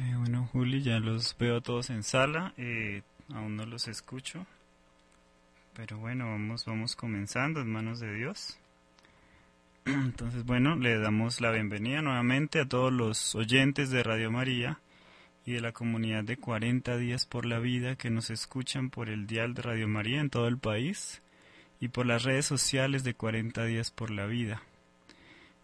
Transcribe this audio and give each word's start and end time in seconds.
Eh, 0.00 0.14
bueno, 0.16 0.48
Juli, 0.52 0.82
ya 0.82 1.00
los 1.00 1.36
veo 1.38 1.60
todos 1.60 1.90
en 1.90 2.02
sala. 2.02 2.54
Eh, 2.56 3.02
aún 3.34 3.56
no 3.56 3.66
los 3.66 3.88
escucho. 3.88 4.46
Pero 5.74 5.98
bueno, 5.98 6.26
vamos, 6.26 6.64
vamos 6.64 6.94
comenzando 6.94 7.60
en 7.60 7.72
manos 7.72 7.98
de 7.98 8.14
Dios. 8.14 8.58
Entonces, 9.84 10.44
bueno, 10.44 10.76
le 10.76 10.98
damos 10.98 11.40
la 11.40 11.50
bienvenida 11.50 12.02
nuevamente 12.02 12.60
a 12.60 12.68
todos 12.68 12.92
los 12.92 13.34
oyentes 13.34 13.90
de 13.90 14.02
Radio 14.02 14.30
María 14.30 14.80
y 15.44 15.52
de 15.52 15.60
la 15.60 15.72
comunidad 15.72 16.24
de 16.24 16.36
40 16.36 16.96
días 16.96 17.26
por 17.26 17.44
la 17.44 17.58
vida 17.58 17.96
que 17.96 18.10
nos 18.10 18.30
escuchan 18.30 18.90
por 18.90 19.08
el 19.08 19.26
dial 19.26 19.54
de 19.54 19.62
Radio 19.62 19.88
María 19.88 20.20
en 20.20 20.30
todo 20.30 20.46
el 20.46 20.58
país 20.58 21.22
y 21.80 21.88
por 21.88 22.06
las 22.06 22.22
redes 22.22 22.46
sociales 22.46 23.02
de 23.02 23.14
40 23.14 23.64
días 23.64 23.90
por 23.90 24.10
la 24.10 24.26
vida. 24.26 24.62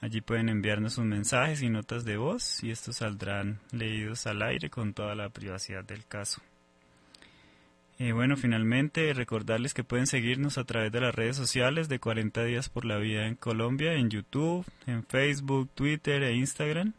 Allí 0.00 0.20
pueden 0.20 0.48
enviarnos 0.50 0.94
sus 0.94 1.04
mensajes 1.04 1.62
y 1.62 1.70
notas 1.70 2.04
de 2.04 2.16
voz 2.16 2.62
y 2.62 2.70
estos 2.70 2.96
saldrán 2.96 3.58
leídos 3.72 4.26
al 4.26 4.42
aire 4.42 4.68
con 4.68 4.92
toda 4.92 5.14
la 5.14 5.30
privacidad 5.30 5.84
del 5.84 6.04
caso. 6.06 6.42
Y 7.98 8.12
bueno, 8.12 8.36
finalmente 8.36 9.14
recordarles 9.14 9.72
que 9.72 9.84
pueden 9.84 10.06
seguirnos 10.06 10.58
a 10.58 10.64
través 10.64 10.92
de 10.92 11.00
las 11.00 11.14
redes 11.14 11.36
sociales 11.36 11.88
de 11.88 11.98
40 12.00 12.44
días 12.44 12.68
por 12.68 12.84
la 12.84 12.98
vida 12.98 13.26
en 13.26 13.36
Colombia, 13.36 13.94
en 13.94 14.10
YouTube, 14.10 14.66
en 14.86 15.04
Facebook, 15.04 15.70
Twitter 15.74 16.22
e 16.24 16.34
Instagram 16.34 16.92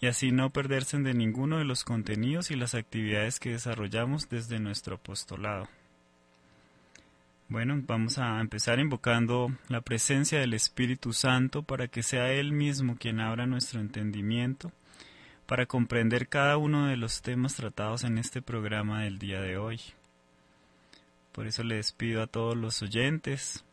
y 0.00 0.06
así 0.06 0.30
no 0.30 0.50
perderse 0.50 0.98
de 0.98 1.14
ninguno 1.14 1.58
de 1.58 1.64
los 1.64 1.84
contenidos 1.84 2.50
y 2.50 2.56
las 2.56 2.74
actividades 2.74 3.40
que 3.40 3.50
desarrollamos 3.50 4.28
desde 4.28 4.60
nuestro 4.60 4.96
apostolado. 4.96 5.68
Bueno, 7.48 7.82
vamos 7.86 8.18
a 8.18 8.40
empezar 8.40 8.78
invocando 8.78 9.50
la 9.68 9.80
presencia 9.80 10.38
del 10.38 10.52
Espíritu 10.52 11.12
Santo 11.12 11.62
para 11.62 11.88
que 11.88 12.02
sea 12.02 12.30
Él 12.30 12.52
mismo 12.52 12.96
quien 12.98 13.20
abra 13.20 13.46
nuestro 13.46 13.80
entendimiento 13.80 14.70
para 15.46 15.64
comprender 15.64 16.28
cada 16.28 16.58
uno 16.58 16.88
de 16.88 16.98
los 16.98 17.22
temas 17.22 17.54
tratados 17.54 18.04
en 18.04 18.18
este 18.18 18.42
programa 18.42 19.04
del 19.04 19.18
día 19.18 19.40
de 19.40 19.56
hoy. 19.56 19.80
Por 21.32 21.46
eso 21.46 21.62
les 21.62 21.92
pido 21.92 22.22
a 22.22 22.26
todos 22.26 22.54
los 22.54 22.82
oyentes 22.82 23.64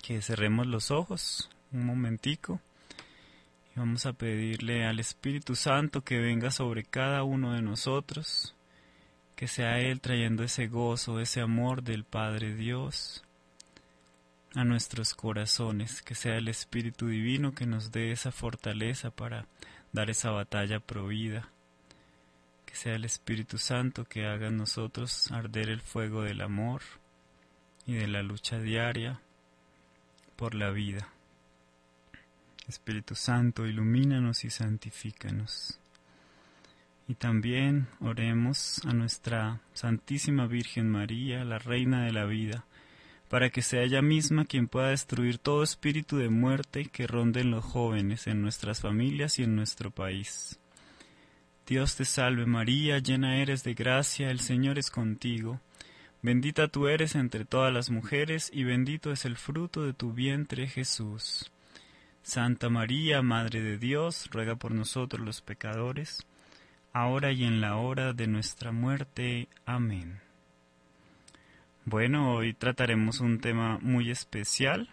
que 0.00 0.22
cerremos 0.22 0.68
los 0.68 0.92
ojos 0.92 1.50
un 1.72 1.84
momentico 1.84 2.60
Vamos 3.80 4.04
a 4.04 4.12
pedirle 4.12 4.84
al 4.84 5.00
Espíritu 5.00 5.56
Santo 5.56 6.02
que 6.02 6.18
venga 6.18 6.50
sobre 6.50 6.84
cada 6.84 7.22
uno 7.22 7.54
de 7.54 7.62
nosotros, 7.62 8.54
que 9.34 9.48
sea 9.48 9.78
Él 9.78 10.02
trayendo 10.02 10.44
ese 10.44 10.66
gozo, 10.66 11.18
ese 11.18 11.40
amor 11.40 11.82
del 11.82 12.04
Padre 12.04 12.54
Dios 12.54 13.24
a 14.54 14.64
nuestros 14.64 15.14
corazones, 15.14 16.02
que 16.02 16.14
sea 16.14 16.36
el 16.36 16.48
Espíritu 16.48 17.06
Divino 17.06 17.54
que 17.54 17.64
nos 17.64 17.90
dé 17.90 18.12
esa 18.12 18.32
fortaleza 18.32 19.10
para 19.10 19.46
dar 19.92 20.10
esa 20.10 20.30
batalla 20.30 20.78
provida, 20.78 21.48
que 22.66 22.74
sea 22.74 22.96
el 22.96 23.06
Espíritu 23.06 23.56
Santo 23.56 24.04
que 24.04 24.26
haga 24.26 24.48
en 24.48 24.58
nosotros 24.58 25.32
arder 25.32 25.70
el 25.70 25.80
fuego 25.80 26.20
del 26.20 26.42
amor 26.42 26.82
y 27.86 27.94
de 27.94 28.08
la 28.08 28.22
lucha 28.22 28.58
diaria 28.58 29.22
por 30.36 30.54
la 30.54 30.68
vida. 30.68 31.08
Espíritu 32.70 33.14
Santo, 33.14 33.66
ilumínanos 33.66 34.44
y 34.44 34.50
santifícanos. 34.50 35.78
Y 37.06 37.14
también 37.14 37.88
oremos 38.00 38.80
a 38.86 38.92
nuestra 38.92 39.60
Santísima 39.74 40.46
Virgen 40.46 40.88
María, 40.88 41.44
la 41.44 41.58
Reina 41.58 42.04
de 42.04 42.12
la 42.12 42.24
vida, 42.24 42.64
para 43.28 43.50
que 43.50 43.62
sea 43.62 43.82
ella 43.82 44.00
misma 44.00 44.44
quien 44.44 44.68
pueda 44.68 44.88
destruir 44.88 45.38
todo 45.38 45.62
espíritu 45.62 46.16
de 46.16 46.30
muerte 46.30 46.86
que 46.86 47.06
ronde 47.06 47.40
en 47.40 47.50
los 47.50 47.64
jóvenes, 47.64 48.26
en 48.26 48.42
nuestras 48.42 48.80
familias 48.80 49.38
y 49.38 49.42
en 49.42 49.56
nuestro 49.56 49.90
país. 49.90 50.58
Dios 51.66 51.96
te 51.96 52.04
salve 52.04 52.46
María, 52.46 52.98
llena 52.98 53.36
eres 53.38 53.62
de 53.62 53.74
gracia, 53.74 54.30
el 54.30 54.40
Señor 54.40 54.78
es 54.78 54.90
contigo. 54.90 55.60
Bendita 56.22 56.68
tú 56.68 56.88
eres 56.88 57.14
entre 57.14 57.44
todas 57.44 57.72
las 57.72 57.90
mujeres 57.90 58.50
y 58.52 58.64
bendito 58.64 59.10
es 59.10 59.24
el 59.24 59.36
fruto 59.36 59.84
de 59.84 59.94
tu 59.94 60.12
vientre 60.12 60.66
Jesús. 60.66 61.50
Santa 62.22 62.68
María, 62.68 63.22
Madre 63.22 63.62
de 63.62 63.78
Dios, 63.78 64.28
ruega 64.30 64.56
por 64.56 64.72
nosotros 64.72 65.24
los 65.24 65.40
pecadores, 65.40 66.26
ahora 66.92 67.32
y 67.32 67.44
en 67.44 67.60
la 67.60 67.76
hora 67.76 68.12
de 68.12 68.26
nuestra 68.26 68.72
muerte. 68.72 69.48
Amén. 69.64 70.20
Bueno, 71.84 72.34
hoy 72.34 72.52
trataremos 72.52 73.20
un 73.20 73.40
tema 73.40 73.78
muy 73.80 74.10
especial, 74.10 74.90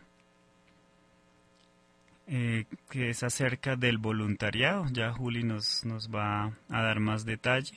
eh, 2.27 2.65
que 2.89 3.09
es 3.09 3.23
acerca 3.23 3.75
del 3.75 3.97
voluntariado. 3.97 4.85
Ya 4.91 5.11
Juli 5.11 5.43
nos, 5.43 5.85
nos 5.85 6.09
va 6.09 6.53
a 6.69 6.81
dar 6.81 6.99
más 6.99 7.25
detalle. 7.25 7.75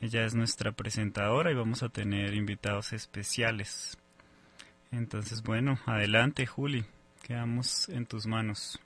Ella 0.00 0.24
es 0.24 0.34
nuestra 0.34 0.72
presentadora 0.72 1.50
y 1.50 1.54
vamos 1.54 1.82
a 1.82 1.90
tener 1.90 2.34
invitados 2.34 2.92
especiales. 2.94 3.98
Entonces, 4.90 5.42
bueno, 5.42 5.78
adelante 5.86 6.46
Juli. 6.46 6.84
Quedamos 7.30 7.88
en 7.90 8.06
tus 8.06 8.26
manos. 8.26 8.76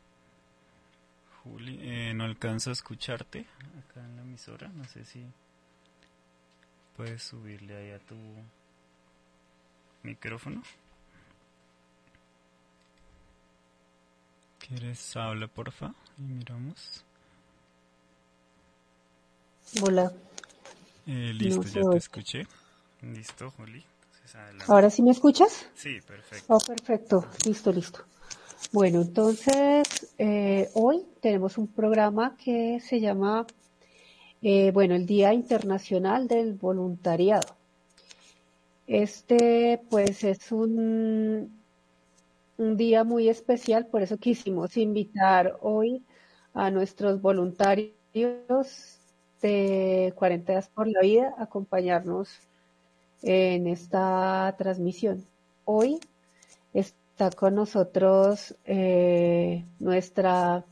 Juli, 1.43 1.79
eh, 1.81 2.13
no 2.13 2.25
alcanzo 2.25 2.69
a 2.69 2.73
escucharte 2.75 3.47
acá 3.79 4.05
en 4.05 4.17
la 4.17 4.21
emisora. 4.21 4.69
No 4.69 4.85
sé 4.85 5.03
si 5.07 5.25
puedes 6.95 7.23
subirle 7.23 7.75
ahí 7.75 7.91
a 7.93 7.99
tu 8.01 8.15
micrófono. 10.03 10.63
¿Quieres 14.59 15.17
hablar, 15.17 15.49
porfa? 15.49 15.95
Y 16.19 16.23
miramos. 16.25 17.03
Hola. 19.81 20.13
Eh, 21.07 21.33
listo, 21.33 21.63
ya 21.63 21.81
te 21.91 21.97
escuché. 21.97 22.47
Listo, 23.01 23.51
Juli. 23.53 23.83
¿Ahora 24.69 24.91
sí 24.91 25.03
me 25.03 25.13
escuchas? 25.13 25.67
Sí, 25.75 25.99
perfecto. 26.07 26.55
Oh, 26.55 26.59
perfecto. 26.59 27.27
Listo, 27.47 27.73
listo. 27.73 28.05
Bueno, 28.73 29.03
entonces 29.03 30.13
eh, 30.19 30.69
hoy 30.75 31.07
tenemos 31.21 31.59
un 31.59 31.69
programa 31.69 32.37
que 32.37 32.81
se 32.81 33.01
llama, 33.01 33.47
eh, 34.43 34.71
bueno, 34.73 34.95
el 34.95 35.07
Día 35.07 35.33
Internacional 35.33 36.29
del 36.29 36.55
Voluntariado. 36.55 37.57
Este, 38.87 39.81
pues, 39.91 40.25
es 40.25 40.53
un, 40.53 41.59
un 42.59 42.77
día 42.77 43.05
muy 43.05 43.29
especial, 43.29 43.87
por 43.87 44.03
eso 44.03 44.19
quisimos 44.19 44.77
invitar 44.77 45.57
hoy 45.61 46.03
a 46.53 46.71
nuestros 46.71 47.21
voluntarios 47.21 47.91
de 49.41 50.13
40 50.17 50.53
días 50.53 50.69
por 50.69 50.89
la 50.89 51.01
vida 51.01 51.35
a 51.39 51.45
acompañarnos 51.45 52.29
en 53.23 53.67
esta 53.67 54.55
transmisión. 54.59 55.25
Hoy 55.65 56.01
está 57.15 57.31
con 57.31 57.55
nosotros 57.55 58.57
eh, 58.65 59.65
nuestra 59.79 60.65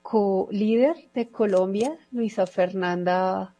co-líder 0.00 1.08
de 1.12 1.28
Colombia, 1.28 1.98
Luisa 2.12 2.46
Fernanda, 2.46 3.52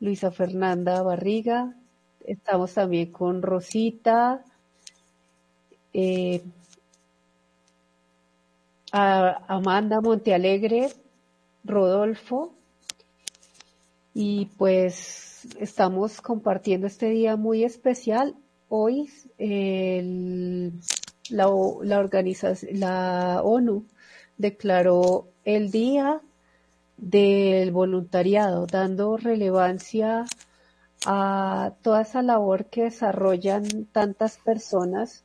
Luisa 0.00 0.30
Fernanda 0.30 1.00
Barriga. 1.02 1.74
Estamos 2.26 2.74
también 2.74 3.10
con 3.10 3.40
Rosita, 3.40 4.44
eh, 5.94 6.42
Amanda 8.92 10.02
Montealegre, 10.02 10.90
Rodolfo, 11.64 12.52
y 14.12 14.44
pues 14.58 15.46
estamos 15.58 16.20
compartiendo 16.20 16.86
este 16.86 17.08
día 17.08 17.36
muy 17.36 17.64
especial. 17.64 18.36
Hoy 18.68 19.08
la, 21.30 21.48
organización, 21.48 22.80
la 22.80 23.42
ONU 23.42 23.86
declaró 24.36 25.28
el 25.44 25.70
Día 25.70 26.20
del 26.96 27.70
Voluntariado, 27.70 28.66
dando 28.66 29.16
relevancia 29.16 30.26
a 31.06 31.72
toda 31.82 32.02
esa 32.02 32.22
labor 32.22 32.66
que 32.66 32.84
desarrollan 32.84 33.86
tantas 33.92 34.38
personas 34.38 35.24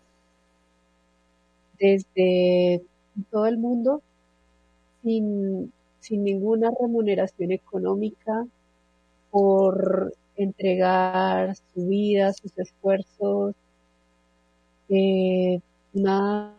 desde 1.80 2.84
todo 3.32 3.48
el 3.48 3.58
mundo 3.58 4.02
sin, 5.02 5.74
ninguna 6.10 6.72
remuneración 6.80 7.52
económica 7.52 8.46
por 9.32 10.14
entregar 10.36 11.56
su 11.56 11.88
vida, 11.88 12.34
sus 12.34 12.58
esfuerzos, 12.58 13.56
eh, 14.90 15.60
una, 15.94 16.56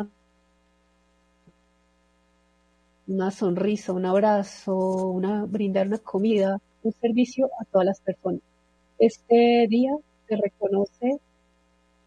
una 3.06 3.30
sonrisa, 3.30 3.92
un 3.92 4.06
abrazo, 4.06 4.76
una, 5.08 5.44
brindar 5.44 5.86
una 5.88 5.98
comida, 5.98 6.60
un 6.82 6.92
servicio 6.92 7.50
a 7.60 7.64
todas 7.64 7.86
las 7.86 8.00
personas. 8.00 8.40
Este 8.98 9.66
día 9.68 9.96
se 10.28 10.36
reconoce 10.36 11.18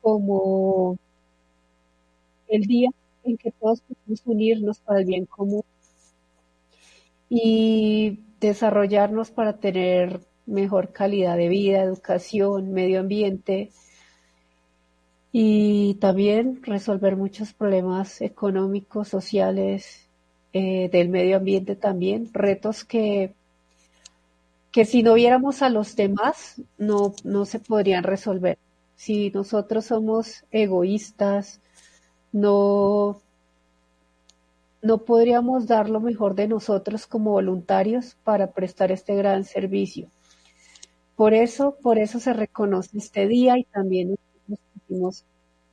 como 0.01 0.97
el 2.47 2.61
día 2.61 2.89
en 3.23 3.37
que 3.37 3.51
todos 3.51 3.81
podemos 3.81 4.21
unirnos 4.25 4.79
para 4.79 4.99
el 4.99 5.05
bien 5.05 5.25
común 5.25 5.63
y 7.29 8.19
desarrollarnos 8.39 9.31
para 9.31 9.57
tener 9.57 10.21
mejor 10.45 10.93
calidad 10.93 11.35
de 11.35 11.49
vida, 11.49 11.81
educación, 11.81 12.71
medio 12.71 13.01
ambiente 13.01 13.71
y 15.39 15.93
también 16.01 16.63
resolver 16.63 17.15
muchos 17.15 17.53
problemas 17.53 18.21
económicos, 18.21 19.07
sociales, 19.07 20.09
eh, 20.51 20.89
del 20.91 21.09
medio 21.09 21.37
ambiente 21.37 21.75
también, 21.75 22.31
retos 22.33 22.83
que, 22.83 23.35
que 24.71 24.83
si 24.83 25.03
no 25.03 25.13
viéramos 25.13 25.61
a 25.61 25.69
los 25.69 25.95
demás 25.95 26.59
no, 26.79 27.13
no 27.23 27.45
se 27.45 27.59
podrían 27.59 28.03
resolver. 28.03 28.57
Si 28.95 29.29
nosotros 29.29 29.85
somos 29.85 30.43
egoístas, 30.49 31.61
no, 32.31 33.21
no 34.81 34.97
podríamos 34.97 35.67
dar 35.67 35.87
lo 35.87 35.99
mejor 35.99 36.33
de 36.33 36.47
nosotros 36.47 37.05
como 37.05 37.33
voluntarios 37.33 38.17
para 38.23 38.53
prestar 38.53 38.91
este 38.91 39.13
gran 39.13 39.43
servicio. 39.43 40.07
Por 41.15 41.35
eso, 41.35 41.77
por 41.79 41.99
eso 41.99 42.19
se 42.19 42.33
reconoce 42.33 42.97
este 42.97 43.27
día 43.27 43.59
y 43.59 43.65
también 43.65 44.17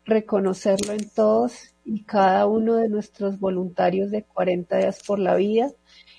reconocerlo 0.04 0.92
en 0.92 1.08
todos 1.08 1.74
y 1.84 2.02
cada 2.04 2.46
uno 2.46 2.76
de 2.76 2.88
nuestros 2.88 3.38
voluntarios 3.38 4.10
de 4.10 4.22
40 4.22 4.78
días 4.78 5.02
por 5.06 5.18
la 5.18 5.36
vida 5.36 5.70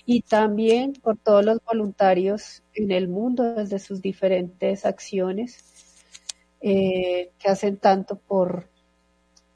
y 0.04 0.22
también 0.22 0.92
por 0.94 1.16
todos 1.18 1.44
los 1.44 1.58
voluntarios 1.64 2.62
en 2.74 2.92
el 2.92 3.08
mundo 3.08 3.54
desde 3.54 3.78
sus 3.78 4.00
diferentes 4.00 4.86
acciones 4.86 5.64
eh, 6.60 7.30
que 7.38 7.48
hacen 7.48 7.76
tanto 7.76 8.16
por, 8.16 8.68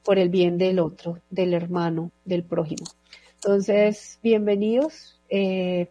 por 0.05 0.19
el 0.19 0.29
bien 0.29 0.59
del 0.59 0.81
otro, 0.81 1.21
del 1.31 1.55
hermano, 1.55 2.11
del 2.25 2.45
prójimo. 2.45 2.85
Entonces, 3.35 4.19
bienvenidos. 4.23 5.21
Eh, 5.29 5.89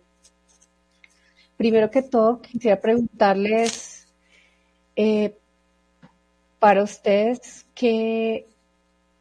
primero 1.58 1.90
que 1.90 2.04
todo, 2.04 2.42
quisiera 2.42 2.80
preguntarles 2.80 4.08
eh, 4.96 5.36
para 6.60 6.84
ustedes 6.84 7.66
qué, 7.74 8.48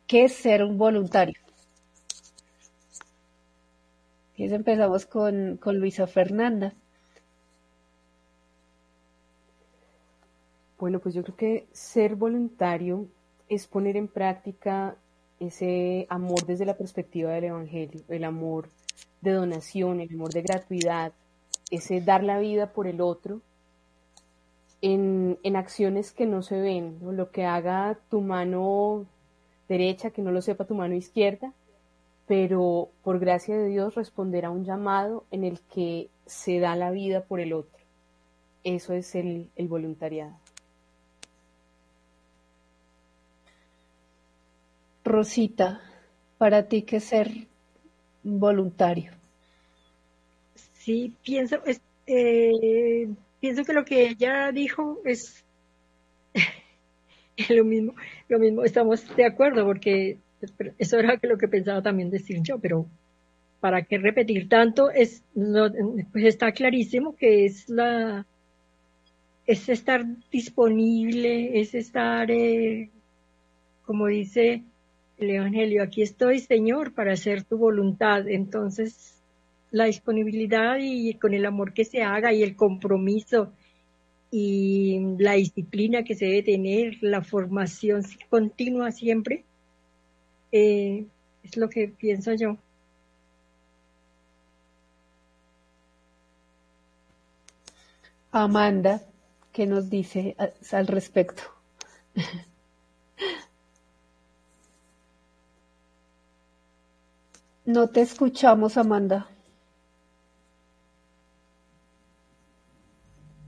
qué 0.06 0.24
es 0.24 0.34
ser 0.34 0.62
un 0.64 0.76
voluntario. 0.76 1.38
Y 4.36 4.44
empezamos 4.52 5.06
con, 5.06 5.56
con 5.56 5.78
Luisa 5.78 6.06
Fernanda. 6.06 6.72
Bueno, 10.78 11.00
pues 11.00 11.14
yo 11.14 11.24
creo 11.24 11.36
que 11.36 11.66
ser 11.72 12.14
voluntario 12.14 13.08
es 13.48 13.66
poner 13.66 13.96
en 13.96 14.06
práctica 14.06 14.96
ese 15.40 16.06
amor 16.08 16.46
desde 16.46 16.66
la 16.66 16.76
perspectiva 16.76 17.32
del 17.32 17.44
Evangelio, 17.44 18.02
el 18.08 18.24
amor 18.24 18.68
de 19.20 19.32
donación, 19.32 20.00
el 20.00 20.14
amor 20.14 20.32
de 20.32 20.42
gratuidad, 20.42 21.12
ese 21.70 22.00
dar 22.00 22.22
la 22.22 22.38
vida 22.38 22.72
por 22.72 22.86
el 22.86 23.00
otro 23.00 23.40
en, 24.82 25.38
acciones 25.56 26.12
que 26.12 26.26
no 26.26 26.42
se 26.42 26.60
ven, 26.60 26.98
lo 27.02 27.30
que 27.30 27.44
haga 27.44 27.98
tu 28.10 28.20
mano 28.20 29.06
derecha, 29.68 30.10
que 30.10 30.22
no 30.22 30.30
lo 30.30 30.42
sepa 30.42 30.66
tu 30.66 30.74
mano 30.74 30.94
izquierda, 30.94 31.52
pero 32.26 32.90
por 33.02 33.18
gracia 33.18 33.56
de 33.56 33.68
Dios 33.68 33.94
responder 33.94 34.44
a 34.44 34.50
un 34.50 34.64
llamado 34.64 35.24
en 35.30 35.44
el 35.44 35.60
que 35.60 36.08
se 36.26 36.60
da 36.60 36.76
la 36.76 36.90
vida 36.90 37.24
por 37.24 37.40
el 37.40 37.52
otro. 37.52 37.78
Eso 38.64 38.92
es 38.92 39.14
el 39.14 39.50
voluntariado. 39.56 40.36
Rosita, 45.04 45.80
para 46.36 46.68
ti 46.68 46.82
qué 46.82 47.00
ser 47.00 47.48
voluntario. 48.22 49.12
Sí, 50.74 51.14
pienso, 51.22 51.56
eh, 52.06 53.08
pienso 53.40 53.64
que 53.64 53.72
lo 53.72 53.84
que 53.84 54.08
ella 54.08 54.52
dijo 54.52 55.00
es 55.04 55.44
lo 57.48 57.64
mismo, 57.64 57.94
lo 58.28 58.38
mismo, 58.38 58.64
estamos 58.64 59.04
de 59.16 59.24
acuerdo, 59.24 59.64
porque 59.64 60.18
eso 60.78 60.98
era 60.98 61.18
lo 61.22 61.38
que 61.38 61.48
pensaba 61.48 61.82
también 61.82 62.10
decir 62.10 62.40
yo, 62.42 62.58
pero 62.58 62.86
para 63.60 63.82
qué 63.82 63.98
repetir 63.98 64.48
tanto, 64.48 64.90
es, 64.90 65.22
pues 66.12 66.24
está 66.24 66.52
clarísimo 66.52 67.16
que 67.16 67.44
es 67.44 67.68
la, 67.68 68.24
es 69.46 69.68
estar 69.68 70.04
disponible, 70.30 71.58
es 71.58 71.74
estar, 71.74 72.30
eh, 72.30 72.90
como 73.84 74.06
dice 74.06 74.62
el 75.16 75.30
Evangelio, 75.30 75.82
aquí 75.82 76.02
estoy, 76.02 76.38
Señor, 76.38 76.92
para 76.92 77.14
hacer 77.14 77.42
tu 77.42 77.56
voluntad. 77.56 78.28
Entonces, 78.28 79.17
la 79.70 79.84
disponibilidad 79.84 80.78
y 80.80 81.14
con 81.14 81.34
el 81.34 81.46
amor 81.46 81.72
que 81.72 81.84
se 81.84 82.02
haga 82.02 82.32
y 82.32 82.42
el 82.42 82.56
compromiso 82.56 83.52
y 84.30 85.00
la 85.18 85.32
disciplina 85.32 86.04
que 86.04 86.14
se 86.14 86.26
debe 86.26 86.42
tener, 86.42 86.98
la 87.00 87.22
formación 87.22 88.02
continua 88.28 88.92
siempre, 88.92 89.44
eh, 90.52 91.06
es 91.42 91.56
lo 91.56 91.68
que 91.68 91.88
pienso 91.88 92.34
yo. 92.34 92.58
Amanda, 98.30 99.02
¿qué 99.52 99.66
nos 99.66 99.88
dice 99.88 100.36
al 100.72 100.86
respecto? 100.86 101.42
No 107.68 107.90
te 107.90 108.00
escuchamos, 108.00 108.78
Amanda. 108.78 109.28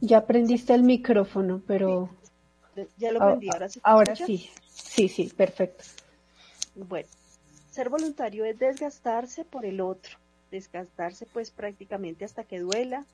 Ya 0.00 0.18
aprendiste 0.18 0.74
el 0.74 0.82
micrófono, 0.82 1.62
pero... 1.66 2.10
Ya 2.96 3.12
lo 3.12 3.22
aprendí, 3.22 3.48
ahora 3.52 3.68
sí. 3.68 3.80
Ahora 3.82 4.16
sí, 4.16 4.50
sí, 4.70 5.08
sí, 5.08 5.30
perfecto. 5.36 5.84
Bueno, 6.74 7.08
ser 7.70 7.90
voluntario 7.90 8.44
es 8.46 8.58
desgastarse 8.58 9.44
por 9.44 9.66
el 9.66 9.80
otro, 9.80 10.16
desgastarse 10.50 11.26
pues 11.26 11.50
prácticamente 11.50 12.24
hasta 12.24 12.44
que 12.44 12.60
duela. 12.60 13.04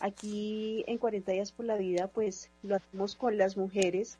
Aquí 0.00 0.84
en 0.86 0.98
40 0.98 1.32
días 1.32 1.52
por 1.52 1.64
la 1.64 1.76
vida 1.76 2.08
pues 2.08 2.50
lo 2.62 2.76
hacemos 2.76 3.14
con 3.14 3.38
las 3.38 3.56
mujeres 3.56 4.18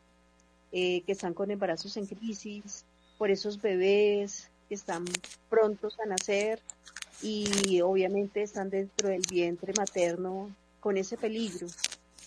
eh, 0.73 1.03
que 1.03 1.13
están 1.13 1.35
con 1.35 1.51
embarazos 1.51 1.97
en 1.99 2.07
crisis, 2.07 2.87
por 3.19 3.31
esos 3.31 3.61
bebés 3.61 4.51
que 4.69 4.75
están 4.75 5.05
prontos 5.51 5.99
a 6.01 6.07
nacer 6.07 6.61
y 7.21 7.81
obviamente 7.81 8.43
están 8.43 8.71
dentro 8.71 9.09
del 9.09 9.23
vientre 9.29 9.75
materno 9.77 10.51
con 10.81 10.97
ese 10.97 11.17
peligro 11.17 11.67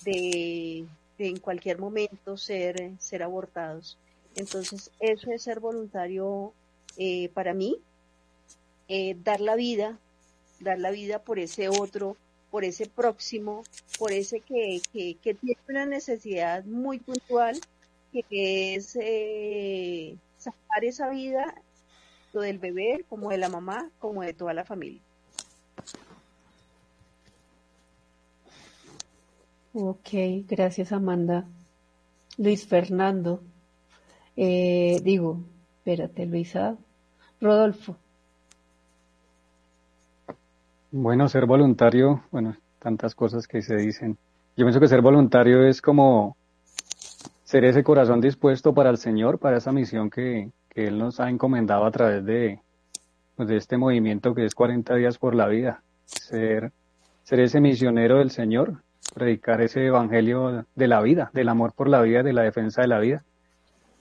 de, 0.03 0.85
en 1.17 1.37
cualquier 1.39 1.77
momento 1.77 2.37
ser, 2.37 2.91
ser 2.99 3.23
abortados. 3.23 3.97
Entonces, 4.35 4.91
eso 4.99 5.31
es 5.31 5.43
ser 5.43 5.59
voluntario 5.59 6.53
eh, 6.97 7.29
para 7.29 7.53
mí, 7.53 7.77
eh, 8.87 9.15
dar 9.23 9.41
la 9.41 9.55
vida, 9.55 9.97
dar 10.59 10.79
la 10.79 10.91
vida 10.91 11.19
por 11.19 11.39
ese 11.39 11.69
otro, 11.69 12.17
por 12.49 12.63
ese 12.65 12.87
próximo, 12.87 13.63
por 13.97 14.11
ese 14.11 14.41
que, 14.41 14.81
que, 14.91 15.33
tiene 15.33 15.57
una 15.69 15.85
necesidad 15.85 16.65
muy 16.65 16.99
puntual, 16.99 17.59
que 18.29 18.75
es 18.75 18.97
eh, 18.99 20.17
sacar 20.37 20.83
esa 20.83 21.09
vida, 21.09 21.55
lo 22.33 22.41
del 22.41 22.59
bebé, 22.59 23.05
como 23.09 23.29
de 23.29 23.37
la 23.37 23.49
mamá, 23.49 23.89
como 23.99 24.21
de 24.21 24.33
toda 24.33 24.53
la 24.53 24.65
familia. 24.65 25.01
Ok, 29.73 30.09
gracias 30.47 30.91
Amanda. 30.91 31.45
Luis 32.37 32.67
Fernando. 32.67 33.41
Eh, 34.35 34.99
digo, 35.03 35.43
espérate 35.77 36.25
Luisa. 36.25 36.75
Rodolfo. 37.39 37.95
Bueno, 40.91 41.29
ser 41.29 41.45
voluntario, 41.45 42.23
bueno, 42.31 42.57
tantas 42.79 43.15
cosas 43.15 43.47
que 43.47 43.61
se 43.61 43.77
dicen. 43.77 44.17
Yo 44.57 44.65
pienso 44.65 44.81
que 44.81 44.89
ser 44.89 45.01
voluntario 45.01 45.65
es 45.65 45.81
como 45.81 46.35
ser 47.45 47.63
ese 47.63 47.83
corazón 47.83 48.19
dispuesto 48.19 48.73
para 48.73 48.89
el 48.89 48.97
Señor, 48.97 49.39
para 49.39 49.57
esa 49.57 49.71
misión 49.71 50.09
que, 50.09 50.51
que 50.69 50.87
Él 50.87 50.99
nos 50.99 51.21
ha 51.21 51.29
encomendado 51.29 51.85
a 51.85 51.91
través 51.91 52.25
de, 52.25 52.59
pues, 53.37 53.47
de 53.47 53.55
este 53.55 53.77
movimiento 53.77 54.35
que 54.35 54.45
es 54.45 54.53
40 54.53 54.95
días 54.95 55.17
por 55.17 55.33
la 55.33 55.47
vida. 55.47 55.81
Ser, 56.05 56.73
ser 57.23 57.39
ese 57.39 57.61
misionero 57.61 58.17
del 58.17 58.31
Señor, 58.31 58.83
predicar 59.13 59.61
ese 59.61 59.85
evangelio 59.85 60.65
de 60.75 60.87
la 60.87 61.01
vida, 61.01 61.29
del 61.33 61.49
amor 61.49 61.73
por 61.73 61.89
la 61.89 62.01
vida, 62.01 62.23
de 62.23 62.33
la 62.33 62.43
defensa 62.43 62.81
de 62.81 62.87
la 62.87 62.99
vida. 62.99 63.23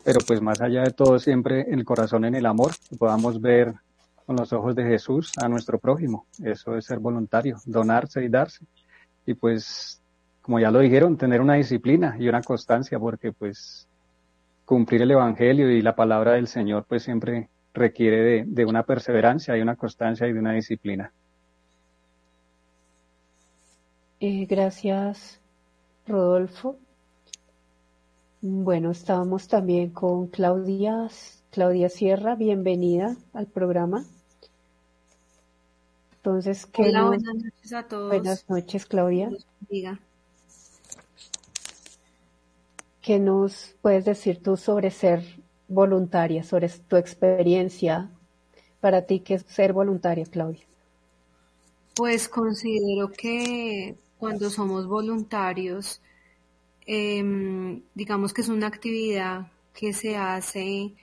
Pero 0.05 0.21
pues 0.27 0.41
más 0.41 0.61
allá 0.61 0.83
de 0.83 0.91
todo, 0.91 1.19
siempre 1.19 1.67
el 1.71 1.85
corazón 1.85 2.25
en 2.25 2.35
el 2.35 2.47
amor, 2.47 2.73
que 2.89 2.97
podamos 2.97 3.41
ver 3.41 3.75
con 4.25 4.37
los 4.37 4.53
ojos 4.53 4.75
de 4.75 4.85
Jesús 4.85 5.33
a 5.43 5.49
nuestro 5.49 5.79
prójimo. 5.79 6.27
Eso 6.43 6.77
es 6.77 6.87
ser 6.87 6.99
voluntario, 6.99 7.59
donarse 7.67 8.25
y 8.25 8.29
darse. 8.29 8.65
Y 9.27 9.35
pues, 9.35 10.01
como 10.41 10.61
ya 10.61 10.71
lo 10.71 10.79
dijeron, 10.79 11.17
tener 11.17 11.41
una 11.41 11.55
disciplina 11.55 12.17
y 12.19 12.29
una 12.29 12.43
constancia, 12.43 12.99
porque 12.99 13.33
pues 13.33 13.89
cumplir 14.65 15.03
el 15.03 15.11
Evangelio 15.11 15.69
y 15.69 15.83
la 15.83 15.97
palabra 15.97 16.35
del 16.35 16.47
Señor 16.47 16.85
pues 16.89 17.03
siempre 17.03 17.49
requiere 17.75 18.45
de, 18.47 18.65
una 18.65 18.85
perseverancia 18.85 19.57
y 19.57 19.61
una 19.61 19.75
constancia 19.75 20.29
y 20.29 20.33
de 20.33 20.39
una 20.39 20.53
disciplina. 20.53 21.13
Eh, 24.23 24.45
gracias, 24.45 25.41
Rodolfo. 26.07 26.77
Bueno, 28.43 28.91
estábamos 28.91 29.49
también 29.49 29.89
con 29.89 30.27
Claudia, 30.27 31.09
Claudia 31.51 31.89
Sierra, 31.89 32.35
bienvenida 32.35 33.17
al 33.33 33.47
programa. 33.47 34.05
Entonces, 36.17 36.67
¿qué 36.67 36.83
Hola, 36.83 37.07
buenas 37.07 37.35
noches 37.35 37.73
a 37.73 37.83
todos. 37.89 38.09
Buenas 38.11 38.51
noches, 38.51 38.85
Claudia. 38.85 39.31
¿Qué 43.01 43.19
nos 43.19 43.75
puedes 43.81 44.05
decir 44.05 44.43
tú 44.43 44.59
sobre 44.59 44.91
ser 44.91 45.25
voluntaria, 45.67 46.45
sobre 46.45 46.69
tu 46.69 46.97
experiencia 46.97 48.11
para 48.81 49.07
ti 49.07 49.21
que 49.21 49.35
es 49.35 49.43
ser 49.49 49.73
voluntaria, 49.73 50.27
Claudia? 50.27 50.67
Pues 51.95 52.29
considero 52.29 53.09
que 53.09 53.97
cuando 54.21 54.51
somos 54.51 54.87
voluntarios, 54.87 56.03
em, 56.87 57.83
digamos 57.95 58.33
que 58.33 58.43
es 58.43 58.49
una 58.49 58.67
actividad 58.67 59.51
que 59.73 59.93
se 59.93 60.17
hace 60.17 60.95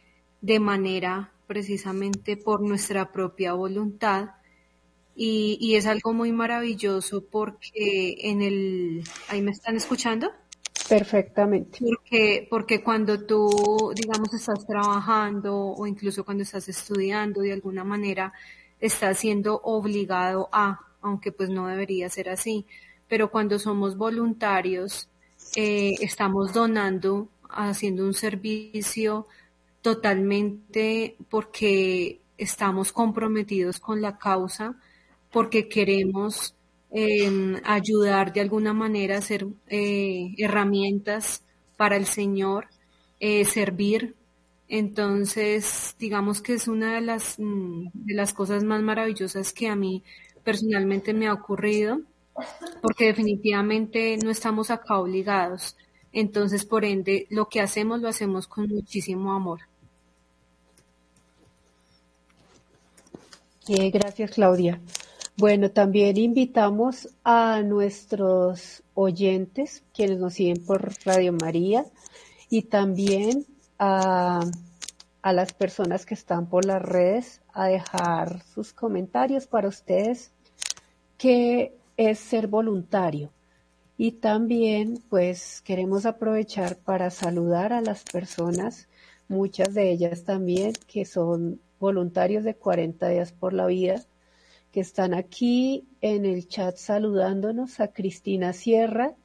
de 0.41 0.59
manera 0.59 1.33
precisamente 1.47 2.37
por 2.37 2.61
nuestra 2.61 3.11
propia 3.11 3.53
voluntad 3.53 4.29
y, 5.19 5.73
es 5.75 5.87
algo 5.87 6.13
muy 6.13 6.31
maravilloso 6.31 7.25
porque 7.25 8.17
en 8.19 8.43
el... 8.43 9.03
¿Ahí 9.29 9.41
me 9.41 9.49
están 9.49 9.75
escuchando? 9.75 10.29
Perfectamente. 10.87 11.79
Porque, 11.79 12.47
porque 12.47 12.83
cuando 12.83 13.25
tú, 13.25 13.91
digamos, 13.95 14.31
estás 14.35 14.67
trabajando 14.67 15.55
o 15.57 15.87
incluso 15.87 16.23
cuando 16.23 16.43
estás 16.43 16.69
estudiando, 16.69 17.41
de 17.41 17.53
alguna 17.53 17.83
manera 17.83 18.31
estás 18.79 19.17
siendo 19.17 19.59
obligado 19.63 20.49
a, 20.51 20.81
aunque 21.01 21.31
pues 21.31 21.49
no 21.49 21.65
debería 21.65 22.09
ser 22.09 22.29
así, 22.29 22.67
pero 23.07 23.31
cuando 23.31 23.59
somos 23.59 23.97
voluntarios, 23.97 25.09
eh, 25.55 25.93
estamos 26.01 26.53
donando, 26.53 27.29
haciendo 27.49 28.05
un 28.05 28.13
servicio 28.13 29.27
totalmente 29.81 31.15
porque 31.29 32.19
estamos 32.37 32.91
comprometidos 32.91 33.79
con 33.79 34.01
la 34.01 34.17
causa 34.17 34.75
porque 35.31 35.67
queremos 35.67 36.55
em, 36.91 37.55
ayudar 37.63 38.33
de 38.33 38.41
alguna 38.41 38.73
manera 38.73 39.15
a 39.15 39.19
hacer 39.19 39.45
eh, 39.67 40.33
herramientas 40.37 41.43
para 41.75 41.95
el 41.97 42.05
Señor, 42.05 42.67
eh, 43.19 43.45
servir. 43.45 44.15
Entonces, 44.69 45.95
digamos 45.99 46.41
que 46.41 46.53
es 46.53 46.67
una 46.67 46.95
de 46.95 47.01
las, 47.01 47.39
mm, 47.39 47.89
de 47.93 48.13
las 48.13 48.33
cosas 48.33 48.63
más 48.63 48.81
maravillosas 48.81 49.53
que 49.53 49.67
a 49.69 49.75
mí 49.75 50.03
personalmente 50.43 51.13
me 51.13 51.27
ha 51.27 51.33
ocurrido, 51.33 52.01
porque 52.81 53.05
definitivamente 53.05 54.17
no 54.17 54.29
estamos 54.29 54.71
acá 54.71 54.99
obligados. 54.99 55.75
Entonces, 56.11 56.65
por 56.65 56.85
ende, 56.85 57.27
lo 57.29 57.47
que 57.47 57.61
hacemos 57.61 58.01
lo 58.01 58.07
hacemos 58.07 58.47
con 58.47 58.67
muchísimo 58.67 59.33
amor. 59.33 59.61
Eh, 63.67 63.91
gracias, 63.91 64.31
Claudia. 64.31 64.79
Bueno, 65.35 65.69
también 65.69 66.17
invitamos 66.17 67.09
a 67.23 67.61
nuestros 67.61 68.81
oyentes, 68.95 69.83
quienes 69.93 70.17
nos 70.17 70.33
siguen 70.33 70.65
por 70.65 70.93
Radio 71.05 71.33
María, 71.33 71.85
y 72.49 72.63
también 72.63 73.45
a, 73.77 74.39
las 75.23 75.53
personas 75.53 76.05
que 76.05 76.15
están 76.15 76.47
por 76.47 76.65
las 76.65 76.81
redes 76.81 77.41
a 77.53 77.67
dejar 77.67 78.41
sus 78.45 78.73
comentarios 78.73 79.45
para 79.45 79.67
ustedes, 79.67 80.31
que 81.17 81.77
es 81.97 82.19
ser 82.19 82.47
voluntario. 82.47 83.31
Y 83.97 84.13
también, 84.13 85.03
pues, 85.09 85.61
queremos 85.61 86.05
aprovechar 86.05 86.77
para 86.77 87.09
saludar 87.09 87.73
a 87.73 87.81
las 87.81 88.03
personas, 88.03 88.87
muchas 89.27 89.73
de 89.73 89.91
ellas 89.91 90.23
también, 90.23 90.73
que 90.87 91.03
son 91.05 91.59
voluntarios 91.79 92.43
de 92.43 92.55
40 92.55 93.09
días 93.09 93.31
por 93.31 93.53
la 93.53 93.65
vida 93.65 94.05
que 94.71 94.81
están 94.81 95.13
aquí 95.13 95.87
en 96.01 96.25
el 96.25 96.47
chat 96.47 96.75
saludándonos, 96.77 97.79
a 97.79 97.87
Cristina 97.89 98.53
Sierra, 98.53 99.15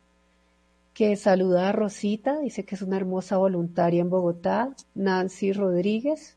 que 0.94 1.16
saluda 1.16 1.68
a 1.68 1.72
Rosita, 1.72 2.38
dice 2.40 2.64
que 2.64 2.74
es 2.74 2.82
una 2.82 2.96
hermosa 2.96 3.38
voluntaria 3.38 4.00
en 4.00 4.10
Bogotá, 4.10 4.74
Nancy 4.94 5.52
Rodríguez, 5.52 6.36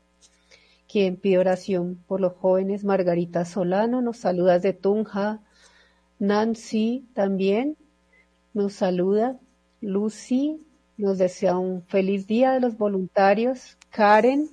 quien 0.88 1.16
pide 1.16 1.38
oración 1.38 1.98
por 2.06 2.20
los 2.20 2.34
jóvenes, 2.34 2.84
Margarita 2.84 3.44
Solano, 3.44 4.02
nos 4.02 4.18
saluda 4.18 4.54
desde 4.54 4.72
Tunja, 4.72 5.40
Nancy 6.18 7.06
también 7.14 7.76
nos 8.54 8.74
saluda, 8.74 9.38
Lucy 9.80 10.60
nos 10.96 11.18
desea 11.18 11.58
un 11.58 11.82
feliz 11.82 12.26
día 12.26 12.52
de 12.52 12.60
los 12.60 12.78
voluntarios, 12.78 13.76
Karen, 13.90 14.48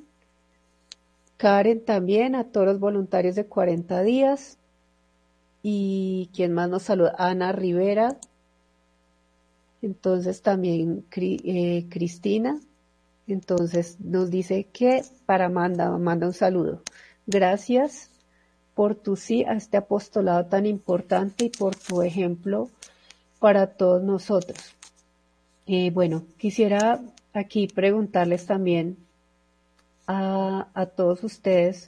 Karen 1.37 1.83
también, 1.83 2.35
a 2.35 2.45
todos 2.45 2.67
los 2.67 2.79
voluntarios 2.79 3.35
de 3.35 3.45
40 3.45 4.01
días. 4.03 4.57
Y 5.61 6.29
quien 6.33 6.53
más 6.53 6.69
nos 6.69 6.83
saluda, 6.83 7.15
Ana 7.17 7.51
Rivera. 7.51 8.17
Entonces 9.81 10.41
también 10.41 11.05
eh, 11.15 11.85
Cristina. 11.89 12.59
Entonces 13.27 13.99
nos 13.99 14.29
dice 14.29 14.67
que 14.71 15.03
para 15.25 15.49
manda, 15.49 15.97
manda 15.97 16.27
un 16.27 16.33
saludo. 16.33 16.81
Gracias 17.25 18.12
por 18.75 18.95
tu 18.95 19.15
sí 19.15 19.43
a 19.43 19.53
este 19.53 19.77
apostolado 19.77 20.45
tan 20.45 20.65
importante 20.65 21.45
y 21.45 21.49
por 21.49 21.75
tu 21.75 22.01
ejemplo 22.01 22.69
para 23.39 23.67
todos 23.67 24.03
nosotros. 24.03 24.59
Eh, 25.67 25.91
bueno, 25.91 26.23
quisiera 26.37 27.01
aquí 27.33 27.67
preguntarles 27.67 28.45
también 28.45 28.97
a, 30.07 30.87
todos 30.95 31.23
ustedes. 31.23 31.85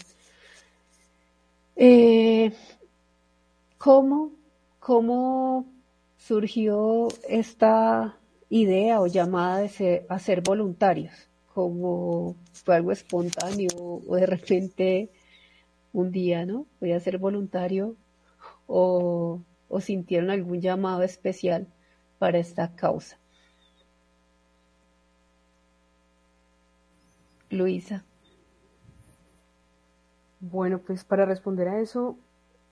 Eh, 1.75 2.53
¿cómo, 3.77 4.31
¿Cómo 4.79 5.65
surgió 6.17 7.09
esta 7.27 8.17
idea 8.49 9.01
o 9.01 9.07
llamada 9.07 9.59
de 9.59 9.69
ser, 9.69 10.05
a 10.09 10.19
ser 10.19 10.41
voluntarios? 10.41 11.13
como 11.55 12.35
fue 12.51 12.75
algo 12.75 12.91
espontáneo 12.91 13.69
o 14.05 14.15
de 14.17 14.25
repente 14.25 15.09
un 15.95 16.11
día, 16.11 16.45
¿no? 16.45 16.65
Voy 16.81 16.91
a 16.91 16.99
ser 16.99 17.17
voluntario 17.17 17.95
o, 18.67 19.41
o 19.69 19.81
sintieron 19.81 20.29
algún 20.29 20.59
llamado 20.59 21.03
especial 21.03 21.67
para 22.19 22.37
esta 22.37 22.75
causa. 22.75 23.17
Luisa. 27.49 28.03
Bueno, 30.41 30.79
pues 30.79 31.05
para 31.05 31.25
responder 31.25 31.69
a 31.69 31.79
eso, 31.79 32.17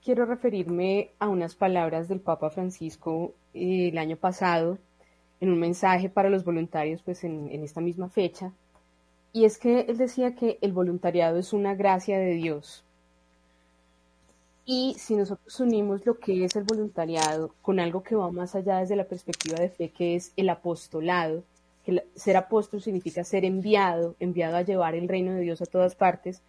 quiero 0.04 0.26
referirme 0.26 1.12
a 1.18 1.28
unas 1.28 1.54
palabras 1.54 2.08
del 2.08 2.20
Papa 2.20 2.50
Francisco 2.50 3.34
eh, 3.54 3.88
el 3.88 3.98
año 3.98 4.16
pasado 4.16 4.78
en 5.40 5.48
un 5.50 5.58
mensaje 5.58 6.10
para 6.10 6.28
los 6.28 6.44
voluntarios, 6.44 7.02
pues 7.02 7.24
en, 7.24 7.48
en 7.50 7.64
esta 7.64 7.80
misma 7.80 8.10
fecha. 8.10 8.52
Y 9.32 9.46
es 9.46 9.58
que 9.58 9.80
él 9.80 9.96
decía 9.96 10.34
que 10.34 10.58
el 10.60 10.72
voluntariado 10.72 11.38
es 11.38 11.52
una 11.54 11.74
gracia 11.74 12.18
de 12.18 12.34
Dios. 12.34 12.84
Y 14.66 14.94
si 14.98 15.14
nosotros 15.14 15.60
unimos 15.60 16.06
lo 16.06 16.18
que 16.18 16.44
es 16.44 16.56
el 16.56 16.64
voluntariado 16.64 17.54
con 17.60 17.80
algo 17.80 18.02
que 18.02 18.16
va 18.16 18.30
más 18.30 18.54
allá 18.54 18.78
desde 18.78 18.96
la 18.96 19.04
perspectiva 19.04 19.58
de 19.58 19.68
fe, 19.68 19.90
que 19.90 20.14
es 20.14 20.32
el 20.36 20.48
apostolado, 20.48 21.42
que 21.84 22.02
ser 22.14 22.38
apóstol 22.38 22.80
significa 22.80 23.24
ser 23.24 23.44
enviado, 23.44 24.16
enviado 24.20 24.56
a 24.56 24.62
llevar 24.62 24.94
el 24.94 25.08
reino 25.08 25.34
de 25.34 25.42
Dios 25.42 25.60
a 25.60 25.66
todas 25.66 25.94
partes, 25.94 26.42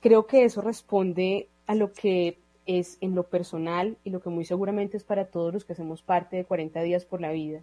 creo 0.00 0.26
que 0.26 0.44
eso 0.44 0.62
responde 0.62 1.48
a 1.66 1.76
lo 1.76 1.92
que 1.92 2.38
es 2.66 2.98
en 3.00 3.14
lo 3.14 3.24
personal 3.24 3.96
y 4.02 4.10
lo 4.10 4.20
que 4.20 4.30
muy 4.30 4.44
seguramente 4.44 4.96
es 4.96 5.04
para 5.04 5.26
todos 5.26 5.54
los 5.54 5.64
que 5.64 5.74
hacemos 5.74 6.02
parte 6.02 6.36
de 6.36 6.44
40 6.44 6.82
días 6.82 7.04
por 7.04 7.20
la 7.20 7.30
vida. 7.30 7.60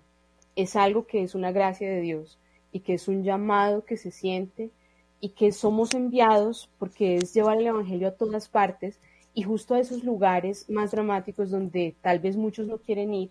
Es 0.56 0.78
algo 0.78 1.06
que 1.06 1.22
es 1.22 1.36
una 1.36 1.52
gracia 1.52 1.90
de 1.90 2.00
Dios 2.00 2.40
y 2.72 2.80
que 2.80 2.94
es 2.94 3.10
un 3.10 3.24
llamado 3.24 3.84
que 3.84 3.98
se 3.98 4.12
siente 4.12 4.72
y 5.20 5.30
que 5.30 5.52
somos 5.52 5.94
enviados 5.94 6.70
porque 6.80 7.16
es 7.16 7.34
llevar 7.34 7.58
el 7.58 7.68
Evangelio 7.68 8.08
a 8.08 8.16
todas 8.16 8.48
partes 8.48 9.00
y 9.38 9.44
justo 9.44 9.75
a 9.75 9.79
esos 9.79 10.03
lugares 10.03 10.67
más 10.67 10.89
dramáticos 10.89 11.51
donde 11.51 11.94
tal 12.01 12.17
vez 12.17 12.36
muchos 12.36 12.65
no 12.65 12.79
quieren 12.79 13.13
ir, 13.13 13.29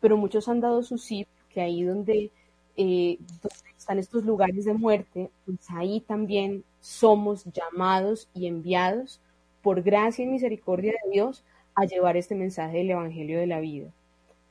pero 0.00 0.16
muchos 0.16 0.48
han 0.48 0.60
dado 0.60 0.84
su 0.84 0.96
sí, 0.96 1.26
que 1.52 1.60
ahí 1.60 1.82
donde, 1.82 2.30
eh, 2.76 3.18
donde 3.18 3.56
están 3.76 3.98
estos 3.98 4.24
lugares 4.24 4.64
de 4.64 4.74
muerte, 4.74 5.28
pues 5.44 5.58
ahí 5.70 6.02
también 6.02 6.62
somos 6.80 7.44
llamados 7.46 8.28
y 8.32 8.46
enviados 8.46 9.20
por 9.60 9.82
gracia 9.82 10.24
y 10.24 10.28
misericordia 10.28 10.92
de 10.92 11.10
Dios 11.10 11.42
a 11.74 11.84
llevar 11.84 12.16
este 12.16 12.36
mensaje 12.36 12.78
del 12.78 12.92
Evangelio 12.92 13.40
de 13.40 13.48
la 13.48 13.58
vida. 13.58 13.90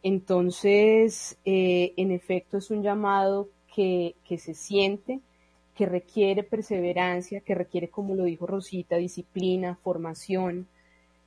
Entonces, 0.04 1.38
eh, 1.46 1.94
en 1.96 2.12
efecto, 2.12 2.58
es 2.58 2.72
un 2.72 2.84
llamado 2.84 3.48
que, 3.74 4.16
que, 4.26 4.38
se 4.38 4.54
siente, 4.54 5.22
que 5.76 5.86
requiere 5.86 6.44
perseverancia, 6.44 7.40
que 7.40 7.56
requiere, 7.56 7.88
como 7.88 8.16
lo 8.16 8.26
dijo 8.26 8.46
Rosita, 8.46 8.98
disciplina, 8.98 9.80
formación, 9.82 10.68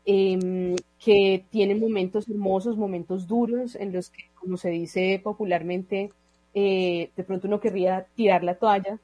eh, 0.04 0.76
que 1.04 1.44
tiene 1.50 1.74
momentos 1.74 2.28
hermosos, 2.28 2.76
momentos 2.76 3.26
duros, 3.26 3.76
en 3.76 3.92
los 3.92 4.10
que, 4.10 4.24
como 4.34 4.56
se 4.56 4.70
dice 4.70 5.20
popularmente, 5.22 6.10
eh, 6.54 7.10
de 7.16 7.24
pronto 7.24 7.46
uno 7.46 7.60
querría 7.60 8.06
tirar 8.14 8.44
la 8.44 8.56
toalla, 8.56 8.98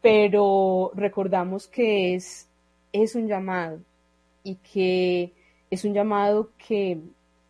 pero 0.00 0.92
recordamos 0.94 1.66
que 1.66 2.14
es, 2.14 2.48
es 2.92 3.14
un 3.14 3.26
llamado 3.26 3.80
y 4.42 4.56
que 4.56 5.32
es 5.70 5.84
un 5.84 5.94
llamado 5.94 6.50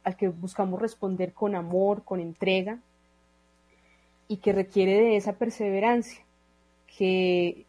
al 0.04 0.16
que 0.16 0.28
buscamos 0.28 0.80
responder 0.80 1.32
con 1.32 1.54
amor, 1.54 2.04
con 2.04 2.20
entrega 2.20 2.78
y 4.28 4.36
que 4.38 4.52
requiere 4.52 4.94
de 4.94 5.16
esa 5.16 5.34
perseverancia, 5.34 6.24
que 6.96 7.66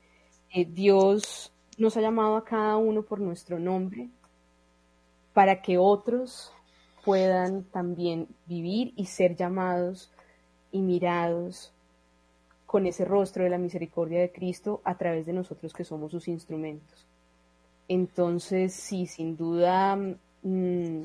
eh, 0.54 0.66
Dios 0.66 1.52
nos 1.78 1.98
ha 1.98 2.02
llamado 2.02 2.38
a 2.38 2.46
cada 2.46 2.78
uno 2.78 3.02
por 3.02 3.20
nuestro 3.20 3.60
nombre 3.60 4.10
para 5.36 5.62
que 5.62 5.78
otros 5.78 6.54
puedan 7.04 7.66
también 7.66 8.30
vivir 8.46 8.94
y 8.96 9.08
ser 9.08 9.36
llamados 9.36 10.10
y 10.72 10.80
mirados 10.80 11.74
con 12.66 12.88
ese 12.88 13.04
rostro 13.04 13.44
de 13.44 13.50
la 13.50 13.58
misericordia 13.58 14.22
de 14.22 14.32
Cristo 14.32 14.80
a 14.86 14.98
través 14.98 15.26
de 15.26 15.34
nosotros 15.34 15.74
que 15.74 15.84
somos 15.84 16.12
sus 16.12 16.30
instrumentos. 16.30 17.06
Entonces, 17.90 18.74
sí, 18.74 19.08
sin 19.08 19.36
duda, 19.36 19.98
mmm, 20.42 21.02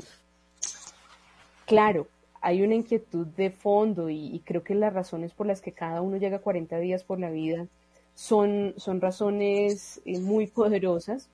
claro, 1.66 2.07
hay 2.40 2.62
una 2.62 2.76
inquietud 2.76 3.26
de 3.26 3.50
fondo 3.50 4.11
y, 4.11 4.40
creo 4.44 4.62
que 4.62 4.76
las 4.76 4.94
razones 4.94 5.35
por 5.35 5.48
las 5.48 5.61
que 5.61 5.72
cada 5.72 6.02
uno 6.02 6.18
llega 6.18 6.38
40 6.38 6.78
días 6.78 7.02
por 7.02 7.18
la 7.18 7.31
vida 7.31 7.66
son, 8.14 8.74
son 8.76 9.00
razones 9.00 10.00
eh, 10.05 10.20
muy 10.20 10.46
poderosas, 10.46 11.28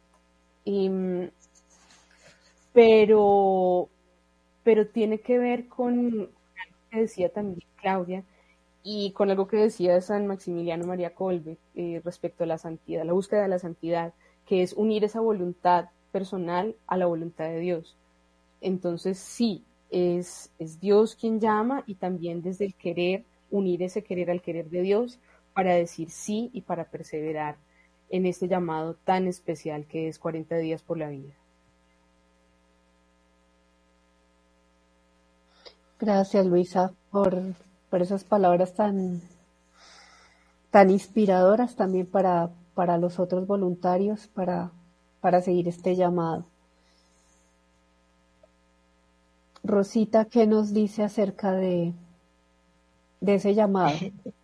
y, 0.65 0.91
pero, 2.77 3.89
pero 4.63 4.87
tiene 4.87 5.21
que 5.21 5.39
ver 5.39 5.67
con 5.67 5.97
algo 5.97 6.77
que 6.91 7.01
decía 7.01 7.31
también 7.31 7.67
Claudia, 7.81 8.23
y 8.83 9.13
con 9.13 9.31
algo 9.31 9.49
que 9.49 9.57
decía 9.57 9.99
San 10.03 10.27
Maximiliano 10.27 10.87
María 10.87 11.15
Colbe 11.15 11.57
eh, 11.75 12.03
respecto 12.05 12.45
a 12.45 12.47
la 12.47 12.59
santidad, 12.59 13.07
la 13.07 13.15
búsqueda 13.15 13.41
de 13.41 13.49
la 13.49 13.59
santidad, 13.59 14.13
que 14.45 14.61
es 14.61 14.75
unir 14.75 15.05
esa 15.05 15.21
voluntad 15.21 15.89
personal 16.13 16.77
a 16.87 16.99
la 16.99 17.07
voluntad 17.07 17.47
de 17.47 17.61
Dios. 17.61 17.97
Entonces 18.61 19.17
sí, 19.17 19.65
es, 19.89 20.53
es 20.59 20.79
Dios 20.79 21.17
quien 21.17 21.41
llama 21.41 21.83
y 21.87 21.95
también 21.95 22.43
desde 22.43 22.67
el 22.67 22.75
querer, 22.75 23.25
unir 23.51 23.83
ese 23.83 24.05
querer 24.05 24.31
al 24.31 24.43
querer 24.43 24.69
de 24.69 24.83
Dios 24.83 25.19
para 25.55 25.73
decir 25.73 26.11
sí 26.11 26.51
y 26.53 26.61
para 26.61 26.85
perseverar 26.85 27.57
en 28.11 28.27
este 28.27 28.49
llamado 28.49 28.97
tan 28.97 29.27
especial 29.29 29.87
que 29.87 30.09
es 30.09 30.19
40 30.19 30.59
días 30.59 30.83
por 30.83 30.99
la 30.99 31.09
vida. 31.09 31.33
Gracias 35.99 36.47
Luisa 36.47 36.93
por 37.11 37.37
por 37.91 38.03
esas 38.03 38.25
palabras 38.25 38.75
tan, 38.75 39.21
tan 40.71 40.91
inspiradoras 40.91 41.77
también 41.77 42.07
para, 42.07 42.51
para 42.75 42.99
los 42.99 43.19
otros 43.19 43.47
voluntarios, 43.47 44.27
para, 44.29 44.71
para 45.21 45.41
seguir 45.41 45.69
este 45.69 45.97
llamado. 45.97 46.45
Rosita, 49.65 50.27
¿qué 50.27 50.47
nos 50.47 50.73
dice 50.73 51.03
acerca 51.03 51.53
de, 51.53 51.93
de 53.21 53.35
ese 53.35 53.55
llamado? 53.55 53.97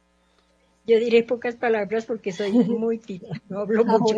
Yo 0.84 0.98
diré 0.98 1.22
pocas 1.22 1.54
palabras 1.54 2.06
porque 2.06 2.32
soy 2.32 2.52
muy 2.52 2.98
tita, 2.98 3.28
no 3.48 3.60
hablo 3.60 3.84
Ah, 3.88 3.98
mucho. 3.98 4.16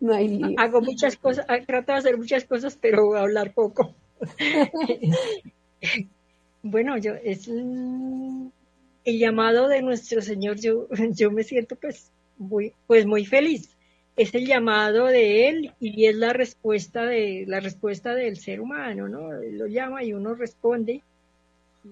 no 0.00 0.14
hay. 0.14 0.56
Hago 0.58 0.80
muchas 0.80 1.16
cosas, 1.16 1.46
trato 1.66 1.92
de 1.92 1.98
hacer 1.98 2.18
muchas 2.18 2.44
cosas, 2.44 2.76
pero 2.80 3.16
hablar 3.16 3.54
poco. 3.54 3.94
bueno, 6.62 6.98
yo 6.98 7.14
es 7.14 7.48
el 7.48 9.18
llamado 9.18 9.68
de 9.68 9.82
nuestro 9.82 10.22
Señor, 10.22 10.58
yo, 10.58 10.88
yo 11.12 11.30
me 11.30 11.42
siento 11.42 11.76
pues 11.76 12.10
muy, 12.38 12.72
pues 12.86 13.06
muy 13.06 13.24
feliz. 13.24 13.76
Es 14.16 14.34
el 14.34 14.46
llamado 14.46 15.06
de 15.06 15.48
Él 15.48 15.72
y 15.80 16.06
es 16.06 16.16
la 16.16 16.32
respuesta 16.32 17.06
de 17.06 17.44
la 17.46 17.60
respuesta 17.60 18.14
del 18.14 18.36
ser 18.36 18.60
humano, 18.60 19.08
¿no? 19.08 19.32
Él 19.32 19.56
lo 19.56 19.66
llama 19.66 20.04
y 20.04 20.12
uno 20.12 20.34
responde 20.34 21.02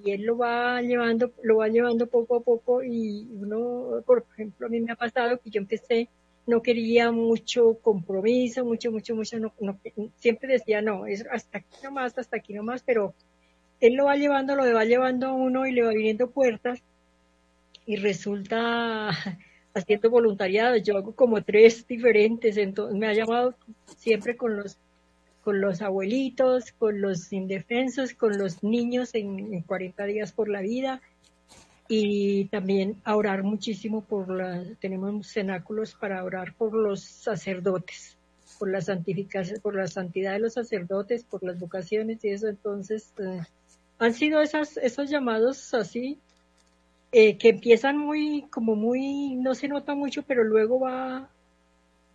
y 0.04 0.11
Él 0.11 0.22
lo 0.22 0.37
va 0.37 0.83
llevando, 0.83 1.33
lo 1.42 1.57
va 1.59 1.68
llevando 1.68 2.07
poco 2.07 2.37
a 2.37 2.40
poco 2.40 2.83
y 2.83 3.26
uno, 3.40 4.02
por 4.04 4.26
ejemplo, 4.33 4.66
a 4.66 4.70
mí 4.70 4.81
me 4.81 4.92
ha 4.92 4.96
pasado 4.96 5.38
que 5.38 5.48
yo 5.48 5.61
empecé, 5.61 6.09
no 6.46 6.61
quería 6.61 7.12
mucho 7.12 7.78
compromiso, 7.81 8.64
mucho, 8.64 8.90
mucho, 8.90 9.14
mucho, 9.14 9.38
no, 9.38 9.54
no, 9.61 9.78
siempre 10.16 10.52
decía 10.52 10.83
no, 10.83 11.07
es 11.07 11.24
hasta 11.31 11.59
aquí 11.59 11.76
nomás, 11.83 12.18
hasta 12.18 12.37
aquí 12.37 12.52
nomás, 12.52 12.83
pero 12.83 13.14
Él 13.80 13.94
lo 13.94 14.06
va 14.06 14.16
llevando, 14.16 14.56
lo 14.56 14.62
va 14.74 14.84
llevando 14.84 15.28
a 15.28 15.32
uno 15.32 15.66
y 15.66 15.72
le 15.72 15.82
va 15.82 15.90
abriendo 15.90 16.30
puertas 16.30 16.82
y 17.86 17.96
resulta 17.96 19.10
haciendo 19.74 20.10
voluntariado. 20.10 20.76
Yo 20.76 20.96
hago 20.96 21.14
como 21.14 21.42
tres 21.42 21.86
diferentes, 21.86 22.56
entonces 22.56 22.98
me 22.98 23.06
ha 23.06 23.14
llamado 23.14 23.54
siempre 23.96 24.36
con 24.36 24.56
los 24.56 24.78
con 25.42 25.62
los 25.62 25.80
abuelitos, 25.80 26.72
con 26.72 27.00
los 27.00 27.32
indefensos, 27.32 28.12
con 28.12 28.36
los 28.36 28.62
niños 28.62 29.14
en, 29.14 29.54
en 29.54 29.62
40 29.62 30.04
días 30.04 30.32
por 30.32 30.46
la 30.50 30.60
vida 30.60 31.00
y 31.88 32.44
también 32.46 33.00
a 33.02 33.16
orar 33.16 33.42
muchísimo 33.42 34.02
por 34.02 34.28
la, 34.30 34.62
tenemos 34.78 35.26
cenáculos 35.26 35.94
para 35.94 36.22
orar 36.22 36.54
por 36.54 36.74
los 36.74 37.02
sacerdotes, 37.02 38.18
por 38.58 38.70
la 38.70 38.82
santificación, 38.82 39.60
por 39.62 39.74
la 39.74 39.86
santidad 39.86 40.34
de 40.34 40.40
los 40.40 40.52
sacerdotes, 40.52 41.24
por 41.24 41.42
las 41.42 41.58
vocaciones 41.58 42.22
y 42.24 42.28
eso, 42.28 42.48
entonces 42.48 43.14
eh, 43.18 43.40
han 43.98 44.14
sido 44.14 44.40
esas, 44.40 44.76
esos 44.76 45.11
llamados 45.11 45.74
así 45.74 46.20
eh, 47.11 47.38
que 47.38 47.50
empiezan 47.50 47.96
muy, 47.96 48.46
como 48.50 48.76
muy, 48.76 49.34
no 49.37 49.54
se 49.54 49.68
nota 49.68 49.94
mucho, 49.94 50.22
pero 50.22 50.44
luego 50.44 50.78
va, 50.80 51.30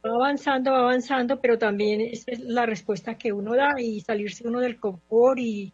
va 0.06 0.10
avanzando, 0.16 0.72
va 0.72 0.80
avanzando, 0.80 1.40
pero 1.42 1.58
también 1.58 2.02
esa 2.02 2.32
es 2.32 2.40
la 2.40 2.66
respuesta 2.66 3.18
que 3.18 3.34
uno 3.34 3.56
da 3.56 3.74
y 3.80 4.02
salirse 4.02 4.48
uno 4.48 4.60
del 4.60 4.80
confort 4.80 5.40
y 5.40 5.74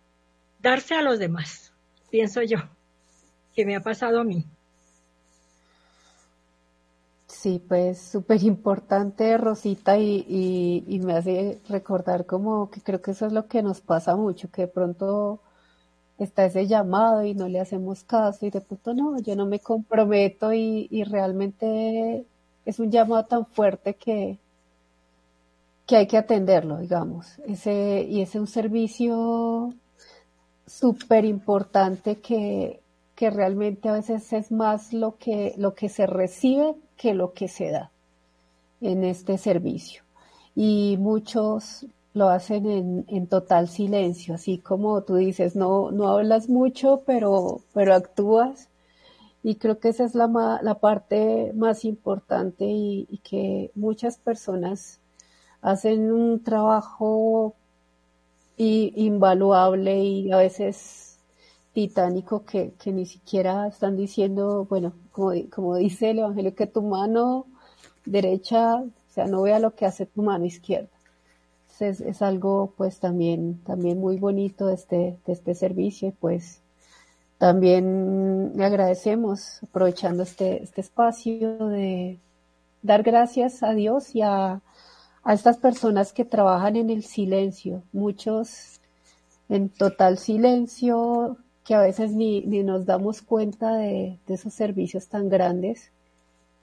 darse 0.61 0.95
a 0.95 1.01
los 1.01 1.19
demás, 1.19 1.73
pienso 2.09 2.41
yo, 2.41 2.59
que 3.53 3.65
me 3.65 3.75
ha 3.75 3.81
pasado 3.81 4.21
a 4.21 4.23
mí. 4.23 4.45
Sí, 7.27 7.61
pues 7.65 8.01
súper 8.01 8.41
importante, 8.43 9.37
Rosita, 9.37 9.97
y, 9.97 10.25
y, 10.87 10.99
me 10.99 11.13
hace 11.13 11.59
recordar 11.69 12.25
como 12.25 12.69
que 12.69 12.81
creo 12.81 13.01
que 13.01 13.11
eso 13.11 13.27
es 13.27 13.33
lo 13.33 13.47
que 13.47 13.63
nos 13.63 13.79
pasa 13.81 14.15
mucho, 14.15 14.49
que 14.51 14.63
de 14.63 14.67
pronto 14.67 15.39
está 16.19 16.45
ese 16.45 16.67
llamado 16.67 17.23
y 17.23 17.33
no 17.33 17.47
le 17.47 17.59
hacemos 17.59 18.03
caso 18.03 18.45
y 18.45 18.49
de 18.49 18.61
pronto 18.61 18.93
no, 18.93 19.19
yo 19.19 19.35
no 19.35 19.45
me 19.45 19.59
comprometo 19.59 20.53
y, 20.53 20.87
y 20.91 21.03
realmente 21.03 22.25
es 22.65 22.79
un 22.79 22.91
llamado 22.91 23.25
tan 23.25 23.45
fuerte 23.45 23.95
que, 23.95 24.37
que 25.85 25.97
hay 25.97 26.07
que 26.07 26.17
atenderlo, 26.17 26.77
digamos. 26.77 27.39
Ese, 27.47 28.05
y 28.07 28.21
ese 28.21 28.37
es 28.37 28.41
un 28.41 28.47
servicio 28.47 29.73
súper 30.67 31.25
importante 31.25 32.19
que, 32.19 32.81
que 33.15 33.29
realmente 33.31 33.89
a 33.89 33.93
veces 33.93 34.31
es 34.33 34.51
más 34.51 34.93
lo 34.93 35.17
que, 35.17 35.53
lo 35.57 35.73
que 35.73 35.89
se 35.89 36.05
recibe 36.05 36.75
que 36.95 37.13
lo 37.13 37.33
que 37.33 37.47
se 37.47 37.71
da 37.71 37.91
en 38.81 39.03
este 39.03 39.37
servicio. 39.37 40.03
Y 40.55 40.97
muchos 40.99 41.85
lo 42.13 42.29
hacen 42.29 42.65
en, 42.69 43.05
en, 43.07 43.27
total 43.27 43.67
silencio, 43.69 44.35
así 44.35 44.57
como 44.57 45.03
tú 45.03 45.15
dices, 45.15 45.55
no, 45.55 45.91
no 45.91 46.09
hablas 46.09 46.49
mucho, 46.49 47.03
pero, 47.05 47.61
pero 47.73 47.93
actúas. 47.93 48.69
Y 49.43 49.55
creo 49.55 49.79
que 49.79 49.89
esa 49.89 50.05
es 50.05 50.15
la, 50.15 50.59
la 50.61 50.75
parte 50.75 51.53
más 51.55 51.85
importante 51.85 52.65
y, 52.65 53.07
y, 53.09 53.19
que 53.19 53.71
muchas 53.75 54.17
personas 54.17 54.99
hacen 55.61 56.11
un 56.11 56.43
trabajo 56.43 57.55
invaluable 58.57 60.03
y 60.03 60.31
a 60.31 60.37
veces 60.37 61.19
titánico 61.73 62.43
que, 62.45 62.73
que 62.73 62.91
ni 62.91 63.05
siquiera 63.05 63.67
están 63.67 63.95
diciendo, 63.95 64.65
bueno, 64.69 64.93
como, 65.11 65.31
como 65.49 65.77
dice 65.77 66.11
el 66.11 66.19
Evangelio, 66.19 66.55
que 66.55 66.67
tu 66.67 66.81
mano 66.81 67.45
derecha, 68.05 68.75
o 68.75 68.89
sea, 69.07 69.27
no 69.27 69.43
vea 69.43 69.59
lo 69.59 69.75
que 69.75 69.85
hace 69.85 70.05
tu 70.05 70.21
mano 70.23 70.45
izquierda. 70.45 70.98
Es, 71.81 72.21
algo 72.21 72.73
pues 72.77 72.99
también, 72.99 73.59
también 73.63 73.99
muy 73.99 74.17
bonito 74.17 74.67
de 74.67 74.73
este, 74.75 75.17
de 75.25 75.33
este 75.33 75.55
servicio 75.55 76.09
y 76.09 76.11
pues 76.11 76.61
también 77.37 78.51
le 78.55 78.65
agradecemos 78.65 79.63
aprovechando 79.63 80.23
este, 80.23 80.61
este 80.61 80.81
espacio 80.81 81.69
de 81.69 82.19
dar 82.81 83.03
gracias 83.03 83.63
a 83.63 83.73
Dios 83.73 84.13
y 84.15 84.21
a, 84.21 84.61
a 85.23 85.33
estas 85.33 85.57
personas 85.57 86.11
que 86.11 86.25
trabajan 86.25 86.75
en 86.75 86.89
el 86.89 87.03
silencio, 87.03 87.83
muchos 87.93 88.79
en 89.47 89.69
total 89.69 90.17
silencio, 90.17 91.37
que 91.69 91.75
a 91.75 91.81
veces 91.81 92.13
ni, 92.13 92.41
ni 92.41 92.63
nos 92.63 92.87
damos 92.87 93.21
cuenta 93.21 93.75
de, 93.75 94.17
esos 94.27 94.55
servicios 94.55 95.07
tan 95.07 95.29
grandes 95.29 95.91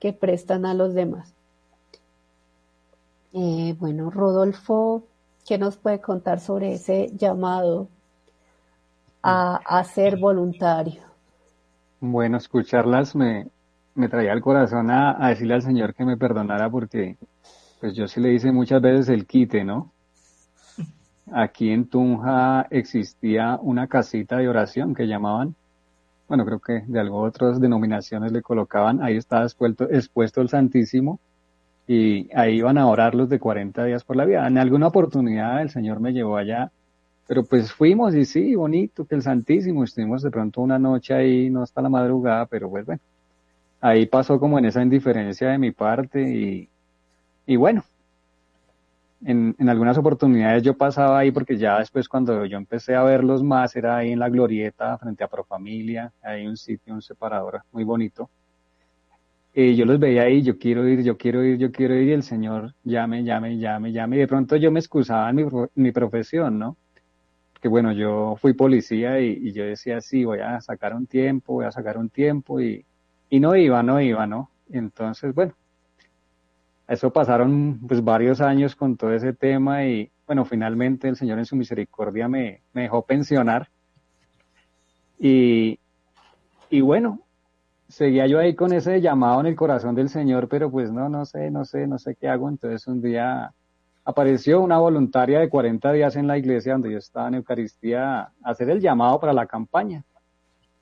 que 0.01 0.13
prestan 0.13 0.67
a 0.67 0.75
los 0.75 0.95
demás. 0.95 1.36
Eh, 3.39 3.77
bueno, 3.79 4.09
Rodolfo, 4.09 5.05
¿qué 5.47 5.59
nos 5.59 5.77
puede 5.77 6.01
contar 6.01 6.41
sobre 6.41 6.73
ese 6.73 7.11
llamado 7.15 7.87
a, 9.23 9.85
ser 9.85 10.17
voluntario? 10.17 11.03
Bueno, 12.01 12.39
escucharlas 12.39 13.15
me, 13.15 13.47
me 13.95 14.09
traía 14.09 14.33
al 14.33 14.41
corazón 14.41 14.91
a, 14.91 15.23
a, 15.23 15.29
decirle 15.29 15.53
al 15.53 15.61
Señor 15.61 15.93
que 15.93 16.07
me 16.07 16.17
perdonara 16.17 16.71
porque 16.71 17.19
pues 17.79 17.95
yo 17.95 18.09
sí 18.09 18.23
le 18.23 18.33
hice 18.33 18.53
muchas 18.53 18.81
veces 18.81 19.11
el 19.11 19.27
quite, 19.27 19.65
¿no? 19.65 19.93
aquí 21.31 21.73
en 21.73 21.89
Tunja 21.91 22.67
existía 22.71 23.59
una 23.61 23.87
casita 23.87 24.39
de 24.39 24.49
oración 24.49 24.95
que 24.95 25.07
llamaban, 25.07 25.55
bueno, 26.27 26.47
creo 26.47 26.61
que 26.61 26.85
de 26.87 27.01
algo 27.01 27.21
otras 27.21 27.61
denominaciones 27.61 28.33
le 28.33 28.41
colocaban, 28.41 29.03
ahí 29.03 29.19
estaba 29.19 29.43
expuesto, 29.43 29.85
expuesto 29.91 30.41
el 30.41 30.49
Santísimo 30.49 31.21
y 31.87 32.29
ahí 32.35 32.57
iban 32.57 32.79
a 32.79 32.87
orar 32.87 33.15
los 33.15 33.29
de 33.29 33.39
40 33.39 33.85
días 33.85 34.05
por 34.05 34.17
la 34.17 34.25
vida. 34.25 34.47
En 34.47 34.59
alguna 34.59 34.89
oportunidad 34.89 35.63
el 35.63 35.71
Señor 35.71 36.01
me 36.01 36.13
llevó 36.13 36.37
allá, 36.37 36.71
pero 37.27 37.45
pues 37.45 37.73
fuimos 37.73 38.15
y 38.15 38.25
sí, 38.25 38.55
bonito 38.55 39.05
que 39.07 39.15
el 39.15 39.23
Santísimo, 39.23 39.85
estuvimos 39.85 40.23
de 40.23 40.31
pronto 40.31 40.61
una 40.61 40.79
noche 40.79 41.15
ahí, 41.15 41.51
no 41.51 41.63
hasta 41.63 41.83
la 41.83 41.89
madrugada, 41.89 42.47
pero 42.47 42.69
pues 42.71 42.87
bueno, 42.87 43.01
ahí 43.81 44.07
pasó 44.07 44.41
como 44.41 44.59
en 44.59 44.67
esa 44.67 44.83
indiferencia 44.83 45.49
de 45.51 45.59
mi 45.59 45.71
parte 45.73 46.23
y, 46.23 46.69
y 47.47 47.57
bueno, 47.57 47.85
en, 49.25 49.55
en, 49.59 49.69
algunas 49.69 49.97
oportunidades 49.97 50.63
yo 50.63 50.77
pasaba 50.77 51.19
ahí 51.19 51.31
porque 51.31 51.57
ya 51.57 51.79
después 51.79 52.09
cuando 52.09 52.45
yo 52.45 52.57
empecé 52.59 52.95
a 52.95 53.03
verlos 53.03 53.43
más 53.43 53.75
era 53.77 53.97
ahí 53.97 54.13
en 54.13 54.19
la 54.19 54.29
glorieta 54.29 54.99
frente 54.99 55.25
a 55.25 55.29
Profamilia, 55.29 56.13
hay 56.23 56.47
un 56.47 56.57
sitio, 56.57 56.95
un 56.95 57.03
separador 57.03 57.63
muy 57.73 57.85
bonito. 57.85 58.29
Yo 59.57 59.87
los 59.87 59.99
veía 59.99 60.25
ahí, 60.25 60.43
yo 60.43 60.59
quiero 60.59 60.87
ir, 60.87 61.03
yo 61.03 61.17
quiero 61.17 61.43
ir, 61.43 61.57
yo 61.57 61.73
quiero 61.73 61.95
ir 61.95 62.09
y 62.09 62.13
el 62.13 62.23
Señor 62.23 62.75
llame, 62.85 63.25
llame, 63.25 63.57
llame, 63.57 63.91
llame. 63.91 64.17
Y 64.17 64.19
de 64.21 64.29
pronto 64.29 64.57
yo 64.57 64.71
me 64.71 64.81
excusaba 64.81 65.31
en 65.31 65.37
mi, 65.37 65.45
mi 65.77 65.93
profesión, 65.93 66.59
¿no? 66.59 66.77
Que 67.63 67.69
bueno, 67.69 67.93
yo 67.93 68.37
fui 68.39 68.53
policía 68.53 69.19
y, 69.19 69.31
y, 69.31 69.53
yo 69.53 69.65
decía, 69.65 70.03
sí, 70.03 70.27
voy 70.27 70.41
a 70.41 70.61
sacar 70.61 70.95
un 70.95 71.07
tiempo, 71.07 71.55
voy 71.55 71.65
a 71.65 71.73
sacar 71.73 71.97
un 71.97 72.11
tiempo 72.11 72.61
y, 72.61 72.85
y 73.31 73.41
no 73.41 73.57
iba, 73.57 73.83
no 73.83 73.99
iba, 73.99 74.27
¿no? 74.27 74.51
entonces, 74.71 75.35
bueno, 75.35 75.55
eso 76.89 77.13
pasaron 77.13 77.81
pues 77.87 78.03
varios 78.03 78.41
años 78.41 78.77
con 78.77 78.97
todo 78.97 79.13
ese 79.13 79.33
tema 79.33 79.87
y 79.87 80.11
bueno, 80.27 80.45
finalmente 80.45 81.09
el 81.09 81.17
Señor 81.17 81.39
en 81.39 81.47
su 81.47 81.57
misericordia 81.57 82.29
me, 82.29 82.61
me 82.73 82.83
dejó 82.83 83.03
pensionar. 83.03 83.69
Y, 85.19 85.79
y 86.69 86.81
bueno, 86.83 87.26
seguía 87.89 88.27
yo 88.27 88.39
ahí 88.39 88.55
con 88.55 88.73
ese 88.73 89.01
llamado 89.01 89.41
en 89.41 89.47
el 89.47 89.57
corazón 89.57 89.95
del 89.95 90.09
Señor, 90.09 90.49
pero 90.49 90.71
pues 90.71 90.91
no, 90.93 91.09
no 91.09 91.25
sé, 91.25 91.51
no 91.51 91.65
sé, 91.65 91.87
no 91.87 91.99
sé 91.99 92.17
qué 92.17 92.29
hago. 92.29 92.49
Entonces 92.49 92.87
un 92.87 93.01
día 93.01 93.53
apareció 94.05 94.61
una 94.61 94.79
voluntaria 94.79 95.41
de 95.41 95.49
40 95.49 95.93
días 95.93 96.17
en 96.17 96.27
la 96.27 96.39
iglesia 96.39 96.73
donde 96.73 96.93
yo 96.93 96.99
estaba 96.99 97.29
en 97.29 97.35
Eucaristía 97.35 98.21
a 98.21 98.31
hacer 98.43 98.71
el 98.71 98.81
llamado 98.81 99.21
para 99.21 99.33
la 99.33 99.47
campaña 99.47 100.05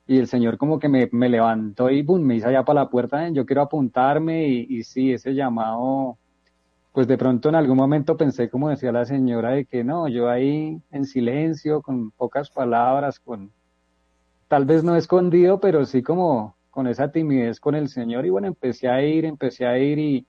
y 0.06 0.18
el 0.18 0.26
Señor 0.26 0.58
como 0.58 0.78
que 0.78 0.88
me, 0.88 1.08
me 1.12 1.28
levantó 1.28 1.90
y 1.90 2.02
boom, 2.02 2.22
me 2.22 2.36
hizo 2.36 2.48
allá 2.48 2.64
para 2.64 2.82
la 2.82 2.90
puerta, 2.90 3.28
yo 3.30 3.46
quiero 3.46 3.62
apuntarme 3.62 4.46
y, 4.48 4.66
y 4.68 4.84
sí, 4.84 5.12
ese 5.12 5.34
llamado, 5.34 6.18
pues 6.92 7.06
de 7.06 7.16
pronto 7.16 7.48
en 7.48 7.54
algún 7.54 7.78
momento 7.78 8.16
pensé, 8.16 8.50
como 8.50 8.68
decía 8.68 8.92
la 8.92 9.06
señora, 9.06 9.52
de 9.52 9.64
que 9.64 9.82
no, 9.82 10.08
yo 10.08 10.28
ahí 10.28 10.80
en 10.90 11.04
silencio, 11.06 11.80
con 11.80 12.10
pocas 12.10 12.50
palabras, 12.50 13.18
con 13.18 13.50
tal 14.48 14.66
vez 14.66 14.84
no 14.84 14.94
escondido, 14.96 15.58
pero 15.58 15.86
sí 15.86 16.02
como 16.02 16.54
con 16.74 16.88
esa 16.88 17.12
timidez 17.12 17.60
con 17.60 17.76
el 17.76 17.88
Señor 17.88 18.26
y 18.26 18.30
bueno, 18.30 18.48
empecé 18.48 18.88
a 18.88 19.00
ir, 19.00 19.24
empecé 19.24 19.64
a 19.64 19.78
ir 19.78 19.96
y, 20.00 20.26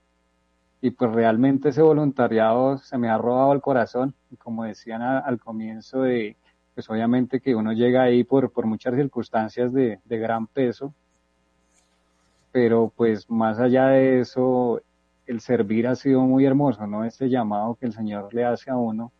y 0.80 0.90
pues 0.92 1.10
realmente 1.10 1.70
ese 1.70 1.82
voluntariado 1.82 2.78
se 2.78 2.96
me 2.98 3.08
ha 3.08 3.18
robado 3.18 3.52
el 3.52 3.60
corazón, 3.60 4.14
como 4.38 4.62
decían 4.62 5.02
al 5.02 5.40
comienzo 5.40 6.02
de 6.02 6.36
pues 6.72 6.88
obviamente 6.88 7.40
que 7.40 7.56
uno 7.56 7.72
llega 7.72 8.02
ahí 8.02 8.22
por, 8.22 8.52
por 8.52 8.64
muchas 8.64 8.94
circunstancias 8.94 9.72
de, 9.72 9.98
de 10.04 10.18
gran 10.18 10.46
peso, 10.46 10.94
pero 12.52 12.92
pues 12.94 13.28
más 13.28 13.58
allá 13.58 13.88
de 13.88 14.20
eso, 14.20 14.80
el 15.26 15.40
servir 15.40 15.88
ha 15.88 15.96
sido 15.96 16.20
muy 16.20 16.44
hermoso, 16.44 16.86
¿no? 16.86 17.04
Este 17.04 17.28
llamado 17.28 17.74
que 17.74 17.86
el 17.86 17.92
Señor 17.92 18.32
le 18.32 18.44
hace 18.44 18.70
a 18.70 18.76
uno 18.76 19.10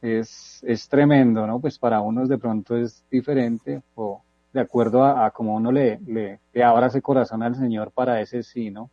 es, 0.00 0.64
es 0.66 0.88
tremendo, 0.88 1.46
¿no? 1.46 1.60
Pues 1.60 1.78
para 1.78 2.00
unos 2.00 2.30
de 2.30 2.38
pronto 2.38 2.78
es 2.78 3.04
diferente 3.10 3.82
o 3.94 4.22
de 4.52 4.60
acuerdo 4.60 5.04
a, 5.04 5.26
a 5.26 5.30
cómo 5.30 5.54
uno 5.54 5.70
le, 5.72 6.00
le, 6.06 6.40
le, 6.52 6.64
abra 6.64 6.86
ese 6.86 7.02
corazón 7.02 7.42
al 7.42 7.54
Señor 7.56 7.90
para 7.90 8.20
ese 8.20 8.42
sí, 8.42 8.70
¿no? 8.70 8.90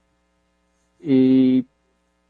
Y 1.00 1.66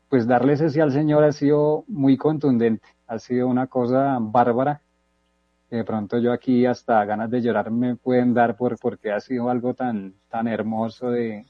pues 0.10 0.28
darle 0.28 0.54
ese 0.54 0.70
sí 0.70 0.80
al 0.80 0.92
Señor 0.92 1.24
ha 1.24 1.32
sido 1.32 1.84
muy 1.88 2.18
contundente 2.18 2.88
ha 3.14 3.20
sido 3.20 3.48
una 3.48 3.68
cosa 3.68 4.18
bárbara. 4.20 4.82
De 5.70 5.84
pronto 5.84 6.20
yo 6.20 6.32
aquí 6.32 6.66
hasta 6.66 7.04
ganas 7.06 7.32
de 7.32 7.42
llorar 7.42 7.72
me 7.72 7.96
pueden 7.96 8.34
dar 8.34 8.56
por, 8.56 8.78
porque 8.80 9.12
ha 9.12 9.20
sido 9.20 9.50
algo 9.50 9.74
tan, 9.74 10.14
tan 10.30 10.48
hermoso 10.48 11.10
de, 11.10 11.46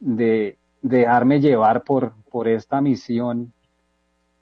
de, 0.00 0.56
dejarme 0.80 1.40
llevar 1.40 1.82
por, 1.82 2.12
por 2.30 2.48
esta 2.48 2.80
misión, 2.80 3.52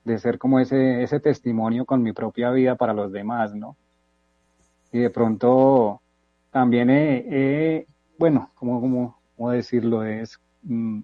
de 0.04 0.18
ser 0.18 0.38
como 0.38 0.61
ese, 0.61 1.02
ese 1.02 1.18
testimonio 1.18 1.85
con 1.85 2.02
mi 2.02 2.12
propia 2.12 2.50
vida 2.50 2.76
para 2.76 2.94
los 2.94 3.11
demás, 3.11 3.52
¿no? 3.54 3.76
Y 4.92 4.99
de 4.99 5.11
pronto 5.11 6.01
también 6.51 6.90
he, 6.90 7.87
bueno, 8.18 8.51
como, 8.55 8.81
como, 8.81 9.18
¿cómo 9.37 9.51
decirlo? 9.51 10.05
Es, 10.05 10.40
mm, 10.62 11.01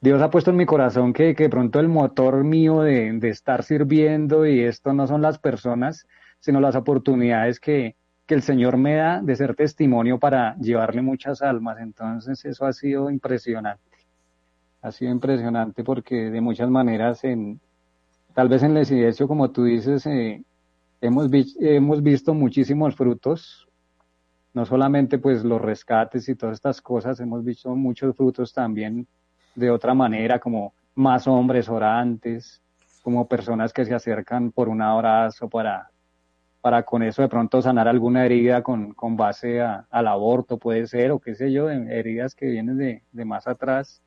Dios 0.00 0.20
ha 0.20 0.30
puesto 0.30 0.50
en 0.50 0.56
mi 0.56 0.66
corazón 0.66 1.12
que, 1.12 1.34
que 1.34 1.44
de 1.44 1.50
pronto 1.50 1.80
el 1.80 1.88
motor 1.88 2.44
mío 2.44 2.82
de, 2.82 3.12
de, 3.12 3.28
estar 3.28 3.62
sirviendo 3.62 4.46
y 4.46 4.60
esto 4.60 4.92
no 4.92 5.06
son 5.06 5.22
las 5.22 5.38
personas, 5.38 6.06
sino 6.40 6.60
las 6.60 6.76
oportunidades 6.76 7.58
que, 7.58 7.96
que 8.26 8.34
el 8.34 8.42
Señor 8.42 8.76
me 8.76 8.96
da 8.96 9.22
de 9.22 9.36
ser 9.36 9.54
testimonio 9.54 10.18
para 10.18 10.56
llevarle 10.58 11.00
muchas 11.00 11.42
almas. 11.42 11.78
Entonces 11.80 12.44
eso 12.44 12.66
ha 12.66 12.72
sido 12.72 13.10
impresionante. 13.10 13.82
Ha 14.82 14.92
sido 14.92 15.10
impresionante 15.12 15.84
porque 15.84 16.30
de 16.30 16.40
muchas 16.40 16.68
maneras, 16.68 17.22
en, 17.24 17.60
tal 18.34 18.48
vez 18.48 18.62
en 18.62 18.76
el 18.76 18.84
silencio, 18.84 19.28
como 19.28 19.50
tú 19.50 19.64
dices, 19.64 20.06
eh, 20.06 20.42
hemos, 21.06 21.30
hemos 21.60 22.02
visto 22.02 22.34
muchísimos 22.34 22.94
frutos 22.94 23.66
no 24.56 24.64
solamente 24.64 25.18
pues 25.18 25.44
los 25.44 25.60
rescates 25.60 26.30
y 26.30 26.34
todas 26.34 26.54
estas 26.54 26.80
cosas, 26.80 27.20
hemos 27.20 27.44
visto 27.44 27.76
muchos 27.76 28.16
frutos 28.16 28.54
también 28.54 29.06
de 29.54 29.70
otra 29.70 29.92
manera, 29.92 30.38
como 30.38 30.72
más 30.94 31.26
hombres 31.26 31.68
orantes, 31.68 32.62
como 33.02 33.28
personas 33.28 33.74
que 33.74 33.84
se 33.84 33.92
acercan 33.92 34.50
por 34.52 34.70
un 34.70 34.80
abrazo 34.80 35.50
para, 35.50 35.90
para 36.62 36.84
con 36.84 37.02
eso 37.02 37.20
de 37.20 37.28
pronto 37.28 37.60
sanar 37.60 37.86
alguna 37.86 38.24
herida 38.24 38.62
con, 38.62 38.94
con 38.94 39.14
base 39.14 39.60
al 39.60 40.06
aborto, 40.06 40.56
puede 40.56 40.86
ser, 40.86 41.10
o 41.10 41.18
qué 41.18 41.34
sé 41.34 41.52
yo, 41.52 41.68
heridas 41.68 42.34
que 42.34 42.46
vienen 42.46 42.78
de, 42.78 43.02
de 43.12 43.24
más 43.26 43.46
atrás. 43.46 44.00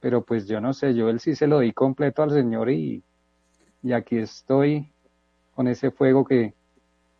Pero 0.00 0.24
pues 0.24 0.48
yo 0.48 0.62
no 0.62 0.72
sé, 0.72 0.94
yo 0.94 1.10
él 1.10 1.20
sí 1.20 1.34
se 1.34 1.46
lo 1.46 1.58
di 1.58 1.72
completo 1.72 2.22
al 2.22 2.30
Señor 2.30 2.70
y, 2.70 3.02
y 3.82 3.92
aquí 3.92 4.16
estoy 4.16 4.91
con 5.54 5.68
ese 5.68 5.90
fuego 5.90 6.24
que, 6.24 6.54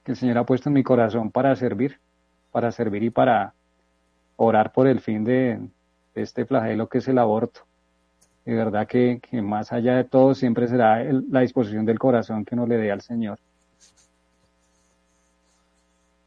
que 0.05 0.13
el 0.13 0.17
Señor 0.17 0.39
ha 0.39 0.47
puesto 0.47 0.69
en 0.69 0.75
mi 0.75 0.83
corazón 0.83 1.31
para 1.31 1.55
servir, 1.57 1.99
para 2.51 2.73
servir 2.73 3.03
y 3.05 3.11
para 3.11 3.55
orar 4.37 4.73
por 4.73 4.87
el 4.87 5.01
fin 5.01 5.25
de, 5.25 5.61
este 6.15 6.45
flagelo 6.45 6.89
que 6.89 6.99
es 6.99 7.09
el 7.09 7.19
aborto. 7.19 7.61
De 8.45 8.55
verdad 8.55 8.87
que, 8.87 9.21
más 9.41 9.73
allá 9.73 9.97
de 9.97 10.05
todo 10.05 10.35
siempre 10.35 10.67
será 10.67 11.03
la 11.05 11.41
disposición 11.41 11.85
del 11.87 11.99
corazón 11.99 12.45
que 12.45 12.55
uno 12.55 12.67
le 12.67 12.77
dé 12.77 12.91
al 12.91 13.01
Señor. 13.01 13.39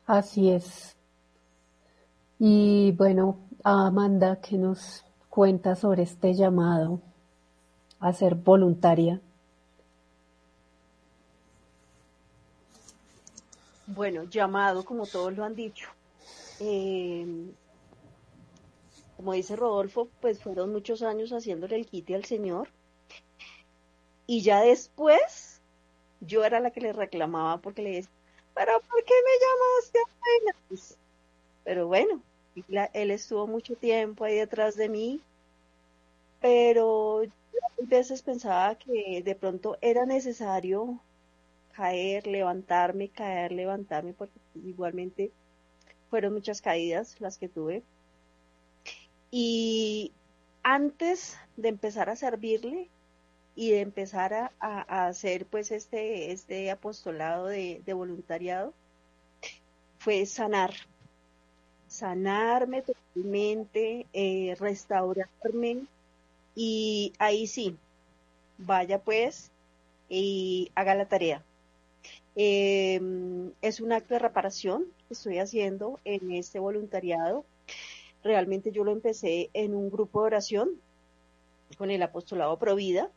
Así 0.07 0.49
es. 0.49 0.95
Y 2.39 2.93
bueno, 2.93 3.37
Amanda, 3.63 4.37
que 4.37 4.57
nos 4.57 5.03
cuenta 5.29 5.75
sobre 5.75 6.03
este 6.03 6.33
llamado 6.33 7.01
a 7.99 8.13
ser 8.13 8.35
voluntaria. 8.35 9.19
Bueno, 13.95 14.25
llamado, 14.25 14.83
como 14.83 15.05
todos 15.05 15.33
lo 15.35 15.45
han 15.45 15.55
dicho. 15.55 15.87
Eh, 16.59 17.25
como 19.15 19.31
dice 19.31 19.55
Rodolfo, 19.55 20.09
pues 20.19 20.41
fueron 20.41 20.73
muchos 20.73 21.01
años 21.01 21.31
haciéndole 21.31 21.77
el 21.77 21.85
quite 21.85 22.13
al 22.13 22.25
Señor. 22.25 22.67
Y 24.27 24.41
ya 24.41 24.61
después, 24.61 25.61
yo 26.19 26.43
era 26.43 26.59
la 26.59 26.71
que 26.71 26.81
le 26.81 26.91
reclamaba 26.91 27.57
porque 27.61 27.81
le 27.83 27.91
decía, 27.91 28.11
pero 28.53 28.81
¿por 28.81 29.03
qué 29.05 29.13
me 29.23 29.31
llamaste 29.45 29.99
apenas? 29.99 30.97
Pero 31.63 31.87
bueno, 31.87 32.21
él 32.93 33.11
estuvo 33.11 33.47
mucho 33.47 33.75
tiempo 33.75 34.25
ahí 34.25 34.35
detrás 34.35 34.75
de 34.75 34.89
mí, 34.89 35.21
pero 36.41 37.23
yo 37.23 37.31
a 37.63 37.85
veces 37.85 38.21
pensaba 38.21 38.75
que 38.75 39.21
de 39.23 39.35
pronto 39.35 39.77
era 39.79 40.05
necesario 40.05 40.99
caer, 41.75 42.27
levantarme, 42.27 43.09
caer, 43.09 43.51
levantarme, 43.51 44.13
porque 44.13 44.39
igualmente 44.63 45.31
fueron 46.09 46.33
muchas 46.33 46.61
caídas 46.61 47.19
las 47.19 47.37
que 47.37 47.49
tuve. 47.49 47.83
Y 49.31 50.13
antes 50.63 51.37
de 51.57 51.69
empezar 51.69 52.09
a 52.09 52.15
servirle 52.15 52.89
y 53.55 53.71
de 53.71 53.81
empezar 53.81 54.51
a, 54.59 55.07
hacer 55.07 55.45
pues 55.45 55.71
este, 55.71 56.31
este 56.31 56.71
apostolado 56.71 57.47
de, 57.47 57.81
voluntariado, 57.93 58.73
fue 59.99 60.25
sanar, 60.25 60.73
sanarme 61.87 62.83
totalmente, 62.83 64.05
eh, 64.13 64.55
restaurarme 64.59 65.85
y 66.55 67.13
ahí 67.19 67.47
sí, 67.47 67.77
vaya 68.57 68.99
pues 68.99 69.51
y 70.09 70.71
haga 70.75 70.95
la 70.95 71.07
tarea. 71.07 71.43
Em, 72.35 73.51
es 73.61 73.79
un 73.79 73.93
acto 73.93 74.13
de 74.13 74.19
reparación 74.19 74.85
que 75.07 75.13
estoy 75.13 75.39
haciendo 75.39 75.99
en 76.03 76.31
este 76.31 76.59
voluntariado 76.59 77.45
Realmente 78.25 78.71
yo 78.71 78.83
lo 78.83 78.91
empecé 78.91 79.51
en 79.53 79.75
un 79.75 79.91
grupo 79.91 80.21
de 80.21 80.25
oración 80.25 80.81
con 81.77 81.91
el 81.91 82.01
apostolado 82.01 82.57
Provida, 82.57 83.11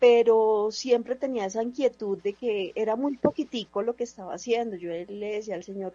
pero 0.00 0.72
siempre 0.72 1.14
tenía 1.14 1.44
esa 1.44 1.62
inquietud 1.62 2.20
de 2.20 2.32
que 2.32 2.72
era 2.74 2.96
muy 2.96 3.16
poquitico 3.16 3.82
lo 3.82 3.94
que 3.94 4.02
estaba 4.02 4.34
haciendo. 4.34 4.74
Yo 4.74 4.90
le 4.90 5.34
decía 5.36 5.54
al 5.54 5.62
Señor, 5.62 5.94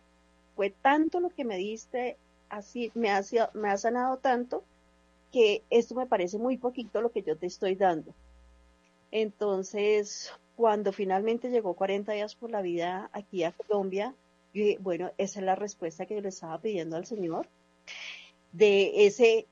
fue 0.56 0.70
tanto 0.70 1.20
lo 1.20 1.30
que 1.30 1.44
me 1.44 1.58
diste, 1.58 2.16
así 2.48 2.90
me 2.96 3.10
ha, 3.10 3.22
me 3.54 3.70
ha 3.70 3.76
sanado 3.76 4.16
tanto 4.16 4.64
que 5.34 5.64
esto 5.70 5.94
me 5.94 6.08
parece 6.08 6.38
muy 6.38 6.56
poquito 6.56 7.02
lo 7.02 7.12
que 7.12 7.22
yo 7.22 7.36
te 7.36 7.48
estoy 7.48 7.76
dando. 7.76 8.14
Entonces, 9.12 10.32
cuando 10.60 10.92
finalmente 10.92 11.50
llegó 11.50 11.74
40 11.74 12.12
días 12.12 12.36
por 12.36 12.52
la 12.52 12.62
vida 12.62 13.10
aquí 13.14 13.46
a 13.46 13.54
Colombia, 13.54 14.14
yo 14.54 14.66
dije, 14.66 14.78
bueno, 14.82 15.10
esa 15.18 15.40
es 15.40 15.46
la 15.46 15.56
respuesta 15.56 16.06
que 16.06 16.16
yo 16.16 16.22
le 16.22 16.28
estaba 16.28 16.60
pidiendo 16.60 16.98
al 16.98 17.06
Señor 17.06 17.48
de 18.52 19.06
ese 19.06 19.48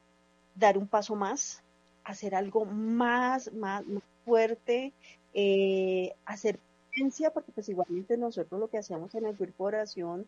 dar 0.54 0.78
un 0.78 0.86
paso 0.86 1.16
más, 1.16 1.64
hacer 2.04 2.36
algo 2.36 2.66
más, 2.66 3.54
más, 3.54 3.86
fuerte, 4.26 4.92
eh, 5.34 6.12
hacer 6.26 6.60
presencia, 6.90 7.30
porque 7.30 7.54
pues 7.54 7.70
igualmente 7.70 8.18
nosotros 8.18 8.60
lo 8.60 8.68
que 8.68 8.80
hacíamos 8.80 9.16
en 9.16 9.28
el 9.28 9.38
grupo 9.38 9.64
de 9.64 9.78
oración 9.78 10.28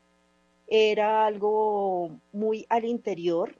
era 0.65 1.25
algo 1.25 2.09
muy 2.31 2.65
al 2.69 2.85
interior 2.85 3.53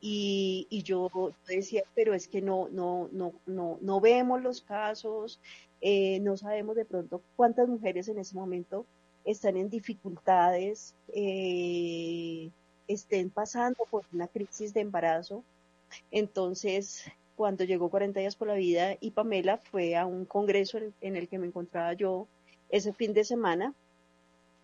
y, 0.00 0.68
y 0.70 0.84
yo 0.84 1.10
decía, 1.48 1.82
pero 1.96 2.14
es 2.14 2.28
que 2.28 2.40
no, 2.40 2.68
no, 2.70 3.08
no, 3.10 3.32
no, 3.46 3.76
no 3.80 4.00
vemos 4.00 4.40
los 4.40 4.60
casos, 4.62 5.40
eh, 5.80 6.20
no 6.20 6.36
sabemos 6.36 6.76
de 6.76 6.84
pronto 6.84 7.22
cuántas 7.36 7.68
mujeres 7.68 8.08
en 8.08 8.18
ese 8.18 8.34
momento 8.34 8.86
están 9.24 9.56
en 9.56 9.70
dificultades, 9.70 10.94
eh, 11.08 12.50
estén 12.88 13.30
pasando 13.30 13.84
por 13.90 14.04
una 14.12 14.26
crisis 14.28 14.74
de 14.74 14.80
embarazo. 14.80 15.44
Entonces, 16.10 17.04
cuando 17.36 17.64
llegó 17.64 17.88
40 17.88 18.20
días 18.20 18.36
por 18.36 18.48
la 18.48 18.54
vida 18.54 18.96
y 19.00 19.12
Pamela 19.12 19.58
fue 19.58 19.96
a 19.96 20.06
un 20.06 20.24
congreso 20.24 20.78
en 21.00 21.16
el 21.16 21.28
que 21.28 21.38
me 21.38 21.46
encontraba 21.46 21.92
yo 21.94 22.26
ese 22.68 22.92
fin 22.92 23.12
de 23.12 23.24
semana 23.24 23.74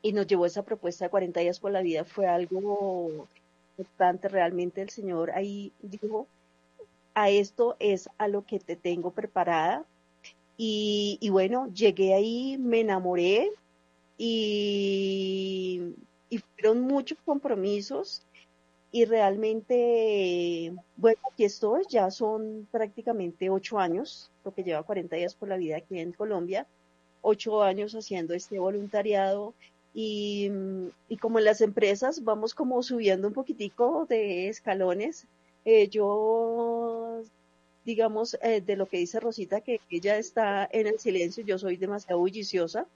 y 0.03 0.13
nos 0.13 0.27
llevó 0.27 0.47
esa 0.47 0.63
propuesta 0.63 1.07
de 1.07 1.11
40 1.11 1.41
días 1.41 1.59
por 1.59 1.73
la 1.73 1.83
vida, 1.83 2.05
fue 2.05 2.27
algo 2.27 3.27
importante 3.79 4.29
realmente 4.29 4.81
el 4.81 4.91
Señor 4.91 5.31
ahí 5.33 5.73
dijo, 5.83 6.27
a 7.15 7.31
esto 7.31 7.77
es 7.79 8.09
a 8.19 8.29
lo 8.29 8.45
que 8.45 8.59
te 8.59 8.77
tengo 8.77 9.11
preparada. 9.11 9.85
Y, 10.57 11.29
bueno, 11.31 11.71
llegué 11.73 12.15
ahí, 12.15 12.57
me 12.59 12.81
enamoré 12.81 13.51
y 14.17 15.95
y 16.29 16.39
fueron 16.39 16.83
muchos 16.83 17.19
compromisos 17.25 18.23
y 18.93 19.05
realmente, 19.05 20.75
bueno, 20.97 21.19
aquí 21.31 21.45
estoy, 21.45 21.85
ya 21.89 22.11
son 22.11 22.67
prácticamente 22.71 23.51
ocho 23.51 23.79
años, 23.79 24.31
lo 24.45 24.55
que 24.55 24.63
lleva 24.63 24.83
40 24.83 25.17
días 25.17 25.35
por 25.35 25.49
la 25.49 25.57
vida 25.57 25.77
aquí 25.77 25.99
en 25.99 26.13
Colombia, 26.13 26.67
ocho 27.21 27.63
años 27.63 27.95
haciendo 27.95 28.35
este 28.35 28.59
voluntariado 28.59 29.55
y, 29.93 30.51
y 31.09 31.17
como 31.17 31.39
en 31.39 31.45
las 31.45 31.61
empresas 31.61 32.25
vamos 32.25 32.55
como 32.55 32.83
subiendo 32.83 33.29
un 33.29 33.35
poquitico 33.35 34.07
de 34.09 34.49
escalones, 34.49 35.27
eh, 35.65 35.89
yo 35.89 37.23
digamos, 37.87 38.37
eh, 38.43 38.61
de 38.61 38.77
lo 38.77 38.87
que 38.87 38.99
dice 38.99 39.21
Rosita, 39.21 39.61
que 39.63 39.81
ella 39.89 40.19
está 40.19 40.69
en 40.71 40.89
el 40.89 40.99
silencio, 40.99 41.45
yo 41.45 41.59
soy 41.59 41.77
demasiado 41.77 42.19
bulliciosa, 42.19 42.87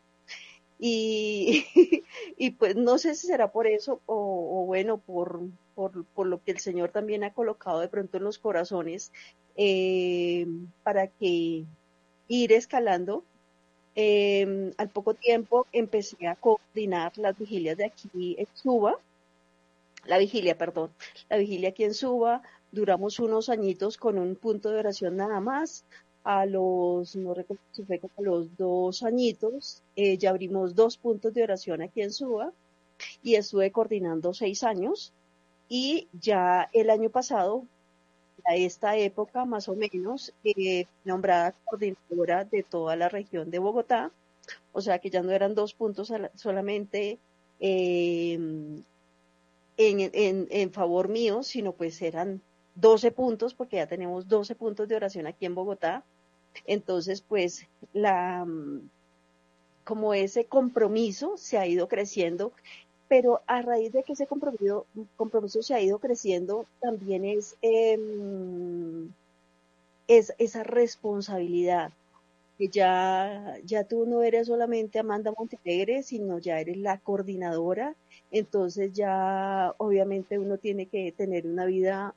y, 0.81 1.65
y 2.37 2.51
pues 2.51 2.75
no 2.75 2.99
sé 2.99 3.15
si 3.15 3.29
será 3.29 3.53
por 3.53 3.67
eso 3.67 4.01
o, 4.07 4.65
bueno, 4.67 4.99
por, 4.99 5.41
por, 5.75 6.05
por, 6.07 6.27
lo 6.27 6.43
que 6.43 6.51
el 6.51 6.59
Señor 6.59 6.91
también 6.91 7.23
ha 7.23 7.33
colocado 7.33 7.81
de 7.81 7.89
pronto 7.89 8.17
en 8.17 8.25
los 8.25 8.39
corazones 8.39 9.13
eh, 9.57 10.47
para 10.83 11.07
que 11.07 11.65
ir 12.29 12.53
escalando. 12.53 13.25
Eh, 13.97 14.73
al 14.77 14.89
poco 14.89 15.15
tiempo 15.15 15.67
empecé 15.73 16.27
a 16.27 16.37
coordinar 16.37 17.17
las 17.17 17.37
vigilias 17.39 17.77
de 17.77 17.87
aquí 17.87 18.37
en 18.39 18.47
Suba, 18.55 18.97
la 20.07 20.17
vigilia, 20.19 20.57
perdón, 20.57 20.91
la 21.29 21.37
vigilia 21.37 21.71
aquí 21.71 21.85
en 21.85 21.95
Suba, 21.95 22.43
duramos 22.73 23.19
unos 23.19 23.49
añitos 23.49 23.97
con 23.97 24.19
un 24.19 24.37
punto 24.37 24.71
de 24.71 24.79
oración 24.79 25.17
nada 25.17 25.41
más, 25.41 25.85
a 26.25 26.47
los, 26.47 27.17
no 27.17 27.35
recuerdo 27.35 27.63
si 27.73 27.85
fue 27.85 27.99
como 27.99 28.13
a 28.19 28.23
los 28.23 28.57
dos 28.57 29.03
añitos, 29.03 29.83
eh, 29.97 30.19
ya 30.19 30.31
abrimos 30.31 30.75
dos 30.75 30.97
puntos 30.99 31.33
de 31.33 31.43
oración 31.43 31.83
aquí 31.83 32.03
en 32.03 32.13
Suba 32.13 32.53
y 33.23 33.37
estuve 33.37 33.73
coordinando 33.73 34.35
seis 34.35 34.63
años. 34.63 35.13
Y 35.69 36.09
ya 36.13 36.69
el 36.73 36.91
año 36.91 37.11
pasado, 37.11 37.65
a 38.45 38.57
esta 38.57 38.97
época 38.97 39.45
más 39.45 39.69
o 39.69 39.77
menos, 39.77 40.35
eh, 40.45 40.87
nombrada 41.05 41.55
coordinadora 41.65 42.45
de 42.45 42.63
toda 42.65 42.97
la 42.97 43.09
región 43.09 43.51
de 43.51 43.61
Bogotá, 43.61 44.11
o 44.73 44.81
sea 44.81 44.99
que 44.99 45.11
ya 45.11 45.23
no 45.23 45.31
eran 45.31 45.55
dos 45.55 45.75
puntos 45.75 46.13
solamente 46.35 47.19
eh, 47.61 48.35
en, 48.35 48.85
en, 49.77 50.49
en 50.51 50.73
favor 50.73 51.09
mío, 51.09 51.43
sino 51.43 51.73
pues 51.73 52.03
eran 52.03 52.43
12 52.81 53.11
puntos, 53.13 53.55
porque 53.55 53.77
ya 53.77 53.87
tenemos 53.87 54.29
12 54.29 54.55
puntos 54.55 54.89
de 54.89 54.97
oración 54.97 55.27
aquí 55.27 55.47
en 55.47 55.55
Bogotá. 55.55 56.05
Entonces, 56.67 57.23
pues, 57.23 57.67
la, 57.93 58.47
como 59.85 60.15
ese 60.15 60.45
compromiso 60.45 61.37
se 61.37 61.59
ha 61.59 61.67
ido 61.67 61.89
creciendo 61.89 62.53
pero 63.11 63.43
a 63.49 63.61
raíz 63.61 63.93
de 63.93 64.05
que 64.05 64.13
ese 64.13 64.29
compromiso, 64.29 64.87
compromiso 65.17 65.65
se 65.65 65.75
ha 65.75 65.81
ido 65.81 65.99
creciendo, 65.99 66.65
también 66.81 67.25
es, 67.25 67.57
em, 67.61 69.11
es 70.07 70.33
esa 70.39 70.63
responsabilidad, 70.63 71.91
que 72.57 72.69
ya, 72.69 73.57
ya 73.65 73.83
tú 73.83 74.07
no 74.07 74.23
eres 74.23 74.47
solamente 74.47 75.01
Amanda 75.01 75.33
Montenegre, 75.37 76.05
sino 76.05 76.39
ya 76.39 76.61
eres 76.61 76.77
la 76.77 76.99
coordinadora, 76.99 77.97
entonces 78.31 78.93
ya 78.93 79.75
obviamente 79.79 80.39
uno 80.39 80.59
tiene 80.59 80.87
que 80.87 81.11
tener 81.11 81.49
una 81.49 81.65
vida 81.67 82.15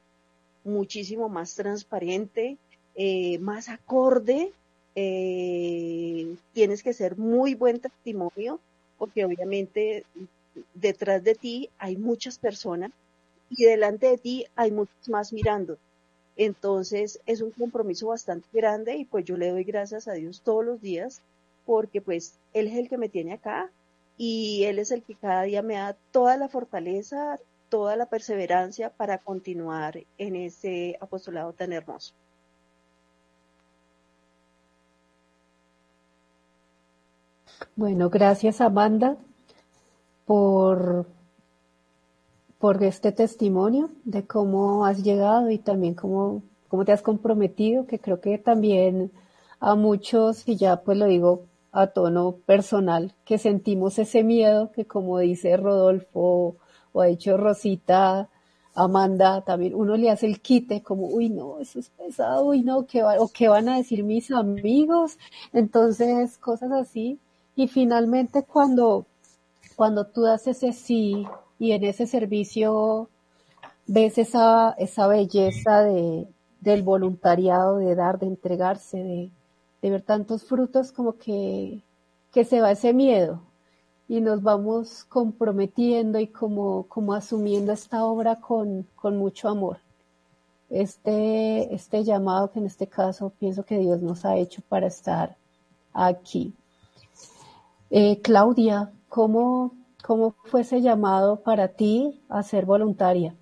muchísimo 0.63 1.29
más 1.29 1.55
transparente, 1.55 2.57
eh, 2.95 3.37
más 3.39 3.69
acorde, 3.69 4.51
eh, 4.95 6.35
tienes 6.53 6.83
que 6.83 6.93
ser 6.93 7.17
muy 7.17 7.55
buen 7.55 7.79
testimonio, 7.79 8.59
porque 8.97 9.25
obviamente 9.25 10.05
detrás 10.73 11.23
de 11.23 11.35
ti 11.35 11.69
hay 11.79 11.97
muchas 11.97 12.37
personas 12.37 12.91
y 13.49 13.65
delante 13.65 14.07
de 14.07 14.17
ti 14.17 14.45
hay 14.55 14.71
muchos 14.71 15.09
más 15.09 15.33
mirando. 15.33 15.77
Entonces 16.35 17.19
es 17.25 17.41
un 17.41 17.51
compromiso 17.51 18.07
bastante 18.07 18.47
grande 18.51 18.97
y 18.97 19.05
pues 19.05 19.25
yo 19.25 19.37
le 19.37 19.49
doy 19.49 19.63
gracias 19.63 20.07
a 20.07 20.13
Dios 20.13 20.41
todos 20.41 20.65
los 20.65 20.81
días 20.81 21.21
porque 21.65 22.01
pues 22.01 22.33
Él 22.53 22.67
es 22.67 22.75
el 22.75 22.89
que 22.89 22.97
me 22.97 23.09
tiene 23.09 23.33
acá 23.33 23.69
y 24.17 24.63
Él 24.65 24.79
es 24.79 24.91
el 24.91 25.03
que 25.03 25.15
cada 25.15 25.43
día 25.43 25.61
me 25.61 25.75
da 25.75 25.95
toda 26.11 26.37
la 26.37 26.49
fortaleza, 26.49 27.39
toda 27.73 27.95
la 27.95 28.05
perseverancia 28.05 28.91
para 28.91 29.17
continuar 29.17 29.97
en 30.19 30.35
ese 30.35 30.95
apostolado 31.01 31.53
tan 31.53 31.73
hermoso. 31.73 32.13
Bueno, 37.75 38.11
gracias 38.11 38.61
Amanda 38.61 39.17
por, 40.27 41.07
por 42.59 42.83
este 42.83 43.11
testimonio 43.11 43.89
de 44.03 44.23
cómo 44.27 44.85
has 44.85 45.01
llegado 45.03 45.49
y 45.49 45.57
también 45.57 45.95
cómo, 45.95 46.43
cómo 46.67 46.85
te 46.85 46.91
has 46.91 47.01
comprometido, 47.01 47.87
que 47.87 47.97
creo 47.97 48.21
que 48.21 48.37
también 48.37 49.11
a 49.59 49.73
muchos, 49.73 50.47
y 50.47 50.57
ya 50.57 50.83
pues 50.83 50.99
lo 50.99 51.07
digo 51.07 51.45
a 51.71 51.87
tono 51.87 52.35
personal, 52.45 53.15
que 53.25 53.39
sentimos 53.39 53.97
ese 53.97 54.23
miedo 54.23 54.71
que 54.71 54.85
como 54.85 55.17
dice 55.17 55.57
Rodolfo 55.57 56.57
o 56.93 57.01
ha 57.01 57.07
dicho 57.07 57.35
Rosita, 57.37 58.29
Amanda, 58.75 59.41
también 59.41 59.75
uno 59.75 59.97
le 59.97 60.09
hace 60.09 60.25
el 60.25 60.41
quite 60.41 60.81
como, 60.81 61.07
uy, 61.07 61.29
no, 61.29 61.59
eso 61.59 61.79
es 61.79 61.89
pesado, 61.89 62.45
uy, 62.45 62.63
no, 62.63 62.87
¿qué 62.87 63.03
va, 63.03 63.19
o 63.19 63.29
qué 63.31 63.47
van 63.47 63.69
a 63.69 63.77
decir 63.77 64.03
mis 64.03 64.31
amigos? 64.31 65.17
Entonces, 65.53 66.37
cosas 66.39 66.71
así. 66.71 67.19
Y 67.55 67.67
finalmente 67.67 68.43
cuando, 68.43 69.05
cuando 69.75 70.05
tú 70.07 70.21
das 70.23 70.47
ese 70.47 70.73
sí 70.73 71.27
y 71.59 71.73
en 71.73 71.83
ese 71.83 72.07
servicio 72.07 73.09
ves 73.85 74.17
esa, 74.17 74.71
esa 74.79 75.07
belleza 75.07 75.81
de, 75.83 76.27
del 76.61 76.81
voluntariado, 76.83 77.77
de 77.77 77.93
dar, 77.95 78.17
de 78.19 78.27
entregarse, 78.27 78.97
de, 78.97 79.29
de 79.83 79.89
ver 79.91 80.01
tantos 80.01 80.45
frutos 80.45 80.91
como 80.91 81.17
que, 81.17 81.83
que 82.31 82.43
se 82.45 82.59
va 82.61 82.71
ese 82.71 82.93
miedo 82.93 83.41
y 84.13 84.21
nos 84.21 84.43
vamos 84.43 85.05
comprometiendo 85.05 86.19
y 86.19 86.27
como, 86.27 86.83
como 86.87 87.15
asumiendo 87.15 87.71
esta 87.71 88.05
obra 88.05 88.35
con, 88.35 88.85
con 88.93 89.17
mucho 89.17 89.49
amor. 89.49 89.79
Este, 90.69 91.73
este 91.73 92.03
llamado 92.03 92.51
que 92.51 92.59
en 92.59 92.67
este 92.67 92.85
caso 92.85 93.33
pienso 93.39 93.65
que 93.65 93.79
Dios 93.79 94.03
nos 94.03 94.23
ha 94.23 94.37
hecho 94.37 94.61
para 94.69 94.85
estar 94.85 95.35
aquí. 95.93 96.53
Eh, 97.89 98.21
Claudia, 98.21 98.91
¿cómo, 99.09 99.73
¿cómo 100.03 100.35
fue 100.43 100.61
ese 100.61 100.79
llamado 100.79 101.39
para 101.39 101.69
ti 101.69 102.21
a 102.29 102.43
ser 102.43 102.67
voluntaria? 102.67 103.33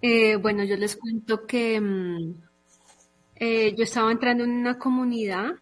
Eh, 0.00 0.36
bueno, 0.36 0.62
yo 0.62 0.76
les 0.76 0.94
cuento 0.94 1.44
que 1.44 1.80
mm, 1.80 2.34
eh, 3.34 3.74
yo 3.76 3.82
estaba 3.82 4.12
entrando 4.12 4.44
en 4.44 4.50
una 4.50 4.78
comunidad 4.78 5.54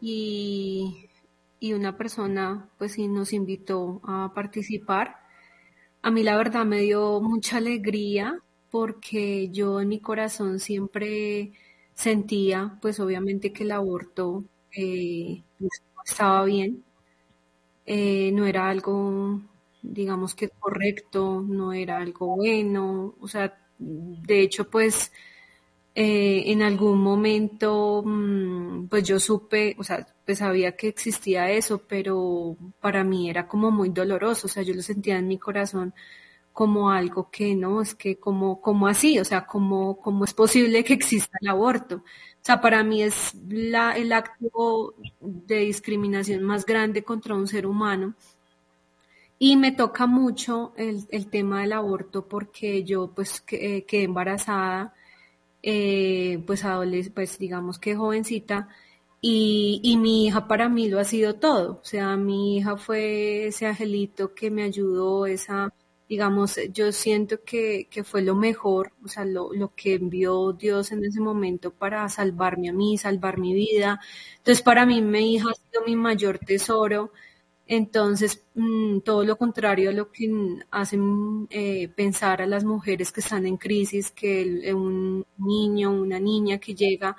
y, 0.00 1.09
y 1.60 1.74
una 1.74 1.96
persona 1.96 2.70
pues 2.78 2.92
sí 2.92 3.08
nos 3.08 3.32
invitó 3.32 4.00
a 4.04 4.32
participar. 4.34 5.16
A 6.02 6.10
mí 6.10 6.22
la 6.24 6.36
verdad 6.36 6.64
me 6.66 6.80
dio 6.82 7.20
mucha 7.20 7.58
alegría 7.58 8.40
porque 8.70 9.50
yo 9.50 9.80
en 9.80 9.88
mi 9.88 10.00
corazón 10.00 10.60
siempre 10.60 11.52
sentía 11.94 12.78
pues 12.82 13.00
obviamente 13.00 13.52
que 13.52 13.64
el 13.64 13.72
aborto 13.72 14.44
eh, 14.76 15.42
estaba 16.06 16.44
bien, 16.44 16.84
eh, 17.86 18.30
no 18.32 18.46
era 18.46 18.68
algo, 18.68 19.40
digamos 19.82 20.34
que 20.34 20.48
correcto, 20.48 21.42
no 21.46 21.72
era 21.72 21.98
algo 21.98 22.36
bueno, 22.36 23.14
o 23.20 23.28
sea, 23.28 23.58
de 23.78 24.40
hecho, 24.42 24.68
pues 24.70 25.12
eh, 25.94 26.44
en 26.46 26.62
algún 26.62 27.00
momento, 27.00 28.02
mm, 28.04 28.86
pues 28.88 29.04
yo 29.04 29.18
supe, 29.20 29.76
o 29.78 29.84
sea, 29.84 30.06
pues 30.24 30.38
sabía 30.38 30.76
que 30.76 30.88
existía 30.88 31.50
eso, 31.50 31.82
pero 31.88 32.56
para 32.80 33.04
mí 33.04 33.28
era 33.30 33.48
como 33.48 33.70
muy 33.70 33.90
doloroso, 33.90 34.46
o 34.46 34.50
sea, 34.50 34.62
yo 34.62 34.74
lo 34.74 34.82
sentía 34.82 35.18
en 35.18 35.28
mi 35.28 35.38
corazón 35.38 35.92
como 36.52 36.90
algo 36.90 37.30
que 37.30 37.54
no, 37.54 37.80
es 37.82 37.94
que 37.94 38.16
como, 38.18 38.60
como 38.60 38.86
así, 38.88 39.18
o 39.18 39.24
sea, 39.24 39.46
como, 39.46 39.98
como 40.00 40.24
es 40.24 40.34
posible 40.34 40.84
que 40.84 40.94
exista 40.94 41.38
el 41.40 41.48
aborto. 41.48 41.96
O 41.96 42.44
sea, 42.44 42.60
para 42.60 42.82
mí 42.84 43.02
es 43.02 43.34
la, 43.48 43.92
el 43.96 44.12
acto 44.12 44.94
de 45.20 45.56
discriminación 45.58 46.42
más 46.44 46.66
grande 46.66 47.02
contra 47.04 47.34
un 47.34 47.46
ser 47.48 47.66
humano. 47.66 48.14
Y 49.38 49.56
me 49.56 49.72
toca 49.72 50.06
mucho 50.06 50.72
el, 50.76 51.06
el 51.10 51.28
tema 51.30 51.62
del 51.62 51.72
aborto 51.72 52.26
porque 52.28 52.84
yo 52.84 53.10
pues 53.14 53.42
eh, 53.50 53.84
quedé 53.86 54.02
embarazada, 54.04 54.94
eh, 55.62 56.42
pues, 56.46 56.62
pues 57.14 57.38
digamos 57.38 57.78
que 57.78 57.96
jovencita, 57.96 58.68
y, 59.22 59.80
y, 59.84 59.96
mi 59.98 60.26
hija 60.26 60.48
para 60.48 60.68
mí 60.68 60.88
lo 60.88 60.98
ha 60.98 61.04
sido 61.04 61.34
todo. 61.36 61.80
O 61.82 61.84
sea, 61.84 62.16
mi 62.16 62.56
hija 62.56 62.76
fue 62.78 63.48
ese 63.48 63.66
angelito 63.66 64.34
que 64.34 64.50
me 64.50 64.62
ayudó, 64.62 65.26
esa 65.26 65.72
digamos, 66.10 66.58
yo 66.72 66.90
siento 66.90 67.44
que, 67.44 67.86
que 67.88 68.02
fue 68.02 68.22
lo 68.22 68.34
mejor, 68.34 68.92
o 69.04 69.08
sea, 69.08 69.24
lo, 69.24 69.52
lo, 69.54 69.72
que 69.76 69.94
envió 69.94 70.52
Dios 70.52 70.90
en 70.90 71.04
ese 71.04 71.20
momento 71.20 71.70
para 71.72 72.08
salvarme 72.08 72.68
a 72.68 72.72
mí, 72.72 72.98
salvar 72.98 73.38
mi 73.38 73.54
vida. 73.54 74.00
Entonces, 74.38 74.60
para 74.60 74.84
mí, 74.86 75.02
mi 75.02 75.34
hija 75.34 75.50
ha 75.50 75.54
sido 75.54 75.84
mi 75.86 75.94
mayor 75.94 76.38
tesoro. 76.40 77.12
Entonces, 77.72 78.42
mm, 78.54 78.98
todo 79.00 79.22
lo 79.24 79.36
contrario 79.38 79.90
a 79.90 79.92
lo 79.92 80.10
que 80.10 80.28
hacen 80.72 81.46
eh, 81.50 81.88
pensar 81.88 82.42
a 82.42 82.46
las 82.46 82.64
mujeres 82.64 83.12
que 83.12 83.20
están 83.20 83.46
en 83.46 83.56
crisis, 83.58 84.10
que 84.10 84.72
un 84.74 85.24
niño, 85.38 85.92
una 85.92 86.18
niña 86.18 86.58
que 86.58 86.74
llega 86.74 87.16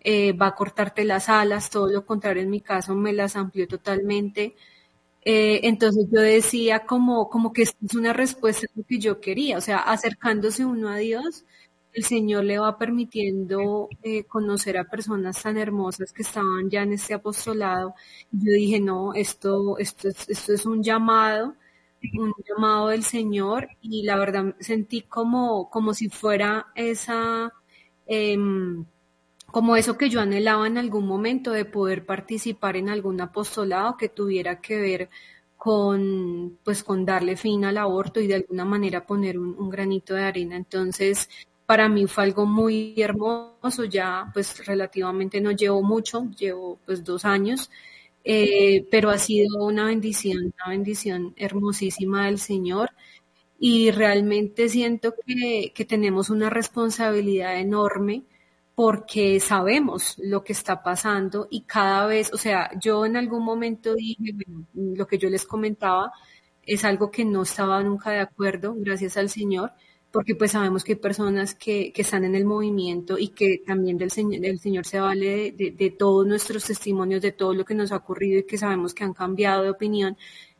eh, 0.00 0.32
va 0.34 0.48
a 0.48 0.54
cortarte 0.54 1.04
las 1.04 1.30
alas, 1.30 1.70
todo 1.70 1.88
lo 1.90 2.04
contrario 2.04 2.42
en 2.42 2.50
mi 2.50 2.60
caso 2.60 2.94
me 2.94 3.14
las 3.14 3.34
amplió 3.36 3.66
totalmente. 3.66 4.56
Eh, 5.24 5.60
entonces 5.64 6.06
yo 6.12 6.20
decía 6.20 6.86
como, 6.86 7.28
como 7.30 7.52
que 7.52 7.62
es 7.62 7.76
una 7.96 8.12
respuesta 8.12 8.66
a 8.68 8.78
lo 8.78 8.84
que 8.86 8.98
yo 8.98 9.20
quería, 9.20 9.58
o 9.58 9.60
sea, 9.62 9.78
acercándose 9.78 10.64
uno 10.66 10.88
a 10.90 10.96
Dios, 10.98 11.44
el 11.94 12.04
Señor 12.04 12.44
le 12.44 12.58
va 12.58 12.76
permitiendo 12.78 13.88
eh, 14.02 14.24
conocer 14.24 14.76
a 14.78 14.84
personas 14.84 15.42
tan 15.42 15.56
hermosas 15.56 16.12
que 16.12 16.22
estaban 16.22 16.68
ya 16.70 16.82
en 16.82 16.92
este 16.92 17.14
apostolado. 17.14 17.94
Yo 18.32 18.52
dije, 18.52 18.80
no, 18.80 19.14
esto, 19.14 19.78
esto, 19.78 20.08
esto 20.08 20.52
es 20.52 20.66
un 20.66 20.82
llamado, 20.82 21.54
un 22.14 22.34
llamado 22.46 22.88
del 22.88 23.04
Señor 23.04 23.68
y 23.80 24.02
la 24.02 24.16
verdad 24.16 24.54
sentí 24.60 25.02
como, 25.02 25.70
como 25.70 25.94
si 25.94 26.08
fuera 26.08 26.66
esa... 26.74 27.52
Eh, 28.06 28.36
como 29.54 29.76
eso 29.76 29.96
que 29.96 30.10
yo 30.10 30.20
anhelaba 30.20 30.66
en 30.66 30.78
algún 30.78 31.06
momento 31.06 31.52
de 31.52 31.64
poder 31.64 32.04
participar 32.04 32.76
en 32.76 32.88
algún 32.88 33.20
apostolado 33.20 33.96
que 33.96 34.08
tuviera 34.08 34.60
que 34.60 34.80
ver 34.80 35.10
con, 35.56 36.58
pues, 36.64 36.82
con 36.82 37.06
darle 37.06 37.36
fin 37.36 37.64
al 37.64 37.78
aborto 37.78 38.18
y 38.20 38.26
de 38.26 38.34
alguna 38.34 38.64
manera 38.64 39.06
poner 39.06 39.38
un, 39.38 39.70
granito 39.70 40.14
de 40.14 40.24
arena. 40.24 40.56
Entonces, 40.56 41.30
para 41.66 41.88
mí 41.88 42.06
fue 42.06 42.24
algo 42.24 42.46
muy 42.46 42.94
hermoso, 43.00 43.84
ya 43.84 44.30
pues 44.32 44.66
relativamente 44.66 45.40
no 45.40 45.52
llevo 45.52 45.82
mucho, 45.82 46.30
llevo 46.38 46.78
pues 46.86 47.04
dos 47.04 47.24
años, 47.24 47.70
eh, 48.24 48.86
pero 48.90 49.10
ha 49.10 49.18
sido 49.18 49.64
una 49.64 49.86
bendición, 49.86 50.52
una 50.56 50.70
bendición 50.70 51.34
hermosísima 51.36 52.26
del 52.26 52.38
Señor 52.38 52.90
y 53.58 53.90
realmente 53.90 54.68
siento 54.68 55.14
que, 55.26 55.72
que 55.74 55.84
tenemos 55.84 56.30
una 56.30 56.50
responsabilidad 56.50 57.58
enorme 57.58 58.24
porque 58.74 59.38
sabemos 59.40 60.16
lo 60.18 60.42
que 60.44 60.52
está 60.52 60.82
pasando 60.82 61.46
y 61.50 61.62
cada 61.62 62.06
vez, 62.06 62.32
o 62.32 62.36
sea, 62.38 62.70
yo 62.80 63.06
en 63.06 63.16
algún 63.16 63.44
momento 63.44 63.94
dije, 63.94 64.34
lo 64.74 65.06
que 65.06 65.18
yo 65.18 65.30
les 65.30 65.46
comentaba 65.46 66.12
es 66.62 66.84
algo 66.84 67.10
que 67.10 67.24
no 67.24 67.42
estaba 67.42 67.82
nunca 67.82 68.10
de 68.10 68.20
acuerdo, 68.20 68.74
gracias 68.76 69.16
al 69.16 69.28
Señor, 69.30 69.72
porque 70.14 70.36
pues 70.36 70.52
sabemos 70.52 70.84
que 70.84 70.92
hay 70.92 70.98
personas 70.98 71.56
que, 71.56 71.92
que 71.92 72.02
están 72.02 72.22
en 72.22 72.36
el 72.36 72.44
movimiento 72.44 73.18
y 73.18 73.30
que 73.30 73.64
también 73.66 73.98
del 73.98 74.12
Señor, 74.12 74.86
se 74.86 75.00
vale 75.00 75.50
de, 75.50 75.72
de, 75.72 75.90
todos 75.90 76.24
nuestros 76.24 76.64
testimonios, 76.66 77.20
de 77.20 77.32
todo 77.32 77.52
lo 77.52 77.64
que 77.64 77.74
nos 77.74 77.90
ha 77.90 77.96
ocurrido 77.96 78.38
y 78.38 78.46
que 78.46 78.56
sabemos 78.56 78.94
que 78.94 79.02
han 79.02 79.12
cambiado 79.12 79.64
de 79.64 79.70
opinión. 79.70 80.16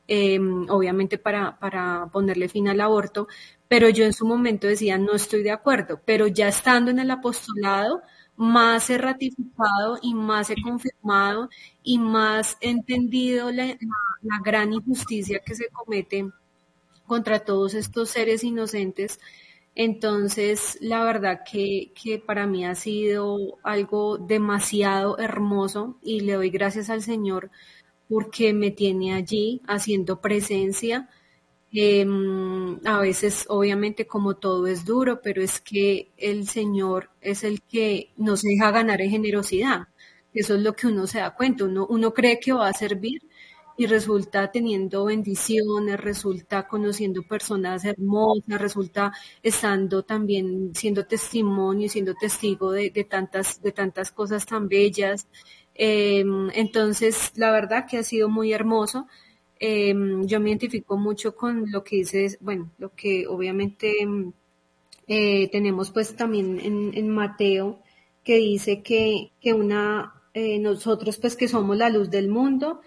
em, 0.08 0.68
obviamente 0.70 1.18
para, 1.18 1.58
para 1.60 2.08
ponerle 2.12 2.48
fin 2.48 2.68
al 2.68 2.80
aborto, 2.80 3.28
pero 3.68 3.88
yo 3.90 4.04
en 4.04 4.12
su 4.12 4.26
momento 4.26 4.66
decía, 4.66 4.98
no 4.98 5.12
estoy 5.14 5.42
de 5.44 5.52
acuerdo, 5.52 6.00
pero 6.04 6.26
ya 6.26 6.48
estando 6.48 6.90
en 6.90 6.98
el 6.98 7.10
apostolado, 7.12 8.02
más 8.36 8.90
he 8.90 8.98
ratificado 8.98 9.98
y 10.02 10.14
más 10.14 10.50
he 10.50 10.56
confirmado 10.62 11.48
y 11.84 11.98
más 11.98 12.56
he 12.60 12.70
entendido 12.70 13.52
la 13.52 13.76
gran 14.44 14.72
injusticia 14.72 15.40
que 15.46 15.54
se 15.54 15.68
comete 15.68 16.28
contra 17.06 17.38
todos 17.40 17.74
estos 17.74 18.10
seres 18.10 18.44
inocentes 18.44 19.20
entonces, 19.74 20.78
la 20.80 21.04
verdad 21.04 21.40
que, 21.50 21.92
que, 22.00 22.18
para 22.18 22.46
mí 22.46 22.64
ha 22.64 22.74
sido 22.76 23.58
algo 23.64 24.18
demasiado 24.18 25.18
hermoso 25.18 25.98
y 26.02 26.20
le 26.20 26.34
doy 26.34 26.50
gracias 26.50 26.90
al 26.90 27.02
Señor 27.02 27.50
porque 28.08 28.52
me 28.52 28.70
tiene 28.70 29.14
allí 29.14 29.62
haciendo 29.66 30.20
presencia. 30.20 31.08
Em, 31.72 32.78
a 32.86 33.00
veces, 33.00 33.46
obviamente, 33.48 34.06
como 34.06 34.36
todo 34.36 34.66
es 34.68 34.84
duro, 34.84 35.20
pero 35.22 35.42
es 35.42 35.60
que 35.60 36.12
el 36.16 36.46
Señor 36.46 37.10
es 37.20 37.42
el 37.44 37.62
que 37.62 38.12
nos 38.16 38.42
deja 38.42 38.70
ganar 38.70 39.00
en 39.00 39.10
generosidad. 39.10 39.88
Eso 40.32 40.54
es 40.54 40.62
lo 40.62 40.74
que 40.74 40.86
uno 40.88 41.06
se 41.08 41.18
da 41.18 41.34
cuenta. 41.34 41.64
Uno, 41.64 41.86
uno 41.88 42.14
cree 42.14 42.38
que 42.40 42.52
va 42.52 42.68
a 42.68 42.72
servir, 42.72 43.22
y 43.76 43.86
resulta 43.86 44.50
teniendo 44.50 45.04
bendiciones, 45.06 45.98
resulta 46.00 46.68
conociendo 46.68 47.22
personas 47.22 47.84
hermosas, 47.84 48.60
resulta 48.60 49.12
estando 49.42 50.04
también 50.04 50.74
siendo 50.74 51.06
testimonio 51.06 51.88
siendo 51.88 52.14
testigo 52.14 52.70
de, 52.72 52.90
tantas, 53.08 53.60
de 53.62 53.72
tantas 53.72 54.12
cosas 54.12 54.46
tan 54.46 54.68
bellas. 54.68 55.26
Em, 55.74 56.50
entonces, 56.54 57.32
la 57.36 57.50
verdad 57.50 57.86
que 57.88 57.98
ha 57.98 58.02
sido 58.04 58.28
muy 58.28 58.52
hermoso. 58.52 59.06
Em, 59.58 60.26
yo 60.26 60.40
me 60.40 60.50
identifico 60.50 60.96
mucho 60.96 61.34
con 61.36 61.70
lo 61.70 61.82
que 61.84 61.96
dices, 61.96 62.38
bueno, 62.40 62.70
lo 62.78 62.90
que 62.94 63.26
obviamente 63.26 64.02
em, 64.02 64.32
eh, 65.06 65.48
tenemos 65.50 65.90
pues 65.90 66.16
también 66.16 66.60
en, 66.60 66.92
en 66.94 67.08
Mateo, 67.10 67.80
que 68.24 68.36
dice 68.36 68.82
que, 68.82 69.32
que 69.40 69.52
una, 69.52 70.14
eh, 70.32 70.58
nosotros 70.58 71.18
pues 71.18 71.36
que 71.36 71.48
somos 71.48 71.76
la 71.76 71.90
luz 71.90 72.10
del 72.10 72.28
mundo, 72.28 72.80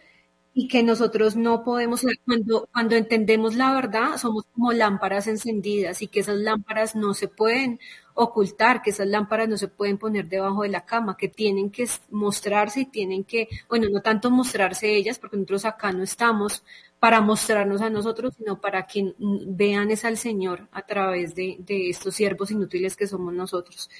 y 0.59 0.67
que 0.67 0.81
nosotros 0.81 1.35
no 1.35 1.63
podemos, 1.63 2.03
cuando, 2.25 2.67
cuando 2.73 2.95
entendemos 2.95 3.55
la 3.55 3.75
verdad, 3.75 4.17
somos 4.17 4.43
como 4.55 4.73
lámparas 4.73 5.27
encendidas 5.27 6.01
y 6.01 6.07
que 6.07 6.21
esas 6.21 6.37
lámparas 6.37 6.95
no 6.95 7.13
se 7.13 7.27
pueden 7.27 7.79
ocultar, 8.15 8.81
que 8.81 8.89
esas 8.89 9.05
lámparas 9.05 9.47
no 9.47 9.57
se 9.57 9.67
pueden 9.67 9.99
poner 9.99 10.27
debajo 10.27 10.63
de 10.63 10.69
la 10.69 10.83
cama, 10.83 11.15
que 11.15 11.27
tienen 11.27 11.69
que 11.69 11.87
mostrarse 12.09 12.79
y 12.79 12.85
tienen 12.85 13.23
que, 13.23 13.47
bueno, 13.69 13.87
no 13.91 14.01
tanto 14.01 14.31
mostrarse 14.31 14.95
ellas, 14.95 15.19
porque 15.19 15.37
nosotros 15.37 15.65
acá 15.65 15.91
no 15.91 16.01
estamos 16.01 16.63
para 16.99 17.21
mostrarnos 17.21 17.81
a 17.83 17.91
nosotros, 17.91 18.33
sino 18.35 18.59
para 18.59 18.87
que 18.87 19.13
vean 19.19 19.91
es 19.91 20.05
al 20.05 20.17
Señor 20.17 20.67
a 20.71 20.81
través 20.87 21.35
de, 21.35 21.57
de 21.59 21.91
estos 21.91 22.15
siervos 22.15 22.49
inútiles 22.49 22.95
que 22.95 23.05
somos 23.05 23.31
nosotros. 23.31 23.91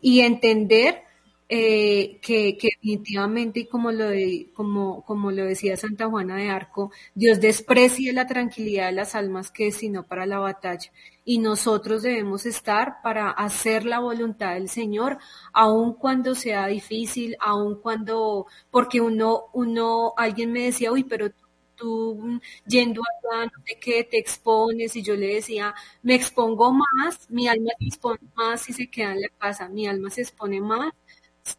Y 0.00 0.20
entender 0.20 1.02
eh, 1.50 2.18
que, 2.20 2.58
definitivamente, 2.60 3.60
y 3.60 3.66
como 3.66 3.90
lo, 3.90 4.10
como, 4.54 5.30
lo 5.30 5.44
decía 5.44 5.76
Santa 5.76 6.06
Juana 6.08 6.36
de 6.36 6.50
Arco, 6.50 6.92
Dios 7.14 7.40
desprecia 7.40 8.12
la 8.12 8.26
tranquilidad 8.26 8.86
de 8.86 8.92
las 8.92 9.14
almas 9.14 9.50
que 9.50 9.72
sino 9.72 10.06
para 10.06 10.26
la 10.26 10.38
batalla. 10.38 10.92
Y 11.24 11.38
nosotros 11.38 12.02
debemos 12.02 12.46
estar 12.46 13.00
para 13.02 13.30
hacer 13.30 13.84
la 13.86 13.98
voluntad 14.00 14.54
del 14.54 14.68
Señor, 14.68 15.18
aun 15.52 15.94
cuando 15.94 16.34
sea 16.34 16.66
difícil, 16.66 17.36
aun 17.40 17.80
cuando, 17.80 18.46
porque 18.70 19.00
uno, 19.00 19.44
uno, 19.54 20.12
alguien 20.16 20.52
me 20.52 20.64
decía, 20.64 20.92
uy, 20.92 21.04
pero 21.04 21.30
tú 21.76 22.40
yendo 22.66 23.02
allá, 23.02 23.44
no 23.46 23.62
qué, 23.80 24.04
te 24.04 24.18
expones, 24.18 24.96
y 24.96 25.02
yo 25.02 25.14
le 25.16 25.34
decía, 25.34 25.74
me 26.02 26.14
expongo 26.14 26.72
más, 26.72 27.30
mi 27.30 27.48
alma 27.48 27.70
se 27.78 27.86
expone 27.86 28.18
más 28.34 28.62
si 28.62 28.72
se 28.72 28.90
queda 28.90 29.12
en 29.12 29.20
la 29.22 29.28
casa, 29.38 29.68
mi 29.68 29.86
alma 29.86 30.10
se 30.10 30.22
expone 30.22 30.60
más 30.60 30.92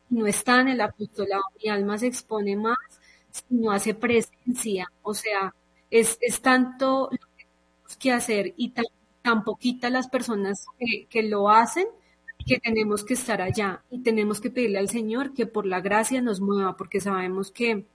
no 0.09 0.25
está 0.27 0.61
en 0.61 0.69
el 0.69 0.81
apostolado, 0.81 1.43
mi 1.63 1.69
alma 1.69 1.97
se 1.97 2.07
expone 2.07 2.55
más, 2.55 2.77
si 3.31 3.43
no 3.49 3.71
hace 3.71 3.93
presencia. 3.93 4.91
O 5.01 5.13
sea, 5.13 5.53
es, 5.89 6.17
es 6.21 6.41
tanto 6.41 7.09
lo 7.11 7.17
que 7.37 7.45
tenemos 7.45 7.97
que 7.97 8.11
hacer 8.11 8.53
y 8.57 8.69
tan, 8.69 8.85
tan 9.21 9.43
poquitas 9.43 9.91
las 9.91 10.07
personas 10.07 10.65
que, 10.77 11.07
que 11.09 11.23
lo 11.23 11.49
hacen 11.49 11.87
que 12.45 12.59
tenemos 12.59 13.03
que 13.03 13.13
estar 13.13 13.41
allá 13.41 13.83
y 13.91 13.99
tenemos 13.99 14.41
que 14.41 14.49
pedirle 14.49 14.79
al 14.79 14.89
Señor 14.89 15.33
que 15.33 15.45
por 15.45 15.65
la 15.65 15.81
gracia 15.81 16.21
nos 16.21 16.41
mueva, 16.41 16.75
porque 16.77 16.99
sabemos 16.99 17.51
que 17.51 17.85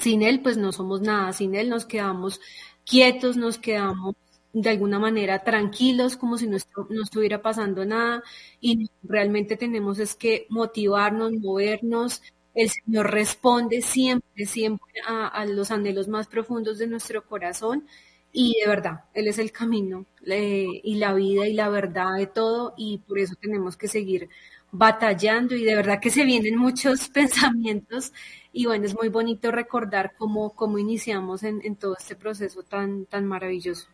sin 0.00 0.22
Él 0.22 0.40
pues 0.40 0.56
no 0.56 0.72
somos 0.72 1.00
nada, 1.00 1.32
sin 1.32 1.54
Él 1.54 1.68
nos 1.68 1.86
quedamos 1.86 2.40
quietos, 2.84 3.36
nos 3.36 3.58
quedamos 3.58 4.16
de 4.54 4.70
alguna 4.70 4.98
manera 5.00 5.42
tranquilos, 5.42 6.16
como 6.16 6.38
si 6.38 6.46
no, 6.46 6.56
estuviera 6.56 7.42
pasando 7.42 7.84
nada, 7.84 8.22
y 8.60 8.90
realmente 9.02 9.56
tenemos 9.56 9.98
es 9.98 10.14
que 10.14 10.46
motivarnos, 10.48 11.32
movernos. 11.32 12.22
El 12.54 12.70
Señor 12.70 13.10
responde 13.10 13.82
siempre, 13.82 14.46
siempre 14.46 14.92
a, 15.06 15.44
los 15.46 15.72
anhelos 15.72 16.06
más 16.08 16.28
profundos 16.28 16.78
de 16.78 16.86
nuestro 16.86 17.26
corazón 17.26 17.86
y 18.32 18.56
de 18.60 18.68
verdad, 18.68 19.04
Él 19.12 19.28
es 19.28 19.38
el 19.38 19.50
camino 19.52 20.06
y 20.24 20.94
la 20.96 21.14
vida 21.14 21.48
y 21.48 21.52
la 21.54 21.68
verdad 21.68 22.16
de 22.16 22.26
todo 22.28 22.74
y 22.76 22.98
por 22.98 23.18
eso 23.18 23.34
tenemos 23.40 23.76
que 23.76 23.88
seguir 23.88 24.28
batallando 24.70 25.54
y 25.56 25.64
de 25.64 25.74
verdad 25.76 26.00
que 26.00 26.10
se 26.10 26.24
vienen 26.24 26.56
muchos 26.56 27.08
pensamientos 27.10 28.12
y 28.52 28.66
bueno, 28.66 28.86
es 28.86 28.94
muy 28.94 29.08
bonito 29.08 29.50
recordar 29.50 30.14
cómo, 30.16 30.54
cómo 30.54 30.78
iniciamos 30.78 31.42
en, 31.42 31.60
en 31.64 31.76
todo 31.76 31.96
este 31.98 32.16
proceso 32.16 32.62
tan, 32.62 33.06
tan 33.06 33.26
maravilloso. 33.26 33.88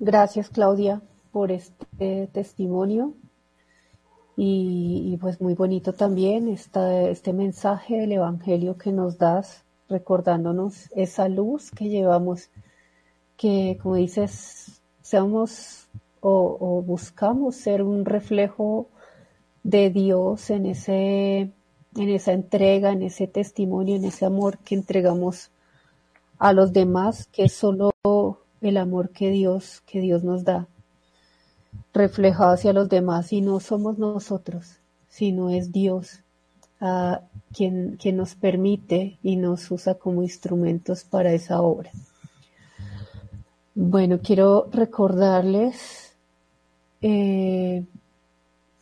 Gracias, 0.00 0.48
Claudia, 0.48 1.02
por 1.32 1.50
este 1.50 2.28
testimonio. 2.32 3.14
Y, 4.36 5.16
pues 5.20 5.40
muy 5.40 5.54
bonito 5.54 5.92
también 5.92 6.46
esta, 6.46 7.02
este 7.08 7.32
mensaje 7.32 7.96
del 7.96 8.12
Evangelio 8.12 8.78
que 8.78 8.92
nos 8.92 9.18
das, 9.18 9.64
recordándonos 9.88 10.88
esa 10.94 11.28
luz 11.28 11.72
que 11.72 11.88
llevamos, 11.88 12.50
que 13.36 13.76
como 13.82 13.96
dices, 13.96 14.80
seamos 15.02 15.88
o, 16.20 16.56
o 16.60 16.82
buscamos 16.82 17.56
ser 17.56 17.82
un 17.82 18.04
reflejo 18.04 18.86
de 19.64 19.90
Dios 19.90 20.50
en 20.50 20.66
ese, 20.66 21.50
en 21.96 22.08
esa 22.08 22.32
entrega, 22.32 22.92
en 22.92 23.02
ese 23.02 23.26
testimonio, 23.26 23.96
en 23.96 24.04
ese 24.04 24.24
amor 24.24 24.58
que 24.58 24.76
entregamos 24.76 25.50
a 26.38 26.52
los 26.52 26.72
demás, 26.72 27.26
que 27.32 27.48
solo 27.48 27.90
el 28.60 28.76
amor 28.76 29.10
que 29.10 29.30
Dios, 29.30 29.82
que 29.86 30.00
Dios 30.00 30.24
nos 30.24 30.44
da, 30.44 30.66
reflejado 31.92 32.52
hacia 32.52 32.72
los 32.72 32.88
demás, 32.88 33.32
y 33.32 33.40
no 33.40 33.60
somos 33.60 33.98
nosotros, 33.98 34.78
sino 35.08 35.50
es 35.50 35.72
Dios 35.72 36.22
quien, 37.52 37.96
quien 38.00 38.16
nos 38.16 38.34
permite 38.34 39.18
y 39.22 39.36
nos 39.36 39.70
usa 39.70 39.94
como 39.94 40.22
instrumentos 40.22 41.04
para 41.04 41.32
esa 41.32 41.60
obra. 41.60 41.90
Bueno, 43.74 44.18
quiero 44.20 44.68
recordarles, 44.72 46.12
eh, 47.00 47.84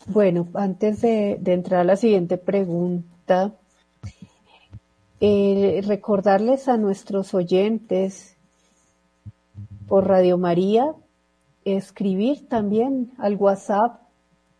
bueno, 0.06 0.48
antes 0.54 1.02
de, 1.02 1.38
entrar 1.44 1.80
a 1.80 1.84
la 1.84 1.96
siguiente 1.96 2.38
pregunta, 2.38 3.52
eh, 5.20 5.82
recordarles 5.86 6.68
a 6.68 6.76
nuestros 6.76 7.34
oyentes 7.34 8.35
por 9.88 10.06
Radio 10.06 10.38
María, 10.38 10.94
escribir 11.64 12.48
también 12.48 13.10
al 13.18 13.34
WhatsApp 13.36 14.00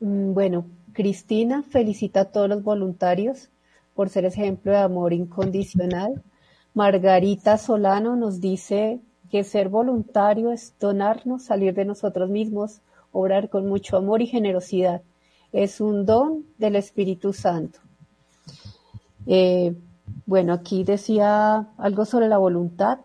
Mm, 0.00 0.32
bueno, 0.32 0.64
Cristina 0.94 1.62
felicita 1.62 2.20
a 2.20 2.24
todos 2.24 2.48
los 2.48 2.62
voluntarios 2.62 3.50
por 3.94 4.08
ser 4.08 4.24
ejemplo 4.24 4.72
de 4.72 4.78
amor 4.78 5.12
incondicional. 5.12 6.22
Margarita 6.72 7.58
Solano 7.58 8.16
nos 8.16 8.40
dice 8.40 9.00
que 9.30 9.44
ser 9.44 9.68
voluntario 9.68 10.50
es 10.50 10.72
donarnos, 10.80 11.42
salir 11.42 11.74
de 11.74 11.84
nosotros 11.84 12.30
mismos, 12.30 12.80
obrar 13.12 13.50
con 13.50 13.68
mucho 13.68 13.98
amor 13.98 14.22
y 14.22 14.26
generosidad. 14.26 15.02
Es 15.52 15.82
un 15.82 16.06
don 16.06 16.46
del 16.56 16.76
Espíritu 16.76 17.34
Santo. 17.34 17.80
Eh, 19.26 19.74
bueno, 20.24 20.54
aquí 20.54 20.84
decía 20.84 21.68
algo 21.76 22.06
sobre 22.06 22.28
la 22.28 22.38
voluntad. 22.38 23.00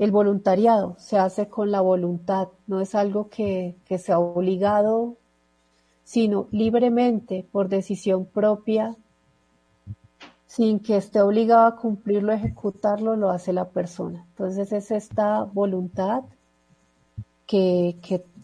El 0.00 0.10
voluntariado 0.10 0.96
se 0.98 1.16
hace 1.16 1.46
con 1.46 1.70
la 1.70 1.80
voluntad, 1.80 2.48
no 2.66 2.80
es 2.80 2.96
algo 2.96 3.28
que, 3.28 3.76
que 3.84 3.98
sea 3.98 4.18
obligado, 4.18 5.14
sino 6.02 6.48
libremente, 6.50 7.46
por 7.52 7.68
decisión 7.68 8.24
propia, 8.24 8.96
sin 10.50 10.80
que 10.80 10.96
esté 10.96 11.20
obligado 11.20 11.66
a 11.66 11.76
cumplirlo, 11.76 12.32
ejecutarlo, 12.32 13.14
lo 13.14 13.30
hace 13.30 13.52
la 13.52 13.68
persona. 13.68 14.26
Entonces 14.30 14.72
es 14.72 14.90
esta 14.90 15.44
voluntad 15.44 16.24
que, 17.46 17.96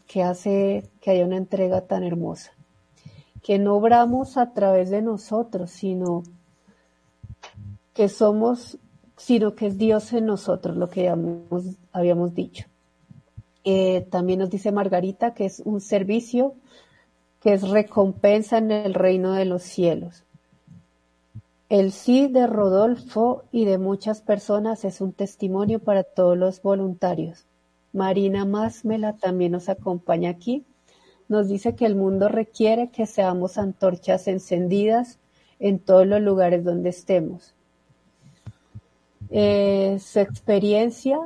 que, 0.07 0.23
hace 0.23 0.89
que 1.01 1.11
haya 1.11 1.25
una 1.25 1.37
entrega 1.37 1.81
tan 1.81 2.05
hermosa. 2.05 2.53
Que 3.43 3.59
no 3.59 3.75
obramos 3.75 4.37
a 4.37 4.53
través 4.53 4.91
de 4.91 5.03
nosotros, 5.03 5.71
sino 5.71 6.23
que 7.93 8.09
somos, 8.09 8.79
sino 9.17 9.55
que 9.55 9.67
es 9.67 9.79
Dios 9.79 10.13
en 10.13 10.27
nosotros, 10.27 10.77
lo 10.77 10.91
que 10.91 11.09
habíamos, 11.09 12.35
dicho. 12.35 12.67
Eh, 13.65 14.07
también 14.11 14.39
nos 14.41 14.51
dice 14.51 14.71
Margarita 14.71 15.35
que 15.35 15.47
es 15.47 15.61
un 15.65 15.81
servicio 15.81 16.55
que 17.41 17.53
es 17.53 17.69
recompensa 17.69 18.59
en 18.59 18.71
el 18.71 18.95
reino 18.95 19.33
de 19.33 19.45
los 19.45 19.63
cielos. 19.63 20.25
El 21.69 21.91
sí 21.91 22.29
de 22.29 22.47
Rodolfo 22.47 23.43
y 23.51 23.65
de 23.65 23.79
muchas 23.79 24.21
personas 24.21 24.85
es 24.85 25.01
un 25.01 25.13
testimonio 25.13 25.81
para 25.81 26.05
todos 26.05 26.39
los 26.39 26.63
voluntarios. 26.63 27.45
Marina 27.93 28.45
Másmela 28.45 29.15
también 29.15 29.53
nos 29.53 29.69
acompaña 29.69 30.31
aquí. 30.31 30.65
Nos 31.29 31.49
dice 31.49 31.75
que 31.75 31.87
el 31.87 31.97
mundo 31.97 32.29
requiere 32.29 32.91
que 32.91 33.07
seamos 33.07 33.59
antorchas 33.59 34.29
encendidas 34.29 35.19
en 35.59 35.81
todos 35.81 36.07
los 36.07 36.21
lugares 36.21 36.63
donde 36.63 36.91
estemos. 36.91 37.56
Eh, 39.31 39.99
su 40.01 40.21
experiencia, 40.21 41.19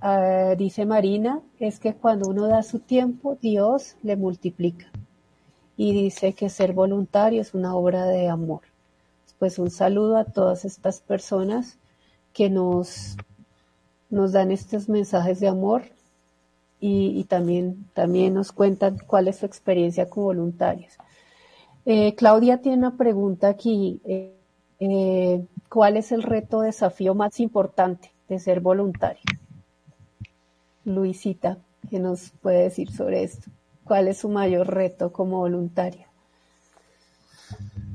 ah, 0.00 0.54
dice 0.56 0.86
Marina, 0.86 1.40
es 1.58 1.78
que 1.78 1.94
cuando 1.94 2.28
uno 2.28 2.46
da 2.46 2.62
su 2.62 2.78
tiempo, 2.78 3.38
Dios 3.40 3.96
le 4.02 4.16
multiplica. 4.16 4.90
Y 5.76 5.92
dice 5.92 6.34
que 6.34 6.48
ser 6.48 6.72
voluntario 6.72 7.40
es 7.40 7.54
una 7.54 7.74
obra 7.74 8.06
de 8.06 8.28
amor 8.28 8.60
pues 9.42 9.58
un 9.58 9.72
saludo 9.72 10.18
a 10.18 10.24
todas 10.24 10.64
estas 10.64 11.00
personas 11.00 11.76
que 12.32 12.48
nos, 12.48 13.16
nos 14.08 14.30
dan 14.30 14.52
estos 14.52 14.88
mensajes 14.88 15.40
de 15.40 15.48
amor 15.48 15.82
y, 16.78 17.24
también, 17.24 17.88
también 17.92 18.34
nos 18.34 18.52
cuentan 18.52 18.98
cuál 19.04 19.26
es 19.26 19.38
su 19.38 19.46
experiencia 19.46 20.08
como 20.08 20.26
voluntarios. 20.26 20.92
Eh, 21.84 22.14
Claudia 22.14 22.58
tiene 22.58 22.78
una 22.78 22.96
pregunta 22.96 23.48
aquí. 23.48 24.00
Eh, 24.04 24.32
eh, 24.78 25.44
¿Cuál 25.72 25.96
es 25.96 26.12
el 26.12 26.22
reto 26.22 26.58
o 26.58 26.60
desafío 26.60 27.14
más 27.14 27.40
importante 27.40 28.12
de 28.28 28.38
ser 28.38 28.60
voluntario? 28.60 29.22
Luisita, 30.84 31.56
¿qué 31.88 31.98
nos 31.98 32.32
puede 32.42 32.64
decir 32.64 32.90
sobre 32.90 33.22
esto? 33.22 33.50
¿Cuál 33.82 34.08
es 34.08 34.18
su 34.18 34.28
mayor 34.28 34.66
reto 34.66 35.14
como 35.14 35.38
voluntaria? 35.38 36.08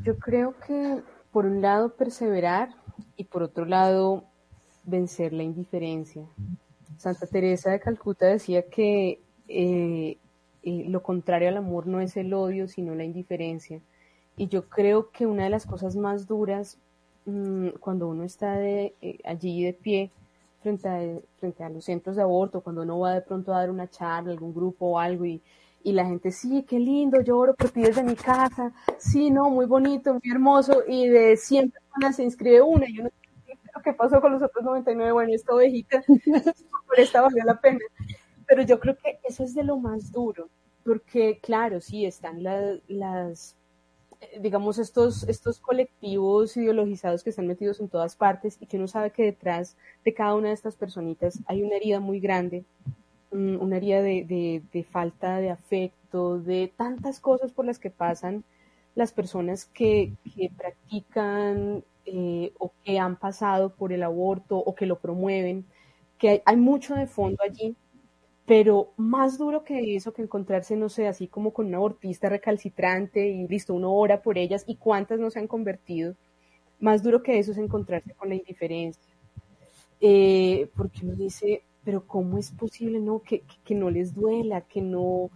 Yo 0.02 0.18
creo 0.18 0.56
que 0.66 1.04
por 1.32 1.46
un 1.46 1.62
lado 1.62 1.94
perseverar 1.94 2.70
y 3.16 3.26
por 3.26 3.44
otro 3.44 3.66
lado 3.66 4.24
vencer 4.84 5.32
la 5.32 5.44
indiferencia. 5.44 6.26
Santa 6.98 7.28
Teresa 7.28 7.70
de 7.70 7.80
Calcuta 7.80 8.26
decía 8.26 8.64
que 8.64 9.22
eh, 9.48 10.18
eh, 10.64 10.86
lo 10.88 11.04
contrario 11.04 11.50
al 11.50 11.58
amor 11.58 11.86
no 11.86 12.02
es 12.02 12.18
el 12.18 12.34
odio, 12.34 12.68
sino 12.68 12.96
la 12.96 13.04
indiferencia. 13.04 13.82
Y 14.36 14.48
yo 14.48 14.68
creo 14.68 15.12
que 15.12 15.28
una 15.28 15.44
de 15.44 15.52
las 15.52 15.68
cosas 15.68 15.96
más 15.96 16.26
duras 16.26 16.80
mm, 17.28 17.70
cuando 17.80 18.08
uno 18.08 18.24
está 18.24 18.54
de, 18.58 18.96
eh, 19.02 19.20
allí 19.24 19.64
de 19.64 19.74
pie 19.74 20.12
frente 20.62 20.88
a, 20.90 21.00
frente 21.40 21.64
a 21.64 21.70
los 21.70 21.86
centros 21.86 22.16
de 22.16 22.24
aborto, 22.24 22.62
cuando 22.62 22.82
uno 22.82 23.00
va 23.00 23.14
de 23.14 23.22
pronto 23.22 23.54
a 23.54 23.60
dar 23.60 23.70
una 23.70 23.88
charla, 23.88 24.32
algún 24.32 24.54
grupo 24.54 24.88
o 24.88 25.00
algo 25.00 25.26
y 25.26 25.94
la 25.94 26.06
gente, 26.06 26.32
sí, 26.32 26.66
qué 26.68 26.80
lindo, 26.80 27.22
lloro 27.22 27.56
por 27.56 27.70
ti 27.70 27.82
desde 27.82 28.04
mi 28.04 28.16
casa, 28.16 28.74
sí, 28.98 29.30
no, 29.32 29.50
muy 29.50 29.66
bonito, 29.66 30.14
muy 30.14 30.32
hermoso, 30.32 30.84
y 30.86 31.08
de 31.08 31.38
100 31.38 31.72
personas 31.72 32.16
se 32.18 32.24
inscribe 32.24 32.62
una, 32.62 32.90
y 32.90 32.98
yo 32.98 33.04
no 33.04 33.10
sé 33.10 33.16
qué 33.84 33.94
pasó 33.94 34.20
con 34.20 34.34
los 34.34 34.42
otros 34.42 34.66
99, 34.66 35.12
bueno, 35.14 35.34
esta 35.34 35.54
ovejita, 35.54 36.04
por 36.88 37.00
esta 37.00 37.22
valió 37.22 37.44
la 37.46 37.60
pena, 37.62 37.80
pero 38.46 38.64
yo 38.64 38.80
creo 38.80 38.98
que 38.98 39.20
eso 39.24 39.44
es 39.44 39.54
de 39.54 39.64
lo 39.64 39.78
más 39.78 40.12
duro, 40.12 40.50
porque 40.84 41.40
claro, 41.42 41.80
sí, 41.80 42.06
están 42.06 42.44
las, 42.44 42.80
eh, 42.90 43.57
digamos, 44.40 44.80
estos, 44.80 45.24
estos 45.28 45.60
colectivos 45.60 46.58
ideologizados 46.58 47.24
que 47.24 47.30
están 47.30 47.48
metidos 47.48 47.80
en 47.80 47.90
todas 47.90 48.16
partes 48.16 48.58
y 48.60 48.66
que 48.66 48.78
uno 48.78 48.88
sabe 48.88 49.12
que 49.12 49.24
detrás 49.24 49.78
de 50.04 50.14
cada 50.14 50.36
una 50.36 50.50
de 50.50 50.54
estas 50.54 50.76
personitas 50.76 51.40
hay 51.46 51.64
una 51.64 51.76
herida 51.76 52.00
muy 52.00 52.20
grande 52.20 52.66
una 53.32 53.78
herida 53.78 54.02
de, 54.02 54.64
de, 54.72 54.84
falta 54.84 55.38
de 55.38 55.50
afecto, 55.50 56.40
de 56.40 56.72
tantas 56.76 57.20
cosas 57.20 57.52
por 57.52 57.66
las 57.66 57.80
que 57.80 57.90
pasan 57.90 58.44
las 58.96 59.12
personas 59.12 59.66
que, 59.66 60.14
que 60.36 60.50
practican 60.56 61.84
eh, 62.06 62.54
o 62.58 62.72
que 62.84 63.00
han 63.00 63.18
pasado 63.18 63.70
por 63.76 63.92
el 63.92 64.04
aborto 64.04 64.58
o 64.58 64.76
que 64.76 64.86
lo 64.86 65.00
promueven, 65.00 65.66
que 66.18 66.30
hay, 66.30 66.42
hay, 66.46 66.58
mucho 66.58 66.96
de 66.96 67.06
fondo 67.06 67.38
allí, 67.44 67.76
pero 68.48 68.94
más 68.96 69.38
duro 69.38 69.66
que 69.66 69.98
eso, 69.98 70.14
que 70.14 70.22
encontrarse, 70.22 70.78
no 70.78 70.88
sé, 70.88 71.06
así 71.06 71.28
como 71.28 71.52
con 71.52 71.66
una 71.66 71.78
abortista 71.78 72.30
recalcitrante 72.30 73.28
y 73.28 73.46
listo, 73.46 73.74
uno 73.74 73.92
ora 73.94 74.22
por 74.22 74.38
ellas 74.38 74.64
y 74.68 74.78
cuántas 74.78 75.20
no 75.20 75.30
se 75.30 75.40
han 75.40 75.48
convertido, 75.48 76.16
más 76.80 77.04
duro 77.04 77.22
que 77.22 77.40
eso 77.40 77.52
es 77.52 77.58
encontrarse 77.58 78.14
con 78.14 78.30
la 78.30 78.36
indiferencia. 78.36 79.14
Eh, 80.00 80.70
porque 80.78 81.02
uno 81.04 81.16
dice, 81.16 81.64
pero 81.84 82.08
¿cómo 82.08 82.38
es 82.38 82.52
posible 82.52 83.02
no 83.02 83.22
que, 83.22 83.44
que, 83.66 83.76
no 83.76 83.90
les 83.90 84.16
duela, 84.16 84.62
que 84.62 84.82
no, 84.82 85.30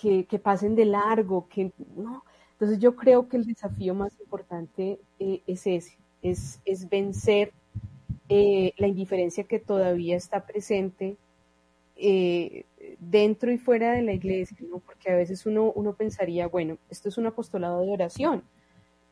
que, 0.00 0.24
que, 0.24 0.38
pasen 0.38 0.74
de 0.76 0.86
largo, 0.86 1.48
que 1.48 1.72
no? 1.94 2.24
Entonces 2.52 2.78
yo 2.78 2.96
creo 2.96 3.28
que 3.28 3.36
el 3.36 3.44
desafío 3.44 3.94
más 3.94 4.18
importante 4.18 4.98
eh, 5.18 5.42
es 5.46 5.66
ese, 5.66 5.98
es, 6.22 6.62
es 6.64 6.88
vencer 6.88 7.52
eh, 8.30 8.72
la 8.78 8.86
indiferencia 8.86 9.44
que 9.44 9.58
todavía 9.58 10.16
está 10.16 10.46
presente 10.46 11.18
eh, 11.96 12.66
dentro 12.98 13.52
y 13.52 13.58
fuera 13.58 13.92
de 13.92 14.02
la 14.02 14.12
iglesia, 14.12 14.56
¿no? 14.68 14.78
Porque 14.80 15.10
a 15.10 15.16
veces 15.16 15.46
uno, 15.46 15.72
uno 15.74 15.94
pensaría, 15.94 16.46
bueno, 16.48 16.78
esto 16.90 17.08
es 17.08 17.18
un 17.18 17.26
apostolado 17.26 17.82
de 17.82 17.92
oración 17.92 18.42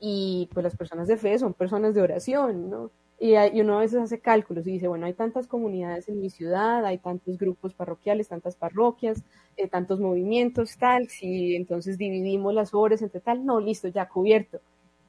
y 0.01 0.49
pues 0.53 0.65
las 0.65 0.77
personas 0.77 1.09
de 1.09 1.17
fe 1.17 1.39
son 1.39 1.55
personas 1.55 1.95
de 1.95 2.03
oración, 2.03 2.69
¿no? 2.71 2.91
Y, 3.19 3.37
uno 3.61 3.79
a 3.79 3.81
veces 3.81 4.01
hace 4.01 4.21
cálculos 4.21 4.67
y 4.67 4.73
dice, 4.73 4.89
bueno, 4.89 5.07
hay 5.07 5.15
tantas 5.15 5.47
comunidades 5.47 6.09
en 6.09 6.21
mi 6.21 6.31
ciudad, 6.31 6.85
hay 6.85 6.99
tantos 6.99 7.39
grupos 7.39 7.73
parroquiales, 7.73 8.29
tantas 8.29 8.57
parroquias, 8.57 9.23
eh, 9.57 9.69
tantos 9.69 10.01
movimientos, 10.01 10.77
tal, 10.77 11.09
si 11.09 11.55
entonces 11.57 11.97
dividimos 11.97 12.53
las 12.53 12.75
obras 12.75 13.01
entre 13.03 13.21
tal, 13.21 13.47
no, 13.47 13.61
listo, 13.61 13.89
ya 13.89 14.09
cubierto. 14.09 14.61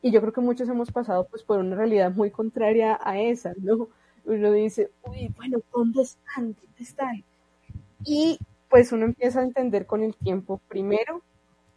Y 0.02 0.12
yo 0.12 0.22
creo 0.22 0.32
que 0.34 0.42
muchos 0.42 0.70
hemos 0.70 0.92
pasado 0.92 1.28
pues 1.30 1.44
por 1.44 1.60
una 1.60 1.76
realidad 1.76 2.12
muy 2.14 2.32
contraria 2.32 2.98
a 3.04 3.20
esa, 3.20 3.54
¿no? 3.58 3.90
Uno 4.24 4.52
dice, 4.54 4.92
uy, 5.04 5.34
bueno, 5.36 5.60
¿dónde 5.74 6.04
están? 6.04 6.56
¿Dónde 6.56 6.84
están? 6.84 7.24
Y 8.04 8.40
pues 8.70 8.92
uno 8.92 9.06
empieza 9.06 9.40
a 9.40 9.44
entender 9.44 9.86
con 9.86 10.04
el 10.04 10.16
tiempo, 10.16 10.60
primero, 10.68 11.22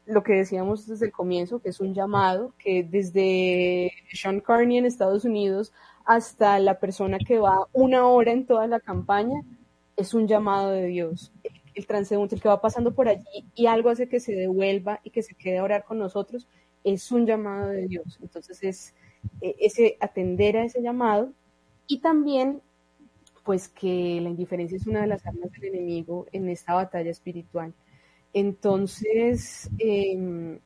lo 0.06 0.22
que 0.22 0.32
decíamos 0.32 0.86
desde 0.86 1.06
el 1.06 1.12
comienzo, 1.12 1.60
que 1.60 1.68
es 1.68 1.80
un 1.80 1.94
llamado, 1.94 2.54
que 2.58 2.82
desde 2.82 3.92
Sean 4.12 4.40
Carney 4.40 4.78
en 4.78 4.86
Estados 4.86 5.24
Unidos 5.24 5.72
hasta 6.06 6.58
la 6.58 6.80
persona 6.80 7.18
que 7.18 7.38
va 7.38 7.66
una 7.74 8.06
hora 8.08 8.32
en 8.32 8.46
toda 8.46 8.66
la 8.66 8.80
campaña, 8.80 9.42
es 9.96 10.14
un 10.14 10.26
llamado 10.26 10.70
de 10.70 10.86
Dios. 10.86 11.32
El 11.74 11.86
transeúnte, 11.86 12.34
el 12.34 12.40
que 12.40 12.48
va 12.48 12.62
pasando 12.62 12.94
por 12.94 13.08
allí 13.08 13.44
y 13.54 13.66
algo 13.66 13.90
hace 13.90 14.08
que 14.08 14.18
se 14.18 14.32
devuelva 14.32 15.00
y 15.04 15.10
que 15.10 15.22
se 15.22 15.34
quede 15.34 15.58
a 15.58 15.64
orar 15.64 15.84
con 15.84 15.98
nosotros, 15.98 16.48
es 16.84 17.12
un 17.12 17.26
llamado 17.26 17.68
de 17.68 17.86
Dios. 17.86 18.18
Entonces 18.22 18.62
es 18.62 18.94
eh, 19.42 19.56
ese 19.60 19.98
atender 20.00 20.56
a 20.56 20.64
ese 20.64 20.80
llamado 20.80 21.32
y 21.86 21.98
también 21.98 22.62
pues 23.49 23.66
que 23.70 24.20
la 24.20 24.28
indiferencia 24.28 24.76
es 24.76 24.86
una 24.86 25.01
de 25.01 25.07
las 25.07 25.24
armas 25.24 25.51
del 25.53 25.74
enemigo 25.74 26.26
en 26.32 26.51
esta 26.51 26.74
batalla 26.74 27.11
espiritual. 27.11 27.72
Entonces, 28.34 29.70
em, 29.78 30.59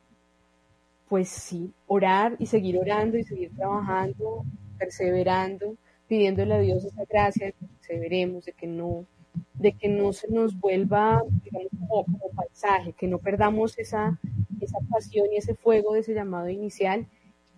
pues 1.08 1.28
sí, 1.28 1.72
orar 1.86 2.34
y 2.40 2.46
seguir 2.46 2.76
orando 2.76 3.16
y 3.16 3.22
seguir 3.22 3.54
trabajando 3.54 4.44
perseverando, 4.76 5.76
pidiéndole 6.08 6.54
a 6.54 6.58
Dios 6.58 6.84
esa 6.84 7.04
gracia 7.08 7.46
de 7.46 7.52
que 7.52 7.66
perseveremos, 7.66 8.46
de 8.46 8.52
que 8.52 8.66
no, 8.66 9.06
de 9.54 9.74
que 9.74 9.88
no 9.88 10.12
se 10.12 10.28
nos 10.28 10.58
vuelva, 10.58 11.22
digamos, 11.44 11.70
como, 11.88 12.30
paisaje, 12.34 12.94
que 12.94 13.06
no 13.06 13.18
perdamos 13.18 13.78
esa, 13.78 14.18
esa 14.60 14.78
pasión 14.90 15.28
y 15.32 15.36
ese 15.36 15.54
fuego 15.54 15.94
de 15.94 16.00
ese 16.00 16.14
llamado 16.14 16.48
inicial, 16.48 17.06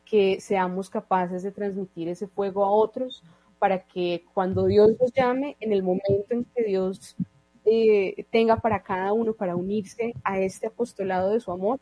que 0.05 0.39
seamos 0.43 0.91
capaces 0.91 1.43
de 1.43 1.51
transmitir 1.51 2.09
ese 2.09 2.27
fuego 2.27 2.63
a 2.63 2.71
otros 2.71 3.25
para 3.65 3.79
que 3.79 4.27
cuando 4.35 4.67
Dios 4.67 4.91
los 5.01 5.11
llame, 5.15 5.57
en 5.59 5.73
el 5.73 5.83
momento 5.83 6.35
en 6.35 6.45
que 6.45 6.65
Dios 6.65 7.17
eh, 7.65 8.27
tenga 8.31 8.57
para 8.57 8.83
cada 8.83 9.15
uno 9.15 9.33
para 9.33 9.57
unirse 9.57 10.13
a 10.23 10.39
este 10.39 10.67
apostolado 10.67 11.31
de 11.31 11.41
su 11.41 11.51
amor, 11.51 11.81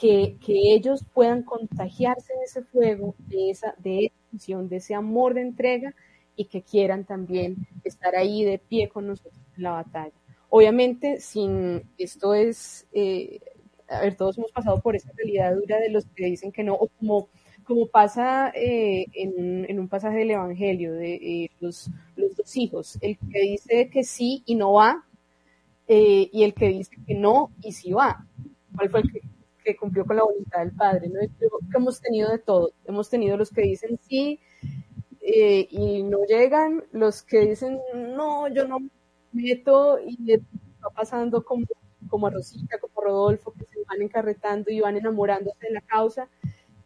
que, 0.00 0.38
que 0.42 0.72
ellos 0.72 1.04
puedan 1.12 1.42
contagiarse 1.42 2.32
de 2.32 2.44
ese 2.44 2.62
fuego, 2.62 3.14
de 3.28 3.50
esa, 3.50 3.74
de 3.76 4.10
de 4.30 4.76
ese 4.76 4.94
amor 4.94 5.34
de 5.34 5.42
entrega 5.42 5.94
y 6.34 6.46
que 6.46 6.62
quieran 6.62 7.04
también 7.04 7.56
estar 7.84 8.16
ahí 8.16 8.42
de 8.42 8.58
pie 8.58 8.88
con 8.88 9.06
nosotros 9.06 9.38
en 9.58 9.64
la 9.64 9.72
batalla. 9.72 10.14
Obviamente, 10.48 11.20
sin 11.20 11.82
esto 11.98 12.32
es, 12.32 12.86
eh, 12.94 13.38
a 13.86 14.00
ver, 14.00 14.16
todos 14.16 14.38
hemos 14.38 14.50
pasado 14.50 14.80
por 14.80 14.96
esa 14.96 15.12
realidad 15.14 15.56
dura 15.56 15.78
de 15.78 15.90
los 15.90 16.06
que 16.06 16.24
dicen 16.24 16.52
que 16.52 16.64
no, 16.64 16.72
o 16.72 16.88
como, 16.88 17.28
como 17.64 17.86
pasa 17.86 18.50
eh, 18.54 19.06
en, 19.14 19.78
un 19.78 19.88
pasaje 19.88 20.18
del 20.18 20.32
Evangelio 20.32 20.92
de 20.92 21.14
eh, 21.14 21.50
los, 21.60 21.90
dos 22.16 22.56
hijos, 22.56 22.98
el 23.00 23.18
que 23.18 23.40
dice 23.40 23.90
que 23.90 24.04
sí 24.04 24.42
y 24.46 24.54
no 24.54 24.74
va, 24.74 25.04
eh, 25.88 26.28
y 26.32 26.44
el 26.44 26.54
que 26.54 26.68
dice 26.68 26.96
que 27.06 27.14
no 27.14 27.50
y 27.60 27.72
sí 27.72 27.92
va. 27.92 28.24
¿Cuál 28.76 28.90
fue 28.90 29.00
el 29.00 29.10
que, 29.64 29.76
cumplió 29.76 30.04
con 30.04 30.16
la 30.16 30.24
voluntad 30.24 30.60
del 30.60 30.72
Padre? 30.72 31.08
¿no? 31.08 31.20
Hemos 31.74 32.00
tenido 32.00 32.30
de 32.30 32.38
todo. 32.38 32.72
Hemos 32.84 33.08
tenido 33.08 33.36
los 33.36 33.50
que 33.50 33.62
dicen 33.62 33.98
sí 34.08 34.40
y 35.24 36.02
no 36.02 36.18
llegan, 36.28 36.84
los 36.92 37.22
que 37.22 37.46
dicen 37.46 37.78
no, 37.94 38.48
yo 38.48 38.66
no 38.66 38.78
meto 39.32 39.98
y 39.98 40.36
va 40.84 40.90
pasando 40.94 41.44
como, 41.44 41.66
como 42.08 42.26
a 42.26 42.30
Rosita, 42.30 42.78
como 42.78 43.00
Rodolfo, 43.00 43.52
que 43.52 43.64
se 43.66 43.84
van 43.88 44.02
encarretando 44.02 44.70
y 44.70 44.80
van 44.80 44.96
enamorándose 44.96 45.66
de 45.66 45.72
la 45.72 45.80
causa, 45.80 46.28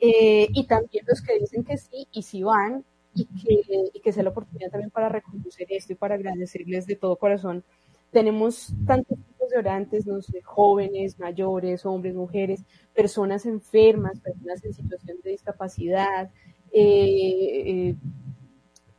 eh, 0.01 0.49
y 0.53 0.66
también 0.66 1.05
los 1.07 1.22
que 1.22 1.38
dicen 1.38 1.64
que 1.64 1.76
sí 1.78 2.07
y 2.12 2.22
sí 2.22 2.42
van, 2.42 2.84
y 3.14 3.24
que, 3.24 3.90
y 3.94 4.01
que 4.01 4.12
sea 4.12 4.22
la 4.22 4.30
oportunidad 4.30 4.70
también 4.70 4.90
para 4.90 5.09
reconocer 5.09 5.66
esto 5.70 5.92
y 5.92 5.97
para 5.97 6.16
agradecerles 6.16 6.86
de 6.86 6.97
todo 6.97 7.16
corazón. 7.16 7.64
Tenemos 8.12 8.72
tantos 8.86 9.18
tipos 9.18 9.49
de 9.51 9.59
orantes, 9.59 10.07
no 10.07 10.22
sé, 10.22 10.42
jóvenes, 10.42 11.18
mayores, 11.18 11.84
hombres, 11.86 12.14
mujeres, 12.14 12.62
personas 12.94 13.47
enfermas, 13.47 14.20
personas 14.20 14.64
en 14.64 14.74
situación 14.74 15.18
de 15.24 15.30
discapacidad, 15.30 16.30
eh, 16.72 17.62
eh, 17.66 17.94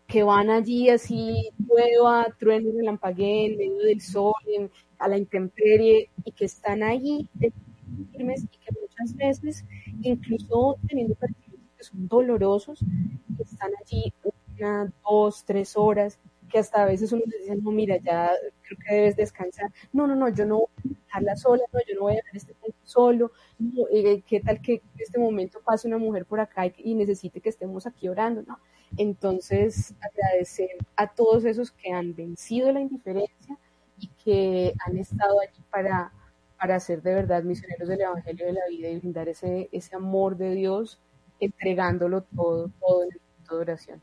que 0.08 0.24
van 0.24 0.50
allí 0.50 0.90
así, 0.90 1.50
llueva, 1.60 2.28
trueno, 2.40 2.72
relampaguee, 2.76 3.54
en 3.54 3.58
medio 3.58 3.84
del 3.84 4.02
sol, 4.02 4.34
en, 4.48 4.72
a 4.98 5.08
la 5.08 5.18
intemperie, 5.18 6.10
y 6.24 6.32
que 6.32 6.46
están 6.46 6.82
allí 6.82 7.28
firmes 8.12 8.44
y 8.44 8.48
que 8.48 8.87
muchas 9.00 9.16
veces, 9.16 9.66
incluso 10.02 10.78
teniendo 10.88 11.16
partidos 11.16 11.60
que 11.78 11.84
son 11.84 12.08
dolorosos, 12.08 12.80
que 13.36 13.44
están 13.44 13.72
allí 13.82 14.14
una, 14.58 14.92
dos, 15.08 15.44
tres 15.46 15.78
horas, 15.78 16.20
que 16.50 16.60
hasta 16.60 16.84
a 16.84 16.86
veces 16.86 17.12
uno 17.12 17.24
les 17.26 17.42
dice, 17.42 17.56
no, 17.58 17.72
mira, 17.72 17.98
ya 17.98 18.32
creo 18.62 18.80
que 18.80 18.96
debes 18.96 19.16
descansar. 19.16 19.72
No, 19.92 20.08
no, 20.08 20.16
no, 20.16 20.30
yo 20.30 20.46
no 20.46 20.58
voy 20.60 20.68
a 20.86 21.06
dejarla 21.06 21.36
sola, 21.36 21.64
no, 21.72 21.80
yo 21.88 21.96
no 21.96 22.02
voy 22.02 22.14
a 22.14 22.16
dejar 22.16 22.36
este 22.36 22.54
punto 22.54 22.78
solo. 22.84 23.32
No, 23.60 23.84
eh, 23.92 24.24
¿Qué 24.26 24.40
tal 24.40 24.62
que 24.62 24.74
en 24.76 24.82
este 24.98 25.20
momento 25.20 25.60
pase 25.64 25.88
una 25.88 25.98
mujer 25.98 26.26
por 26.26 26.40
acá 26.40 26.66
y, 26.66 26.74
y 26.78 26.96
necesite 26.96 27.42
que 27.42 27.50
estemos 27.50 27.86
aquí 27.86 28.08
orando? 28.08 28.44
No, 28.44 28.60
entonces, 28.96 29.94
agradecer 30.00 30.70
a 30.96 31.08
todos 31.08 31.44
esos 31.46 31.72
que 31.72 31.92
han 31.92 32.16
vencido 32.16 32.72
la 32.72 32.80
indiferencia 32.80 33.58
y 34.00 34.08
que 34.24 34.74
han 34.86 34.98
estado 34.98 35.40
allí 35.42 35.62
para, 35.70 36.14
para 36.60 36.80
ser 36.80 37.02
de 37.02 37.14
verdad 37.14 37.44
misioneros 37.44 37.88
del 37.88 38.02
Evangelio 38.02 38.46
de 38.48 38.54
la 38.54 38.68
vida 38.70 38.90
y 38.90 39.00
brindar 39.00 39.30
ese, 39.30 39.70
ese 39.72 39.96
amor 39.96 40.38
de 40.38 40.52
Dios, 40.52 41.00
entregándolo 41.40 42.22
todo, 42.22 42.70
todo 42.80 43.04
en 43.04 43.10
el 43.12 43.20
punto 43.20 43.56
de 43.56 43.62
oración. 43.62 44.02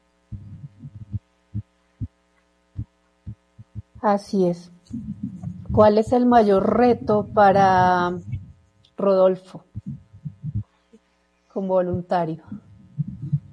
Así 4.00 4.46
es. 4.46 4.70
¿Cuál 5.72 5.98
es 5.98 6.12
el 6.12 6.26
mayor 6.26 6.76
reto 6.76 7.26
para 7.26 8.12
Rodolfo 8.96 9.64
como 11.52 11.68
voluntario? 11.68 12.44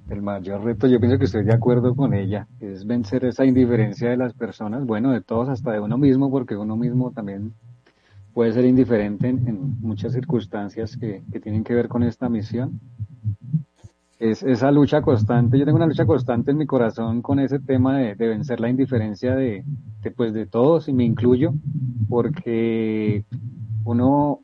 El 0.08 0.20
mayor 0.20 0.62
reto, 0.62 0.86
yo 0.86 1.00
pienso 1.00 1.18
que 1.18 1.24
estoy 1.24 1.42
de 1.44 1.54
acuerdo 1.54 1.96
con 1.96 2.12
ella, 2.12 2.46
es 2.60 2.86
vencer 2.86 3.24
esa 3.24 3.46
indiferencia 3.46 4.10
de 4.10 4.18
las 4.18 4.34
personas, 4.34 4.84
bueno, 4.84 5.10
de 5.10 5.22
todos, 5.22 5.48
hasta 5.48 5.72
de 5.72 5.80
uno 5.80 5.96
mismo, 5.96 6.30
porque 6.30 6.54
uno 6.54 6.76
mismo 6.76 7.12
también 7.12 7.54
puede 8.32 8.52
ser 8.52 8.64
indiferente 8.64 9.28
en, 9.28 9.46
en 9.46 9.80
muchas 9.80 10.12
circunstancias 10.12 10.96
que, 10.96 11.22
que, 11.32 11.40
tienen 11.40 11.64
que 11.64 11.74
ver 11.74 11.88
con 11.88 12.02
esta 12.02 12.28
misión. 12.28 12.80
Es 14.18 14.42
esa 14.42 14.70
lucha 14.70 15.02
constante, 15.02 15.58
yo 15.58 15.64
tengo 15.64 15.76
una 15.76 15.86
lucha 15.86 16.06
constante 16.06 16.52
en 16.52 16.58
mi 16.58 16.66
corazón 16.66 17.22
con 17.22 17.40
ese 17.40 17.58
tema 17.58 17.98
de, 17.98 18.14
de 18.14 18.28
vencer 18.28 18.60
la 18.60 18.68
indiferencia 18.68 19.34
de, 19.34 19.64
de, 20.02 20.10
pues, 20.12 20.32
de 20.32 20.46
todos, 20.46 20.88
y 20.88 20.92
me 20.92 21.04
incluyo, 21.04 21.52
porque 22.08 23.24
uno 23.84 24.40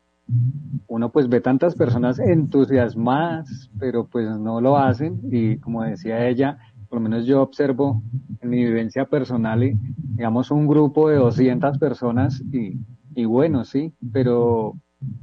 uno 0.89 1.11
pues 1.11 1.28
ve 1.28 1.41
tantas 1.41 1.74
personas 1.74 2.18
entusiasmadas, 2.18 3.70
pero 3.78 4.07
pues 4.07 4.28
no 4.39 4.61
lo 4.61 4.76
hacen 4.76 5.20
y 5.30 5.57
como 5.57 5.82
decía 5.82 6.28
ella, 6.28 6.59
por 6.89 6.99
lo 6.99 7.03
menos 7.03 7.26
yo 7.26 7.43
observo 7.43 8.03
en 8.41 8.51
mi 8.51 8.64
vivencia 8.64 9.07
personal, 9.07 9.72
digamos 9.97 10.51
un 10.51 10.66
grupo 10.66 11.09
de 11.09 11.16
200 11.16 11.78
personas 11.78 12.43
y, 12.53 12.78
y 13.19 13.25
bueno, 13.25 13.64
sí, 13.64 13.93
pero 14.12 14.77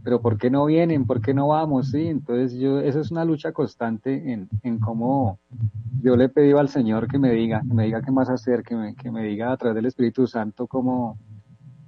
pero 0.03 0.21
¿por 0.21 0.37
qué 0.37 0.49
no 0.49 0.65
vienen? 0.65 1.05
¿Por 1.05 1.21
qué 1.21 1.33
no 1.33 1.47
vamos? 1.47 1.91
Sí, 1.91 2.07
entonces 2.07 2.59
yo, 2.59 2.81
esa 2.81 2.99
es 2.99 3.09
una 3.09 3.23
lucha 3.23 3.53
constante 3.53 4.33
en, 4.33 4.49
en 4.63 4.79
cómo 4.79 5.39
yo 6.01 6.17
le 6.17 6.25
he 6.25 6.29
pedido 6.29 6.59
al 6.59 6.67
Señor 6.67 7.07
que 7.07 7.17
me 7.17 7.31
diga, 7.31 7.61
que 7.61 7.73
me 7.73 7.85
diga 7.85 8.01
qué 8.01 8.11
más 8.11 8.29
hacer, 8.29 8.63
que 8.63 8.75
me, 8.75 8.95
que 8.95 9.11
me 9.11 9.23
diga 9.23 9.53
a 9.53 9.57
través 9.57 9.75
del 9.75 9.85
Espíritu 9.85 10.27
Santo 10.27 10.67
cómo, 10.67 11.17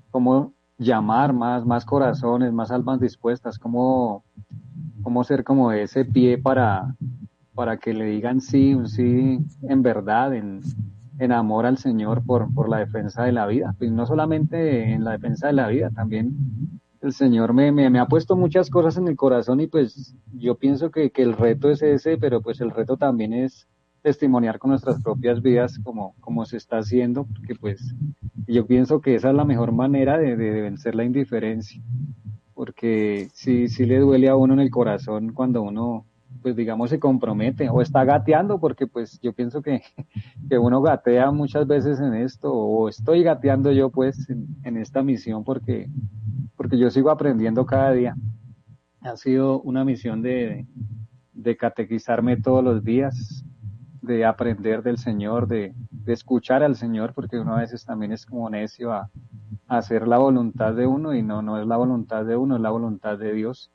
cómo 0.10 0.54
llamar 0.78 1.34
más, 1.34 1.66
más 1.66 1.84
corazones, 1.84 2.54
más 2.54 2.72
almas 2.72 3.02
dispuestas, 3.02 3.60
cómo, 3.60 4.24
cómo 5.04 5.26
ser 5.26 5.44
como 5.44 5.74
ese 5.74 6.06
pie 6.06 6.38
para, 6.38 6.96
para 7.54 7.76
que 7.76 7.94
le 7.94 8.06
digan 8.06 8.40
sí, 8.40 8.74
un 8.74 8.88
sí 8.88 9.40
en 9.64 9.82
verdad, 9.82 10.34
en, 10.34 10.62
en 11.20 11.32
amor 11.32 11.66
al 11.66 11.78
Señor 11.78 12.24
por, 12.26 12.54
por 12.54 12.70
la 12.70 12.80
defensa 12.80 13.24
de 13.24 13.32
la 13.32 13.48
vida. 13.48 13.76
Pues 13.78 13.92
no 13.92 14.06
solamente 14.06 14.92
en 14.92 15.04
la 15.04 15.12
defensa 15.12 15.48
de 15.48 15.54
la 15.54 15.68
vida, 15.68 15.90
también 15.90 16.36
el 17.02 17.14
Señor 17.14 17.54
me, 17.54 17.72
me, 17.72 17.90
me, 17.90 18.00
ha 18.00 18.08
puesto 18.08 18.36
muchas 18.36 18.70
cosas 18.70 18.98
en 18.98 19.08
el 19.08 19.16
corazón 19.16 19.60
y 19.62 19.68
pues 19.68 20.16
yo 20.34 20.56
pienso 20.56 20.92
que, 20.92 21.12
que 21.12 21.22
el 21.22 21.34
reto 21.34 21.70
es 21.70 21.82
ese, 21.82 22.18
pero 22.18 22.42
pues 22.42 22.60
el 22.62 22.72
reto 22.72 22.98
también 22.98 23.34
es 23.34 23.68
testimoniar 24.02 24.60
con 24.60 24.72
nuestras 24.72 25.02
propias 25.02 25.42
vidas 25.42 25.80
como, 25.84 26.16
como 26.20 26.46
se 26.46 26.58
está 26.58 26.78
haciendo, 26.78 27.26
porque 27.26 27.56
pues 27.56 27.94
yo 28.48 28.66
pienso 28.66 29.02
que 29.02 29.16
esa 29.16 29.30
es 29.30 29.36
la 29.36 29.46
mejor 29.46 29.72
manera 29.72 30.18
de, 30.18 30.36
de, 30.38 30.62
vencer 30.62 30.96
la 30.96 31.04
indiferencia, 31.04 31.82
porque 32.54 33.30
sí, 33.34 33.68
sí 33.68 33.86
le 33.86 34.00
duele 34.00 34.30
a 34.30 34.36
uno 34.36 34.54
en 34.54 34.62
el 34.62 34.72
corazón 34.72 35.34
cuando 35.34 35.62
uno, 35.62 36.06
pues 36.42 36.56
digamos, 36.56 36.90
se 36.90 37.00
compromete 37.00 37.70
o 37.70 37.82
está 37.82 38.04
gateando, 38.04 38.60
porque 38.60 38.88
pues 38.88 39.20
yo 39.22 39.34
pienso 39.34 39.62
que, 39.62 39.82
que 40.50 40.58
uno 40.58 40.82
gatea 40.82 41.32
muchas 41.32 41.68
veces 41.68 42.00
en 42.00 42.14
esto, 42.14 42.54
o 42.54 42.90
estoy 42.90 43.24
gateando 43.24 43.72
yo 43.72 43.90
pues 43.90 44.30
en, 44.30 44.78
esta 44.78 45.04
misión, 45.04 45.44
porque, 45.44 45.90
porque 46.56 46.78
yo 46.78 46.90
sigo 46.90 47.10
aprendiendo 47.10 47.66
cada 47.66 47.92
día. 47.92 48.16
Ha 49.02 49.16
sido 49.16 49.62
una 49.62 49.86
misión 49.86 50.22
de, 50.22 50.66
de 51.34 51.58
catequizarme 51.58 52.38
todos 52.38 52.64
los 52.64 52.84
días, 52.84 53.44
de 54.02 54.26
aprender 54.26 54.84
del 54.84 54.98
Señor, 54.98 55.48
de, 55.48 55.74
de, 55.92 56.14
escuchar 56.14 56.64
al 56.64 56.76
Señor, 56.76 57.14
porque 57.14 57.40
uno 57.40 57.56
a 57.56 57.60
veces 57.60 57.86
también 57.86 58.12
es 58.12 58.26
como 58.26 58.50
necio 58.50 58.94
a, 58.94 59.10
a, 59.68 59.78
hacer 59.78 60.08
la 60.08 60.18
voluntad 60.18 60.74
de 60.74 60.88
uno 60.88 61.14
y 61.14 61.22
no, 61.22 61.42
no 61.42 61.60
es 61.60 61.68
la 61.68 61.78
voluntad 61.78 62.26
de 62.26 62.38
uno, 62.38 62.56
es 62.56 62.62
la 62.62 62.70
voluntad 62.70 63.18
de 63.18 63.34
Dios. 63.34 63.72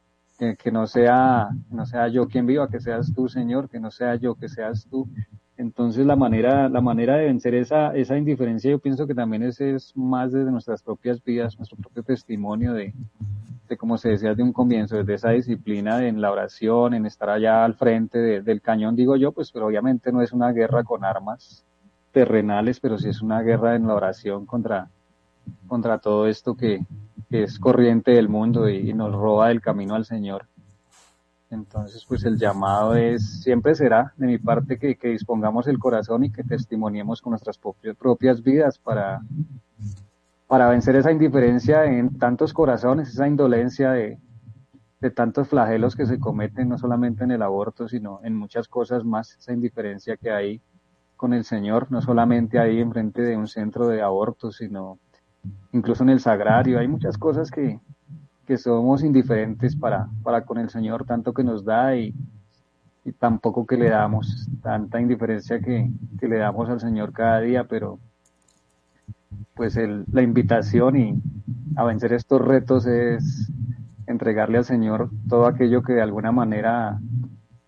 Que, 0.58 0.72
no 0.72 0.88
sea, 0.88 1.50
no 1.70 1.86
sea 1.86 2.08
yo 2.08 2.26
quien 2.26 2.46
viva, 2.46 2.68
que 2.68 2.80
seas 2.80 3.14
tú, 3.14 3.28
Señor, 3.28 3.68
que 3.68 3.78
no 3.78 3.92
sea 3.92 4.16
yo, 4.16 4.34
que 4.34 4.48
seas 4.48 4.88
tú. 4.90 5.08
Entonces 5.56 6.04
la 6.04 6.16
manera, 6.16 6.68
la 6.68 6.80
manera 6.80 7.16
de 7.16 7.26
vencer 7.26 7.54
esa, 7.54 7.94
esa 7.94 8.18
indiferencia, 8.18 8.68
yo 8.68 8.80
pienso 8.80 9.06
que 9.06 9.14
también 9.14 9.44
es, 9.44 9.60
es 9.60 9.96
más 9.96 10.32
desde 10.32 10.50
nuestras 10.50 10.82
propias 10.82 11.22
vidas, 11.22 11.56
nuestro 11.58 11.76
propio 11.76 12.02
testimonio 12.02 12.72
de, 12.72 12.92
de, 13.68 13.76
como 13.76 13.96
se 13.98 14.08
decía 14.08 14.34
de 14.34 14.42
un 14.42 14.52
comienzo, 14.52 14.96
desde 14.96 15.14
esa 15.14 15.30
disciplina 15.30 16.04
en 16.04 16.20
la 16.20 16.32
oración, 16.32 16.94
en 16.94 17.06
estar 17.06 17.30
allá 17.30 17.64
al 17.64 17.74
frente 17.74 18.18
de, 18.18 18.42
del 18.42 18.60
cañón, 18.60 18.96
digo 18.96 19.14
yo, 19.14 19.30
pues, 19.30 19.52
pero 19.52 19.66
obviamente 19.66 20.10
no 20.10 20.22
es 20.22 20.32
una 20.32 20.50
guerra 20.50 20.82
con 20.82 21.04
armas 21.04 21.64
terrenales, 22.10 22.80
pero 22.80 22.98
sí 22.98 23.10
es 23.10 23.22
una 23.22 23.42
guerra 23.42 23.76
en 23.76 23.86
la 23.86 23.94
oración 23.94 24.44
contra, 24.44 24.88
contra 25.68 25.98
todo 25.98 26.26
esto 26.26 26.56
que, 26.56 26.80
que 27.32 27.44
es 27.44 27.58
corriente 27.58 28.10
del 28.10 28.28
mundo 28.28 28.68
y, 28.68 28.92
nos 28.92 29.10
roba 29.14 29.48
del 29.48 29.62
camino 29.62 29.94
al 29.94 30.04
Señor. 30.04 30.48
Entonces, 31.50 32.04
pues 32.06 32.24
el 32.24 32.36
llamado 32.36 32.94
es, 32.94 33.40
siempre 33.40 33.74
será 33.74 34.12
de 34.18 34.26
mi 34.26 34.36
parte 34.36 34.78
que, 34.78 34.96
que 34.96 35.08
dispongamos 35.08 35.66
el 35.66 35.78
corazón 35.78 36.24
y 36.24 36.30
que 36.30 36.44
testimoniemos 36.44 37.22
con 37.22 37.30
nuestras 37.30 37.56
propias, 37.56 37.96
propias 37.96 38.42
vidas 38.42 38.78
para, 38.78 39.22
para 40.46 40.68
vencer 40.68 40.94
esa 40.96 41.10
indiferencia 41.10 41.86
en 41.86 42.18
tantos 42.18 42.52
corazones, 42.52 43.08
esa 43.08 43.26
indolencia 43.26 43.92
de, 43.92 44.18
de 45.00 45.10
tantos 45.10 45.48
flagelos 45.48 45.96
que 45.96 46.04
se 46.04 46.20
cometen, 46.20 46.68
no 46.68 46.76
solamente 46.76 47.24
en 47.24 47.30
el 47.30 47.40
aborto, 47.40 47.88
sino 47.88 48.20
en 48.24 48.36
muchas 48.36 48.68
cosas 48.68 49.04
más, 49.04 49.38
esa 49.38 49.54
indiferencia 49.54 50.18
que 50.18 50.30
hay 50.30 50.60
con 51.16 51.32
el 51.32 51.44
Señor, 51.44 51.86
no 51.90 52.02
solamente 52.02 52.58
ahí 52.58 52.78
enfrente 52.78 53.22
de 53.22 53.38
un 53.38 53.48
centro 53.48 53.88
de 53.88 54.02
aborto, 54.02 54.52
sino 54.52 54.98
incluso 55.72 56.02
en 56.02 56.10
el 56.10 56.20
sagrario, 56.20 56.78
hay 56.78 56.88
muchas 56.88 57.18
cosas 57.18 57.50
que, 57.50 57.80
que 58.46 58.58
somos 58.58 59.02
indiferentes 59.02 59.76
para, 59.76 60.08
para 60.22 60.44
con 60.44 60.58
el 60.58 60.70
Señor, 60.70 61.04
tanto 61.04 61.32
que 61.32 61.44
nos 61.44 61.64
da 61.64 61.96
y, 61.96 62.14
y 63.04 63.12
tampoco 63.12 63.66
que 63.66 63.76
le 63.76 63.88
damos, 63.88 64.48
tanta 64.62 65.00
indiferencia 65.00 65.60
que, 65.60 65.90
que, 66.18 66.28
le 66.28 66.38
damos 66.38 66.68
al 66.68 66.80
Señor 66.80 67.12
cada 67.12 67.40
día, 67.40 67.64
pero 67.64 67.98
pues 69.54 69.76
el, 69.76 70.04
la 70.12 70.22
invitación 70.22 70.96
y 70.96 71.22
a 71.76 71.84
vencer 71.84 72.12
estos 72.12 72.40
retos 72.40 72.86
es 72.86 73.50
entregarle 74.06 74.58
al 74.58 74.64
Señor 74.64 75.10
todo 75.28 75.46
aquello 75.46 75.82
que 75.82 75.94
de 75.94 76.02
alguna 76.02 76.32
manera 76.32 77.00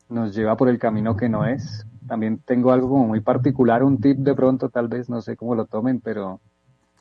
nos 0.08 0.34
lleva 0.34 0.56
por 0.56 0.68
el 0.68 0.78
camino 0.78 1.16
que 1.16 1.28
no 1.28 1.46
es. 1.46 1.86
También 2.06 2.38
tengo 2.44 2.72
algo 2.72 2.98
muy 2.98 3.20
particular, 3.20 3.82
un 3.82 3.98
tip 3.98 4.18
de 4.18 4.34
pronto, 4.34 4.68
tal 4.68 4.88
vez, 4.88 5.08
no 5.08 5.22
sé 5.22 5.36
cómo 5.36 5.54
lo 5.54 5.64
tomen, 5.64 6.00
pero 6.00 6.40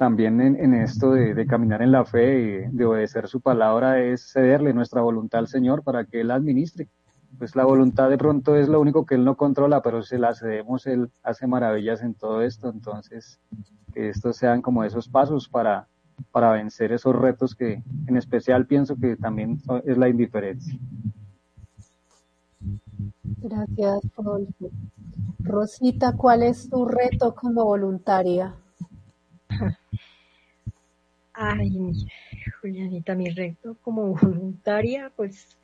también 0.04 0.42
en, 0.42 0.74
esto 0.74 1.12
de, 1.12 1.48
caminar 1.48 1.82
en 1.82 1.94
la 1.94 2.04
fe 2.04 2.42
y 2.42 2.76
de 2.76 2.86
obedecer 2.86 3.30
su 3.30 3.40
palabra 3.40 4.02
es 4.02 4.34
cederle 4.34 4.74
nuestra 4.74 5.00
voluntad 5.00 5.40
al 5.40 5.48
Señor 5.48 5.82
para 5.82 6.04
que 6.04 6.20
Él 6.20 6.32
administre. 6.32 6.90
Pues 7.38 7.56
la 7.56 7.64
voluntad 7.64 8.10
de 8.10 8.18
pronto 8.18 8.58
es 8.58 8.68
lo 8.68 8.82
único 8.82 9.06
que 9.06 9.16
Él 9.16 9.24
no 9.24 9.38
controla, 9.38 9.82
pero 9.82 10.04
si 10.04 10.18
la 10.18 10.36
cedemos, 10.36 10.88
Él 10.88 11.10
hace 11.24 11.48
maravillas 11.48 12.02
en 12.02 12.16
todo 12.16 12.42
esto. 12.42 12.70
Entonces, 12.70 13.40
que 13.94 14.10
estos 14.10 14.36
sean 14.36 14.62
como 14.62 14.84
esos 14.84 15.08
pasos 15.08 15.48
para, 15.48 15.88
para 16.34 16.52
vencer 16.52 16.92
esos 16.92 17.16
retos 17.16 17.56
que 17.56 17.82
en 18.06 18.18
especial 18.18 18.66
pienso 18.66 18.98
que 18.98 19.16
también 19.16 19.62
es 19.86 19.98
la 19.98 20.10
indiferencia. 20.10 20.78
Gracias, 23.38 24.02
Paul. 24.18 24.50
Rosita, 25.40 26.12
¿cuál 26.12 26.44
es 26.44 26.70
tu 26.70 26.84
reto 26.84 27.34
como 27.34 27.64
voluntaria? 27.64 28.54
Ay, 31.34 31.94
Julianita, 32.62 33.16
mi 33.16 33.30
reto 33.30 33.76
como 33.82 34.14
voluntaria, 34.16 35.12
pues 35.16 35.58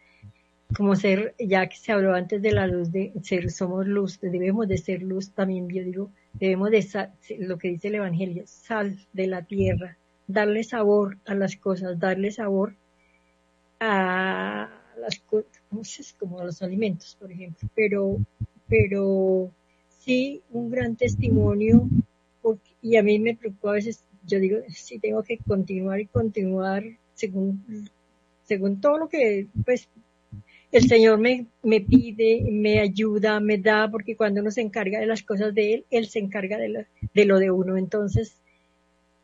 como 0.75 0.95
ser, 0.95 1.35
ya 1.39 1.67
que 1.67 1.77
se 1.77 1.91
habló 1.91 2.13
antes 2.13 2.41
de 2.41 2.51
la 2.51 2.67
luz, 2.67 2.91
de 2.91 3.11
ser, 3.23 3.49
somos 3.51 3.87
luz, 3.87 4.19
debemos 4.21 4.67
de 4.67 4.77
ser 4.77 5.01
luz 5.01 5.31
también, 5.31 5.67
yo 5.69 5.83
digo, 5.83 6.11
debemos 6.33 6.69
de, 6.71 7.09
lo 7.39 7.57
que 7.57 7.69
dice 7.69 7.87
el 7.87 7.95
Evangelio, 7.95 8.43
sal 8.45 8.97
de 9.13 9.27
la 9.27 9.43
tierra, 9.43 9.97
darle 10.27 10.63
sabor 10.63 11.17
a 11.25 11.33
las 11.33 11.55
cosas, 11.55 11.99
darle 11.99 12.31
sabor 12.31 12.75
a 13.79 14.69
las 14.99 15.19
cosas, 15.19 16.15
como 16.19 16.39
a 16.39 16.45
los 16.45 16.61
alimentos, 16.61 17.15
por 17.19 17.31
ejemplo, 17.31 17.67
pero, 17.75 18.17
pero 18.67 19.51
sí 19.99 20.41
un 20.51 20.69
gran 20.69 20.95
testimonio, 20.95 21.87
y 22.81 22.97
a 22.97 23.03
mí 23.03 23.19
me 23.19 23.35
preocupa 23.35 23.71
a 23.71 23.73
veces 23.73 24.03
yo 24.25 24.39
digo, 24.39 24.57
si 24.69 24.99
tengo 24.99 25.23
que 25.23 25.37
continuar 25.37 25.99
y 25.99 26.05
continuar 26.05 26.83
según, 27.13 27.89
según 28.43 28.79
todo 28.79 28.97
lo 28.97 29.09
que 29.09 29.47
pues 29.65 29.89
el 30.71 30.87
Señor 30.87 31.19
me, 31.19 31.47
me 31.63 31.81
pide, 31.81 32.41
me 32.51 32.79
ayuda, 32.79 33.39
me 33.39 33.57
da, 33.57 33.89
porque 33.89 34.15
cuando 34.15 34.41
uno 34.41 34.51
se 34.51 34.61
encarga 34.61 34.99
de 34.99 35.07
las 35.07 35.23
cosas 35.23 35.53
de 35.55 35.73
Él, 35.73 35.85
Él 35.89 36.07
se 36.07 36.19
encarga 36.19 36.57
de, 36.57 37.25
lo 37.25 37.39
de 37.39 37.49
uno. 37.49 37.75
Entonces, 37.75 38.35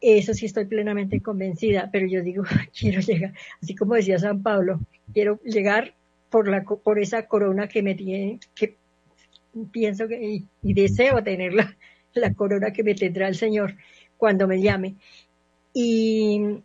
eso 0.02 0.34
sí 0.34 0.48
estoy 0.48 0.66
plenamente 0.66 1.22
convencida, 1.22 1.90
pero 1.92 2.08
yo 2.08 2.24
digo, 2.24 2.44
quiero 2.80 3.00
llegar, 3.02 3.34
así 3.62 3.76
como 3.76 3.94
decía 3.94 4.18
San 4.18 4.42
Pablo, 4.42 4.80
quiero 5.14 5.40
llegar 5.44 5.94
por, 6.32 6.48
la, 6.48 6.64
por 6.64 7.00
esa 7.00 7.28
corona 7.28 7.68
que 7.68 7.84
me 7.84 7.94
tiene, 7.94 8.40
que 8.56 8.76
pienso 9.72 10.08
que, 10.08 10.42
y, 10.62 10.74
deseo 10.74 11.24
tener 11.24 11.54
la, 12.16 12.34
corona 12.34 12.72
que 12.72 12.84
me 12.84 12.96
tendrá 12.96 13.28
el 13.28 13.36
Señor 13.36 13.76
cuando 14.18 14.48
me 14.48 14.62
llame. 14.62 14.96
Y 15.74 16.62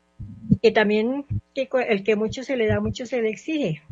que 0.63 0.71
también 0.71 1.25
que 1.55 1.69
el 1.89 2.05
que 2.05 2.17
mucho 2.17 2.43
se 2.43 2.57
le 2.57 2.67
da, 2.67 2.81
mucho 2.81 3.07
se 3.07 3.21
le 3.21 3.31
exige. 3.31 3.83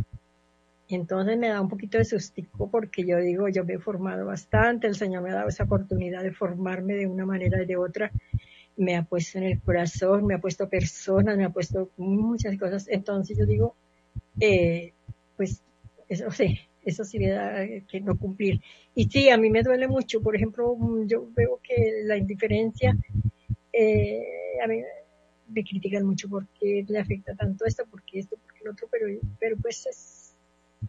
Entonces 0.88 1.38
me 1.38 1.48
da 1.48 1.60
un 1.60 1.68
poquito 1.68 1.98
de 1.98 2.04
sustico 2.04 2.70
porque 2.70 3.04
yo 3.04 3.18
digo, 3.18 3.48
yo 3.48 3.64
me 3.64 3.74
he 3.74 3.78
formado 3.78 4.24
bastante, 4.24 4.86
el 4.86 4.94
Señor 4.94 5.22
me 5.22 5.30
ha 5.30 5.34
dado 5.34 5.48
esa 5.48 5.64
oportunidad 5.64 6.22
de 6.22 6.32
formarme 6.32 6.94
de 6.94 7.06
una 7.06 7.26
manera 7.26 7.62
y 7.62 7.66
de 7.66 7.76
otra, 7.76 8.10
me 8.76 8.96
ha 8.96 9.02
puesto 9.02 9.38
en 9.38 9.44
el 9.44 9.60
corazón, 9.60 10.26
me 10.26 10.34
ha 10.34 10.38
puesto 10.38 10.68
personas, 10.68 11.36
me 11.36 11.44
ha 11.44 11.50
puesto 11.50 11.90
muchas 11.98 12.56
cosas. 12.56 12.88
Entonces 12.88 13.36
yo 13.36 13.44
digo, 13.44 13.74
eh, 14.40 14.92
pues 15.36 15.62
eso 16.08 16.30
sí, 16.30 16.58
sí 16.92 17.18
me 17.18 17.28
da 17.30 17.66
que 17.88 18.00
no 18.00 18.16
cumplir. 18.18 18.60
Y 18.94 19.04
sí, 19.04 19.30
a 19.30 19.36
mí 19.36 19.50
me 19.50 19.62
duele 19.62 19.88
mucho, 19.88 20.20
por 20.20 20.34
ejemplo, 20.36 20.76
yo 21.06 21.28
veo 21.34 21.60
que 21.62 22.02
la 22.04 22.16
indiferencia 22.16 22.96
eh, 23.72 24.22
a 24.62 24.66
mí 24.66 24.80
me 25.48 25.64
critican 25.64 26.04
mucho 26.04 26.28
porque 26.28 26.84
le 26.86 26.98
afecta 26.98 27.34
tanto 27.34 27.64
esto, 27.64 27.84
porque 27.90 28.18
esto, 28.18 28.36
porque 28.44 28.60
el 28.62 28.70
otro, 28.70 28.88
pero, 28.90 29.06
pero 29.38 29.56
pues 29.56 29.86
es, 29.86 30.34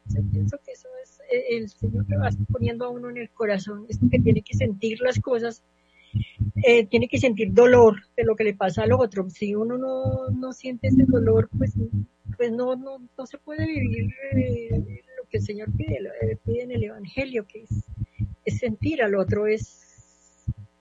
yo 0.08 0.22
pienso 0.32 0.58
que 0.66 0.72
eso 0.72 0.88
es 1.04 1.20
eh, 1.32 1.58
el 1.58 1.70
Señor 1.70 2.06
que 2.08 2.18
va 2.18 2.30
poniendo 2.52 2.86
a 2.86 2.90
uno 2.90 3.10
en 3.10 3.18
el 3.18 3.30
corazón, 3.30 3.86
esto 3.90 4.08
que 4.10 4.20
tiene 4.20 4.42
que 4.42 4.56
sentir 4.56 5.00
las 5.02 5.20
cosas, 5.20 5.64
eh, 6.64 6.86
tiene 6.88 7.08
que 7.08 7.20
sentir 7.20 7.54
dolor 7.54 7.98
de 8.18 8.24
lo 8.24 8.36
que 8.36 8.44
le 8.44 8.56
pasa 8.56 8.84
al 8.84 8.94
otro. 8.94 9.30
Si 9.30 9.54
uno 9.54 9.78
no, 9.78 10.30
no 10.30 10.52
siente 10.54 10.88
ese 10.88 11.04
dolor, 11.06 11.50
pues, 11.58 11.74
pues 12.36 12.52
no, 12.52 12.76
no, 12.76 12.98
no 13.18 13.26
se 13.26 13.38
puede 13.38 13.66
vivir 13.66 14.12
que 15.30 15.38
el 15.38 15.44
Señor 15.44 15.70
pide, 15.76 16.00
pide 16.44 16.64
en 16.64 16.72
el 16.72 16.84
Evangelio, 16.84 17.46
que 17.48 17.64
es, 17.64 17.86
es 18.46 18.58
sentir 18.58 19.02
al 19.02 19.16
otro, 19.16 19.48
es 19.48 19.90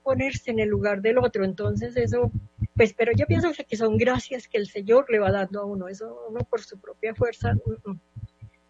ponerse 0.03 0.51
en 0.51 0.59
el 0.59 0.69
lugar 0.69 1.01
del 1.01 1.19
otro. 1.19 1.45
Entonces 1.45 1.95
eso, 1.95 2.31
pues, 2.75 2.93
pero 2.93 3.11
yo 3.15 3.25
pienso 3.27 3.49
que 3.67 3.77
son 3.77 3.97
gracias 3.97 4.47
que 4.47 4.57
el 4.57 4.67
Señor 4.67 5.05
le 5.09 5.19
va 5.19 5.31
dando 5.31 5.61
a 5.61 5.65
uno, 5.65 5.87
eso 5.87 6.25
uno 6.29 6.39
por 6.49 6.61
su 6.61 6.79
propia 6.79 7.13
fuerza, 7.13 7.53
mm, 7.53 7.91
mm, 7.91 7.99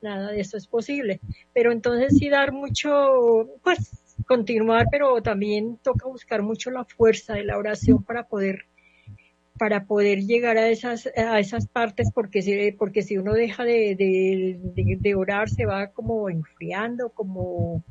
nada 0.02 0.32
de 0.32 0.42
eso 0.42 0.58
es 0.58 0.68
posible. 0.68 1.20
Pero 1.54 1.72
entonces 1.72 2.18
sí 2.18 2.30
dar 2.30 2.52
mucho, 2.52 3.50
pues, 3.64 3.92
continuar, 4.28 4.88
pero 4.92 5.22
también 5.22 5.78
toca 5.82 6.08
buscar 6.08 6.42
mucho 6.42 6.72
la 6.72 6.86
fuerza 6.86 7.34
de 7.34 7.46
la 7.46 7.58
oración 7.58 8.04
para 8.04 8.28
poder 8.28 8.66
para 9.60 9.86
poder 9.86 10.22
llegar 10.26 10.58
a 10.58 10.70
esas 10.70 11.08
a 11.16 11.40
esas 11.40 11.68
partes 11.68 12.12
porque 12.12 12.42
si 12.42 12.72
porque 12.72 13.04
si 13.04 13.18
uno 13.18 13.34
deja 13.34 13.64
de, 13.64 13.96
de, 13.96 14.98
de 15.00 15.16
orar 15.16 15.50
se 15.50 15.66
va 15.66 15.88
como 15.88 16.30
enfriando 16.30 17.10
como 17.10 17.84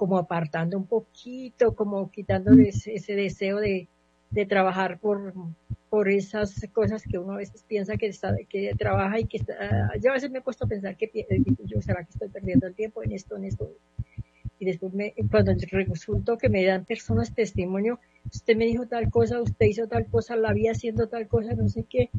como 0.00 0.16
apartando 0.16 0.78
un 0.78 0.86
poquito, 0.86 1.74
como 1.74 2.10
quitándole 2.10 2.70
ese, 2.70 3.14
deseo 3.14 3.58
de, 3.58 3.86
trabajar 4.48 4.98
por, 4.98 5.34
por 5.90 6.08
esas 6.08 6.66
cosas 6.72 7.02
que 7.02 7.18
uno 7.18 7.34
a 7.34 7.36
veces 7.36 7.62
piensa 7.68 7.98
que, 7.98 8.06
está, 8.06 8.34
que 8.48 8.72
trabaja 8.78 9.20
y 9.20 9.26
que 9.26 9.36
está, 9.36 9.90
yo 10.00 10.08
a 10.08 10.14
veces 10.14 10.30
me 10.30 10.38
he 10.38 10.40
puesto 10.40 10.64
a 10.64 10.68
pensar 10.68 10.96
que 10.96 11.10
yo 11.66 11.82
será 11.82 12.02
que 12.02 12.12
estoy 12.12 12.30
perdiendo 12.30 12.66
el 12.66 12.74
tiempo 12.74 13.02
en 13.02 13.12
esto, 13.12 13.36
en 13.36 13.44
esto. 13.44 13.70
Y 14.60 14.66
después 14.66 14.92
me, 14.92 15.14
cuando 15.30 15.54
resultó 15.72 16.36
que 16.36 16.50
me 16.50 16.62
dan 16.64 16.84
personas 16.84 17.34
testimonio, 17.34 17.98
usted 18.32 18.56
me 18.56 18.66
dijo 18.66 18.86
tal 18.86 19.10
cosa, 19.10 19.40
usted 19.40 19.66
hizo 19.66 19.88
tal 19.88 20.06
cosa, 20.06 20.36
la 20.36 20.52
vi 20.52 20.68
haciendo 20.68 21.08
tal 21.08 21.26
cosa, 21.26 21.54
no 21.54 21.66
sé 21.68 21.86
qué. 21.88 22.10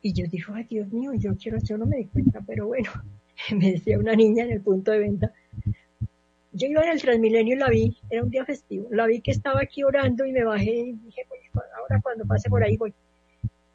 Y 0.00 0.14
yo 0.14 0.26
digo, 0.30 0.54
ay 0.54 0.64
Dios 0.64 0.90
mío, 0.90 1.12
yo 1.14 1.36
quiero, 1.36 1.58
yo 1.58 1.76
no 1.76 1.84
me 1.84 1.98
di 1.98 2.04
cuenta, 2.06 2.40
pero 2.46 2.68
bueno, 2.68 2.90
me 3.54 3.72
decía 3.72 3.98
una 3.98 4.14
niña 4.14 4.44
en 4.44 4.52
el 4.52 4.62
punto 4.62 4.90
de 4.92 4.98
venta, 4.98 5.32
yo 6.52 6.66
iba 6.66 6.82
en 6.82 6.90
el 6.90 7.02
Transmilenio 7.02 7.54
y 7.54 7.58
la 7.58 7.68
vi, 7.68 7.96
era 8.08 8.24
un 8.24 8.30
día 8.30 8.44
festivo, 8.44 8.88
la 8.90 9.06
vi 9.06 9.20
que 9.20 9.30
estaba 9.30 9.60
aquí 9.60 9.84
orando 9.84 10.24
y 10.24 10.32
me 10.32 10.44
bajé 10.44 10.70
y 10.70 10.92
dije, 10.92 11.26
ahora 11.76 12.00
cuando 12.02 12.24
pase 12.24 12.48
por 12.48 12.64
ahí 12.64 12.76
voy. 12.76 12.94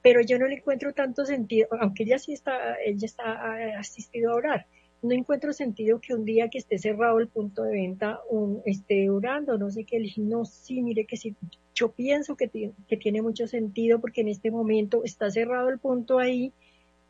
Pero 0.01 0.21
yo 0.21 0.37
no 0.37 0.47
le 0.47 0.55
encuentro 0.55 0.93
tanto 0.93 1.25
sentido, 1.25 1.67
aunque 1.79 2.03
ella 2.03 2.19
sí 2.19 2.33
está, 2.33 2.75
ella 2.83 3.05
está 3.05 3.77
asistido 3.77 4.31
a 4.31 4.35
orar, 4.35 4.65
no 5.03 5.13
encuentro 5.13 5.51
sentido 5.51 5.99
que 5.99 6.13
un 6.13 6.23
día 6.23 6.49
que 6.49 6.57
esté 6.57 6.79
cerrado 6.79 7.19
el 7.19 7.27
punto 7.27 7.63
de 7.63 7.73
venta 7.73 8.21
un, 8.29 8.61
esté 8.65 9.09
orando, 9.09 9.57
no 9.57 9.69
sé 9.69 9.83
qué, 9.83 9.97
le 9.97 10.05
dije, 10.05 10.21
no, 10.21 10.45
sí, 10.45 10.81
mire 10.81 11.05
que 11.05 11.17
sí, 11.17 11.35
yo 11.75 11.91
pienso 11.91 12.37
que, 12.37 12.71
que 12.87 12.97
tiene 12.97 13.21
mucho 13.21 13.45
sentido 13.45 13.99
porque 13.99 14.21
en 14.21 14.29
este 14.29 14.49
momento 14.49 15.03
está 15.03 15.29
cerrado 15.29 15.69
el 15.69 15.77
punto 15.77 16.19
ahí, 16.19 16.53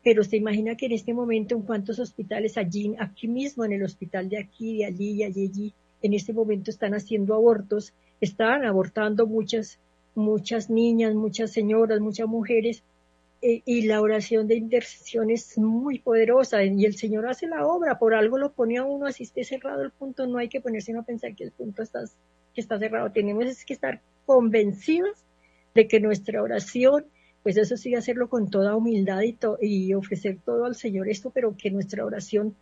pero 0.02 0.24
se 0.24 0.36
imagina 0.36 0.76
que 0.76 0.86
en 0.86 0.92
este 0.92 1.14
momento 1.14 1.54
en 1.54 1.62
cuántos 1.62 2.00
hospitales 2.00 2.58
allí, 2.58 2.94
aquí 2.98 3.28
mismo 3.28 3.64
en 3.64 3.72
el 3.72 3.84
hospital 3.84 4.28
de 4.28 4.38
aquí, 4.38 4.78
de 4.78 4.86
allí 4.86 5.10
y 5.12 5.22
allí, 5.22 5.46
allí, 5.46 5.74
en 6.02 6.14
este 6.14 6.32
momento 6.32 6.70
están 6.70 6.94
haciendo 6.94 7.34
abortos, 7.34 7.94
están 8.20 8.64
abortando 8.64 9.26
muchas, 9.26 9.78
muchas 10.16 10.68
niñas, 10.68 11.14
muchas 11.14 11.52
señoras, 11.52 12.00
muchas 12.00 12.26
mujeres, 12.26 12.82
eh, 13.44 13.62
y 13.64 13.82
la 13.82 14.00
oración 14.00 14.48
de 14.48 14.56
intercesión 14.56 15.30
es 15.30 15.58
muy 15.58 15.98
poderosa, 15.98 16.64
y 16.64 16.84
el 16.84 16.96
Señor 16.96 17.28
hace 17.28 17.46
la 17.46 17.66
obra, 17.66 17.98
por 17.98 18.14
algo 18.14 18.38
lo 18.38 18.52
pone 18.52 18.78
a 18.78 18.84
uno, 18.84 19.06
así 19.06 19.24
esté 19.24 19.44
cerrado 19.44 19.82
el 19.82 19.90
punto, 19.90 20.26
no 20.26 20.38
hay 20.38 20.48
que 20.48 20.60
ponerse 20.60 20.96
a 20.96 21.02
pensar 21.02 21.34
que 21.34 21.44
el 21.44 21.52
punto 21.52 21.82
está, 21.82 22.04
que 22.54 22.60
está 22.60 22.78
cerrado, 22.78 23.12
tenemos 23.12 23.64
que 23.64 23.74
estar 23.74 24.00
convencidos 24.26 25.18
de 25.74 25.86
que 25.86 26.00
nuestra 26.00 26.42
oración 26.42 27.04
pues 27.44 27.58
eso 27.58 27.76
sí, 27.76 27.94
hacerlo 27.94 28.30
con 28.30 28.48
toda 28.48 28.74
humildad 28.74 29.20
y, 29.20 29.36
y 29.60 29.92
ofrecer 29.92 30.38
todo 30.42 30.64
al 30.64 30.74
Señor 30.74 31.10
esto, 31.10 31.28
pero 31.28 31.54
que 31.54 31.70
nuestra 31.70 32.02
oración 32.02 32.56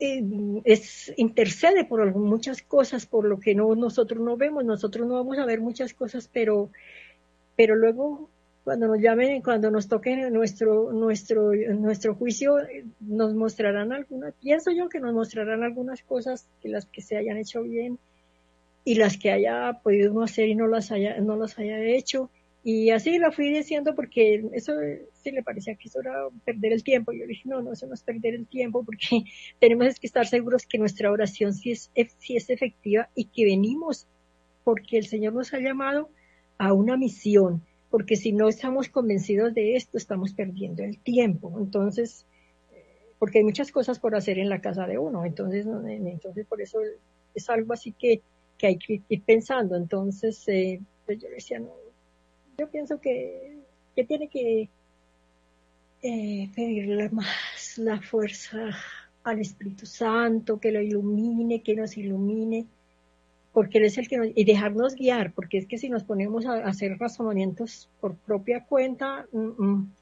eh, 0.00 0.24
es 0.64 1.12
intercede 1.18 1.84
por 1.84 2.14
muchas 2.16 2.62
cosas, 2.62 3.04
por 3.04 3.26
lo 3.26 3.38
que 3.38 3.54
no 3.54 3.74
nosotros 3.74 4.24
no 4.24 4.38
vemos, 4.38 4.64
nosotros 4.64 5.06
no 5.06 5.16
vamos 5.16 5.38
a 5.38 5.44
ver 5.44 5.60
muchas 5.60 5.92
cosas, 5.92 6.30
pero, 6.32 6.70
pero 7.56 7.76
luego 7.76 8.30
cuando 8.64 8.88
nos 8.88 9.00
llamen, 9.00 9.42
cuando 9.42 9.70
nos 9.70 9.88
toquen 9.88 10.32
nuestro, 10.32 10.92
nuestro, 10.92 11.52
nuestro 11.54 12.14
juicio, 12.14 12.56
nos 13.00 13.34
mostrarán 13.34 13.92
algunas, 13.92 14.34
pienso 14.34 14.70
yo 14.70 14.88
que 14.88 15.00
nos 15.00 15.14
mostrarán 15.14 15.62
algunas 15.62 16.02
cosas 16.02 16.46
que 16.60 16.68
las 16.68 16.86
que 16.86 17.00
se 17.00 17.16
hayan 17.16 17.38
hecho 17.38 17.62
bien 17.62 17.98
y 18.84 18.96
las 18.96 19.16
que 19.16 19.30
haya 19.30 19.80
podido 19.82 20.12
uno 20.12 20.22
hacer 20.22 20.48
y 20.48 20.54
no 20.54 20.66
las 20.66 20.90
haya, 20.90 21.18
no 21.20 21.36
las 21.36 21.58
haya 21.58 21.80
hecho. 21.80 22.30
Y 22.62 22.90
así 22.90 23.18
lo 23.18 23.32
fui 23.32 23.50
diciendo 23.50 23.94
porque 23.94 24.44
eso 24.52 24.74
sí 25.22 25.30
le 25.30 25.42
parecía 25.42 25.74
que 25.76 25.88
eso 25.88 26.00
era 26.00 26.28
perder 26.44 26.74
el 26.74 26.84
tiempo. 26.84 27.12
Yo 27.12 27.26
dije, 27.26 27.48
no, 27.48 27.62
no, 27.62 27.72
eso 27.72 27.86
no 27.86 27.94
es 27.94 28.02
perder 28.02 28.34
el 28.34 28.46
tiempo 28.46 28.84
porque 28.84 29.24
tenemos 29.58 29.98
que 29.98 30.06
estar 30.06 30.26
seguros 30.26 30.66
que 30.66 30.76
nuestra 30.76 31.10
oración 31.10 31.54
sí 31.54 31.70
es, 31.72 31.90
sí 32.18 32.36
es 32.36 32.50
efectiva 32.50 33.08
y 33.14 33.24
que 33.24 33.44
venimos 33.44 34.06
porque 34.64 34.98
el 34.98 35.06
Señor 35.06 35.32
nos 35.32 35.54
ha 35.54 35.58
llamado 35.58 36.10
a 36.58 36.74
una 36.74 36.98
misión 36.98 37.62
porque 37.90 38.16
si 38.16 38.32
no 38.32 38.48
estamos 38.48 38.88
convencidos 38.88 39.52
de 39.52 39.76
esto, 39.76 39.98
estamos 39.98 40.32
perdiendo 40.32 40.82
el 40.82 40.98
tiempo. 40.98 41.52
Entonces, 41.58 42.24
porque 43.18 43.38
hay 43.38 43.44
muchas 43.44 43.72
cosas 43.72 43.98
por 43.98 44.14
hacer 44.14 44.38
en 44.38 44.48
la 44.48 44.60
casa 44.60 44.86
de 44.86 44.96
uno, 44.96 45.24
entonces, 45.24 45.66
entonces 45.66 46.46
por 46.46 46.62
eso 46.62 46.78
es 47.34 47.50
algo 47.50 47.74
así 47.74 47.92
que, 47.92 48.22
que 48.56 48.66
hay 48.68 48.78
que 48.78 49.02
ir 49.08 49.22
pensando. 49.22 49.76
Entonces, 49.76 50.42
eh, 50.46 50.80
pues 51.04 51.18
yo 51.20 51.28
decía, 51.28 51.58
no, 51.58 51.70
yo 52.56 52.70
pienso 52.70 53.00
que, 53.00 53.58
que 53.94 54.04
tiene 54.04 54.28
que 54.28 54.68
eh, 56.02 56.50
pedirle 56.54 57.10
más 57.10 57.76
la 57.76 58.00
fuerza 58.00 58.70
al 59.24 59.40
Espíritu 59.40 59.84
Santo, 59.84 60.58
que 60.58 60.72
lo 60.72 60.80
ilumine, 60.80 61.62
que 61.62 61.74
nos 61.74 61.96
ilumine 61.96 62.66
porque 63.52 63.78
Él 63.78 63.84
es 63.84 63.98
el 63.98 64.08
que 64.08 64.18
nos, 64.18 64.28
y 64.34 64.44
dejarnos 64.44 64.94
guiar, 64.94 65.32
porque 65.32 65.58
es 65.58 65.66
que 65.66 65.78
si 65.78 65.88
nos 65.88 66.04
ponemos 66.04 66.46
a, 66.46 66.64
hacer 66.66 66.98
razonamientos 66.98 67.88
por 68.00 68.14
propia 68.14 68.64
cuenta, 68.64 69.26
mm, 69.32 69.64
mm, 69.64 69.92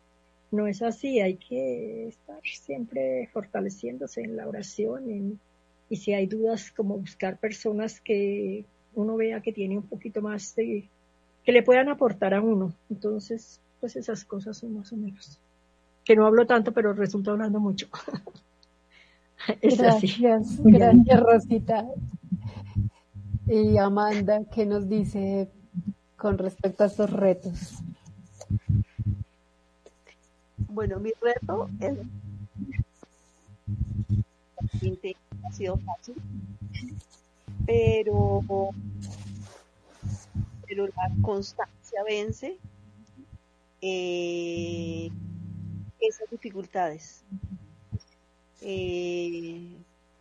no 0.50 0.66
es 0.66 0.82
así, 0.82 1.20
hay 1.20 1.36
que 1.36 2.08
estar 2.08 2.40
siempre 2.44 3.28
fortaleciéndose 3.32 4.22
en 4.22 4.36
la 4.36 4.48
oración 4.48 5.38
y 5.90 5.96
si 5.96 6.12
hay 6.12 6.26
dudas, 6.26 6.70
como 6.70 6.98
buscar 6.98 7.38
personas 7.38 8.00
que 8.00 8.64
uno 8.94 9.16
vea 9.16 9.40
que 9.40 9.52
tiene 9.52 9.76
un 9.76 9.84
poquito 9.84 10.20
más 10.20 10.54
de, 10.54 10.88
que 11.44 11.52
le 11.52 11.62
puedan 11.62 11.88
aportar 11.88 12.34
a 12.34 12.42
uno. 12.42 12.72
Entonces, 12.90 13.60
pues 13.80 13.96
esas 13.96 14.24
cosas 14.24 14.56
son 14.58 14.74
más 14.74 14.92
o 14.92 14.96
menos. 14.96 15.40
Que 16.04 16.16
no 16.16 16.26
hablo 16.26 16.46
tanto, 16.46 16.72
pero 16.72 16.92
resulta 16.92 17.30
hablando 17.30 17.60
mucho. 17.60 17.88
es 19.60 19.78
gracias, 19.78 20.58
así. 20.58 20.62
gracias 20.64 21.20
Rosita. 21.20 21.86
Y 23.50 23.78
Amanda, 23.78 24.42
¿qué 24.52 24.66
nos 24.66 24.86
dice 24.90 25.48
con 26.18 26.36
respecto 26.36 26.84
a 26.84 26.86
estos 26.88 27.10
retos? 27.10 27.78
Bueno, 30.58 31.00
mi 31.00 31.12
reto 31.22 31.70
es 31.80 31.96
ha 35.44 35.52
sido 35.52 35.78
fácil, 35.78 36.14
pero, 37.64 38.42
pero 40.66 40.86
la 40.88 41.10
constancia 41.22 42.02
vence 42.06 42.58
eh, 43.80 45.10
esas 46.00 46.30
dificultades. 46.30 47.22
Eh, 48.60 49.70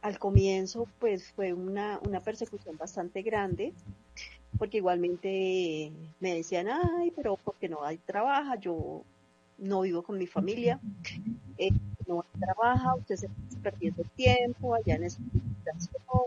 al 0.01 0.19
comienzo 0.19 0.87
pues 0.99 1.31
fue 1.31 1.53
una, 1.53 1.99
una 2.07 2.19
persecución 2.19 2.77
bastante 2.77 3.21
grande, 3.21 3.73
porque 4.57 4.77
igualmente 4.77 5.91
me 6.19 6.35
decían, 6.35 6.67
ay, 6.69 7.11
pero 7.15 7.37
porque 7.37 7.69
no 7.69 7.83
hay 7.83 7.97
trabajo, 7.97 8.55
yo 8.59 9.03
no 9.57 9.81
vivo 9.81 10.03
con 10.03 10.17
mi 10.17 10.27
familia, 10.27 10.79
eh, 11.57 11.71
no 12.07 12.21
hay 12.21 12.39
trabajo, 12.39 12.97
usted 12.99 13.15
se 13.17 13.25
está 13.25 13.59
perdiendo 13.61 14.03
tiempo 14.15 14.75
allá 14.75 14.95
en 14.95 15.03
esa 15.03 15.19
situación, 15.19 16.23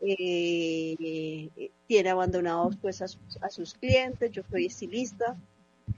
eh, 0.00 1.70
tiene 1.86 2.10
abandonados 2.10 2.76
pues 2.76 3.02
a 3.02 3.08
sus, 3.08 3.36
a 3.40 3.48
sus 3.50 3.74
clientes, 3.74 4.30
yo 4.30 4.42
soy 4.50 4.66
estilista, 4.66 5.36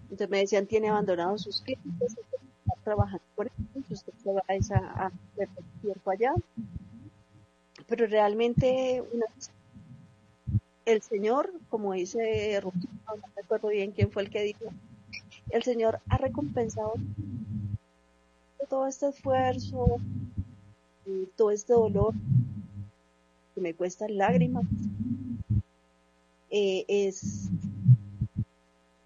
entonces 0.03 0.29
me 0.29 0.39
decían, 0.39 0.67
tiene 0.67 0.89
abandonados 0.89 1.43
sus 1.43 1.61
clientes, 1.61 2.13
está 2.13 2.75
trabajando 2.85 3.25
por 3.35 3.47
eso, 3.47 3.95
usted 3.95 4.13
se 4.23 4.33
va 4.33 4.43
a, 4.47 5.07
a 5.07 5.13
perder 5.37 5.65
tiempo 5.83 6.11
allá, 6.11 6.35
pero 7.91 8.07
realmente 8.07 9.03
el 10.87 11.03
Señor, 11.03 11.53
como 11.69 11.93
dice 11.93 12.59
no 12.63 12.73
me 13.35 13.43
acuerdo 13.43 13.69
bien 13.69 13.91
quién 13.91 14.13
fue 14.13 14.23
el 14.23 14.31
que 14.31 14.45
dijo, 14.45 14.67
el 15.51 15.63
Señor 15.65 16.01
ha 16.09 16.17
recompensado 16.17 16.95
todo 18.69 18.87
este 18.87 19.09
esfuerzo, 19.09 19.99
y 21.05 21.27
todo 21.37 21.51
este 21.51 21.73
dolor 21.73 22.15
que 23.55 23.61
me 23.61 23.75
cuesta 23.75 24.09
lágrimas, 24.09 24.65
eh, 26.51 26.85
es 26.87 27.49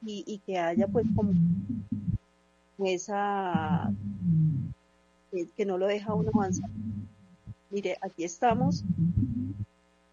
y, 0.07 0.39
que 0.45 0.59
haya 0.59 0.87
pues 0.87 1.07
como 1.16 1.32
esa 2.78 3.91
que 5.57 5.64
no 5.64 5.78
lo 5.78 5.87
deja 5.87 6.12
uno 6.12 6.30
avanzar 6.35 6.68
mire, 7.75 7.97
aquí 8.01 8.22
estamos 8.22 8.85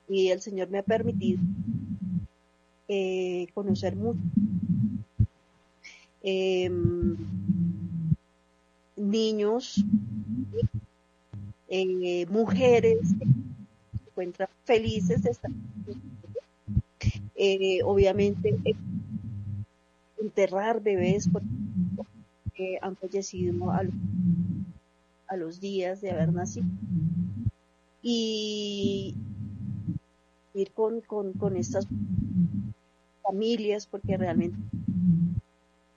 y 0.10 0.30
el 0.30 0.42
Señor 0.42 0.70
me 0.70 0.80
ha 0.80 0.84
permitido 0.84 1.40
eh, 2.88 3.46
conocer 3.54 3.96
mucho. 3.96 4.20
Em, 6.24 7.16
niños, 8.98 9.86
eh, 11.70 12.26
mujeres 12.30 13.00
que 13.20 13.26
se 13.26 14.10
encuentran 14.10 14.50
felices 14.66 15.22
de 15.22 15.30
estar. 15.30 15.52
Eh, 17.36 17.80
obviamente, 17.84 18.60
enterrar 20.20 20.82
bebés 20.82 21.30
porque 21.32 22.80
han 22.82 22.96
fallecido 22.96 23.72
a 23.72 25.36
los 25.38 25.60
días 25.60 26.02
de 26.02 26.12
haber 26.12 26.34
nacido 26.34 26.66
y 28.02 29.16
ir 30.54 30.72
con, 30.72 31.02
con, 31.02 31.56
estas 31.56 31.88
familias, 33.24 33.88
porque 33.88 34.18
realmente 34.18 34.58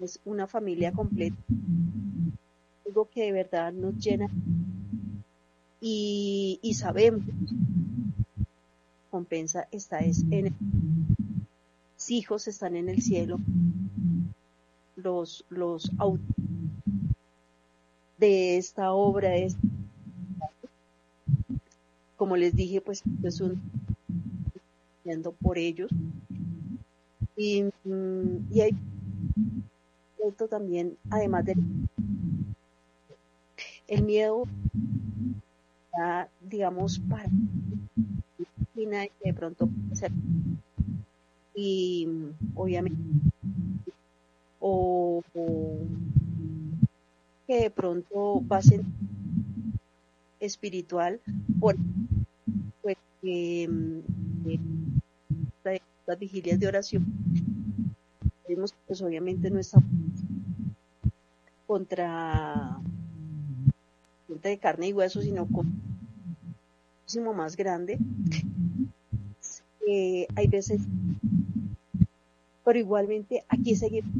es 0.00 0.20
una 0.24 0.46
familia 0.46 0.92
completa, 0.92 1.36
algo 2.86 3.08
que 3.08 3.22
de 3.22 3.32
verdad 3.32 3.72
nos 3.72 3.96
llena 3.98 4.28
y, 5.80 6.58
y 6.62 6.74
sabemos 6.74 7.24
compensa 9.10 9.68
está 9.70 10.00
es 10.00 10.24
en 10.32 10.52
hijos 12.08 12.48
están 12.48 12.74
en 12.74 12.88
el 12.88 13.00
cielo 13.00 13.38
los 14.96 15.44
los 15.50 15.90
de 18.18 18.56
esta 18.56 18.92
obra 18.92 19.36
es 19.36 19.56
como 22.16 22.36
les 22.36 22.54
dije, 22.54 22.80
pues 22.80 23.02
es 23.22 23.40
un 23.40 23.60
yendo 25.04 25.32
por 25.32 25.58
ellos. 25.58 25.90
Y, 27.36 27.64
mm, 27.84 28.52
y 28.52 28.60
hay 28.60 28.76
esto 30.26 30.48
también, 30.48 30.96
además 31.10 31.44
del 31.44 31.58
el 33.86 34.02
miedo, 34.02 34.44
digamos, 36.40 36.98
para 36.98 37.28
de 38.74 39.34
pronto 39.34 39.68
y 41.54 42.08
obviamente 42.54 43.00
o, 44.60 45.22
que 47.46 47.60
de 47.60 47.70
pronto 47.70 48.42
va 48.50 48.56
a 48.56 48.62
ser 48.62 48.80
espiritual 50.40 51.20
por 51.60 51.76
pues, 52.82 52.96
mm, 53.22 53.98
las 56.06 56.18
vigilias 56.18 56.60
de 56.60 56.68
oración 56.68 57.04
vemos 58.48 58.74
pues 58.86 59.00
obviamente 59.02 59.50
no 59.50 59.58
está 59.58 59.82
contra 61.66 62.78
de 64.28 64.58
carne 64.58 64.88
y 64.88 64.92
hueso 64.92 65.22
sino 65.22 65.46
con 65.46 65.72
muchísimo 67.00 67.32
más 67.32 67.56
grande. 67.56 67.98
Eh, 69.86 70.26
hay 70.34 70.48
veces 70.48 70.80
pero 72.64 72.78
igualmente 72.78 73.44
aquí 73.48 73.76
seguimos 73.76 74.10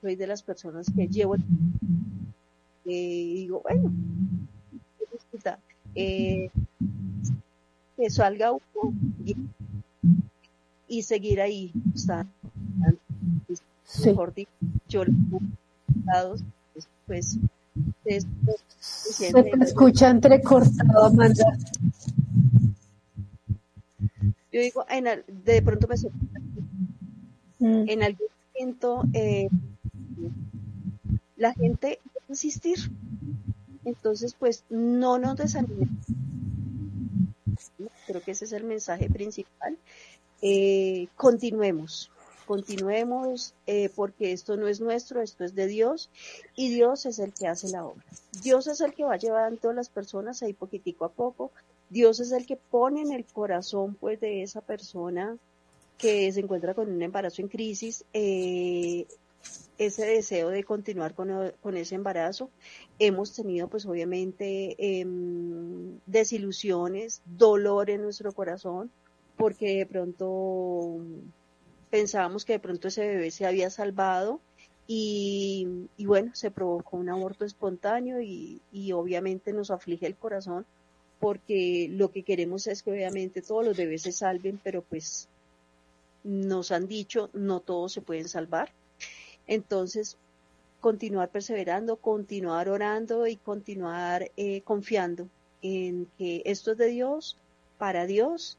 soy 0.00 0.14
de 0.16 0.26
las 0.26 0.42
personas 0.42 0.86
que 0.94 1.08
llevo 1.08 1.36
eh, 1.36 1.42
digo 2.84 3.60
bueno 3.62 3.92
eh, 5.94 6.50
que 7.96 8.10
salga 8.10 8.52
uno 8.52 8.94
y, 10.88 11.02
seguir 11.02 11.40
ahí. 11.40 11.72
mejor 14.04 14.34
dicho, 14.34 14.50
yo 14.88 15.04
pues, 17.06 17.38
pues 18.06 18.22
se 18.80 19.32
te 19.32 19.64
escucha 19.64 20.10
entrecortado, 20.10 21.06
Amanda. 21.06 21.44
Yo 24.52 24.60
digo, 24.60 24.84
en, 24.88 25.04
de 25.44 25.62
pronto 25.62 25.86
me 25.86 25.94
mm. 27.60 27.88
en 27.88 28.02
algún 28.02 28.26
momento 28.54 29.04
eh, 29.12 29.48
la 31.36 31.52
gente 31.54 32.00
insistir. 32.28 32.78
Entonces, 33.84 34.34
pues 34.38 34.64
no 34.68 35.18
nos 35.18 35.36
desanimemos. 35.36 36.06
Creo 38.06 38.22
que 38.22 38.32
ese 38.32 38.44
es 38.44 38.52
el 38.52 38.64
mensaje 38.64 39.08
principal. 39.08 39.78
Eh, 40.42 41.08
continuemos, 41.16 42.10
continuemos 42.46 43.54
eh, 43.66 43.90
porque 43.94 44.32
esto 44.32 44.56
no 44.56 44.68
es 44.68 44.80
nuestro, 44.80 45.20
esto 45.20 45.44
es 45.44 45.54
de 45.54 45.66
Dios 45.66 46.10
y 46.56 46.72
Dios 46.72 47.04
es 47.06 47.18
el 47.18 47.32
que 47.32 47.46
hace 47.46 47.68
la 47.68 47.84
obra. 47.84 48.04
Dios 48.42 48.66
es 48.66 48.80
el 48.80 48.94
que 48.94 49.04
va 49.04 49.18
llevando 49.18 49.70
a 49.70 49.74
las 49.74 49.90
personas 49.90 50.42
ahí 50.42 50.54
poquitico 50.54 51.04
a 51.04 51.12
poco. 51.12 51.52
Dios 51.90 52.20
es 52.20 52.32
el 52.32 52.46
que 52.46 52.56
pone 52.56 53.02
en 53.02 53.12
el 53.12 53.24
corazón 53.26 53.94
pues 53.94 54.18
de 54.20 54.42
esa 54.42 54.62
persona 54.62 55.36
que 55.98 56.32
se 56.32 56.40
encuentra 56.40 56.72
con 56.72 56.90
un 56.90 57.02
embarazo 57.02 57.42
en 57.42 57.48
crisis 57.48 58.04
eh, 58.14 59.06
ese 59.80 60.04
deseo 60.04 60.50
de 60.50 60.62
continuar 60.62 61.14
con, 61.14 61.76
ese 61.76 61.94
embarazo. 61.94 62.50
Hemos 62.98 63.34
tenido 63.34 63.66
pues 63.68 63.86
obviamente 63.86 64.76
em, 64.78 65.98
desilusiones, 66.04 67.22
dolor 67.24 67.88
en 67.88 68.02
nuestro 68.02 68.30
corazón, 68.32 68.90
porque 69.38 69.78
de 69.78 69.86
pronto 69.86 70.98
pensábamos 71.88 72.44
que 72.44 72.52
de 72.52 72.58
pronto 72.58 72.88
ese 72.88 73.06
bebé 73.06 73.30
se 73.30 73.46
había 73.46 73.70
salvado 73.70 74.40
y, 74.86 75.66
bueno, 75.98 76.32
se 76.34 76.50
provocó 76.50 76.98
un 76.98 77.08
aborto 77.08 77.46
espontáneo 77.46 78.20
y, 78.20 78.60
y, 78.72 78.92
obviamente 78.92 79.52
nos 79.54 79.70
aflige 79.70 80.06
el 80.06 80.16
corazón 80.16 80.66
porque 81.20 81.88
lo 81.90 82.10
que 82.10 82.22
queremos 82.22 82.66
es 82.66 82.82
que 82.82 82.90
obviamente 82.90 83.40
todos 83.40 83.64
los 83.64 83.78
bebés 83.78 84.02
se 84.02 84.12
salven, 84.12 84.60
pero 84.62 84.82
pues 84.82 85.28
nos 86.22 86.70
han 86.70 86.86
dicho 86.86 87.30
no 87.32 87.60
todos 87.60 87.92
se 87.92 88.02
pueden 88.02 88.28
salvar 88.28 88.72
entonces, 89.50 90.16
continuar 90.80 91.28
perseverando, 91.28 91.96
continuar 91.96 92.68
orando 92.68 93.26
y 93.26 93.36
continuar 93.36 94.30
eh, 94.36 94.62
confiando 94.62 95.28
en 95.60 96.06
que 96.16 96.42
esto 96.46 96.72
es 96.72 96.78
de 96.78 96.86
Dios, 96.86 97.36
para 97.76 98.06
Dios, 98.06 98.56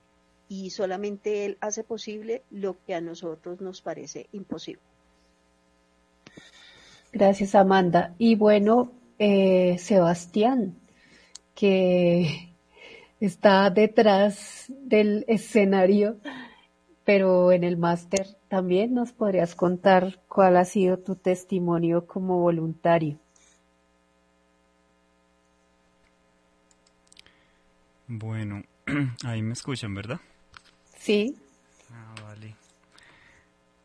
y 0.49 0.69
solamente 0.69 1.45
Él 1.45 1.57
hace 1.61 1.83
posible 1.83 2.43
lo 2.51 2.75
que 2.85 2.93
a 2.93 3.01
nosotros 3.01 3.61
nos 3.61 3.81
parece 3.81 4.27
imposible. 4.33 4.83
Gracias, 7.13 7.55
Amanda. 7.55 8.13
Y 8.17 8.35
bueno, 8.35 8.91
eh, 9.17 9.77
Sebastián, 9.79 10.75
que 11.55 12.53
está 13.19 13.69
detrás 13.69 14.65
del 14.67 15.25
escenario 15.27 16.17
pero 17.03 17.51
en 17.51 17.63
el 17.63 17.77
máster 17.77 18.37
también 18.51 18.93
nos 18.93 19.13
podrías 19.13 19.55
contar 19.55 20.19
cuál 20.27 20.57
ha 20.57 20.65
sido 20.65 20.99
tu 20.99 21.15
testimonio 21.15 22.05
como 22.05 22.41
voluntario. 22.41 23.17
Bueno, 28.09 28.63
ahí 29.23 29.41
me 29.41 29.53
escuchan, 29.53 29.95
¿verdad? 29.95 30.19
Sí. 30.97 31.37
Ah, 31.93 32.13
vale. 32.23 32.53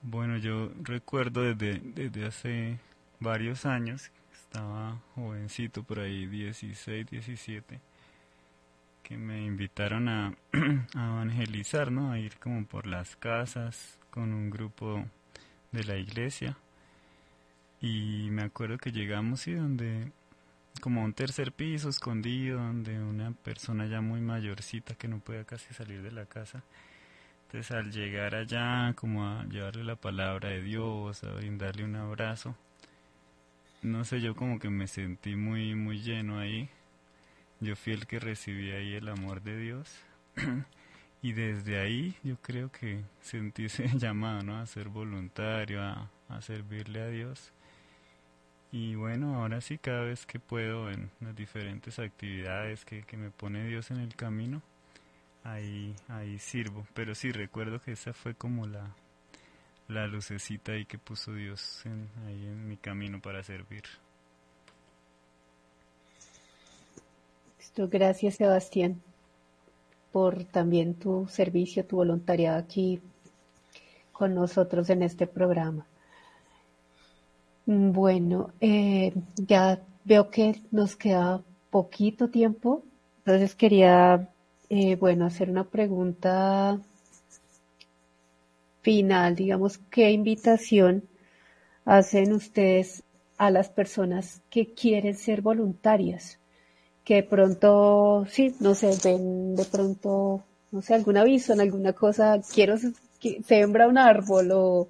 Bueno, 0.03 0.37
yo 0.37 0.73
recuerdo 0.83 1.43
desde, 1.43 1.79
desde 1.79 2.27
hace 2.27 2.81
varios 3.21 3.67
años, 3.67 4.11
estaba 4.33 5.01
jovencito, 5.15 5.85
por 5.85 6.01
ahí 6.01 6.27
16, 6.27 7.07
17 7.09 7.81
que 9.05 9.17
me 9.17 9.45
invitaron 9.45 10.09
a, 10.09 10.35
evangelizar, 10.93 11.93
¿no? 11.93 12.11
A 12.11 12.19
ir 12.19 12.37
como 12.39 12.67
por 12.67 12.89
las 12.89 13.15
casas 13.15 14.01
con 14.17 14.33
un 14.33 14.49
grupo 14.49 15.05
de 15.73 15.85
la 15.85 15.97
iglesia. 15.97 16.57
Y 17.83 18.29
me 18.31 18.43
acuerdo 18.43 18.79
que 18.79 18.91
llegamos 18.91 19.47
y 19.47 19.53
donde 19.53 20.11
como 20.81 21.05
un 21.05 21.13
tercer 21.13 21.53
piso 21.53 21.91
escondido, 21.91 22.59
donde 22.59 22.99
una 22.99 23.33
persona 23.33 23.87
ya 23.87 24.01
muy 24.01 24.21
mayorcita 24.21 24.95
que 24.95 25.07
no 25.07 25.21
podía 25.21 25.45
casi 25.45 25.73
salir 25.75 26.03
de 26.03 26.13
la 26.13 26.25
casa. 26.25 26.63
Entonces 27.47 27.71
al 27.73 27.93
llegar 27.93 28.35
allá, 28.35 28.95
como 28.95 29.27
a 29.27 29.45
llevarle 29.45 29.85
la 29.85 29.97
palabra 29.97 30.49
de 30.49 30.63
Dios, 30.63 31.23
a 31.23 31.33
brindarle 31.33 31.85
un 31.85 31.97
abrazo, 31.97 32.57
no 33.83 34.05
sé, 34.05 34.23
yo 34.23 34.35
como 34.35 34.59
que 34.59 34.71
me 34.71 34.89
sentí 34.89 35.37
muy, 35.37 35.75
muy 35.75 36.01
lleno 36.01 36.39
ahí 36.39 36.71
yo 37.61 37.75
fui 37.75 37.95
el 37.95 38.07
que 38.07 38.19
recibí 38.19 38.73
ahí 38.73 38.95
el 38.95 39.09
amor 39.09 39.43
de 39.43 39.59
Dios 39.59 39.91
y 41.23 41.33
desde 41.33 41.81
ahí 41.81 42.17
yo 42.23 42.37
creo 42.41 42.71
que 42.71 43.03
sentí 43.21 43.67
ese 43.67 43.89
llamado 43.99 44.43
¿no? 44.43 44.59
a 44.59 44.67
ser 44.67 44.89
voluntario, 44.89 45.83
a, 45.83 46.11
servirle 46.41 47.03
a 47.03 47.09
Dios. 47.09 47.53
Y 48.73 48.95
bueno, 48.95 49.37
ahora 49.37 49.61
sí, 49.61 49.79
cada 49.79 50.03
vez 50.03 50.27
que 50.27 50.39
puedo 50.39 50.91
en 50.91 51.11
las 51.21 51.35
diferentes 51.35 51.99
actividades 51.99 52.85
que, 52.85 53.03
que 53.05 53.17
me 53.17 53.31
pone 53.31 53.67
Dios 53.67 53.91
en 53.91 53.99
el 53.99 54.15
camino, 54.17 54.63
ahí, 55.45 55.95
ahí 56.09 56.39
sirvo. 56.39 56.87
Pero 56.95 57.15
sí, 57.15 57.33
recuerdo 57.33 57.81
que 57.81 57.93
esa 57.93 58.13
fue 58.13 58.35
como 58.35 58.67
la, 58.67 58.95
la 59.89 60.07
lucecita 60.07 60.73
ahí 60.73 60.85
que 60.85 60.99
puso 60.99 61.33
Dios 61.33 61.85
en, 61.87 62.09
ahí 62.27 62.47
en 62.47 62.69
mi 62.69 62.77
camino 62.77 63.21
para 63.21 63.43
servir. 63.43 63.85
Gracias, 67.77 68.37
Sebastián, 68.37 69.03
por 70.17 70.45
también 70.45 70.95
tu 70.95 71.27
servicio, 71.29 71.85
tu 71.85 71.97
voluntariado 71.97 72.57
aquí 72.57 73.03
con 74.13 74.35
nosotros 74.35 74.89
en 74.89 75.03
este 75.03 75.27
programa. 75.27 75.87
Bueno, 77.67 78.51
eh, 78.63 79.13
ya 79.37 79.79
veo 80.07 80.31
que 80.31 80.63
nos 80.71 80.97
queda 80.97 81.43
poquito 81.69 82.31
tiempo, 82.31 82.83
entonces 83.19 83.55
quería, 83.55 84.31
eh, 84.71 84.97
bueno, 84.97 85.27
hacer 85.27 85.51
una 85.51 85.65
pregunta 85.65 86.81
final, 88.81 89.37
digamos, 89.37 89.77
¿qué 89.91 90.13
invitación 90.13 91.05
hacen 91.85 92.33
ustedes 92.33 93.03
a 93.37 93.51
las 93.51 93.69
personas 93.69 94.41
que 94.49 94.73
quieren 94.73 95.15
ser 95.15 95.43
voluntarias? 95.43 96.39
Que 97.07 97.15
de 97.15 97.23
pronto, 97.23 98.27
sí, 98.29 98.57
no 98.59 98.75
sé, 98.75 98.91
ven 99.05 99.55
de 99.55 99.65
pronto, 99.65 100.43
no 100.73 100.83
sé, 100.83 100.95
algún 100.95 101.17
aviso 101.17 101.53
en 101.53 101.61
alguna 101.61 101.93
cosa, 101.93 102.41
quiero 102.53 102.75
que 103.21 103.43
sembra 103.45 103.87
un 103.87 103.97
árbol 103.97 104.51
o, 104.51 104.89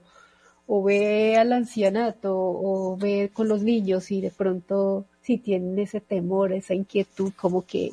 o 0.66 0.82
ve 0.82 1.36
al 1.36 1.52
ancianato 1.52 2.34
o 2.34 2.96
ve 2.96 3.30
con 3.34 3.48
los 3.48 3.62
niños 3.62 4.10
y 4.10 4.22
de 4.22 4.30
pronto 4.30 5.04
si 5.20 5.36
tienen 5.36 5.78
ese 5.78 6.00
temor, 6.00 6.54
esa 6.54 6.72
inquietud, 6.72 7.32
como 7.36 7.66
que, 7.66 7.90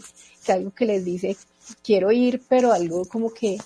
algo 0.47 0.71
que 0.71 0.85
les 0.85 1.03
dice, 1.03 1.35
quiero 1.83 2.09
ir, 2.13 2.41
pero 2.47 2.71
algo 2.71 3.03
como 3.05 3.33
que, 3.33 3.57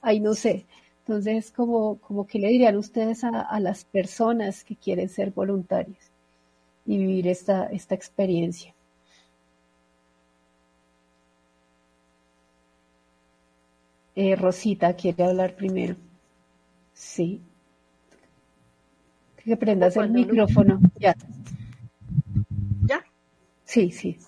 ay, 0.00 0.20
no 0.20 0.34
sé. 0.34 0.64
Entonces, 1.00 1.50
como, 1.50 1.96
como 1.96 2.24
que 2.24 2.38
le 2.38 2.48
dirían 2.48 2.76
ustedes 2.76 3.24
a, 3.24 3.40
a 3.40 3.58
las 3.58 3.84
personas 3.84 4.62
que 4.62 4.76
quieren 4.76 5.08
ser 5.08 5.32
voluntarias 5.32 6.12
y 6.86 6.98
vivir 6.98 7.26
esta, 7.26 7.66
esta 7.66 7.96
experiencia. 7.96 8.74
Eh, 14.20 14.34
Rosita 14.34 14.94
quiere 14.94 15.22
hablar 15.22 15.54
primero. 15.54 15.94
Sí. 16.92 17.40
Que 19.36 19.56
prendas 19.56 19.96
el 19.96 20.10
micrófono. 20.10 20.80
Ya. 20.98 21.14
¿Ya? 22.84 23.04
Sí, 23.62 23.92
sí. 23.92 24.18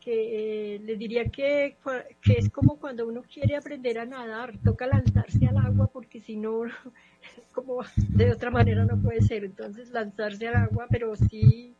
Que 0.00 0.74
eh, 0.74 0.78
le 0.80 0.96
diría 0.96 1.26
que, 1.26 1.76
que 2.20 2.32
es 2.32 2.50
como 2.50 2.80
cuando 2.80 3.06
uno 3.06 3.22
quiere 3.22 3.54
aprender 3.54 4.00
a 4.00 4.04
nadar, 4.04 4.58
toca 4.64 4.88
lanzarse 4.88 5.46
al 5.46 5.58
agua 5.58 5.86
porque 5.92 6.20
si 6.20 6.34
no, 6.34 6.62
como 7.54 7.84
de 8.08 8.32
otra 8.32 8.50
manera 8.50 8.84
no 8.84 9.00
puede 9.00 9.22
ser. 9.22 9.44
Entonces 9.44 9.90
lanzarse 9.90 10.48
al 10.48 10.56
agua, 10.56 10.88
pero 10.90 11.14
sí 11.14 11.72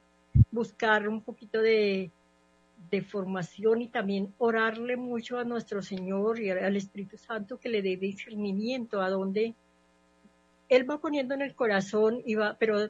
buscar 0.53 1.09
un 1.09 1.21
poquito 1.21 1.61
de, 1.61 2.13
de 2.95 3.03
formación 3.03 3.83
y 3.83 3.89
también 3.89 4.33
orarle 4.39 4.97
mucho 4.97 5.37
a 5.39 5.45
nuestro 5.45 5.83
Señor 5.83 6.39
y 6.39 6.51
al 6.51 6.77
Espíritu 6.77 7.19
Santo 7.19 7.59
que 7.59 7.69
le 7.69 7.83
dé 7.83 7.97
discernimiento 7.97 9.03
a 9.03 9.11
donde 9.11 9.55
Él 10.69 10.89
va 10.89 11.01
poniendo 11.01 11.35
en 11.35 11.43
el 11.43 11.57
corazón 11.57 12.23
y 12.25 12.37
va, 12.37 12.57
pero, 12.57 12.89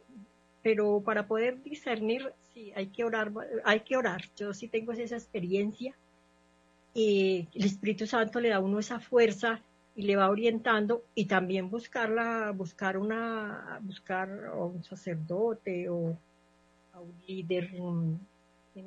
pero 0.62 1.00
para 1.00 1.26
poder 1.26 1.62
discernir, 1.62 2.34
sí, 2.52 2.70
hay 2.76 2.88
que 2.88 3.02
orar, 3.02 3.32
hay 3.64 3.80
que 3.80 3.96
orar. 3.96 4.20
Yo 4.36 4.52
sí 4.52 4.68
tengo 4.68 4.92
esa 4.92 5.16
experiencia 5.16 5.94
y 6.92 7.48
el 7.54 7.64
Espíritu 7.64 8.06
Santo 8.06 8.40
le 8.40 8.50
da 8.50 8.56
a 8.56 8.60
uno 8.60 8.78
esa 8.80 9.00
fuerza 9.00 9.62
y 9.96 10.02
le 10.02 10.16
va 10.16 10.28
orientando 10.28 11.02
y 11.14 11.24
también 11.24 11.70
buscarla, 11.70 12.52
buscar 12.54 12.98
una, 12.98 13.80
buscar 13.80 14.28
un 14.54 14.84
sacerdote 14.84 15.88
o 15.88 16.14
a 16.92 17.00
un 17.00 17.14
líder 17.26 17.72
mm, 17.72 18.18
en 18.74 18.86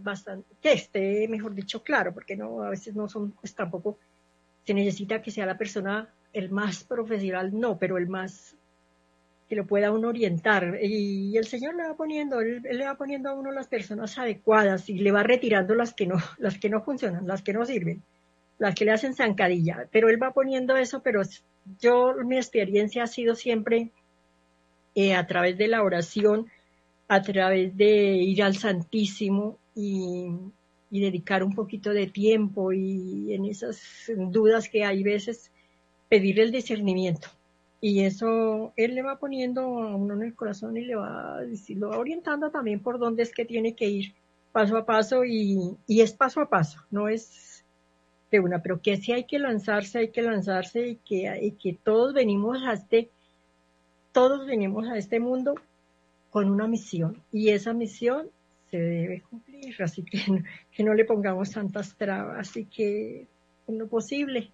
bastante, 0.00 0.54
que 0.60 0.72
esté, 0.72 1.26
mejor 1.28 1.54
dicho, 1.54 1.82
claro, 1.82 2.12
porque 2.14 2.36
no, 2.36 2.62
a 2.62 2.70
veces 2.70 2.94
no 2.94 3.08
son, 3.08 3.32
pues 3.32 3.54
tampoco 3.54 3.98
se 4.64 4.74
necesita 4.74 5.22
que 5.22 5.30
sea 5.30 5.46
la 5.46 5.58
persona 5.58 6.08
el 6.32 6.50
más 6.50 6.84
profesional, 6.84 7.58
no, 7.58 7.78
pero 7.78 7.96
el 7.96 8.08
más 8.08 8.54
que 9.48 9.56
lo 9.56 9.66
pueda 9.66 9.90
uno 9.90 10.08
orientar. 10.08 10.78
Y, 10.82 11.36
el 11.36 11.46
Señor 11.46 11.74
le 11.74 11.84
va 11.84 11.96
poniendo, 11.96 12.40
él, 12.40 12.62
le 12.62 12.84
va 12.84 12.96
poniendo 12.96 13.30
a 13.30 13.34
uno 13.34 13.50
las 13.50 13.66
personas 13.66 14.18
adecuadas 14.18 14.88
y 14.88 14.98
le 14.98 15.10
va 15.10 15.22
retirando 15.22 15.74
las 15.74 15.94
que 15.94 16.06
no, 16.06 16.16
las 16.38 16.58
que 16.58 16.68
no 16.68 16.82
funcionan, 16.82 17.26
las 17.26 17.42
que 17.42 17.52
no 17.52 17.64
sirven, 17.64 18.02
las 18.58 18.74
que 18.74 18.84
le 18.84 18.92
hacen 18.92 19.14
zancadilla. 19.14 19.88
Pero 19.90 20.08
él 20.10 20.22
va 20.22 20.32
poniendo 20.32 20.76
eso, 20.76 21.02
pero 21.02 21.22
yo, 21.80 22.14
mi 22.24 22.36
experiencia 22.36 23.04
ha 23.04 23.06
sido 23.06 23.34
siempre 23.34 23.90
eh, 24.94 25.14
a 25.14 25.26
través 25.26 25.56
de 25.56 25.68
la 25.68 25.82
oración, 25.82 26.50
a 27.08 27.22
través 27.22 27.76
de 27.76 28.16
ir 28.16 28.42
al 28.42 28.56
Santísimo 28.56 29.58
y, 29.74 30.28
y 30.90 31.00
dedicar 31.00 31.42
un 31.42 31.54
poquito 31.54 31.90
de 31.90 32.06
tiempo 32.06 32.72
y 32.72 33.34
en 33.34 33.44
esas 33.46 33.80
dudas 34.30 34.68
que 34.68 34.84
hay 34.84 35.02
veces 35.02 35.50
pedir 36.08 36.40
el 36.40 36.52
discernimiento. 36.52 37.28
Y 37.80 38.00
eso 38.00 38.72
él 38.76 38.94
le 38.94 39.02
va 39.02 39.18
poniendo 39.18 39.60
a 39.60 39.94
uno 39.94 40.14
en 40.14 40.22
el 40.22 40.34
corazón 40.34 40.76
y 40.76 40.84
le 40.84 40.96
va, 40.96 41.38
orientando 41.96 42.50
también 42.50 42.80
por 42.80 42.98
dónde 42.98 43.22
es 43.22 43.32
que 43.32 43.44
tiene 43.44 43.74
que 43.74 43.86
ir 43.86 44.14
paso 44.52 44.76
a 44.76 44.84
paso 44.84 45.24
y, 45.24 45.76
es 45.86 46.12
paso 46.12 46.40
a 46.40 46.48
paso, 46.48 46.80
no 46.90 47.08
es 47.08 47.64
de 48.30 48.40
una, 48.40 48.60
pero 48.62 48.82
que 48.82 48.96
si 48.96 49.12
hay 49.12 49.24
que 49.24 49.38
lanzarse, 49.38 49.98
hay 49.98 50.08
que 50.08 50.22
lanzarse 50.22 50.88
y 50.88 50.96
que, 50.96 51.54
que 51.62 51.78
todos 51.82 52.12
venimos 52.14 52.58
a 52.66 52.72
este, 52.72 53.10
todos 54.12 54.46
venimos 54.46 54.88
a 54.88 54.98
este 54.98 55.20
mundo 55.20 55.54
con 56.30 56.50
una 56.50 56.66
misión 56.66 57.22
y 57.32 57.50
esa 57.50 57.72
misión 57.72 58.28
se 58.70 58.78
debe 58.78 59.22
cumplir, 59.22 59.82
así 59.82 60.02
que, 60.02 60.44
que 60.72 60.84
no 60.84 60.94
le 60.94 61.04
pongamos 61.04 61.50
tantas 61.50 61.96
trabas 61.96 62.56
y 62.56 62.64
que 62.66 63.26
en 63.66 63.78
lo 63.78 63.88
posible 63.88 64.50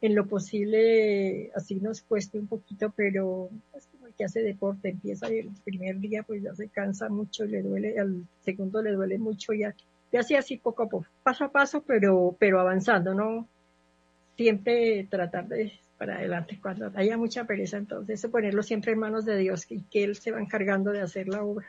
en 0.00 0.14
lo 0.14 0.26
posible 0.26 1.50
así 1.54 1.76
nos 1.76 2.02
cueste 2.02 2.38
un 2.38 2.46
poquito, 2.46 2.92
pero 2.94 3.50
es 3.74 3.86
como 3.86 4.06
el 4.06 4.14
que 4.14 4.24
hace 4.24 4.42
deporte, 4.42 4.90
empieza 4.90 5.26
el 5.26 5.50
primer 5.64 5.98
día 5.98 6.22
pues 6.22 6.42
ya 6.42 6.54
se 6.54 6.68
cansa 6.68 7.08
mucho, 7.08 7.44
le 7.44 7.62
duele, 7.62 7.98
al 7.98 8.24
segundo 8.44 8.80
le 8.80 8.92
duele 8.92 9.18
mucho 9.18 9.52
y, 9.52 9.62
y 10.12 10.16
así 10.16 10.36
así 10.36 10.56
poco 10.56 10.84
a 10.84 10.88
poco, 10.88 11.06
paso 11.22 11.44
a 11.44 11.52
paso, 11.52 11.82
pero, 11.82 12.36
pero 12.38 12.60
avanzando, 12.60 13.14
¿no? 13.14 13.48
Siempre 14.36 15.06
tratar 15.10 15.48
de 15.48 15.72
para 15.98 16.16
adelante, 16.16 16.58
cuando 16.62 16.90
haya 16.94 17.18
mucha 17.18 17.44
pereza, 17.44 17.76
entonces 17.76 18.24
ponerlo 18.30 18.62
siempre 18.62 18.92
en 18.92 19.00
manos 19.00 19.24
de 19.24 19.36
Dios 19.36 19.66
y 19.70 19.82
que 19.82 20.04
Él 20.04 20.16
se 20.16 20.30
va 20.30 20.40
encargando 20.40 20.92
de 20.92 21.02
hacer 21.02 21.28
la 21.28 21.42
obra. 21.42 21.66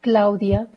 Claudia. 0.00 0.68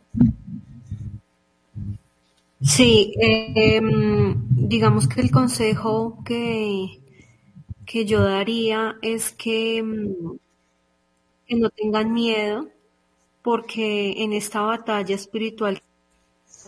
Sí, 2.62 3.14
em, 3.18 4.36
digamos 4.50 5.08
que 5.08 5.22
el 5.22 5.32
consejo 5.32 6.22
que, 6.26 7.00
que 7.86 8.06
yo 8.06 8.22
daría 8.24 8.98
es 9.02 9.32
que, 9.32 9.78
em, 9.78 10.16
que 11.48 11.56
no 11.56 11.70
tengan 11.70 12.14
miedo, 12.14 12.70
porque 13.44 14.24
en 14.24 14.34
esta 14.34 14.62
batalla 14.62 15.16
espiritual 15.16 15.82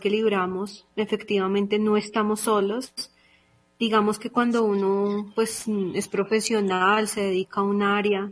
que 0.02 0.10
libramos, 0.10 0.86
efectivamente 0.98 1.80
no 1.80 1.96
estamos 1.96 2.42
solos. 2.42 2.94
Digamos 3.80 4.20
que 4.20 4.30
cuando 4.30 4.66
uno 4.66 5.32
pues 5.34 5.66
es 5.96 6.08
profesional, 6.10 7.08
se 7.08 7.22
dedica 7.22 7.62
a 7.62 7.64
un 7.64 7.82
área, 7.82 8.32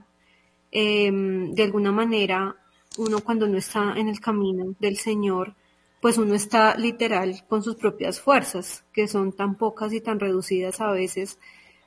em, 0.71 1.53
de 1.53 1.63
alguna 1.63 1.91
manera 1.93 2.57
uno 2.97 3.21
cuando 3.21 3.47
no 3.47 3.57
está 3.57 3.93
en 3.95 4.09
el 4.09 4.19
camino 4.19 4.75
del 4.79 4.97
Señor, 4.97 5.55
pues 6.01 6.17
uno 6.17 6.35
está 6.35 6.75
literal 6.77 7.45
con 7.47 7.63
sus 7.63 7.75
propias 7.75 8.19
fuerzas, 8.19 8.83
que 8.93 9.07
son 9.07 9.31
tan 9.33 9.55
pocas 9.55 9.93
y 9.93 10.01
tan 10.01 10.19
reducidas 10.19 10.81
a 10.81 10.91
veces, 10.91 11.39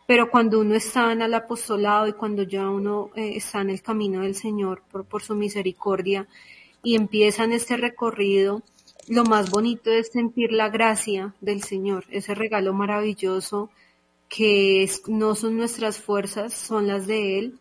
pero 0.06 0.30
cuando 0.30 0.60
uno 0.60 0.74
está 0.74 1.12
en 1.12 1.22
el 1.22 1.34
apostolado 1.34 2.08
y 2.08 2.12
cuando 2.12 2.42
ya 2.42 2.68
uno 2.68 3.10
eh, 3.14 3.32
está 3.36 3.60
en 3.62 3.70
el 3.70 3.82
camino 3.82 4.22
del 4.22 4.34
Señor 4.34 4.82
por, 4.90 5.04
por 5.04 5.22
su 5.22 5.34
misericordia 5.34 6.28
y 6.82 6.96
empieza 6.96 7.44
este 7.44 7.76
recorrido, 7.76 8.62
lo 9.08 9.24
más 9.24 9.50
bonito 9.50 9.90
es 9.90 10.08
sentir 10.08 10.52
la 10.52 10.68
gracia 10.68 11.34
del 11.40 11.62
Señor, 11.62 12.04
ese 12.10 12.34
regalo 12.34 12.72
maravilloso 12.72 13.70
que 14.28 14.88
no 15.08 15.34
son 15.34 15.56
nuestras 15.56 15.98
fuerzas, 15.98 16.54
son 16.54 16.86
las 16.86 17.06
de 17.06 17.38
Él. 17.38 17.58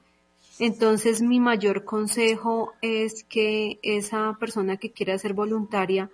Entonces 0.60 1.22
mi 1.22 1.40
mayor 1.40 1.84
consejo 1.84 2.74
es 2.82 3.24
que 3.24 3.80
esa 3.82 4.38
persona 4.40 4.78
que 4.78 4.92
quiera 4.92 5.18
ser 5.18 5.34
voluntaria, 5.34 6.10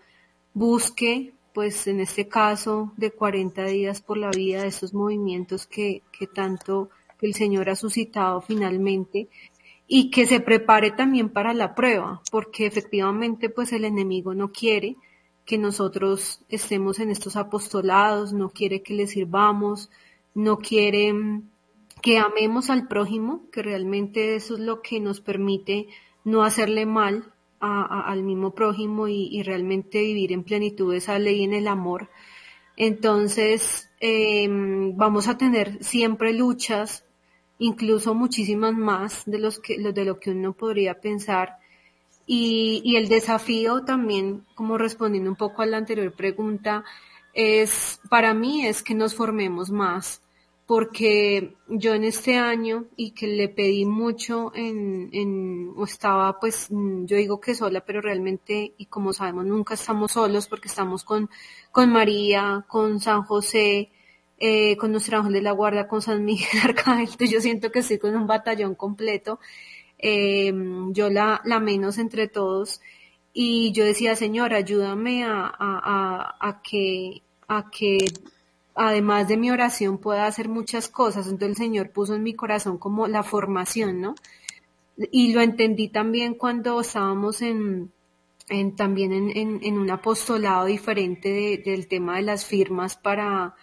busque, 0.54 1.34
pues 1.54 1.88
en 1.88 2.00
este 2.00 2.28
caso, 2.28 2.94
de 2.98 3.12
40 3.12 3.66
días 3.66 4.02
por 4.02 4.18
la 4.18 4.32
vida 4.32 4.62
de 4.62 4.70
esos 4.70 4.94
movimientos 4.94 5.68
que, 5.68 6.02
que 6.18 6.28
tanto 6.28 6.90
el 7.22 7.34
Señor 7.34 7.70
ha 7.70 7.76
suscitado 7.76 8.42
finalmente 8.42 9.28
y 9.88 10.10
que 10.10 10.26
se 10.26 10.40
prepare 10.40 10.92
también 10.92 11.30
para 11.30 11.54
la 11.54 11.76
prueba, 11.76 12.22
porque 12.32 12.66
efectivamente 12.66 13.50
pues 13.50 13.72
el 13.74 13.86
enemigo 13.86 14.34
no 14.34 14.52
quiere 14.52 14.96
que 15.48 15.58
nosotros 15.58 16.42
estemos 16.50 17.00
en 17.00 17.10
estos 17.10 17.38
apostolados, 17.38 18.34
no 18.34 18.50
quiere 18.50 18.84
que 18.84 18.94
le 18.94 19.08
sirvamos, 19.08 19.90
no 20.36 20.58
quiere 20.58 21.14
mm, 21.14 21.50
que 22.02 22.18
amemos 22.20 22.70
al 22.70 22.90
prójimo, 22.90 23.46
que 23.50 23.64
realmente 23.64 24.36
eso 24.36 24.56
es 24.56 24.60
lo 24.60 24.82
que 24.82 25.00
nos 25.00 25.22
permite 25.22 25.88
no 26.26 26.44
hacerle 26.44 26.86
mal 26.86 27.32
al 27.60 28.22
mismo 28.24 28.54
prójimo 28.54 29.08
y, 29.08 29.42
realmente 29.42 30.02
vivir 30.02 30.32
en 30.32 30.44
plenitud 30.44 30.94
esa 30.94 31.18
ley 31.18 31.44
en 31.44 31.54
el 31.54 31.68
amor. 31.68 32.10
Entonces, 32.76 33.90
em, 34.00 34.96
vamos 34.96 35.28
a 35.28 35.38
tener 35.38 35.84
siempre 35.84 36.34
luchas, 36.34 37.06
incluso 37.58 38.14
muchísimas 38.14 38.76
más 38.76 39.24
de, 39.26 39.40
los 39.40 39.60
que, 39.60 39.92
de 39.92 40.06
lo 40.06 40.20
que 40.20 40.32
uno 40.32 40.54
podría 40.54 41.00
pensar. 41.00 41.58
Y, 42.28 42.82
y 42.84 42.98
el 42.98 43.08
desafío 43.08 43.84
también, 43.86 44.44
como 44.54 44.78
respondiendo 44.78 45.30
un 45.30 45.38
poco 45.38 45.62
a 45.64 45.66
la 45.66 45.78
anterior 45.78 46.12
pregunta, 46.12 46.84
es, 47.34 48.00
para 48.10 48.34
mí 48.34 48.66
es 48.68 48.84
que 48.84 48.94
nos 48.94 49.16
formemos 49.16 49.72
más 49.72 50.22
porque 50.68 51.56
yo 51.70 51.94
en 51.94 52.04
este 52.04 52.36
año 52.36 52.88
y 52.98 53.12
que 53.12 53.26
le 53.26 53.48
pedí 53.48 53.86
mucho 53.86 54.52
en, 54.54 55.10
en, 55.14 55.72
o 55.78 55.86
estaba 55.86 56.40
pues, 56.42 56.68
yo 56.70 57.16
digo 57.16 57.40
que 57.40 57.56
sola, 57.56 57.86
pero 57.86 58.02
realmente, 58.02 58.74
y 58.78 58.88
como 58.88 59.14
sabemos, 59.14 59.46
nunca 59.46 59.76
estamos 59.76 60.12
solos 60.12 60.48
porque 60.48 60.68
estamos 60.68 61.06
con, 61.06 61.30
con 61.72 61.90
María, 61.90 62.66
con 62.68 63.00
San 63.00 63.24
José, 63.24 63.92
eh, 64.40 64.76
con 64.76 64.92
nuestro 64.92 65.20
ángel 65.20 65.34
de 65.34 65.42
la 65.42 65.54
guarda, 65.54 65.88
con 65.88 66.02
San 66.02 66.26
Miguel 66.26 66.48
Arcángel, 66.64 67.30
yo 67.30 67.40
siento 67.40 67.72
que 67.72 67.80
estoy 67.80 67.98
con 67.98 68.14
un 68.18 68.28
batallón 68.28 68.76
completo, 68.76 69.40
eh, 70.00 70.54
yo 70.92 71.10
la, 71.10 71.42
la 71.46 71.60
menos 71.60 71.98
entre 71.98 72.28
todos, 72.28 72.82
y 73.34 73.72
yo 73.72 73.86
decía, 73.86 74.16
Señor, 74.16 74.54
ayúdame 74.54 75.24
a, 75.24 75.46
a, 75.60 76.38
a, 76.40 76.62
que, 76.64 77.22
a 77.48 77.70
que 77.70 78.00
además 78.78 79.28
de 79.28 79.38
mi 79.38 79.52
oración, 79.52 79.98
pueda 79.98 80.26
hacer 80.26 80.50
muchas 80.50 80.88
cosas. 80.88 81.28
Entonces 81.28 81.50
el 81.50 81.56
Señor 81.56 81.92
puso 81.92 82.16
en 82.16 82.24
mi 82.24 82.34
corazón 82.34 82.78
como 82.78 83.08
la 83.08 83.24
formación, 83.24 84.02
¿no? 84.02 84.16
Y 85.12 85.34
lo 85.34 85.42
entendí 85.42 85.90
también 85.90 86.36
cuando 86.36 86.82
estábamos 86.82 87.42
en, 87.42 87.92
en 88.50 88.76
también 88.76 89.14
en, 89.14 89.60
en, 89.64 89.78
un 89.78 89.90
apostolado 89.92 90.66
diferente 90.66 91.62
del 91.64 91.88
tema 91.88 92.18
de 92.18 92.24
las 92.24 92.46
firmas 92.46 92.96
para, 92.96 93.56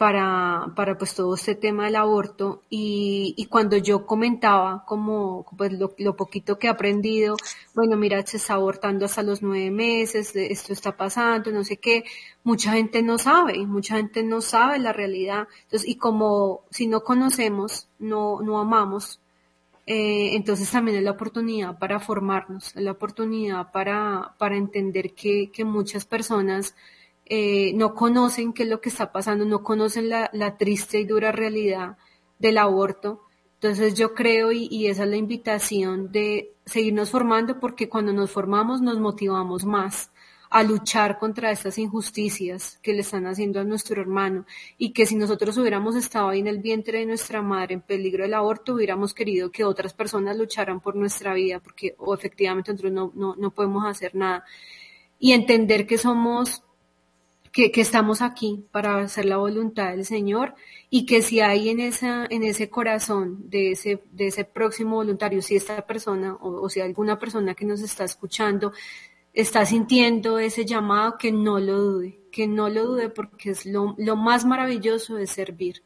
para, 0.00 0.72
para 0.76 0.96
pues 0.96 1.14
todo 1.14 1.34
este 1.34 1.54
tema 1.54 1.84
del 1.84 1.96
aborto. 1.96 2.62
Y, 2.70 3.34
y 3.36 3.44
cuando 3.48 3.76
yo 3.76 4.06
comentaba 4.06 4.82
como 4.86 5.44
pues 5.58 5.74
lo, 5.74 5.92
lo, 5.98 6.16
poquito 6.16 6.58
que 6.58 6.68
he 6.68 6.70
aprendido, 6.70 7.36
bueno 7.74 7.98
mira 7.98 8.26
se 8.26 8.38
está 8.38 8.54
abortando 8.54 9.04
hasta 9.04 9.22
los 9.22 9.42
nueve 9.42 9.70
meses, 9.70 10.34
esto 10.34 10.72
está 10.72 10.96
pasando, 10.96 11.52
no 11.52 11.64
sé 11.64 11.76
qué, 11.76 12.04
mucha 12.44 12.72
gente 12.72 13.02
no 13.02 13.18
sabe, 13.18 13.66
mucha 13.66 13.96
gente 13.96 14.22
no 14.22 14.40
sabe 14.40 14.78
la 14.78 14.94
realidad, 14.94 15.48
entonces 15.64 15.86
y 15.86 15.96
como 15.96 16.62
si 16.70 16.86
no 16.86 17.02
conocemos, 17.04 17.86
no, 17.98 18.40
no 18.40 18.58
amamos, 18.58 19.20
eh, 19.86 20.34
entonces 20.34 20.70
también 20.70 20.96
es 20.96 21.04
la 21.04 21.10
oportunidad 21.10 21.78
para 21.78 22.00
formarnos, 22.00 22.74
es 22.74 22.82
la 22.82 22.92
oportunidad 22.92 23.70
para, 23.70 24.34
para 24.38 24.56
entender 24.56 25.12
que, 25.12 25.50
que 25.52 25.66
muchas 25.66 26.06
personas 26.06 26.74
eh, 27.32 27.72
no 27.76 27.94
conocen 27.94 28.52
qué 28.52 28.64
es 28.64 28.68
lo 28.68 28.80
que 28.80 28.88
está 28.88 29.12
pasando, 29.12 29.44
no 29.44 29.62
conocen 29.62 30.08
la, 30.08 30.56
triste 30.58 30.98
y 30.98 31.04
dura 31.04 31.30
realidad 31.30 31.96
del 32.40 32.58
aborto. 32.58 33.22
Entonces 33.54 33.94
yo 33.94 34.14
creo 34.14 34.50
y, 34.50 34.88
esa 34.88 35.04
es 35.04 35.10
la 35.10 35.16
invitación 35.16 36.10
de 36.10 36.54
seguirnos 36.66 37.10
formando 37.10 37.60
porque 37.60 37.88
cuando 37.88 38.12
nos 38.12 38.32
formamos 38.32 38.80
nos 38.80 38.98
motivamos 38.98 39.64
más 39.64 40.10
a 40.50 40.64
luchar 40.64 41.20
contra 41.20 41.52
estas 41.52 41.78
injusticias 41.78 42.80
que 42.82 42.94
le 42.94 43.02
están 43.02 43.28
haciendo 43.28 43.60
a 43.60 43.64
nuestro 43.64 44.00
hermano 44.00 44.44
y 44.76 44.92
que 44.92 45.06
si 45.06 45.14
nosotros 45.14 45.56
hubiéramos 45.56 45.94
estado 45.94 46.30
ahí 46.30 46.40
en 46.40 46.48
el 46.48 46.58
vientre 46.58 46.98
de 46.98 47.06
nuestra 47.06 47.42
madre 47.42 47.74
en 47.74 47.80
peligro 47.82 48.24
del 48.24 48.34
aborto, 48.34 48.74
hubiéramos 48.74 49.14
querido 49.14 49.52
que 49.52 49.62
otras 49.62 49.94
personas 49.94 50.36
lucharan 50.36 50.80
por 50.80 50.96
nuestra 50.96 51.32
vida, 51.34 51.60
porque 51.60 51.94
o 51.98 52.12
efectivamente 52.12 52.72
nosotros 52.72 52.92
no, 52.92 53.12
no, 53.14 53.36
no 53.36 53.52
podemos 53.52 53.86
hacer 53.86 54.16
nada. 54.16 54.44
Y 55.20 55.32
entender 55.32 55.86
que 55.86 55.98
somos 55.98 56.64
que, 57.52 57.72
estamos 57.76 58.22
aquí 58.22 58.64
para 58.70 58.98
hacer 58.98 59.24
la 59.24 59.36
voluntad 59.36 59.90
del 59.90 60.04
Señor 60.04 60.54
y 60.88 61.06
que 61.06 61.22
si 61.22 61.40
hay 61.40 61.68
en 61.68 61.80
esa 61.80 62.26
en 62.30 62.42
ese 62.44 62.70
corazón 62.70 63.50
de 63.50 63.72
ese 63.72 64.02
de 64.12 64.28
ese 64.28 64.44
próximo 64.44 64.96
voluntario 64.96 65.42
si 65.42 65.56
esta 65.56 65.86
persona 65.86 66.36
o, 66.40 66.68
si 66.68 66.80
alguna 66.80 67.18
persona 67.18 67.54
que 67.54 67.64
nos 67.64 67.80
está 67.82 68.04
escuchando 68.04 68.72
está 69.32 69.64
sintiendo 69.66 70.38
ese 70.38 70.64
llamado 70.64 71.18
que 71.18 71.32
no 71.32 71.58
lo 71.58 71.80
dude 71.80 72.20
que 72.30 72.46
no 72.46 72.68
lo 72.68 72.86
dude 72.86 73.08
porque 73.08 73.50
es 73.50 73.66
lo, 73.66 73.94
lo 73.98 74.16
más 74.16 74.44
maravilloso 74.44 75.16
de 75.16 75.26
servir 75.26 75.82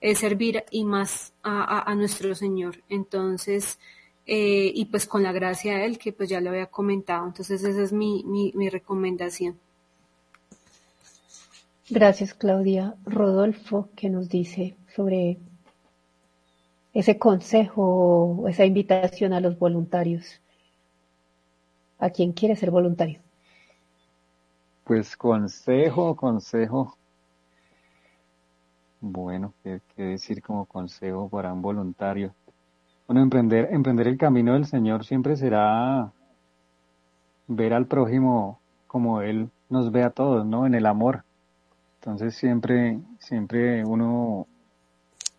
es 0.00 0.18
servir 0.18 0.64
y 0.70 0.84
más 0.84 1.32
a, 1.44 1.88
a, 1.88 1.94
nuestro 1.94 2.34
Señor. 2.34 2.82
Entonces 2.88 3.78
eh, 4.26 4.72
y 4.74 4.86
pues 4.86 5.06
con 5.06 5.22
la 5.22 5.30
gracia 5.30 5.78
de 5.78 5.84
él 5.86 5.98
que 5.98 6.12
pues 6.12 6.28
ya 6.28 6.40
lo 6.40 6.50
había 6.50 6.66
comentado. 6.66 7.26
Entonces 7.26 7.62
esa 7.62 7.82
es 7.82 7.92
mi, 7.92 8.24
mi 8.24 8.68
recomendación 8.68 9.58
Gracias, 11.94 12.32
Claudia. 12.32 12.94
Rodolfo, 13.04 13.90
que 13.94 14.08
nos 14.08 14.30
dice 14.30 14.78
sobre 14.96 15.36
ese 16.94 17.18
consejo 17.18 18.46
esa 18.48 18.64
invitación 18.64 19.34
a 19.34 19.40
los 19.40 19.58
voluntarios. 19.58 20.40
¿A 21.98 22.08
quién 22.08 22.32
quiere 22.32 22.56
ser 22.56 22.70
voluntario? 22.70 23.20
Pues 24.84 25.18
consejo, 25.18 26.16
consejo. 26.16 26.96
Bueno, 29.02 29.52
¿qué, 29.62 29.82
qué 29.94 30.02
decir 30.04 30.40
como 30.40 30.64
consejo 30.64 31.28
para 31.28 31.52
un 31.52 31.60
voluntario? 31.60 32.34
Bueno, 33.06 33.20
emprender, 33.20 33.68
emprender 33.70 34.08
el 34.08 34.16
camino 34.16 34.54
del 34.54 34.64
Señor 34.64 35.04
siempre 35.04 35.36
será 35.36 36.10
ver 37.48 37.74
al 37.74 37.84
prójimo 37.84 38.60
como 38.86 39.20
Él 39.20 39.50
nos 39.68 39.92
ve 39.92 40.02
a 40.04 40.08
todos, 40.08 40.46
¿no? 40.46 40.64
En 40.64 40.74
el 40.74 40.86
amor 40.86 41.24
entonces 42.02 42.34
siempre, 42.34 42.98
siempre 43.20 43.84
uno 43.84 44.48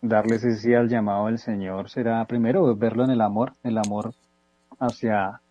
darle 0.00 0.36
ese 0.36 0.56
sí 0.56 0.72
al 0.72 0.88
llamado 0.88 1.26
del 1.26 1.38
Señor 1.38 1.90
será 1.90 2.24
primero 2.24 2.74
verlo 2.74 3.04
en 3.04 3.10
el 3.10 3.20
amor, 3.20 3.52
el 3.62 3.76
amor 3.76 4.14
hacia 4.78 5.42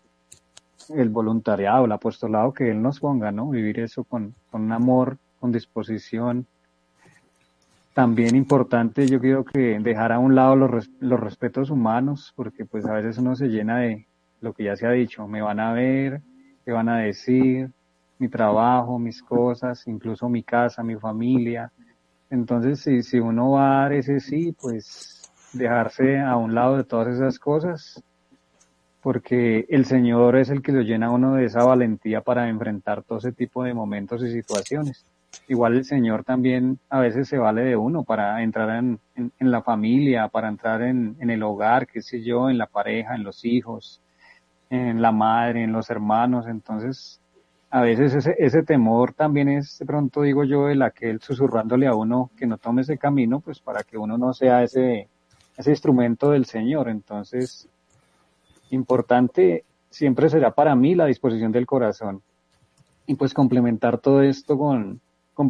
el 0.88 1.10
voluntariado, 1.10 1.84
el 1.84 1.92
apostolado 1.92 2.52
que 2.52 2.68
Él 2.68 2.82
nos 2.82 2.98
ponga, 2.98 3.30
¿no? 3.30 3.48
Vivir 3.50 3.78
eso 3.78 4.02
con, 4.02 4.34
con 4.50 4.72
amor, 4.72 5.16
con 5.38 5.52
disposición. 5.52 6.46
También 7.94 8.34
importante, 8.34 9.06
yo 9.06 9.20
creo 9.20 9.44
que 9.44 9.78
dejar 9.78 10.10
a 10.10 10.18
un 10.18 10.34
lado 10.34 10.56
los, 10.56 10.90
los 10.98 11.20
respetos 11.20 11.70
humanos, 11.70 12.32
porque 12.34 12.64
pues 12.64 12.86
a 12.86 12.92
veces 12.92 13.18
uno 13.18 13.36
se 13.36 13.46
llena 13.46 13.78
de 13.78 14.08
lo 14.40 14.52
que 14.52 14.64
ya 14.64 14.74
se 14.74 14.88
ha 14.88 14.90
dicho, 14.90 15.28
me 15.28 15.42
van 15.42 15.60
a 15.60 15.72
ver, 15.72 16.22
qué 16.64 16.72
van 16.72 16.88
a 16.88 16.98
decir, 16.98 17.70
mi 18.24 18.30
trabajo, 18.30 18.98
mis 18.98 19.22
cosas, 19.22 19.86
incluso 19.86 20.28
mi 20.30 20.42
casa, 20.42 20.82
mi 20.82 20.96
familia. 20.96 21.70
Entonces, 22.30 22.80
si, 22.80 23.02
si 23.02 23.18
uno 23.20 23.50
va 23.50 23.64
a 23.64 23.82
dar 23.82 23.92
ese 23.92 24.18
sí, 24.18 24.54
pues 24.58 25.30
dejarse 25.52 26.18
a 26.20 26.36
un 26.36 26.54
lado 26.54 26.78
de 26.78 26.84
todas 26.84 27.08
esas 27.14 27.38
cosas, 27.38 28.02
porque 29.02 29.66
el 29.68 29.84
Señor 29.84 30.36
es 30.36 30.48
el 30.48 30.62
que 30.62 30.72
lo 30.72 30.80
llena 30.80 31.06
a 31.06 31.10
uno 31.10 31.34
de 31.34 31.44
esa 31.44 31.64
valentía 31.64 32.22
para 32.22 32.48
enfrentar 32.48 33.02
todo 33.02 33.18
ese 33.18 33.32
tipo 33.32 33.62
de 33.62 33.74
momentos 33.74 34.22
y 34.22 34.32
situaciones. 34.32 35.04
Igual 35.46 35.74
el 35.74 35.84
Señor 35.84 36.24
también 36.24 36.78
a 36.88 37.00
veces 37.00 37.28
se 37.28 37.36
vale 37.36 37.62
de 37.62 37.76
uno 37.76 38.04
para 38.04 38.42
entrar 38.42 38.70
en, 38.78 38.98
en, 39.16 39.32
en 39.38 39.50
la 39.50 39.60
familia, 39.62 40.28
para 40.28 40.48
entrar 40.48 40.80
en, 40.80 41.16
en 41.20 41.28
el 41.28 41.42
hogar, 41.42 41.86
qué 41.86 42.00
sé 42.00 42.22
yo, 42.22 42.48
en 42.48 42.56
la 42.56 42.66
pareja, 42.66 43.14
en 43.14 43.24
los 43.24 43.44
hijos, 43.44 44.00
en 44.70 45.02
la 45.02 45.12
madre, 45.12 45.62
en 45.62 45.72
los 45.72 45.90
hermanos. 45.90 46.46
Entonces, 46.48 47.20
a 47.74 47.80
veces 47.80 48.14
ese, 48.14 48.36
ese 48.38 48.62
temor 48.62 49.14
también 49.14 49.48
es, 49.48 49.80
de 49.80 49.84
pronto 49.84 50.22
digo 50.22 50.44
yo, 50.44 50.68
el 50.68 50.80
aquel 50.80 51.20
susurrándole 51.20 51.88
a 51.88 51.94
uno 51.96 52.30
que 52.36 52.46
no 52.46 52.56
tome 52.56 52.82
ese 52.82 52.98
camino, 52.98 53.40
pues 53.40 53.58
para 53.58 53.82
que 53.82 53.98
uno 53.98 54.16
no 54.16 54.32
sea 54.32 54.62
ese, 54.62 55.08
instrumento 55.66 56.30
del 56.30 56.44
Señor. 56.44 56.88
Entonces, 56.88 57.68
importante 58.70 59.64
siempre 59.90 60.28
será 60.28 60.52
para 60.52 60.76
mí 60.76 60.94
la 60.94 61.06
disposición 61.06 61.50
del 61.50 61.66
corazón. 61.66 62.22
Y 63.08 63.16
pues 63.16 63.34
complementar 63.34 63.98
todo 63.98 64.22
esto 64.22 64.56
con, 64.56 65.00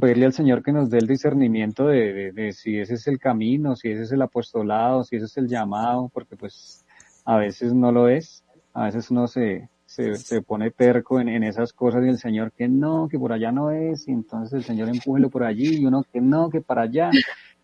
pedirle 0.01 0.25
al 0.25 0.33
Señor 0.33 0.63
que 0.63 0.73
nos 0.73 0.89
dé 0.89 0.97
el 1.01 1.07
discernimiento 1.07 1.89
de 1.89 2.53
si 2.57 2.79
ese 2.79 2.95
es 2.95 3.07
el 3.07 3.19
camino, 3.19 3.77
si 3.77 3.91
ese 3.91 4.05
es 4.05 4.13
el 4.13 4.23
apostolado, 4.23 5.05
si 5.05 5.17
ese 5.17 5.27
es 5.27 5.37
el 5.37 5.47
llamado, 5.47 6.11
porque 6.11 6.37
pues 6.37 6.87
a 7.27 7.37
veces 7.37 7.75
no 7.75 7.93
lo 7.93 8.09
es, 8.09 8.43
a 8.73 8.85
veces 8.87 9.11
uno 9.11 9.27
se, 9.27 9.69
se, 9.95 10.16
se 10.16 10.43
pone 10.43 10.73
terco 10.73 11.21
en, 11.21 11.29
en, 11.29 11.45
esas 11.45 11.73
cosas 11.73 12.05
y 12.05 12.09
el 12.09 12.19
Señor 12.19 12.51
que 12.51 12.66
no, 12.69 13.09
que 13.09 13.16
por 13.16 13.33
allá 13.33 13.53
no 13.53 13.71
es, 13.71 14.09
y 14.09 14.11
entonces 14.11 14.53
el 14.53 14.65
Señor 14.65 14.89
empújelo 14.89 15.31
por 15.31 15.45
allí 15.45 15.77
y 15.79 15.87
uno 15.87 16.05
que 16.12 16.21
no, 16.21 16.51
que 16.51 16.61
para 16.61 16.83
allá. 16.83 17.11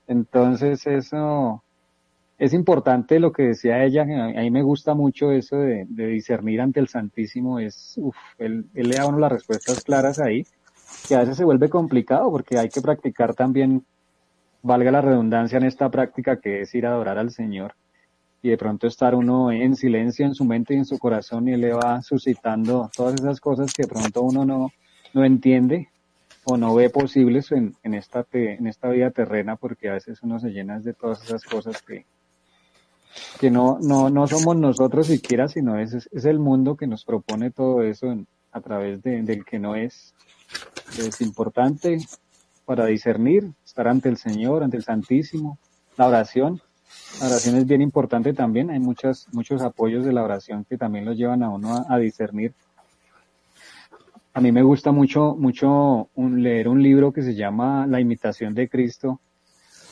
Entonces 0.07 0.87
eso 0.87 1.65
es 2.39 2.53
importante 2.53 3.19
lo 3.19 3.33
que 3.33 3.43
decía 3.49 3.85
ella, 3.85 4.03
a 4.03 4.41
mí 4.41 4.51
me 4.51 4.63
gusta 4.63 4.95
mucho 4.95 5.33
eso 5.33 5.57
de, 5.57 5.87
discernir 5.89 6.61
ante 6.61 6.79
el 6.79 6.87
Santísimo, 6.87 7.59
es, 7.59 7.95
uff, 7.97 8.17
él, 8.39 8.67
él 8.75 8.89
le 8.89 8.97
da 8.97 9.07
uno 9.07 9.19
las 9.19 9.33
respuestas 9.33 9.83
claras 9.83 10.21
ahí, 10.21 10.45
que 11.09 11.17
a 11.17 11.21
veces 11.21 11.37
se 11.37 11.45
vuelve 11.45 11.69
complicado 11.69 12.31
porque 12.31 12.59
hay 12.59 12.69
que 12.69 12.81
practicar 12.81 13.35
también, 13.35 13.85
valga 14.63 14.93
la 14.93 15.01
redundancia 15.01 15.59
en 15.59 15.65
esta 15.65 15.91
práctica 15.91 16.37
que 16.37 16.61
es 16.61 16.75
ir 16.77 16.87
a 16.87 16.91
adorar 16.91 17.19
al 17.19 17.31
Señor 17.33 17.75
y 18.43 18.49
de 18.51 18.57
pronto 18.57 18.87
estar 18.87 19.15
uno 19.15 19.53
en 19.53 19.77
silencio 19.77 20.25
en 20.27 20.35
su 20.35 20.45
mente 20.45 20.75
y 20.75 20.79
en 20.79 20.85
su 20.85 20.99
corazón 20.99 21.49
y 21.49 21.57
le 21.57 21.73
va 21.73 22.03
suscitando 22.03 22.91
todas 22.95 23.15
esas 23.15 23.41
cosas 23.41 23.73
que 23.73 23.83
de 23.83 23.89
pronto 23.89 24.23
uno 24.23 24.45
no, 24.45 24.71
no 25.13 25.25
entiende 25.25 25.89
o 26.45 26.57
no 26.57 26.75
ve 26.75 26.89
posibles 26.91 27.53
en, 27.53 27.75
en, 27.83 27.95
esta, 27.95 28.27
en 28.33 28.67
esta 28.67 28.89
vida 28.89 29.11
terrena 29.11 29.57
porque 29.57 29.91
a 29.91 29.95
veces 29.95 30.23
uno 30.23 30.41
se 30.41 30.51
llena 30.51 30.81
de 30.81 30.95
todas 30.95 31.23
esas 31.23 31.45
cosas 31.45 31.83
que, 31.83 32.07
que 33.39 33.51
no, 33.51 33.79
no, 33.81 34.09
no 34.09 34.27
somos 34.27 34.57
nosotros 34.57 35.09
siquiera, 35.09 35.49
sino 35.49 35.79
es, 35.79 36.09
es 36.11 36.25
el 36.25 36.39
mundo 36.39 36.77
que 36.77 36.87
nos 36.87 37.05
propone 37.05 37.51
todo 37.51 37.83
eso 37.83 38.07
en, 38.07 38.27
a 38.53 38.61
través 38.61 39.03
de, 39.03 39.23
del 39.23 39.45
que 39.45 39.59
no 39.59 39.75
es. 39.75 40.15
Es 40.99 41.21
importante 41.21 41.99
para 42.65 42.87
discernir, 42.87 43.53
estar 43.65 43.89
ante 43.89 44.09
el 44.09 44.17
Señor, 44.17 44.63
ante 44.63 44.77
el 44.77 44.85
Santísimo, 44.85 45.59
la 45.97 46.09
oración, 46.09 46.61
la 47.21 47.27
oración 47.27 47.57
es 47.57 47.67
bien 47.67 47.83
importante 47.83 48.33
también. 48.33 48.71
Hay 48.71 48.81
muchas, 48.81 49.27
muchos 49.33 49.63
apoyos 49.63 50.05
de 50.05 50.13
la 50.13 50.23
oración 50.23 50.65
que 50.65 50.79
también 50.79 51.05
los 51.05 51.17
llevan 51.17 51.43
a 51.43 51.51
uno 51.51 51.85
a, 51.89 51.99
discernir. 51.99 52.55
A 54.33 54.41
mí 54.41 54.53
me 54.53 54.63
gusta 54.63 54.93
mucho, 54.93 55.35
mucho 55.37 56.09
leer 56.17 56.69
un 56.69 56.83
libro 56.83 57.13
que 57.13 57.23
se 57.23 57.35
llama 57.35 57.87
La 57.87 58.01
imitación 58.01 58.55
de 58.55 58.69
Cristo. 58.69 59.21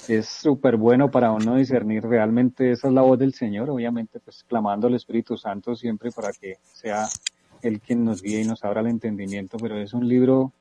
Es 0.06 0.26
súper 0.26 0.76
bueno 0.76 1.10
para 1.10 1.32
uno 1.32 1.56
discernir 1.56 2.04
realmente 2.04 2.70
esa 2.70 2.88
es 2.88 2.94
la 2.94 3.02
voz 3.02 3.18
del 3.18 3.34
Señor, 3.34 3.68
obviamente 3.68 4.20
pues 4.20 4.42
clamando 4.48 4.86
al 4.86 4.94
Espíritu 4.94 5.36
Santo 5.36 5.76
siempre 5.76 6.10
para 6.12 6.32
que 6.32 6.56
sea 6.72 7.06
Él 7.60 7.80
quien 7.80 8.04
nos 8.04 8.22
guíe 8.22 8.40
y 8.40 8.46
nos 8.46 8.64
abra 8.64 8.80
el 8.80 8.86
entendimiento, 8.86 9.58
pero 9.58 9.76
es 9.76 9.92
un 9.92 10.08
libro 10.08 10.52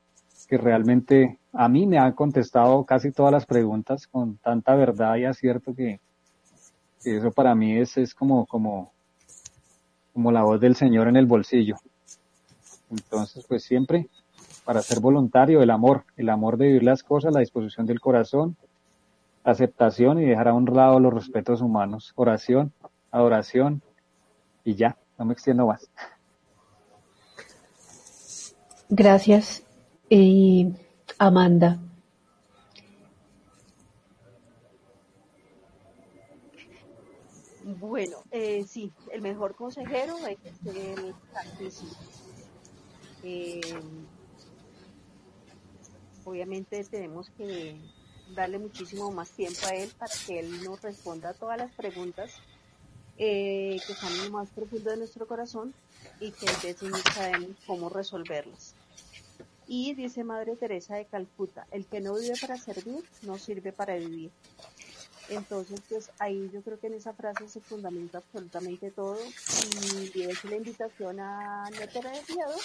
que 0.48 0.58
realmente 0.58 1.38
a 1.52 1.68
mí 1.68 1.86
me 1.86 1.98
ha 1.98 2.12
contestado 2.12 2.84
casi 2.84 3.10
todas 3.10 3.32
las 3.32 3.46
preguntas 3.46 4.06
con 4.06 4.36
tanta 4.38 4.74
verdad 4.74 5.16
y 5.16 5.24
acierto 5.24 5.74
que, 5.74 6.00
eso 7.04 7.30
para 7.30 7.54
mí 7.54 7.78
es, 7.78 7.96
es 7.96 8.14
como, 8.14 8.46
como, 8.46 8.92
como 10.12 10.32
la 10.32 10.42
voz 10.42 10.60
del 10.60 10.76
Señor 10.76 11.08
en 11.08 11.16
el 11.16 11.26
bolsillo. 11.26 11.76
Entonces, 12.90 13.44
pues 13.46 13.62
siempre 13.64 14.08
para 14.68 14.82
ser 14.82 15.00
voluntario, 15.00 15.62
el 15.62 15.70
amor, 15.70 16.04
el 16.18 16.28
amor 16.28 16.58
de 16.58 16.66
vivir 16.66 16.82
las 16.82 17.02
cosas, 17.02 17.32
la 17.32 17.40
disposición 17.40 17.86
del 17.86 18.00
corazón, 18.00 18.54
aceptación 19.42 20.20
y 20.20 20.26
dejar 20.26 20.48
a 20.48 20.52
un 20.52 20.66
lado 20.66 21.00
los 21.00 21.14
respetos 21.14 21.62
humanos, 21.62 22.12
oración, 22.16 22.74
adoración 23.10 23.80
y 24.64 24.74
ya, 24.74 24.98
no 25.18 25.24
me 25.24 25.32
extiendo 25.32 25.66
más. 25.66 25.88
Gracias. 28.90 29.62
Y 30.10 30.74
Amanda, 31.18 31.78
Bueno, 37.80 38.24
eh, 38.32 38.64
sí, 38.68 38.92
el 39.12 39.22
mejor 39.22 39.54
consejero 39.54 40.16
es 40.26 40.38
el 40.66 41.14
Santísimo. 41.32 41.92
Eh, 43.22 43.60
obviamente 46.24 46.82
tenemos 46.84 47.30
que 47.30 47.76
darle 48.34 48.58
muchísimo 48.58 49.10
más 49.12 49.30
tiempo 49.30 49.60
a 49.66 49.74
él 49.74 49.90
para 49.96 50.12
que 50.26 50.40
él 50.40 50.64
nos 50.64 50.82
responda 50.82 51.30
a 51.30 51.34
todas 51.34 51.56
las 51.56 51.72
preguntas 51.72 52.32
eh, 53.16 53.80
que 53.86 53.92
están 53.92 54.12
en 54.12 54.24
lo 54.24 54.30
más 54.30 54.48
profundo 54.50 54.90
de 54.90 54.96
nuestro 54.96 55.26
corazón 55.26 55.72
y 56.20 56.32
que 56.32 56.48
a 56.48 57.12
sabemos 57.14 57.56
cómo 57.66 57.88
resolverlas. 57.88 58.74
Y 59.68 59.94
dice 59.94 60.24
Madre 60.24 60.56
Teresa 60.56 60.96
de 60.96 61.04
Calcuta, 61.04 61.66
el 61.70 61.86
que 61.86 62.00
no 62.00 62.14
vive 62.14 62.34
para 62.40 62.56
servir, 62.56 63.04
no 63.22 63.38
sirve 63.38 63.72
para 63.72 63.96
vivir. 63.96 64.30
Entonces, 65.30 65.80
pues 65.88 66.10
ahí 66.18 66.50
yo 66.52 66.62
creo 66.62 66.80
que 66.80 66.86
en 66.86 66.94
esa 66.94 67.12
frase 67.12 67.48
se 67.48 67.60
fundamenta 67.60 68.18
absolutamente 68.18 68.90
todo 68.90 69.18
y 70.14 70.22
es 70.22 70.44
la 70.44 70.56
invitación 70.56 71.20
a 71.20 71.68
no 71.70 71.88
tener 71.88 72.22
miedo 72.28 72.56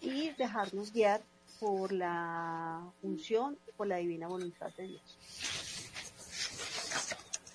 y 0.00 0.30
dejarnos 0.30 0.92
guiar 0.92 1.20
por 1.58 1.92
la 1.92 2.80
función 3.02 3.56
por 3.76 3.86
la 3.86 3.96
divina 3.96 4.28
voluntad 4.28 4.70
de 4.76 4.88
Dios. 4.88 5.02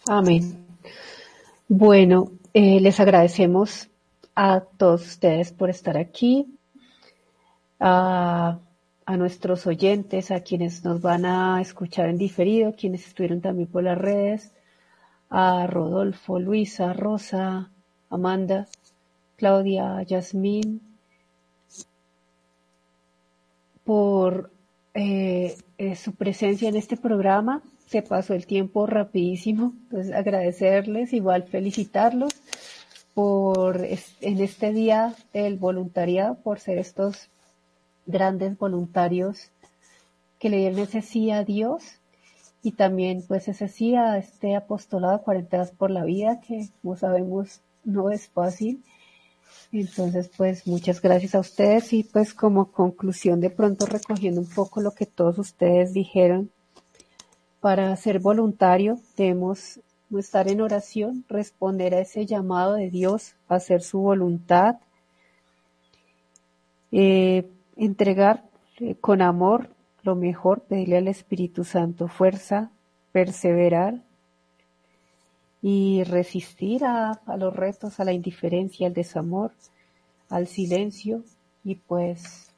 Amén. 0.07 0.66
Bueno, 1.68 2.32
eh, 2.53 2.80
les 2.80 2.99
agradecemos 2.99 3.90
a 4.36 4.60
todos 4.60 5.06
ustedes 5.06 5.52
por 5.52 5.70
estar 5.70 5.98
aquí, 5.98 6.48
a, 7.80 8.60
a, 9.06 9.18
nuestros 9.18 9.68
oyentes, 9.68 10.32
a 10.32 10.41
quienes 10.41 10.84
nos 10.84 11.02
van 11.02 11.26
a 11.26 11.61
escuchar 11.61 12.10
en 12.10 12.18
diferido, 12.18 12.76
quienes 12.76 13.07
estuvieron 13.07 13.41
también 13.41 13.68
por 13.68 13.84
las 13.84 13.98
redes, 13.98 14.52
a 15.30 15.68
Rodolfo, 15.68 16.40
Luisa, 16.40 16.94
Rosa, 16.94 17.72
Amanda, 18.10 18.68
Claudia, 19.38 20.02
Yasmín, 20.03 20.82
por 23.84 24.52
eh, 24.94 25.57
eh, 25.77 25.95
su 25.95 26.14
presencia 26.15 26.69
en 26.69 26.76
este 26.76 26.98
programa. 26.98 27.61
Se 27.88 28.02
pasó 28.02 28.34
el 28.34 28.48
tiempo 28.48 28.88
rapidísimo, 28.88 29.73
pues 29.91 30.11
agradecerles, 30.11 31.14
igual 31.14 31.44
felicitarlos 31.44 32.34
por 33.14 33.86
en 33.86 34.40
este 34.41 34.73
día 34.73 35.15
del 35.34 35.57
voluntariado, 35.57 36.36
por 36.36 36.60
ser 36.60 36.80
estos 36.80 37.30
grandes 38.06 38.57
voluntarios 38.57 39.52
que 40.40 40.49
le 40.49 40.57
dieron 40.57 40.80
ese 40.80 41.02
sí 41.02 41.32
a 41.32 41.44
Dios 41.44 41.84
y 42.61 42.72
también 42.72 43.23
pues 43.27 43.48
ese 43.48 43.68
sí 43.68 43.95
a 43.95 44.18
este 44.18 44.56
apostolado 44.56 45.22
40 45.22 45.57
horas 45.57 45.72
por 45.72 45.91
la 45.91 46.03
vida 46.03 46.41
que 46.41 46.69
como 46.82 46.95
sabemos 46.98 47.61
no 47.84 48.10
es 48.11 48.27
fácil. 48.30 48.84
Entonces, 49.72 50.30
pues 50.36 50.68
muchas 50.68 51.02
gracias 51.02 51.36
a 51.36 51.40
ustedes 51.40 51.94
y 51.94 52.03
pues 52.03 52.34
como 52.34 52.72
conclusión 52.72 53.40
de 53.40 53.49
pronto 53.49 53.86
recogiendo 53.86 54.41
un 54.41 54.49
poco 54.49 54.82
lo 54.82 54.91
que 54.91 55.06
todos 55.06 55.38
ustedes 55.38 55.94
dijeron, 55.94 56.49
para 57.60 57.95
ser 57.95 58.19
voluntario 58.19 58.99
debemos 59.18 59.80
estar 60.18 60.48
en 60.48 60.61
oración, 60.61 61.26
responder 61.27 61.94
a 61.94 61.99
ese 61.99 62.26
llamado 62.26 62.73
de 62.76 62.90
Dios, 62.90 63.36
hacer 63.48 63.82
su 63.82 63.99
voluntad, 63.99 64.77
eh, 66.91 67.49
entregar 67.76 68.43
eh, 68.80 68.95
con 68.95 69.22
amor 69.22 69.69
lo 70.03 70.15
mejor, 70.15 70.61
pedirle 70.61 70.97
al 70.97 71.07
Espíritu 71.07 71.64
Santo 71.64 72.07
fuerza, 72.07 72.69
perseverar 73.11 74.03
y 75.61 76.03
resistir 76.03 76.85
a, 76.85 77.19
los 77.38 77.56
retos, 77.56 77.99
a 77.99 78.06
la 78.06 78.14
indiferencia, 78.14 78.85
al 78.85 78.93
desamor, 78.93 79.52
al 80.30 80.47
silencio 80.47 81.23
y 81.64 81.76
pues 81.76 82.52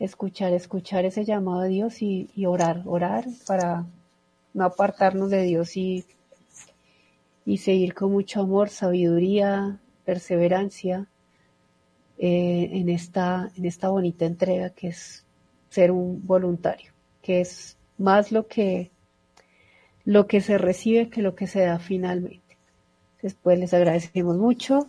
escuchar, 0.00 0.52
escuchar 0.52 1.04
ese 1.04 1.24
llamado 1.24 1.60
a 1.60 1.66
Dios 1.66 2.02
y, 2.02 2.28
orar, 2.46 2.82
orar 2.86 3.26
para 3.46 3.86
no 4.52 4.64
apartarnos 4.64 5.30
de 5.30 5.42
Dios 5.42 5.76
y, 5.76 6.04
y 7.46 7.58
seguir 7.58 7.94
con 7.94 8.10
mucho 8.10 8.40
amor, 8.40 8.70
sabiduría, 8.70 9.78
perseverancia 10.04 11.06
eh, 12.22 12.68
en, 12.72 12.90
esta, 12.90 13.50
en 13.56 13.64
esta 13.64 13.88
bonita 13.88 14.26
entrega 14.26 14.68
que 14.68 14.88
es 14.88 15.24
ser 15.70 15.90
un 15.90 16.26
voluntario, 16.26 16.92
que 17.22 17.40
es 17.40 17.78
más 17.96 18.30
lo 18.30 18.46
que 18.46 18.90
lo 20.04 20.26
que 20.26 20.42
se 20.42 20.58
recibe 20.58 21.08
que 21.08 21.22
lo 21.22 21.34
que 21.34 21.46
se 21.46 21.60
da 21.60 21.78
finalmente. 21.78 22.58
Después 23.22 23.58
les 23.58 23.72
agradecemos 23.72 24.36
mucho. 24.36 24.86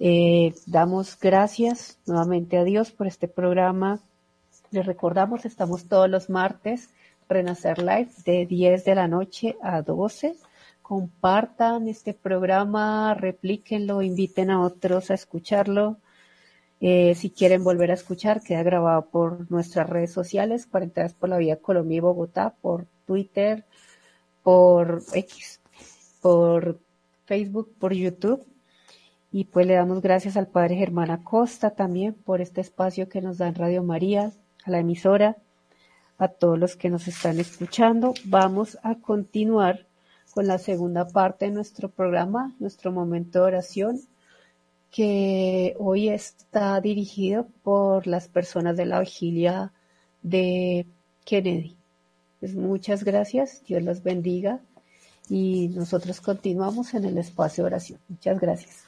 Eh, 0.00 0.54
damos 0.64 1.18
gracias 1.20 1.98
nuevamente 2.06 2.56
a 2.56 2.64
Dios 2.64 2.92
por 2.92 3.06
este 3.06 3.28
programa. 3.28 4.00
Les 4.70 4.86
recordamos, 4.86 5.44
estamos 5.44 5.84
todos 5.84 6.08
los 6.08 6.30
martes, 6.30 6.88
Renacer 7.28 7.78
Live, 7.78 8.10
de 8.24 8.46
10 8.46 8.86
de 8.86 8.94
la 8.94 9.06
noche 9.06 9.56
a 9.62 9.82
12. 9.82 10.34
Compartan 10.80 11.88
este 11.88 12.14
programa, 12.14 13.12
replíquenlo, 13.12 14.00
inviten 14.00 14.50
a 14.50 14.62
otros 14.62 15.10
a 15.10 15.14
escucharlo. 15.14 15.98
Eh, 16.80 17.14
si 17.16 17.30
quieren 17.30 17.64
volver 17.64 17.90
a 17.90 17.94
escuchar, 17.94 18.40
queda 18.40 18.62
grabado 18.62 19.06
por 19.06 19.50
nuestras 19.50 19.88
redes 19.88 20.12
sociales, 20.12 20.66
40 20.66 21.08
por 21.18 21.28
la 21.28 21.38
Vía 21.38 21.56
Colombia 21.56 21.96
y 21.96 22.00
Bogotá, 22.00 22.54
por 22.60 22.86
Twitter, 23.06 23.64
por 24.42 25.02
X, 25.12 25.60
por 26.20 26.78
Facebook, 27.26 27.74
por 27.78 27.92
YouTube. 27.92 28.44
Y 29.30 29.44
pues 29.44 29.66
le 29.66 29.74
damos 29.74 30.00
gracias 30.00 30.36
al 30.36 30.46
Padre 30.46 30.76
Germán 30.76 31.10
Acosta 31.10 31.70
también 31.70 32.14
por 32.14 32.40
este 32.40 32.60
espacio 32.60 33.08
que 33.08 33.20
nos 33.20 33.38
da 33.38 33.48
en 33.48 33.56
Radio 33.56 33.82
María, 33.82 34.32
a 34.64 34.70
la 34.70 34.78
emisora, 34.78 35.36
a 36.16 36.28
todos 36.28 36.58
los 36.58 36.76
que 36.76 36.90
nos 36.90 37.08
están 37.08 37.38
escuchando. 37.38 38.14
Vamos 38.24 38.78
a 38.82 38.94
continuar 38.94 39.86
con 40.32 40.46
la 40.46 40.58
segunda 40.58 41.08
parte 41.08 41.46
de 41.46 41.50
nuestro 41.50 41.88
programa, 41.88 42.54
nuestro 42.58 42.92
momento 42.92 43.40
de 43.40 43.44
oración, 43.44 44.00
que 44.90 45.74
hoy 45.78 46.08
está 46.08 46.80
dirigido 46.80 47.48
por 47.62 48.06
las 48.06 48.28
personas 48.28 48.76
de 48.76 48.86
la 48.86 49.00
vigilia 49.00 49.72
de 50.22 50.86
Kennedy. 51.24 51.76
Pues 52.40 52.54
muchas 52.54 53.04
gracias, 53.04 53.62
Dios 53.66 53.82
los 53.82 54.02
bendiga 54.02 54.60
y 55.28 55.68
nosotros 55.68 56.20
continuamos 56.20 56.94
en 56.94 57.04
el 57.04 57.18
espacio 57.18 57.64
de 57.64 57.68
oración. 57.68 58.00
Muchas 58.08 58.40
gracias. 58.40 58.87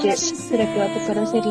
¿Será 0.00 0.14
que, 0.14 0.16
¿Será 0.16 0.72
que 0.72 0.78
va 0.78 0.84
a 0.84 0.94
tocar 0.94 1.18
hacer 1.18 1.44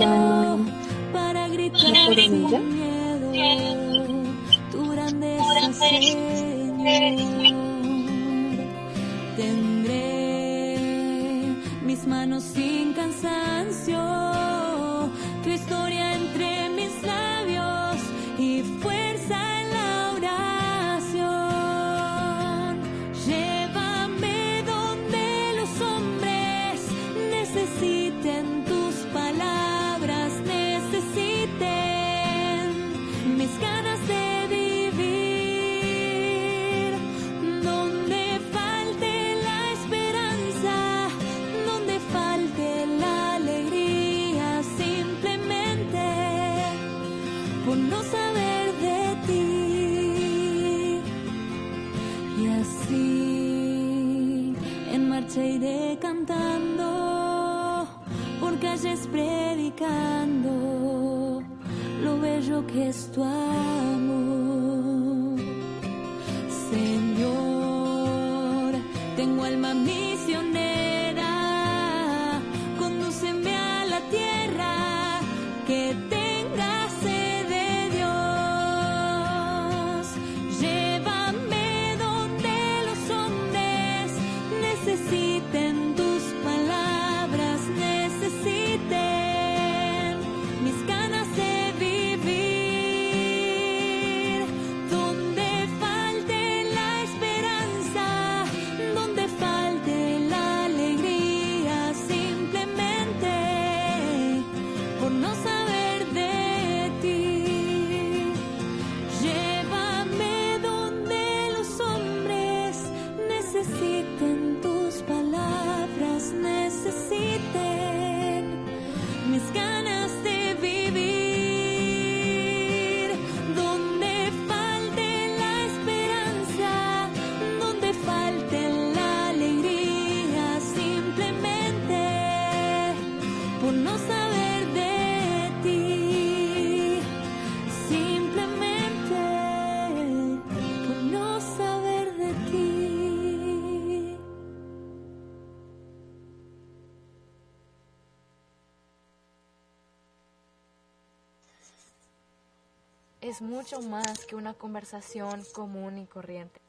es 153.38 153.42
mucho 153.44 153.82
más 153.82 154.26
que 154.26 154.36
una 154.36 154.56
conversación 154.56 155.44
común 155.54 156.00
y 156.00 156.06
corriente. 156.06 156.60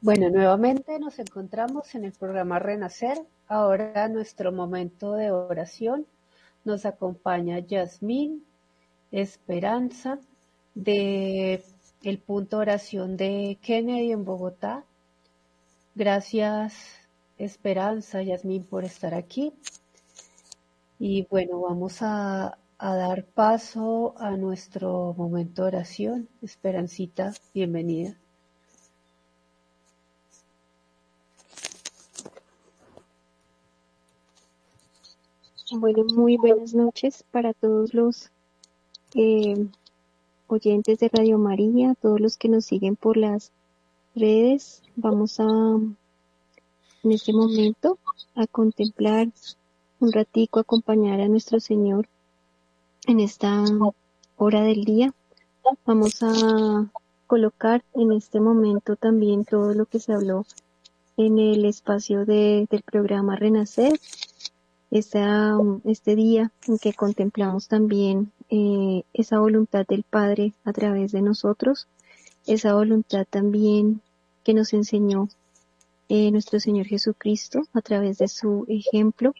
Bueno, 0.00 0.30
nuevamente 0.30 1.00
nos 1.00 1.18
encontramos 1.18 1.92
en 1.96 2.04
el 2.04 2.12
programa 2.12 2.60
Renacer. 2.60 3.18
Ahora 3.48 4.06
nuestro 4.08 4.52
momento 4.52 5.14
de 5.14 5.32
oración 5.32 6.06
nos 6.64 6.86
acompaña 6.86 7.58
Yasmín 7.58 8.44
Esperanza 9.10 10.18
de 10.76 11.64
el 12.02 12.18
punto 12.18 12.58
oración 12.58 13.16
de 13.16 13.58
Kennedy 13.60 14.12
en 14.12 14.24
Bogotá. 14.24 14.84
Gracias 15.96 16.74
Esperanza, 17.38 18.22
Yasmín, 18.22 18.62
por 18.64 18.84
estar 18.84 19.14
aquí. 19.14 19.52
Y 21.00 21.26
bueno, 21.28 21.60
vamos 21.60 21.98
a, 22.02 22.56
a 22.78 22.94
dar 22.94 23.24
paso 23.24 24.14
a 24.18 24.36
nuestro 24.36 25.14
momento 25.16 25.62
de 25.62 25.68
oración. 25.68 26.28
Esperancita, 26.42 27.32
bienvenida. 27.54 28.16
Bueno, 35.72 36.04
muy 36.04 36.36
buenas 36.36 36.74
noches 36.74 37.24
para 37.30 37.52
todos 37.52 37.92
los 37.92 38.30
eh, 39.14 39.66
oyentes 40.46 40.98
de 40.98 41.08
Radio 41.08 41.38
María, 41.38 41.94
todos 42.00 42.20
los 42.20 42.36
que 42.36 42.48
nos 42.48 42.66
siguen 42.66 42.94
por 42.94 43.16
las 43.16 43.52
redes. 44.14 44.82
Vamos 44.94 45.40
a, 45.40 45.44
en 45.44 45.96
este 47.12 47.32
momento, 47.32 47.98
a 48.34 48.46
contemplar 48.46 49.28
un 49.98 50.12
ratico, 50.12 50.60
acompañar 50.60 51.20
a 51.20 51.28
nuestro 51.28 51.58
Señor 51.58 52.06
en 53.06 53.20
esta 53.20 53.64
hora 54.36 54.62
del 54.62 54.84
día. 54.84 55.14
Vamos 55.84 56.22
a 56.22 56.90
colocar 57.26 57.84
en 57.94 58.12
este 58.12 58.40
momento 58.40 58.96
también 58.96 59.44
todo 59.44 59.74
lo 59.74 59.86
que 59.86 60.00
se 60.00 60.12
habló 60.12 60.44
en 61.16 61.38
el 61.38 61.64
espacio 61.64 62.24
de, 62.24 62.66
del 62.70 62.82
programa 62.82 63.36
Renacer, 63.36 63.98
esta, 64.90 65.56
este 65.84 66.14
día 66.14 66.52
en 66.66 66.78
que 66.78 66.92
contemplamos 66.92 67.68
también 67.68 68.32
eh, 68.50 69.02
esa 69.12 69.38
voluntad 69.38 69.86
del 69.86 70.02
Padre 70.02 70.52
a 70.64 70.72
través 70.72 71.12
de 71.12 71.22
nosotros, 71.22 71.88
esa 72.46 72.74
voluntad 72.74 73.26
también 73.28 74.00
que 74.44 74.54
nos 74.54 74.72
enseñó 74.72 75.28
eh, 76.08 76.30
nuestro 76.30 76.60
Señor 76.60 76.86
Jesucristo 76.86 77.62
a 77.72 77.80
través 77.80 78.18
de 78.18 78.28
su 78.28 78.64
ejemplo, 78.68 79.32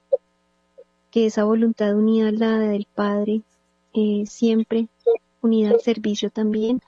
que 1.10 1.26
esa 1.26 1.44
voluntad 1.44 1.94
unida 1.94 2.28
a 2.28 2.32
la 2.32 2.58
del 2.58 2.86
Padre, 2.92 3.42
eh, 3.96 4.26
siempre 4.26 4.88
unida 5.40 5.70
al 5.70 5.80
servicio 5.80 6.28
también, 6.28 6.82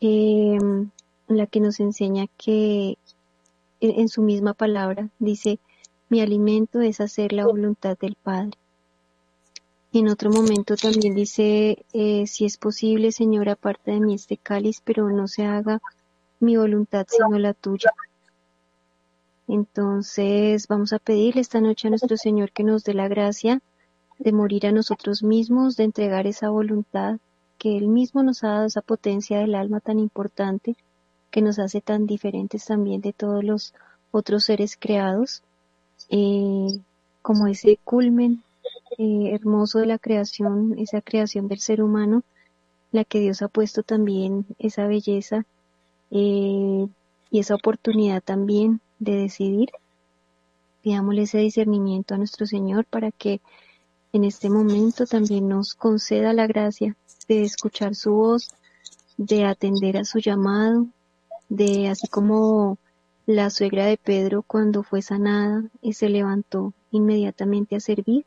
eh, 0.00 0.58
la 1.28 1.46
que 1.46 1.60
nos 1.60 1.80
enseña 1.80 2.28
que 2.38 2.96
en, 3.80 4.08
su 4.08 4.22
misma 4.22 4.54
palabra 4.54 5.10
dice, 5.18 5.58
mi 6.08 6.22
alimento 6.22 6.80
es 6.80 7.02
hacer 7.02 7.34
la 7.34 7.44
voluntad 7.44 7.98
del 7.98 8.14
Padre. 8.14 8.52
En 9.92 10.08
otro 10.08 10.30
momento 10.30 10.76
también 10.76 11.14
dice, 11.14 11.84
eh, 11.92 12.26
si 12.26 12.46
es 12.46 12.56
posible, 12.56 13.12
Señor, 13.12 13.50
aparte 13.50 13.90
de 13.90 14.00
mí 14.00 14.14
este 14.14 14.38
cáliz, 14.38 14.80
pero 14.82 15.10
no 15.10 15.28
se 15.28 15.44
haga 15.44 15.82
mi 16.38 16.56
voluntad 16.56 17.06
sino 17.06 17.38
la 17.38 17.52
tuya. 17.52 17.92
Entonces 19.46 20.68
vamos 20.68 20.94
a 20.94 20.98
pedirle 20.98 21.42
esta 21.42 21.60
noche 21.60 21.88
a 21.88 21.90
nuestro 21.90 22.16
Señor 22.16 22.50
que 22.52 22.64
nos 22.64 22.82
dé 22.84 22.94
la 22.94 23.08
gracia 23.08 23.60
de 24.20 24.32
morir 24.32 24.66
a 24.66 24.72
nosotros 24.72 25.22
mismos, 25.22 25.76
de 25.76 25.84
entregar 25.84 26.26
esa 26.26 26.50
voluntad, 26.50 27.18
que 27.58 27.76
Él 27.76 27.88
mismo 27.88 28.22
nos 28.22 28.44
ha 28.44 28.48
dado 28.48 28.66
esa 28.66 28.82
potencia 28.82 29.38
del 29.38 29.54
alma 29.54 29.80
tan 29.80 29.98
importante, 29.98 30.76
que 31.30 31.40
nos 31.42 31.58
hace 31.58 31.80
tan 31.80 32.06
diferentes 32.06 32.66
también 32.66 33.00
de 33.00 33.14
todos 33.14 33.42
los 33.42 33.74
otros 34.10 34.44
seres 34.44 34.76
creados, 34.78 35.42
eh, 36.10 36.80
como 37.22 37.46
ese 37.46 37.78
culmen 37.82 38.42
eh, 38.98 39.34
hermoso 39.34 39.78
de 39.78 39.86
la 39.86 39.98
creación, 39.98 40.74
esa 40.78 41.00
creación 41.00 41.48
del 41.48 41.60
ser 41.60 41.82
humano, 41.82 42.22
la 42.92 43.04
que 43.04 43.20
Dios 43.20 43.40
ha 43.40 43.48
puesto 43.48 43.82
también 43.82 44.44
esa 44.58 44.86
belleza 44.86 45.46
eh, 46.10 46.86
y 47.30 47.38
esa 47.38 47.54
oportunidad 47.54 48.22
también 48.22 48.80
de 48.98 49.16
decidir. 49.16 49.70
Pidámosle 50.82 51.22
ese 51.22 51.38
discernimiento 51.38 52.14
a 52.14 52.18
nuestro 52.18 52.46
Señor 52.46 52.84
para 52.84 53.12
que 53.12 53.40
en 54.12 54.24
este 54.24 54.50
momento 54.50 55.06
también 55.06 55.48
nos 55.48 55.74
conceda 55.74 56.32
la 56.32 56.46
gracia 56.46 56.96
de 57.28 57.42
escuchar 57.42 57.94
su 57.94 58.12
voz, 58.12 58.48
de 59.16 59.44
atender 59.44 59.96
a 59.96 60.04
su 60.04 60.18
llamado, 60.18 60.86
de 61.48 61.88
así 61.88 62.08
como 62.08 62.78
la 63.26 63.50
suegra 63.50 63.86
de 63.86 63.96
Pedro 63.96 64.42
cuando 64.42 64.82
fue 64.82 65.02
sanada 65.02 65.62
y 65.80 65.92
se 65.92 66.08
levantó 66.08 66.72
inmediatamente 66.90 67.76
a 67.76 67.80
servir, 67.80 68.24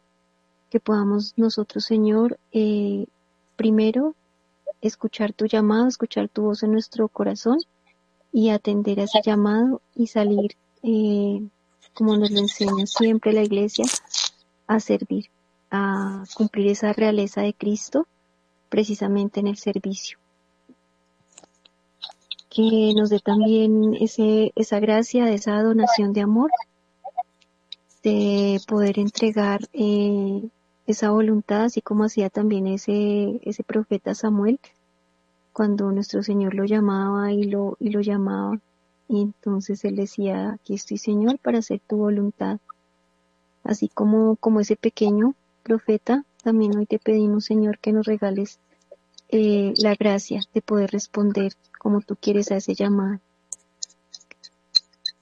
que 0.70 0.80
podamos 0.80 1.34
nosotros, 1.36 1.84
Señor, 1.84 2.40
eh, 2.52 3.06
primero 3.56 4.16
escuchar 4.82 5.34
tu 5.34 5.46
llamado, 5.46 5.88
escuchar 5.88 6.30
tu 6.30 6.44
voz 6.44 6.64
en 6.64 6.72
nuestro 6.72 7.08
corazón 7.10 7.58
y 8.32 8.50
atender 8.50 9.00
a 9.00 9.04
ese 9.04 9.22
llamado 9.24 9.82
y 9.96 10.08
salir, 10.08 10.56
eh, 10.82 11.42
como 11.94 12.18
nos 12.18 12.32
lo 12.32 12.40
enseña 12.40 12.86
siempre 12.88 13.34
la 13.34 13.44
iglesia, 13.44 13.86
a 14.68 14.80
servir, 14.80 15.30
a 15.74 16.24
cumplir 16.36 16.68
esa 16.68 16.94
realeza 16.94 17.42
de 17.42 17.56
Cristo 17.56 18.08
precisamente 18.70 19.40
en 19.40 19.48
el 19.48 19.58
servicio. 19.58 20.20
Que 22.50 22.94
nos 22.96 23.10
dé 23.10 23.20
también 23.20 23.96
ese, 23.96 24.54
esa 24.56 24.80
gracia, 24.80 25.32
esa 25.32 25.62
donación 25.64 26.14
de 26.14 26.22
amor, 26.22 26.52
de 28.04 28.62
poder 28.68 29.00
entregar 29.00 29.62
eh, 29.74 30.48
esa 30.86 31.10
voluntad, 31.10 31.64
así 31.64 31.82
como 31.82 32.04
hacía 32.04 32.30
también 32.30 32.68
ese, 32.68 33.40
ese 33.44 33.64
profeta 33.64 34.14
Samuel, 34.14 34.60
cuando 35.54 35.92
nuestro 35.92 36.22
Señor 36.22 36.54
lo 36.54 36.66
llamaba 36.66 37.32
y 37.32 37.46
lo, 37.46 37.78
y 37.80 37.90
lo 37.90 38.02
llamaba. 38.02 38.60
Y 39.08 39.22
entonces 39.22 39.84
él 39.86 39.96
decía, 39.96 40.52
aquí 40.52 40.76
estoy 40.76 41.00
Señor 41.00 41.40
para 41.40 41.60
hacer 41.60 41.82
tu 41.88 41.98
voluntad. 41.98 42.60
Así 43.64 43.88
como, 43.88 44.36
como 44.36 44.60
ese 44.60 44.76
pequeño 44.76 45.34
profeta, 45.64 46.26
también 46.44 46.78
hoy 46.78 46.86
te 46.86 47.00
pedimos 47.00 47.46
Señor 47.46 47.80
que 47.80 47.94
nos 47.94 48.06
regales 48.06 48.60
eh, 49.30 49.74
la 49.78 49.96
gracia 49.96 50.42
de 50.54 50.62
poder 50.62 50.92
responder 50.92 51.54
como 51.80 52.02
tú 52.02 52.16
quieres 52.16 52.52
a 52.52 52.58
ese 52.58 52.76
llamado. 52.76 53.20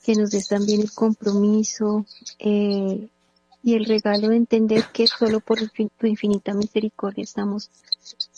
Que 0.03 0.15
nos 0.15 0.31
des 0.31 0.47
también 0.47 0.81
el 0.81 0.91
compromiso 0.91 2.05
eh, 2.39 3.07
y 3.63 3.75
el 3.75 3.85
regalo 3.85 4.29
de 4.29 4.37
entender 4.37 4.85
que 4.91 5.07
solo 5.07 5.39
por 5.39 5.59
tu 5.59 6.07
infinita 6.07 6.53
misericordia 6.53 7.23
estamos 7.23 7.69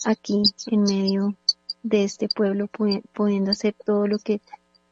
aquí 0.04 0.42
en 0.66 0.82
medio 0.82 1.34
de 1.82 2.04
este 2.04 2.28
pueblo 2.28 2.68
pudiendo 3.12 3.50
hacer 3.50 3.74
todo 3.84 4.06
lo 4.06 4.18
que 4.18 4.40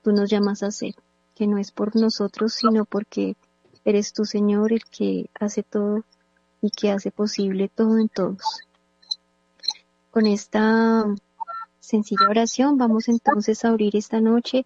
tú 0.02 0.12
nos 0.12 0.30
llamas 0.30 0.62
a 0.62 0.68
hacer, 0.68 0.94
que 1.34 1.46
no 1.46 1.58
es 1.58 1.70
por 1.70 1.94
nosotros, 1.94 2.54
sino 2.54 2.84
porque 2.86 3.36
eres 3.84 4.12
tu 4.12 4.24
Señor 4.24 4.72
el 4.72 4.84
que 4.84 5.30
hace 5.38 5.62
todo 5.62 6.04
y 6.62 6.70
que 6.70 6.90
hace 6.90 7.10
posible 7.10 7.68
todo 7.68 7.98
en 7.98 8.08
todos. 8.08 8.60
Con 10.10 10.26
esta 10.26 11.04
sencilla 11.80 12.28
oración 12.30 12.78
vamos 12.78 13.08
entonces 13.08 13.64
a 13.64 13.68
abrir 13.68 13.96
esta 13.96 14.20
noche, 14.20 14.64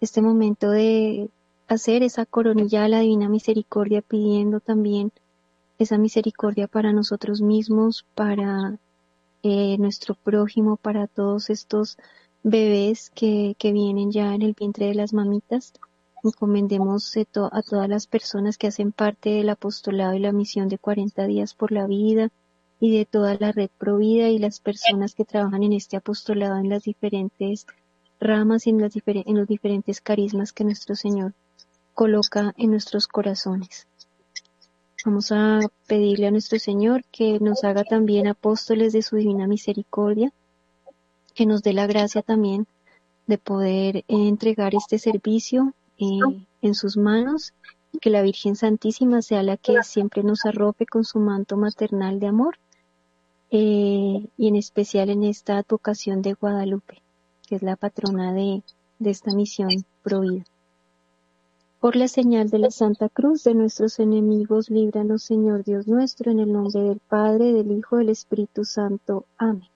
este 0.00 0.22
momento 0.22 0.70
de 0.70 1.28
hacer 1.68 2.02
esa 2.02 2.24
coronilla 2.24 2.84
a 2.84 2.88
la 2.88 3.00
Divina 3.00 3.28
Misericordia 3.28 4.02
pidiendo 4.02 4.60
también 4.60 5.12
esa 5.78 5.98
misericordia 5.98 6.68
para 6.68 6.92
nosotros 6.92 7.40
mismos, 7.40 8.06
para 8.14 8.78
eh, 9.42 9.76
nuestro 9.78 10.14
prójimo, 10.14 10.76
para 10.76 11.08
todos 11.08 11.50
estos 11.50 11.98
bebés 12.44 13.10
que, 13.10 13.56
que 13.58 13.72
vienen 13.72 14.12
ya 14.12 14.34
en 14.34 14.42
el 14.42 14.54
vientre 14.54 14.86
de 14.86 14.94
las 14.94 15.12
mamitas. 15.12 15.72
Encomendemos 16.24 17.16
a 17.16 17.62
todas 17.62 17.88
las 17.88 18.06
personas 18.06 18.56
que 18.56 18.68
hacen 18.68 18.92
parte 18.92 19.30
del 19.30 19.48
apostolado 19.48 20.14
y 20.14 20.20
la 20.20 20.30
misión 20.30 20.68
de 20.68 20.78
40 20.78 21.26
días 21.26 21.54
por 21.54 21.72
la 21.72 21.86
vida 21.86 22.30
y 22.78 22.96
de 22.96 23.04
toda 23.06 23.36
la 23.40 23.50
red 23.50 23.70
Provida 23.76 24.28
y 24.28 24.38
las 24.38 24.60
personas 24.60 25.14
que 25.14 25.24
trabajan 25.24 25.64
en 25.64 25.72
este 25.72 25.96
apostolado 25.96 26.58
en 26.58 26.68
las 26.68 26.84
diferentes 26.84 27.66
ramas 28.20 28.66
y 28.66 28.70
en, 28.70 28.80
las 28.80 28.92
los 29.26 29.48
diferentes 29.48 30.00
carismas 30.00 30.52
que 30.52 30.62
nuestro 30.62 30.94
Señor 30.94 31.34
coloca 31.92 32.54
en 32.56 32.70
nuestros 32.70 33.08
corazones. 33.08 33.88
Vamos 35.04 35.32
a 35.32 35.58
pedirle 35.88 36.28
a 36.28 36.30
nuestro 36.30 36.60
Señor 36.60 37.02
que 37.10 37.40
nos 37.40 37.64
haga 37.64 37.82
también 37.82 38.28
apóstoles 38.28 38.92
de 38.92 39.02
su 39.02 39.16
divina 39.16 39.48
misericordia, 39.48 40.32
que 41.34 41.46
nos 41.46 41.64
dé 41.64 41.72
la 41.72 41.88
gracia 41.88 42.22
también 42.22 42.68
de 43.26 43.38
poder 43.38 44.04
entregar 44.06 44.76
este 44.76 44.98
servicio 44.98 45.74
eh, 46.02 46.46
en 46.62 46.74
sus 46.74 46.96
manos, 46.96 47.54
que 48.00 48.10
la 48.10 48.22
Virgen 48.22 48.56
Santísima 48.56 49.22
sea 49.22 49.42
la 49.42 49.56
que 49.56 49.82
siempre 49.82 50.22
nos 50.22 50.44
arrope 50.44 50.86
con 50.86 51.04
su 51.04 51.18
manto 51.18 51.56
maternal 51.56 52.18
de 52.18 52.26
amor, 52.26 52.58
eh, 53.50 54.26
y 54.36 54.48
en 54.48 54.56
especial 54.56 55.10
en 55.10 55.24
esta 55.24 55.58
advocación 55.58 56.22
de 56.22 56.32
Guadalupe, 56.32 57.02
que 57.46 57.56
es 57.56 57.62
la 57.62 57.76
patrona 57.76 58.32
de, 58.32 58.62
de 58.98 59.10
esta 59.10 59.32
misión 59.34 59.70
provida. 60.02 60.44
Por 61.80 61.96
la 61.96 62.08
señal 62.08 62.48
de 62.48 62.58
la 62.58 62.70
Santa 62.70 63.08
Cruz 63.08 63.44
de 63.44 63.54
nuestros 63.54 63.98
enemigos, 63.98 64.70
líbranos, 64.70 65.24
Señor 65.24 65.64
Dios 65.64 65.86
nuestro, 65.88 66.30
en 66.30 66.38
el 66.38 66.52
nombre 66.52 66.80
del 66.80 67.00
Padre, 67.00 67.52
del 67.52 67.72
Hijo, 67.72 67.96
del 67.96 68.08
Espíritu 68.08 68.64
Santo. 68.64 69.26
Amén. 69.36 69.68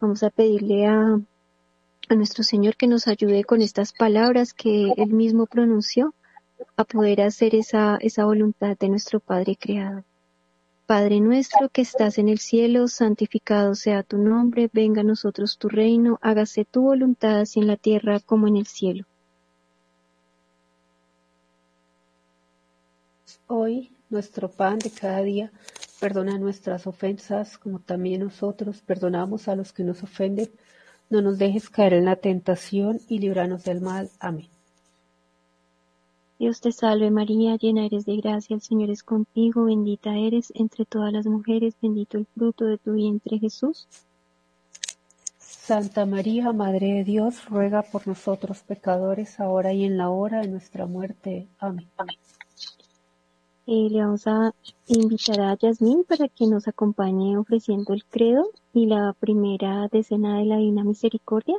Vamos 0.00 0.22
a 0.22 0.30
pedirle 0.30 0.86
a, 0.86 1.20
a 2.08 2.14
nuestro 2.14 2.42
Señor 2.42 2.76
que 2.76 2.86
nos 2.86 3.06
ayude 3.06 3.44
con 3.44 3.60
estas 3.60 3.92
palabras 3.92 4.54
que 4.54 4.92
Él 4.96 5.12
mismo 5.12 5.46
pronunció 5.46 6.14
a 6.76 6.84
poder 6.84 7.20
hacer 7.20 7.54
esa, 7.54 7.98
esa 8.00 8.24
voluntad 8.24 8.76
de 8.78 8.88
nuestro 8.88 9.20
Padre 9.20 9.56
Creador. 9.56 10.04
Padre 10.86 11.20
nuestro 11.20 11.68
que 11.68 11.82
estás 11.82 12.16
en 12.16 12.30
el 12.30 12.38
cielo, 12.38 12.88
santificado 12.88 13.74
sea 13.74 14.02
tu 14.02 14.16
nombre, 14.16 14.70
venga 14.72 15.02
a 15.02 15.04
nosotros 15.04 15.58
tu 15.58 15.68
reino, 15.68 16.18
hágase 16.22 16.64
tu 16.64 16.82
voluntad 16.82 17.40
así 17.40 17.60
en 17.60 17.66
la 17.66 17.76
tierra 17.76 18.20
como 18.20 18.48
en 18.48 18.56
el 18.56 18.66
cielo. 18.66 19.04
Hoy 23.46 23.92
nuestro 24.08 24.50
pan 24.50 24.78
de 24.78 24.90
cada 24.90 25.22
día, 25.22 25.52
perdona 26.00 26.38
nuestras 26.38 26.86
ofensas 26.86 27.58
como 27.58 27.80
también 27.80 28.22
nosotros 28.22 28.80
perdonamos 28.80 29.48
a 29.48 29.56
los 29.56 29.74
que 29.74 29.84
nos 29.84 30.02
ofenden. 30.02 30.48
No 31.10 31.22
nos 31.22 31.38
dejes 31.38 31.70
caer 31.70 31.94
en 31.94 32.04
la 32.04 32.16
tentación 32.16 33.00
y 33.08 33.18
líbranos 33.18 33.64
del 33.64 33.80
mal. 33.80 34.10
Amén. 34.20 34.48
Dios 36.38 36.60
te 36.60 36.70
salve 36.70 37.10
María, 37.10 37.56
llena 37.56 37.84
eres 37.84 38.06
de 38.06 38.16
gracia, 38.16 38.54
el 38.54 38.62
Señor 38.62 38.90
es 38.90 39.02
contigo, 39.02 39.64
bendita 39.64 40.16
eres 40.16 40.52
entre 40.54 40.84
todas 40.84 41.12
las 41.12 41.26
mujeres, 41.26 41.74
bendito 41.82 42.16
el 42.16 42.26
fruto 42.26 42.64
de 42.64 42.78
tu 42.78 42.92
vientre 42.92 43.38
Jesús. 43.38 43.88
Santa 45.38 46.06
María, 46.06 46.52
Madre 46.52 46.94
de 46.94 47.04
Dios, 47.04 47.44
ruega 47.46 47.82
por 47.82 48.06
nosotros 48.06 48.60
pecadores, 48.60 49.40
ahora 49.40 49.72
y 49.72 49.84
en 49.84 49.98
la 49.98 50.10
hora 50.10 50.40
de 50.40 50.48
nuestra 50.48 50.86
muerte. 50.86 51.48
Amén. 51.58 51.88
Eh, 53.70 53.88
le 53.90 54.00
vamos 54.00 54.26
a 54.26 54.54
invitar 54.86 55.40
a 55.40 55.54
Yasmín 55.54 56.02
para 56.02 56.26
que 56.28 56.46
nos 56.46 56.66
acompañe 56.68 57.36
ofreciendo 57.36 57.92
el 57.92 58.02
credo 58.06 58.50
y 58.72 58.86
la 58.86 59.12
primera 59.20 59.88
decena 59.92 60.38
de 60.38 60.46
la 60.46 60.56
Divina 60.56 60.84
Misericordia. 60.84 61.58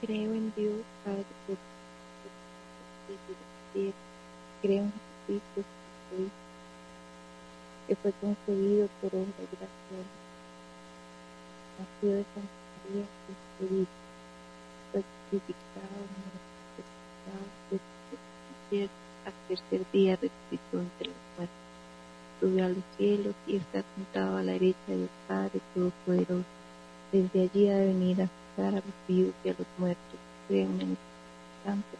Creo 0.00 0.32
en 0.34 0.52
Dios, 0.56 0.82
Padre 1.04 1.24
creo 4.60 4.82
en 4.82 4.92
Jesucristo, 5.28 5.62
que 7.86 7.94
fue 7.94 8.12
concebido 8.20 8.88
por 9.00 9.14
obra 9.14 9.22
y 9.38 9.56
gracia 9.56 10.02
nació 11.78 12.16
de 12.16 12.24
Santa 12.34 12.48
María, 12.90 13.86
Crucificado, 15.30 16.04
muerto, 18.70 19.76
al 19.76 19.86
día 19.92 20.16
resucitó 20.16 20.80
entre 20.80 21.06
los 21.08 21.16
muertos, 21.36 21.56
subió 22.40 22.64
a 22.64 22.68
los 22.68 22.84
cielos 22.96 23.34
y 23.46 23.56
está 23.56 23.82
sentado 23.94 24.36
a 24.36 24.42
la 24.42 24.52
derecha 24.52 24.78
del 24.88 25.08
Padre 25.28 25.60
Todopoderoso. 25.74 26.44
Desde 27.12 27.42
allí 27.42 27.68
ha 27.68 27.76
de 27.76 27.86
venir 27.86 28.22
a 28.22 28.28
a 28.56 28.70
los 28.70 28.84
vivos 29.08 29.34
y 29.44 29.48
a 29.48 29.54
los 29.58 29.66
muertos. 29.78 30.20
Creo 30.46 30.66
en 30.66 30.80
el 30.80 30.96
Santo, 31.64 31.96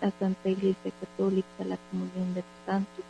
la 0.00 0.10
Santa 0.12 0.48
Iglesia 0.48 0.92
Católica, 1.00 1.64
la 1.64 1.78
comunión 1.90 2.34
de 2.34 2.40
los 2.40 2.66
santos, 2.66 3.04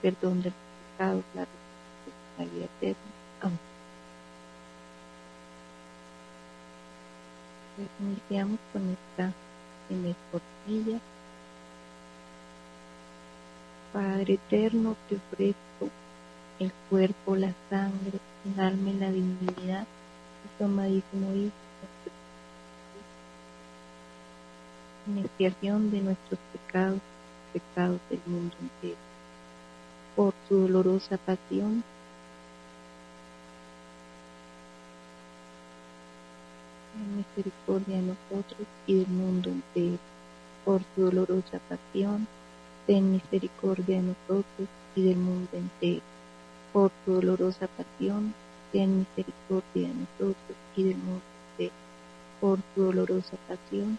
perdón 0.00 0.42
de 0.42 0.50
los 0.50 0.58
pecados, 0.92 1.24
la 1.34 1.44
resurrección 1.44 1.58
la 2.38 2.44
vida 2.44 2.64
eterna. 2.64 2.96
Amén. 3.42 3.77
Iniciamos 8.00 8.58
con 8.72 8.82
esta 8.90 9.32
primer 9.86 10.16
portilla. 10.30 10.98
Padre 13.92 14.34
eterno, 14.34 14.96
te 15.08 15.16
ofrezco 15.16 15.90
el 16.58 16.72
cuerpo, 16.90 17.36
la 17.36 17.52
sangre, 17.70 18.18
el 18.44 18.60
alma 18.60 18.90
y 18.90 18.94
la 18.94 19.10
divinidad 19.10 19.80
de 19.80 20.48
tu 20.58 20.64
amadísimo 20.64 21.32
Hijo 21.34 21.68
expiación 25.16 25.90
de 25.90 26.00
nuestros 26.00 26.38
pecados, 26.52 27.00
pecados 27.52 28.00
del 28.10 28.20
mundo 28.26 28.54
entero. 28.60 28.96
Por 30.16 30.34
su 30.48 30.56
dolorosa 30.56 31.16
pasión, 31.18 31.82
ten 36.92 37.17
misericordia 37.36 37.96
de 37.96 38.02
nosotros 38.02 38.68
y 38.86 38.94
del 38.98 39.08
mundo 39.08 39.50
entero. 39.50 39.98
Por 40.64 40.82
su 40.94 41.02
dolorosa 41.02 41.60
pasión, 41.68 42.26
ten 42.86 43.12
misericordia 43.12 43.96
de 43.96 44.02
nosotros 44.02 44.68
y 44.94 45.02
del 45.02 45.16
mundo 45.16 45.50
entero. 45.52 46.02
Por 46.72 46.90
su 47.04 47.12
dolorosa 47.12 47.68
pasión, 47.76 48.34
ten 48.72 48.98
misericordia 48.98 49.88
de 49.88 49.94
nosotros 49.94 50.56
y 50.76 50.82
del 50.84 50.96
mundo 50.96 51.22
entero. 51.50 51.74
Por 52.40 52.58
su 52.74 52.82
dolorosa 52.82 53.36
pasión, 53.48 53.98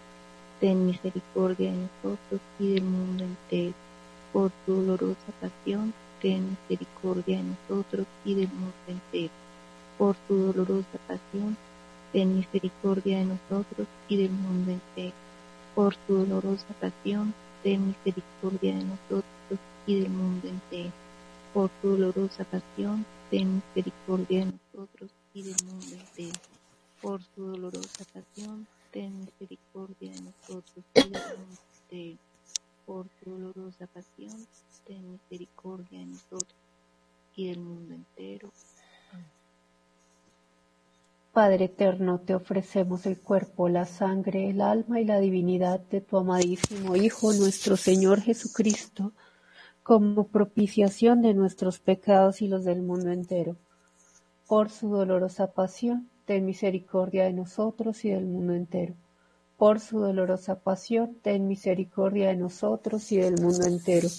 ten 0.59 0.85
misericordia 0.85 1.71
de 1.71 1.77
nosotros 1.77 2.41
y 2.59 2.73
del 2.73 2.83
mundo 2.83 3.23
entero. 3.23 3.73
Por 4.33 4.51
tu 4.65 4.73
dolorosa 4.73 5.31
pasión, 5.41 5.93
ten 6.21 6.57
misericordia 6.69 7.37
de 7.37 7.43
nosotros 7.43 8.05
y 8.25 8.35
del 8.35 8.49
mundo 8.49 8.75
entero. 8.87 9.33
Por 9.97 10.15
tu 10.27 10.35
dolorosa 10.37 10.97
pasión, 11.07 11.57
ten 12.11 12.35
misericordia 12.37 13.19
de 13.19 13.25
nosotros 13.25 13.87
y 14.07 14.17
del 14.17 14.31
mundo 14.31 14.71
entero. 14.71 15.15
Por 15.75 15.95
tu 15.95 16.17
dolorosa 16.17 16.73
pasión, 16.81 17.33
ten 17.63 17.87
misericordia 17.87 18.75
de 18.77 18.83
nosotros 18.83 19.59
y 19.85 20.01
del 20.01 20.09
mundo 20.09 20.47
entero. 20.47 20.91
Por 21.53 21.69
tu 21.81 21.89
dolorosa 21.89 22.43
pasión, 22.45 23.05
ten 23.29 23.55
misericordia 23.55 24.45
de 24.45 24.53
nosotros 24.53 25.11
y 25.33 25.43
del 25.43 25.63
mundo 25.65 25.95
entero. 25.95 26.39
Por 27.01 27.23
tu 27.35 27.45
dolorosa 27.47 28.05
pasión, 28.13 28.67
ten 28.91 29.25
misericordia 29.25 30.13
de 30.13 30.21
nosotros 30.21 30.85
y 30.95 31.09
del 31.09 31.23
mundo 31.37 31.61
entero. 31.91 32.19
Por 32.85 33.07
tu 33.09 33.31
dolorosa 33.31 33.87
pasión, 33.87 34.47
ten 34.85 35.11
misericordia 35.11 35.99
de 35.99 36.05
nosotros 36.05 36.55
y 37.35 37.47
del 37.49 37.59
mundo 37.59 37.95
entero. 37.95 38.51
Padre 41.33 41.65
eterno, 41.65 42.19
te 42.19 42.33
ofrecemos 42.33 43.05
el 43.05 43.19
cuerpo, 43.19 43.69
la 43.69 43.85
sangre, 43.85 44.49
el 44.49 44.61
alma 44.61 44.99
y 44.99 45.05
la 45.05 45.19
divinidad 45.19 45.79
de 45.79 46.01
tu 46.01 46.17
amadísimo 46.17 46.95
Hijo, 46.95 47.33
nuestro 47.33 47.77
Señor 47.77 48.21
Jesucristo, 48.21 49.13
como 49.83 50.27
propiciación 50.27 51.21
de 51.21 51.35
nuestros 51.35 51.77
pecados 51.79 52.41
y 52.41 52.47
los 52.47 52.63
del 52.65 52.81
mundo 52.81 53.11
entero. 53.11 53.57
Por 54.47 54.71
su 54.71 54.89
dolorosa 54.89 55.53
pasión, 55.53 56.09
ten 56.25 56.47
misericordia 56.47 57.25
de 57.25 57.33
nosotros 57.33 58.03
y 58.05 58.09
del 58.09 58.25
mundo 58.25 58.53
entero. 58.53 58.95
Por 59.55 59.79
su 59.79 59.99
dolorosa 59.99 60.59
pasión, 60.61 61.19
ten 61.21 61.47
misericordia 61.47 62.29
de 62.29 62.37
nosotros 62.37 63.11
y 63.11 63.17
del 63.17 63.39
mundo 63.39 63.67
entero. 63.67 64.09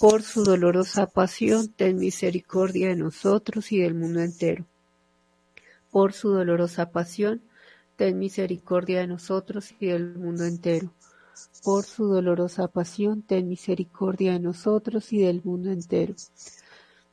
Por 0.00 0.22
su 0.22 0.42
dolorosa 0.42 1.06
pasión, 1.06 1.68
ten 1.68 1.98
misericordia 1.98 2.88
de 2.88 2.96
nosotros 2.96 3.70
y 3.72 3.80
del 3.80 3.94
mundo 3.94 4.20
entero 4.22 4.64
por 5.90 6.12
su 6.12 6.30
dolorosa 6.30 6.90
pasión, 6.90 7.42
ten 7.96 8.18
misericordia 8.18 9.00
de 9.00 9.08
nosotros 9.08 9.74
y 9.80 9.86
del 9.86 10.16
mundo 10.16 10.44
entero. 10.44 10.92
Por 11.64 11.84
su 11.84 12.06
dolorosa 12.06 12.68
pasión, 12.68 13.22
ten 13.22 13.48
misericordia 13.48 14.32
de 14.32 14.40
nosotros 14.40 15.12
y 15.12 15.18
del 15.18 15.42
mundo 15.42 15.70
entero. 15.70 16.14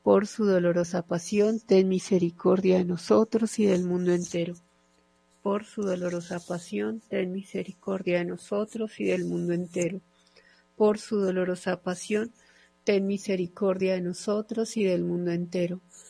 Por 0.03 0.27
su 0.27 0.45
dolorosa 0.45 1.01
pasión, 1.01 1.59
ten 1.59 1.89
misericordia 1.89 2.77
de 2.77 2.85
nosotros 2.85 3.59
y 3.59 3.65
del 3.65 3.83
mundo 3.83 4.13
entero. 4.13 4.53
Por 5.41 5.65
su 5.65 5.81
dolorosa 5.81 6.39
pasión, 6.39 7.01
ten 7.09 7.31
misericordia 7.31 8.19
de 8.19 8.25
nosotros 8.25 8.99
y 8.99 9.05
del 9.05 9.25
mundo 9.25 9.53
entero. 9.53 10.01
Por 10.75 10.99
su 10.99 11.17
dolorosa 11.17 11.81
pasión, 11.81 12.31
ten 12.83 13.07
misericordia 13.07 13.95
de 13.95 14.01
nosotros 14.01 14.77
y 14.77 14.83
del 14.83 15.03
mundo 15.03 15.31
entero 15.31 15.81
por 15.81 15.93
su 15.93 16.06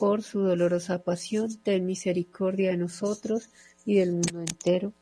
dolorosa 0.00 0.98
pasión, 0.98 1.48
ten 1.62 1.84
misericordia 1.84 2.70
de 2.70 2.76
nosotros 2.78 3.50
y 3.84 3.96
del 3.96 4.12
mundo 4.12 4.40
entero. 4.40 4.92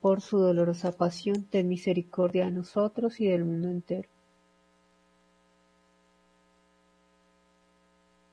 Por 0.00 0.20
su 0.20 0.38
dolorosa 0.38 0.92
pasión, 0.92 1.44
ten 1.44 1.68
misericordia 1.68 2.46
de 2.46 2.52
nosotros 2.52 3.20
y 3.20 3.26
del 3.26 3.44
mundo 3.44 3.68
entero. 3.68 4.08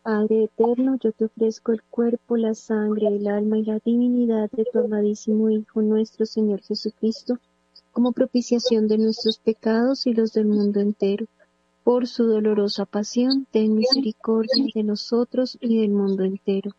Padre 0.01 0.45
eterno, 0.45 0.97
yo 1.03 1.11
te 1.11 1.25
ofrezco 1.25 1.73
el 1.73 1.83
cuerpo, 1.83 2.37
la 2.37 2.55
sangre, 2.55 3.07
el 3.07 3.27
alma 3.27 3.57
y 3.57 3.65
la 3.65 3.79
divinidad 3.83 4.49
de 4.51 4.65
tu 4.65 4.79
amadísimo 4.79 5.49
Hijo 5.49 5.81
nuestro 5.81 6.25
Señor 6.25 6.61
Jesucristo, 6.61 7.37
como 7.91 8.13
propiciación 8.13 8.87
de 8.87 8.97
nuestros 8.97 9.37
pecados 9.37 10.07
y 10.07 10.13
los 10.13 10.31
del 10.31 10.45
mundo 10.45 10.79
entero 10.79 11.27
por 11.87 12.05
su 12.05 12.25
dolorosa 12.25 12.85
pasión, 12.85 13.47
ten 13.49 13.73
misericordia 13.73 14.65
de 14.75 14.83
nosotros 14.83 15.57
y 15.61 15.79
del 15.79 15.91
mundo 15.91 16.25
entero. 16.25 16.71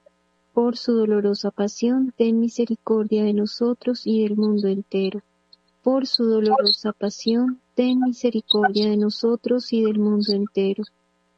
Por 0.53 0.77
su 0.77 0.93
dolorosa 0.93 1.51
pasión, 1.51 2.13
ten 2.15 2.39
misericordia 2.39 3.25
de 3.25 3.33
nosotros 3.33 4.07
y 4.07 4.25
del 4.25 4.37
mundo 4.37 4.69
entero. 4.69 5.23
Por 5.83 6.07
su 6.07 6.27
dolorosa 6.27 6.93
pasión, 6.93 7.59
ten 7.75 8.01
misericordia 8.01 8.91
de 8.91 8.99
nosotros 8.99 9.73
y 9.73 9.83
del 9.83 9.99
mundo 9.99 10.33
entero. 10.33 10.85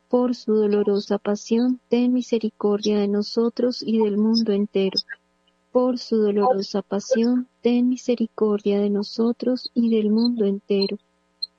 Por 0.09 0.35
su 0.35 0.53
dolorosa 0.53 1.19
pasión, 1.19 1.79
ten 1.89 2.13
misericordia 2.13 2.99
de 2.99 3.07
nosotros 3.07 3.85
y 3.87 3.99
del 3.99 4.17
mundo 4.19 4.53
entero. 4.53 4.99
Por 5.71 5.97
su 5.99 6.17
dolorosa 6.17 6.83
pasión, 6.83 7.47
ten 7.63 7.89
misericordia 7.89 8.81
de 8.81 8.91
nosotros 8.91 9.71
y 9.75 9.95
del 9.95 10.11
mundo 10.11 10.45
entero 10.45 10.99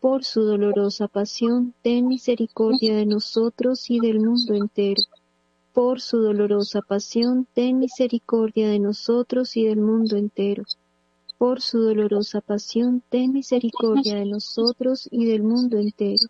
por 0.02 0.24
su 0.24 0.42
dolorosa 0.42 1.08
pasión, 1.08 1.76
ten 1.84 2.08
misericordia 2.08 2.96
de 2.96 3.06
nosotros 3.06 3.88
y 3.92 4.00
del 4.00 4.20
mundo 4.20 4.56
entero. 4.56 5.04
Por 5.74 6.02
su 6.02 6.18
dolorosa 6.18 6.82
pasión, 6.82 7.48
ten 7.54 7.78
misericordia 7.78 8.68
de 8.68 8.80
nosotros 8.80 9.56
y 9.56 9.68
del 9.68 9.80
mundo 9.80 10.18
entero. 10.18 10.64
Por 11.38 11.62
su 11.62 11.80
dolorosa 11.82 12.42
pasión, 12.42 13.04
ten 13.10 13.32
misericordia 13.32 14.16
de 14.16 14.26
nosotros 14.26 15.08
y 15.12 15.26
del 15.26 15.44
mundo 15.44 15.78
entero. 15.78 16.28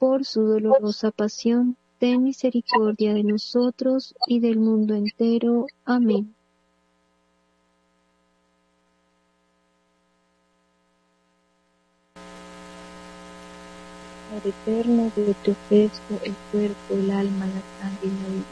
Por 0.00 0.24
su 0.24 0.42
dolorosa 0.42 1.12
pasión, 1.12 1.76
ten 1.98 2.24
misericordia 2.24 3.14
de 3.14 3.22
nosotros 3.22 4.16
y 4.26 4.40
del 4.40 4.58
mundo 4.58 4.94
entero. 4.96 5.66
Amén. 5.84 6.35
Padre 14.36 14.50
eterno, 14.50 15.10
yo 15.16 15.32
te 15.42 15.52
ofrezco 15.52 16.20
el 16.22 16.34
cuerpo, 16.52 16.92
el 16.92 17.10
alma, 17.10 17.46
la 17.46 17.62
sangre 17.80 18.04
y 18.04 18.10
la 18.20 18.28
vida 18.28 18.44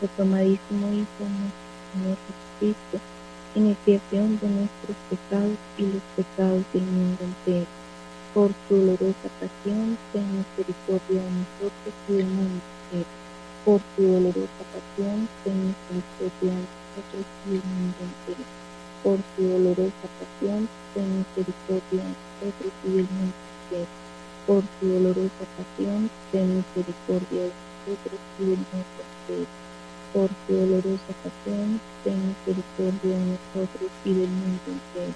de 0.00 0.06
tu 0.06 0.22
amadísimo 0.22 0.86
Hijo, 0.92 1.22
nuestro 1.26 1.66
Señor 1.90 2.18
Jesucristo, 2.22 2.96
en 3.56 3.70
expiación 3.70 4.38
de 4.38 4.48
nuestros 4.54 4.96
pecados 5.10 5.58
y 5.78 5.82
los 5.82 6.02
pecados 6.14 6.62
del 6.72 6.86
mundo 6.86 7.24
entero. 7.24 7.66
Por 8.34 8.52
tu 8.68 8.76
dolorosa 8.76 9.28
pasión, 9.42 9.98
ten 10.12 10.26
misericordia 10.30 11.22
de 11.26 11.30
nosotros 11.42 11.94
y 12.06 12.12
del 12.12 12.26
mundo 12.26 12.62
entero. 12.86 13.10
Por 13.64 13.80
tu 13.96 14.02
dolorosa 14.06 14.62
pasión, 14.70 15.28
ten 15.42 15.74
misericordia 15.74 16.54
de 16.54 16.62
nosotros 16.62 17.26
y 17.42 17.50
del 17.50 17.64
mundo 17.66 17.98
entero. 17.98 18.44
Por 19.02 19.18
tu 19.34 19.42
dolorosa 19.42 20.06
pasión, 20.22 20.68
ten 20.94 21.08
misericordia 21.18 21.98
de 21.98 22.14
nosotros 22.14 22.72
y 22.86 22.88
del 22.94 23.08
mundo 23.10 23.34
entero 23.42 24.03
por 24.46 24.62
tu 24.78 24.86
dolorosa 24.86 25.44
pasión, 25.56 26.10
ten 26.30 26.56
misericordia 26.56 27.42
de 27.44 27.52
nosotros 27.86 28.20
y 28.38 28.44
del 28.44 28.58
mundo 28.58 29.00
entero. 29.08 29.48
Por 30.12 30.28
tu 30.46 30.52
dolorosa 30.52 31.12
pasión, 31.22 31.80
ten 32.04 32.18
misericordia 32.28 33.16
de 33.16 33.24
nosotros 33.24 33.90
y 34.04 34.12
del 34.12 34.28
mundo 34.28 34.68
entero. 34.68 35.14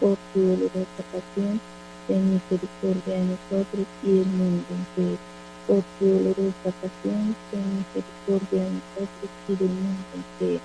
Por 0.00 0.16
tu 0.32 0.40
dolorosa 0.40 1.02
pasión, 1.12 1.60
ten 2.06 2.34
misericordia 2.34 3.14
de 3.14 3.24
nosotros 3.24 3.86
y 4.02 4.10
del 4.12 4.26
mundo 4.26 4.68
entero. 4.68 5.18
Por 5.66 5.82
tu 5.98 6.04
dolorosa 6.04 6.70
pasión, 6.80 7.36
ten 7.50 7.64
misericordia 7.78 8.64
de 8.64 8.70
nosotros 8.76 9.30
y 9.48 9.52
del 9.56 9.68
mundo 9.68 10.12
entero. 10.20 10.60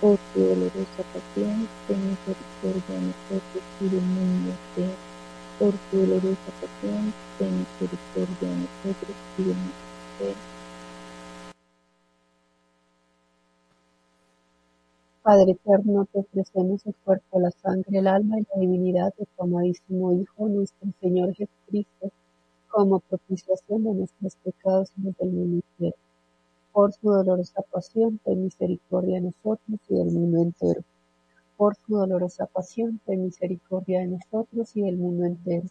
Por 0.00 0.18
tu 0.32 0.40
dolorosa 0.40 1.02
pasión, 1.16 1.68
ten 1.88 2.00
misericordia 2.12 2.92
de 2.92 3.06
nosotros 3.08 3.64
y 3.80 3.88
del 3.88 4.02
mundo 4.04 4.52
entero 4.52 5.07
por 5.58 5.72
tu 5.90 5.96
dolorosa 5.96 6.50
pasión, 6.60 7.12
ten 7.36 7.50
misericordia 7.58 8.48
de 8.48 8.56
nosotros 8.62 9.16
y 9.38 9.42
de 9.42 9.54
nuestra 9.54 10.06
fe. 10.18 10.34
Padre 15.22 15.52
eterno, 15.52 16.06
te 16.12 16.20
ofrecemos 16.20 16.86
el 16.86 16.94
cuerpo, 17.04 17.40
la 17.40 17.50
sangre, 17.50 17.98
el 17.98 18.06
alma 18.06 18.38
y 18.38 18.42
la 18.42 18.60
divinidad 18.60 19.12
de 19.18 19.26
tu 19.26 19.42
amadísimo 19.42 20.12
Hijo, 20.12 20.48
nuestro 20.48 20.88
Señor 21.00 21.34
Jesucristo, 21.34 22.12
como 22.68 23.00
propiciación 23.00 23.82
de 23.82 23.94
nuestros 23.94 24.36
pecados 24.36 24.92
y 24.96 25.02
del 25.02 25.32
mundo 25.32 25.64
entero. 25.76 25.96
Por 26.72 26.92
su 26.92 27.10
dolorosa 27.10 27.62
pasión, 27.62 28.20
ten 28.24 28.44
misericordia 28.44 29.16
de 29.16 29.32
nosotros 29.32 29.80
y 29.88 29.94
del 29.94 30.12
mundo 30.12 30.42
entero 30.42 30.84
por 31.58 31.74
su 31.74 31.96
dolorosa 31.96 32.46
pasión, 32.46 33.00
ten 33.04 33.24
misericordia 33.24 33.98
de 33.98 34.06
nosotros 34.06 34.76
y 34.76 34.82
del 34.82 34.96
mundo 34.96 35.24
entero. 35.24 35.66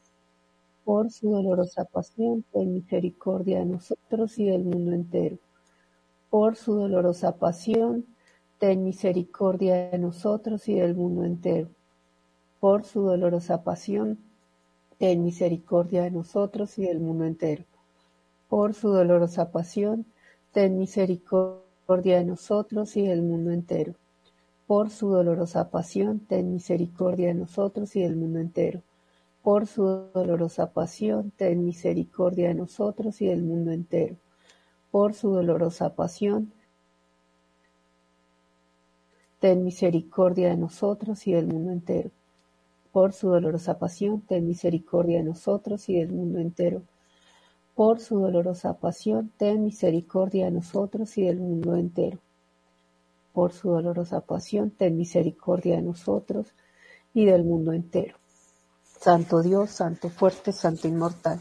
Por 0.84 1.12
su 1.12 1.30
dolorosa 1.30 1.86
pasión, 1.86 2.44
ten 2.52 2.74
misericordia 2.74 3.60
de 3.60 3.68
nosotros 3.68 4.38
y 4.38 4.48
del 4.48 4.66
mundo 4.66 4.92
entero. 4.92 5.38
Por 6.30 6.58
su 6.58 6.74
dolorosa 6.74 7.38
pasión, 7.38 8.06
ten 8.60 8.84
misericordia 8.84 9.90
de 9.90 9.98
nosotros 9.98 10.68
y 10.68 10.76
del 10.76 10.94
mundo 10.94 11.24
entero. 11.24 11.70
Por 12.60 12.84
su 12.84 13.04
dolorosa 13.04 13.64
pasión, 13.64 14.20
ten 14.98 15.24
misericordia 15.24 16.04
de 16.04 16.12
nosotros 16.12 16.78
y 16.80 16.84
del 16.84 17.00
mundo 17.00 17.24
entero. 17.24 17.64
Por 18.50 18.74
su 18.74 18.90
dolorosa 18.90 19.54
pasión, 19.54 20.06
ten 20.52 20.78
misericordia 20.78 22.18
de 22.18 22.26
nosotros 22.26 22.98
y 22.98 23.04
del 23.04 23.22
mundo 23.22 23.52
entero 23.52 23.96
por 24.68 24.90
su 24.90 25.08
dolorosa 25.08 25.70
pasión, 25.70 26.20
ten 26.20 26.52
misericordia 26.52 27.30
de 27.30 27.36
nosotros 27.36 27.96
y 27.96 28.02
del 28.02 28.18
mundo 28.18 28.40
entero. 28.40 28.82
Por 29.42 29.66
su 29.66 29.84
dolorosa 30.14 30.74
pasión, 30.74 31.32
ten 31.38 31.64
misericordia 31.64 32.50
de 32.50 32.56
nosotros 32.56 33.22
y 33.22 33.28
del 33.28 33.44
mundo 33.44 33.72
entero. 33.72 34.18
Por 34.92 35.14
su 35.14 35.30
dolorosa 35.30 35.96
pasión, 35.96 36.52
ten 39.40 39.64
misericordia 39.64 40.50
de 40.50 40.58
nosotros 40.58 41.26
y 41.28 41.32
del 41.32 41.48
mundo 41.48 41.72
entero. 41.72 42.12
Por 42.92 43.14
su 43.14 43.30
dolorosa 43.30 43.80
pasión, 43.80 44.20
ten 44.20 44.46
misericordia 44.46 45.20
de 45.20 45.24
nosotros 45.24 45.88
y 45.88 45.96
del 45.96 46.12
mundo 46.12 46.40
entero. 46.40 46.82
Por 47.74 48.02
su 48.02 48.20
dolorosa 48.20 48.74
pasión, 48.74 49.32
ten 49.38 49.64
misericordia 49.64 50.46
de 50.46 50.52
nosotros 50.52 51.18
y 51.18 51.24
del 51.24 51.40
mundo 51.40 51.78
entero. 51.78 52.20
Por 53.38 53.54
su 53.54 53.70
dolorosa 53.70 54.22
pasión, 54.22 54.72
ten 54.72 54.98
misericordia 54.98 55.76
de 55.76 55.84
nosotros 55.84 56.48
y 57.14 57.26
del 57.26 57.44
mundo 57.44 57.72
entero. 57.72 58.18
Santo 59.00 59.44
Dios, 59.44 59.70
Santo 59.70 60.10
fuerte, 60.10 60.52
Santo 60.52 60.88
inmortal, 60.88 61.40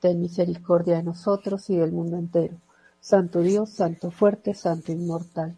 ten 0.00 0.20
misericordia 0.20 0.98
de 0.98 1.02
nosotros 1.02 1.70
y 1.70 1.76
del 1.76 1.92
mundo 1.92 2.18
entero. 2.18 2.58
Santo 3.00 3.40
Dios, 3.40 3.70
Santo 3.70 4.10
fuerte, 4.10 4.52
Santo 4.52 4.92
inmortal, 4.92 5.56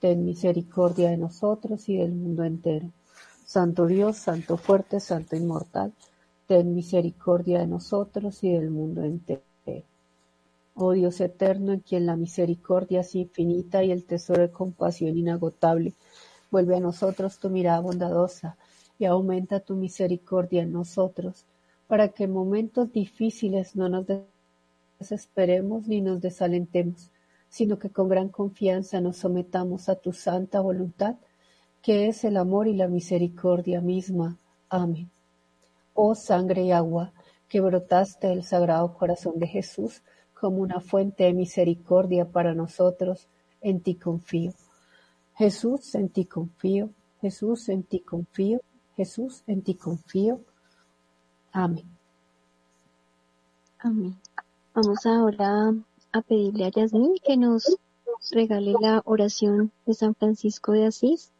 ten 0.00 0.24
misericordia 0.24 1.10
de 1.10 1.18
nosotros 1.18 1.88
y 1.88 1.98
del 1.98 2.14
mundo 2.14 2.42
entero. 2.42 2.90
Santo 3.44 3.86
Dios, 3.86 4.16
Santo 4.16 4.56
fuerte, 4.56 4.98
Santo 4.98 5.36
inmortal, 5.36 5.92
ten 6.48 6.74
misericordia 6.74 7.60
de 7.60 7.68
nosotros 7.68 8.42
y 8.42 8.50
del 8.50 8.72
mundo 8.72 9.04
entero. 9.04 9.51
Oh 10.74 10.92
Dios 10.92 11.20
eterno, 11.20 11.72
en 11.72 11.80
quien 11.80 12.06
la 12.06 12.16
misericordia 12.16 13.00
es 13.00 13.14
infinita 13.14 13.84
y 13.84 13.90
el 13.90 14.04
tesoro 14.04 14.42
de 14.42 14.50
compasión 14.50 15.16
inagotable, 15.18 15.92
vuelve 16.50 16.76
a 16.76 16.80
nosotros 16.80 17.38
tu 17.38 17.50
mirada 17.50 17.80
bondadosa 17.80 18.56
y 18.98 19.04
aumenta 19.04 19.60
tu 19.60 19.74
misericordia 19.74 20.62
en 20.62 20.72
nosotros, 20.72 21.44
para 21.88 22.08
que 22.08 22.24
en 22.24 22.32
momentos 22.32 22.90
difíciles 22.92 23.76
no 23.76 23.88
nos 23.88 24.06
desesperemos 24.98 25.86
ni 25.88 26.00
nos 26.00 26.20
desalentemos, 26.22 27.10
sino 27.48 27.78
que 27.78 27.90
con 27.90 28.08
gran 28.08 28.28
confianza 28.28 29.00
nos 29.00 29.18
sometamos 29.18 29.90
a 29.90 29.96
tu 29.96 30.12
santa 30.12 30.60
voluntad, 30.60 31.16
que 31.82 32.08
es 32.08 32.24
el 32.24 32.38
amor 32.38 32.66
y 32.66 32.74
la 32.74 32.88
misericordia 32.88 33.82
misma. 33.82 34.38
Amén. 34.70 35.10
Oh 35.92 36.14
sangre 36.14 36.62
y 36.62 36.72
agua, 36.72 37.12
que 37.48 37.60
brotaste 37.60 38.28
del 38.28 38.42
sagrado 38.42 38.94
corazón 38.94 39.38
de 39.38 39.46
Jesús 39.46 40.02
como 40.42 40.60
una 40.60 40.80
fuente 40.80 41.22
de 41.22 41.34
misericordia 41.34 42.24
para 42.24 42.52
nosotros, 42.52 43.28
en 43.60 43.80
ti 43.80 43.94
confío. 43.94 44.52
Jesús, 45.36 45.94
en 45.94 46.08
ti 46.08 46.24
confío. 46.24 46.90
Jesús, 47.20 47.68
en 47.68 47.84
ti 47.84 48.00
confío. 48.00 48.60
Jesús, 48.96 49.44
en 49.46 49.62
ti 49.62 49.76
confío. 49.76 50.40
Amén. 51.52 51.84
Amén. 53.78 54.16
Vamos 54.74 55.06
ahora 55.06 55.74
a 56.10 56.22
pedirle 56.22 56.64
a 56.64 56.70
Yasmín 56.70 57.14
que 57.24 57.36
nos 57.36 57.76
regale 58.32 58.74
la 58.80 59.00
oración 59.04 59.70
de 59.86 59.94
San 59.94 60.16
Francisco 60.16 60.72
de 60.72 60.86
Asís 60.86 61.30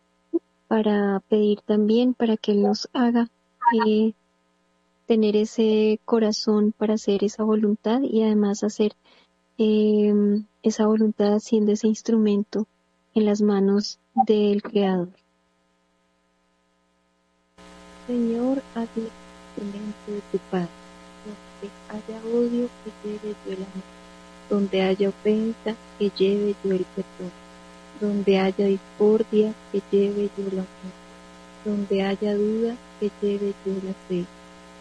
para 0.69 1.19
pedir 1.29 1.61
también 1.63 2.15
para 2.15 2.37
que 2.37 2.53
Él 2.53 2.63
nos 2.63 2.89
haga 2.93 3.29
eh, 3.85 4.15
tener 5.13 5.37
ese 5.37 6.01
corazón 6.07 6.73
para 6.73 6.95
hacer 6.95 7.23
esa 7.23 7.45
voluntad 7.45 8.01
y 8.01 8.23
además 8.23 8.65
hacer 8.65 8.93
eh, 9.59 10.11
esa 10.63 10.87
voluntad 10.87 11.39
siendo 11.39 11.73
ese 11.73 11.87
instrumento 11.87 12.67
en 13.15 13.27
las 13.27 13.43
manos 13.43 13.99
del 14.15 14.63
Creador. 14.63 15.11
Señor, 18.07 18.63
hazme 18.75 19.03
instrumento 19.03 20.13
de 20.13 20.23
tu 20.33 20.39
paz. 20.51 20.69
Donde 21.61 21.75
haya 21.91 22.19
odio, 22.35 22.69
que 22.83 23.09
lleve 23.11 23.37
yo 23.45 23.53
el 23.53 23.59
amor. 23.59 23.85
Donde 24.49 24.81
haya 24.81 25.09
ofensa, 25.11 25.77
que 25.99 26.11
lleve 26.17 26.55
yo 26.65 26.73
el 26.73 26.87
perdón. 26.97 27.33
Donde 28.01 28.39
haya 28.39 28.65
discordia, 28.65 29.53
que 29.73 29.83
lleve 29.91 30.31
yo 30.39 30.45
la 30.45 30.65
unión. 30.65 30.95
Donde 31.67 32.03
haya 32.03 32.35
duda, 32.35 32.77
que 32.99 33.11
lleve 33.21 33.53
yo 33.67 33.73
la 33.87 33.93
fe. 34.09 34.25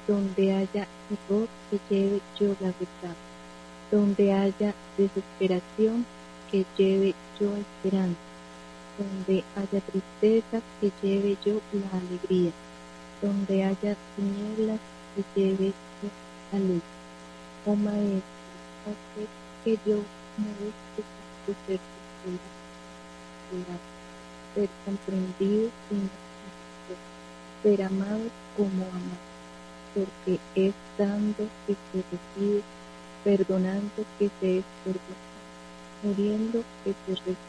Donde 0.08 0.54
haya 0.54 0.88
error, 1.10 1.48
que 1.70 1.80
lleve 1.90 2.22
yo 2.40 2.48
la 2.60 2.68
verdad. 2.68 3.16
Donde 3.92 4.34
haya 4.34 4.74
desesperación, 4.98 6.06
que 6.50 6.66
lleve 6.78 7.14
yo 7.40 7.56
esperanza. 7.56 8.20
Donde 8.98 9.44
haya 9.56 9.82
tristeza, 9.82 10.62
que 10.80 10.92
lleve 11.02 11.38
yo 11.46 11.62
la 11.74 11.98
alegría 11.98 12.52
donde 13.22 13.64
haya 13.64 13.96
tinieblas 14.16 14.80
que 15.16 15.40
lleve 15.40 15.68
yo 15.68 16.10
la 16.52 16.60
luz. 16.60 16.82
Oh 17.66 17.76
Maestro, 17.76 18.22
haz 18.88 18.98
que 19.64 19.78
yo 19.86 19.98
me 20.38 20.50
busque 20.60 21.04
tu 21.46 21.54
ser 21.68 21.80
ser 24.56 24.70
comprendido 24.86 25.70
sin 25.88 26.10
ser 27.62 27.84
amado 27.84 28.22
como 28.58 28.86
amado, 28.86 29.31
porque 29.94 30.40
es 30.56 30.74
dando 30.98 31.48
que 31.66 31.76
se 31.92 32.04
recibe, 32.12 32.64
perdonando 33.24 34.06
que 34.18 34.30
se 34.40 34.60
es 34.60 34.66
perdonado, 34.84 35.42
muriendo 36.04 36.64
que 36.84 36.94
se 36.94 37.16
recibe. 37.16 37.42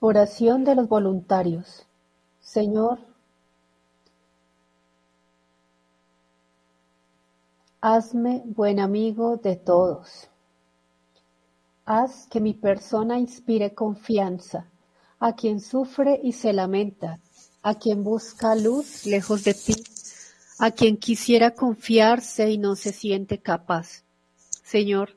Oración 0.00 0.64
de 0.64 0.76
los 0.76 0.88
voluntarios. 0.88 1.86
Señor, 2.40 3.00
hazme 7.80 8.42
buen 8.46 8.78
amigo 8.78 9.36
de 9.36 9.56
todos. 9.56 10.28
Haz 11.86 12.26
que 12.26 12.40
mi 12.40 12.52
persona 12.52 13.18
inspire 13.18 13.72
confianza 13.72 14.66
a 15.20 15.34
quien 15.34 15.60
sufre 15.60 16.20
y 16.22 16.32
se 16.32 16.52
lamenta, 16.52 17.20
a 17.62 17.76
quien 17.76 18.04
busca 18.04 18.54
luz 18.54 19.06
lejos 19.06 19.44
de 19.44 19.54
ti, 19.54 19.74
a 20.58 20.72
quien 20.72 20.96
quisiera 20.96 21.52
confiarse 21.52 22.50
y 22.50 22.58
no 22.58 22.74
se 22.74 22.92
siente 22.92 23.38
capaz. 23.38 24.02
Señor, 24.64 25.16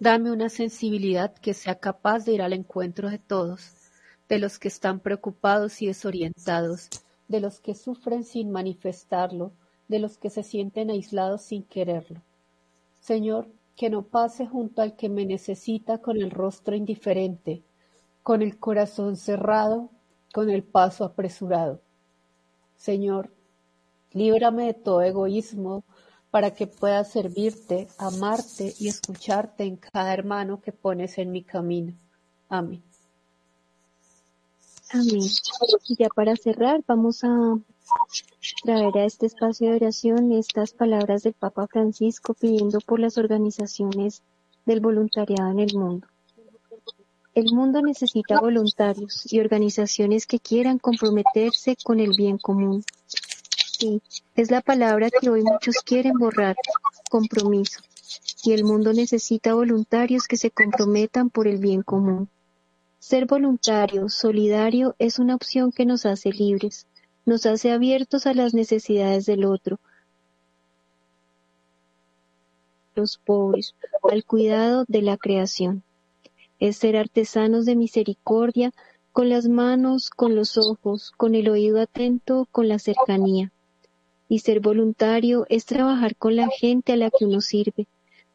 dame 0.00 0.32
una 0.32 0.48
sensibilidad 0.48 1.32
que 1.34 1.54
sea 1.54 1.76
capaz 1.76 2.24
de 2.24 2.32
ir 2.32 2.42
al 2.42 2.52
encuentro 2.52 3.08
de 3.08 3.18
todos 3.18 3.76
de 4.28 4.38
los 4.38 4.58
que 4.58 4.68
están 4.68 4.98
preocupados 4.98 5.82
y 5.82 5.86
desorientados, 5.86 6.88
de 7.28 7.40
los 7.40 7.60
que 7.60 7.74
sufren 7.74 8.24
sin 8.24 8.50
manifestarlo, 8.50 9.52
de 9.88 9.98
los 9.98 10.16
que 10.16 10.30
se 10.30 10.42
sienten 10.42 10.90
aislados 10.90 11.42
sin 11.42 11.64
quererlo. 11.64 12.22
Señor, 13.00 13.46
que 13.76 13.90
no 13.90 14.02
pase 14.02 14.46
junto 14.46 14.82
al 14.82 14.96
que 14.96 15.08
me 15.08 15.24
necesita 15.24 15.98
con 15.98 16.16
el 16.16 16.30
rostro 16.30 16.76
indiferente, 16.76 17.62
con 18.22 18.42
el 18.42 18.58
corazón 18.58 19.16
cerrado, 19.16 19.90
con 20.32 20.50
el 20.50 20.62
paso 20.62 21.04
apresurado. 21.04 21.80
Señor, 22.76 23.32
líbrame 24.12 24.66
de 24.66 24.74
todo 24.74 25.02
egoísmo 25.02 25.84
para 26.30 26.52
que 26.52 26.66
pueda 26.66 27.04
servirte, 27.04 27.88
amarte 27.98 28.74
y 28.78 28.88
escucharte 28.88 29.64
en 29.64 29.76
cada 29.76 30.14
hermano 30.14 30.60
que 30.60 30.72
pones 30.72 31.18
en 31.18 31.30
mi 31.30 31.42
camino. 31.42 31.94
Amén. 32.48 32.82
Amén. 34.90 35.20
Y 35.88 35.96
ya 35.96 36.08
para 36.08 36.36
cerrar, 36.36 36.82
vamos 36.86 37.22
a 37.24 37.58
traer 38.64 38.96
a 38.98 39.04
este 39.04 39.26
espacio 39.26 39.70
de 39.70 39.76
oración 39.76 40.32
estas 40.32 40.72
palabras 40.72 41.22
del 41.22 41.32
Papa 41.34 41.66
Francisco 41.66 42.34
pidiendo 42.34 42.80
por 42.80 43.00
las 43.00 43.18
organizaciones 43.18 44.22
del 44.66 44.80
voluntariado 44.80 45.50
en 45.50 45.60
el 45.60 45.74
mundo. 45.74 46.06
El 47.34 47.46
mundo 47.52 47.80
necesita 47.80 48.40
voluntarios 48.40 49.32
y 49.32 49.40
organizaciones 49.40 50.26
que 50.26 50.38
quieran 50.38 50.78
comprometerse 50.78 51.76
con 51.82 51.98
el 51.98 52.12
bien 52.16 52.36
común. 52.36 52.84
Sí, 53.78 54.02
es 54.36 54.50
la 54.50 54.60
palabra 54.60 55.08
que 55.10 55.30
hoy 55.30 55.42
muchos 55.42 55.76
quieren 55.84 56.12
borrar, 56.18 56.56
compromiso. 57.10 57.80
Y 58.44 58.52
el 58.52 58.64
mundo 58.64 58.92
necesita 58.92 59.54
voluntarios 59.54 60.26
que 60.26 60.36
se 60.36 60.50
comprometan 60.50 61.30
por 61.30 61.48
el 61.48 61.58
bien 61.58 61.82
común. 61.82 62.28
Ser 62.98 63.26
voluntario, 63.26 64.08
solidario, 64.08 64.94
es 64.98 65.18
una 65.18 65.34
opción 65.34 65.72
que 65.72 65.86
nos 65.86 66.04
hace 66.04 66.30
libres, 66.30 66.86
nos 67.24 67.46
hace 67.46 67.70
abiertos 67.70 68.26
a 68.26 68.34
las 68.34 68.54
necesidades 68.54 69.26
del 69.26 69.44
otro, 69.44 69.78
los 72.94 73.18
pobres, 73.18 73.74
al 74.02 74.24
cuidado 74.24 74.84
de 74.88 75.02
la 75.02 75.16
creación. 75.16 75.82
Es 76.58 76.76
ser 76.76 76.96
artesanos 76.96 77.64
de 77.64 77.76
misericordia, 77.76 78.72
con 79.12 79.28
las 79.28 79.46
manos, 79.46 80.10
con 80.10 80.34
los 80.34 80.56
ojos, 80.56 81.12
con 81.16 81.34
el 81.34 81.48
oído 81.48 81.80
atento, 81.80 82.48
con 82.50 82.68
la 82.68 82.78
cercanía. 82.78 83.52
Y 84.28 84.38
ser 84.38 84.60
voluntario 84.60 85.46
es 85.48 85.66
trabajar 85.66 86.16
con 86.16 86.36
la 86.36 86.48
gente 86.48 86.92
a 86.92 86.96
la 86.96 87.10
que 87.10 87.26
uno 87.26 87.40
sirve, 87.40 87.86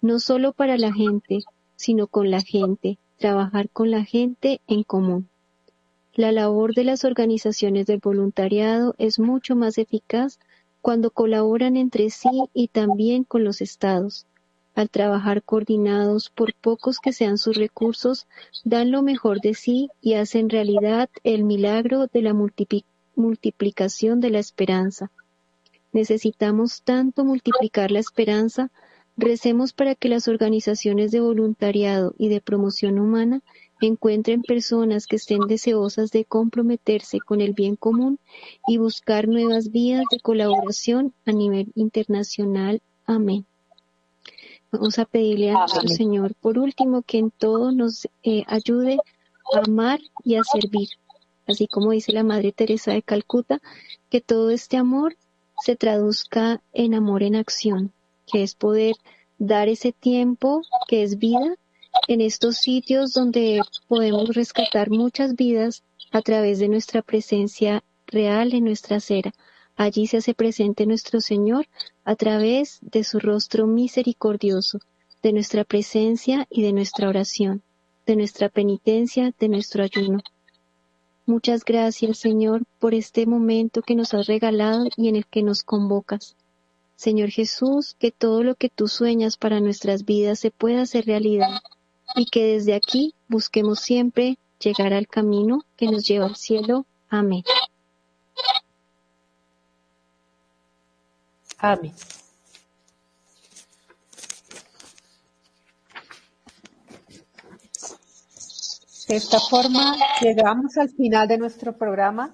no 0.02 0.20
solo 0.20 0.54
para 0.54 0.78
la 0.78 0.94
gente, 0.94 1.40
sino 1.76 2.08
con 2.08 2.30
la 2.30 2.42
gente, 2.42 3.00
trabajar 3.18 3.70
con 3.70 3.90
la 3.90 4.04
gente 4.04 4.62
en 4.68 4.84
común. 4.84 5.30
La 6.18 6.32
labor 6.32 6.74
de 6.74 6.84
las 6.84 7.06
organizaciones 7.06 7.86
del 7.86 8.00
voluntariado 8.00 8.96
es 8.98 9.20
mucho 9.20 9.56
más 9.56 9.78
eficaz 9.78 10.40
cuando 10.82 11.12
colaboran 11.12 11.78
entre 11.78 12.10
sí 12.10 12.50
y 12.56 12.70
también 12.70 13.24
con 13.24 13.44
los 13.44 13.62
estados, 13.62 14.26
al 14.74 14.90
trabajar 14.90 15.44
coordinados, 15.44 16.32
por 16.32 16.56
pocos 16.56 16.98
que 16.98 17.14
sean 17.14 17.38
sus 17.38 17.56
recursos, 17.56 18.26
dan 18.64 18.90
lo 18.90 19.04
mejor 19.04 19.42
de 19.42 19.54
sí 19.54 19.90
y 20.02 20.16
hacen 20.16 20.50
realidad 20.50 21.08
el 21.24 21.44
milagro 21.44 22.08
de 22.08 22.24
la 22.24 22.34
multiplicación 22.34 24.20
de 24.20 24.32
la 24.32 24.40
esperanza. 24.40 25.12
Necesitamos 25.94 26.82
tanto 26.82 27.26
multiplicar 27.26 27.92
la 27.92 28.00
esperanza, 28.00 28.72
recemos 29.18 29.72
para 29.72 29.94
que 29.94 30.10
las 30.10 30.28
organizaciones 30.28 31.12
de 31.12 31.20
voluntariado 31.20 32.16
y 32.18 32.30
de 32.30 32.42
promoción 32.42 32.98
humana 32.98 33.44
encuentren 33.86 34.42
personas 34.42 35.06
que 35.06 35.18
estén 35.18 35.42
deseosas 35.42 36.12
de 36.12 36.26
comprometerse 36.26 37.20
con 37.20 37.42
el 37.42 37.54
bien 37.54 37.76
común 37.76 38.20
y 38.68 38.78
buscar 38.78 39.28
nuevas 39.28 39.72
vías 39.72 40.04
de 40.12 40.20
colaboración 40.20 41.14
a 41.26 41.32
nivel 41.32 41.72
internacional. 41.76 42.82
Amén. 43.06 43.46
Vamos 44.72 45.00
a 45.00 45.06
pedirle 45.06 45.52
a 45.52 45.54
nuestro. 45.54 45.88
Señor, 45.88 46.34
por 46.36 46.58
último, 46.58 47.02
que 47.04 47.20
en 47.20 47.32
todo 47.32 47.72
nos 47.72 48.08
eh, 48.24 48.44
ayude 48.48 48.98
a 49.54 49.60
amar 49.66 50.00
y 50.24 50.36
a 50.36 50.44
servir. 50.44 50.90
Así 51.48 51.68
como 51.68 51.92
dice 51.92 52.12
la 52.12 52.24
Madre 52.24 52.52
Teresa 52.52 52.92
de 52.92 53.02
Calcuta, 53.02 53.62
que 54.10 54.20
todo 54.20 54.50
este 54.50 54.76
amor 54.76 55.16
se 55.64 55.76
traduzca 55.76 56.62
en 56.74 56.94
amor 56.94 57.24
en 57.24 57.36
acción, 57.36 57.94
que 58.26 58.44
es 58.44 58.56
poder 58.56 58.96
dar 59.38 59.70
ese 59.70 59.94
tiempo 59.94 60.62
que 60.88 61.04
es 61.04 61.18
vida 61.18 61.56
en 62.08 62.22
estos 62.22 62.58
sitios 62.58 63.14
donde 63.14 63.62
podemos 63.88 64.30
rescatar 64.30 64.90
muchas 64.90 65.36
vidas 65.36 65.84
a 66.12 66.22
través 66.22 66.60
de 66.60 66.70
nuestra 66.70 67.02
presencia 67.02 67.84
real 68.06 68.54
en 68.54 68.64
nuestra 68.64 68.98
acera. 68.98 69.34
Allí 69.76 70.08
se 70.08 70.18
hace 70.18 70.34
presente 70.34 70.86
nuestro 70.86 71.22
Señor 71.22 71.68
a 72.04 72.16
través 72.16 72.80
de 72.82 73.04
su 73.04 73.20
rostro 73.20 73.68
misericordioso, 73.68 74.80
de 75.22 75.34
nuestra 75.34 75.64
presencia 75.64 76.48
y 76.50 76.62
de 76.62 76.74
nuestra 76.74 77.10
oración, 77.10 77.62
de 78.06 78.16
nuestra 78.16 78.50
penitencia, 78.50 79.34
de 79.40 79.50
nuestro 79.50 79.84
ayuno. 79.84 80.22
Muchas 81.26 81.66
gracias, 81.66 82.20
Señor, 82.20 82.64
por 82.80 82.94
este 82.94 83.26
momento 83.26 83.82
que 83.82 83.96
nos 83.96 84.14
has 84.14 84.28
regalado 84.28 84.86
y 84.96 85.10
en 85.10 85.18
el 85.18 85.26
que 85.26 85.44
nos 85.44 85.64
convocas. 85.64 86.38
Señor 86.96 87.30
Jesús, 87.30 87.96
que 88.00 88.12
todo 88.12 88.44
lo 88.44 88.56
que 88.56 88.70
tú 88.70 88.88
sueñas 88.88 89.36
para 89.36 89.60
nuestras 89.60 90.06
vidas 90.06 90.40
se 90.40 90.52
pueda 90.52 90.82
hacer 90.82 91.06
realidad 91.06 91.60
y 92.16 92.26
que 92.26 92.54
desde 92.54 92.74
aquí 92.74 93.14
busquemos 93.28 93.80
siempre 93.80 94.38
llegar 94.60 94.94
al 94.94 95.08
camino 95.08 95.64
que 95.76 95.88
nos 95.88 96.04
lleva 96.08 96.26
al 96.26 96.36
cielo. 96.36 96.86
Amén. 97.10 97.44
Amén. 101.60 101.94
De 109.08 109.16
esta 109.16 109.40
forma 109.40 109.96
llegamos 110.22 110.78
al 110.78 110.90
final 110.90 111.28
de 111.30 111.38
nuestro 111.38 111.78
programa. 111.78 112.34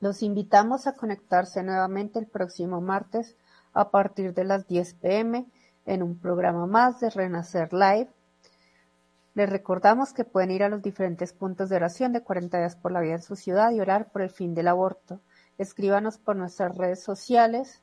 Los 0.00 0.22
invitamos 0.22 0.86
a 0.86 0.94
conectarse 0.94 1.62
nuevamente 1.64 2.20
el 2.20 2.26
próximo 2.26 2.80
martes 2.80 3.36
a 3.74 3.90
partir 3.90 4.32
de 4.32 4.44
las 4.44 4.68
10 4.68 4.94
pm 4.94 5.46
en 5.86 6.02
un 6.04 6.16
programa 6.18 6.66
más 6.66 7.00
de 7.00 7.10
Renacer 7.10 7.72
Live. 7.72 8.08
Les 9.38 9.48
recordamos 9.48 10.12
que 10.12 10.24
pueden 10.24 10.50
ir 10.50 10.64
a 10.64 10.68
los 10.68 10.82
diferentes 10.82 11.32
puntos 11.32 11.68
de 11.68 11.76
oración 11.76 12.12
de 12.12 12.24
40 12.24 12.58
días 12.58 12.74
por 12.74 12.90
la 12.90 13.00
vida 13.00 13.14
en 13.14 13.22
su 13.22 13.36
ciudad 13.36 13.70
y 13.70 13.78
orar 13.78 14.10
por 14.10 14.22
el 14.22 14.30
fin 14.30 14.52
del 14.52 14.66
aborto. 14.66 15.20
Escríbanos 15.58 16.18
por 16.18 16.34
nuestras 16.34 16.76
redes 16.76 17.04
sociales 17.04 17.80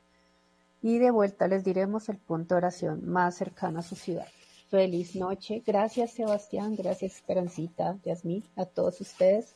y 0.82 0.98
de 0.98 1.10
vuelta 1.10 1.48
les 1.48 1.64
diremos 1.64 2.10
el 2.10 2.18
punto 2.18 2.54
de 2.54 2.58
oración 2.58 3.08
más 3.08 3.36
cercano 3.36 3.78
a 3.78 3.82
su 3.82 3.96
ciudad. 3.96 4.26
Feliz 4.68 5.16
noche. 5.16 5.62
Gracias 5.66 6.10
Sebastián, 6.10 6.76
gracias 6.76 7.14
Esperancita, 7.14 7.96
Yasmín, 8.04 8.44
a 8.54 8.66
todos 8.66 9.00
ustedes 9.00 9.54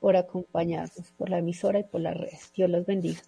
por 0.00 0.16
acompañarnos 0.16 1.10
por 1.18 1.28
la 1.28 1.40
emisora 1.40 1.80
y 1.80 1.84
por 1.84 2.00
las 2.00 2.16
redes. 2.16 2.50
Dios 2.56 2.70
los 2.70 2.86
bendiga. 2.86 3.20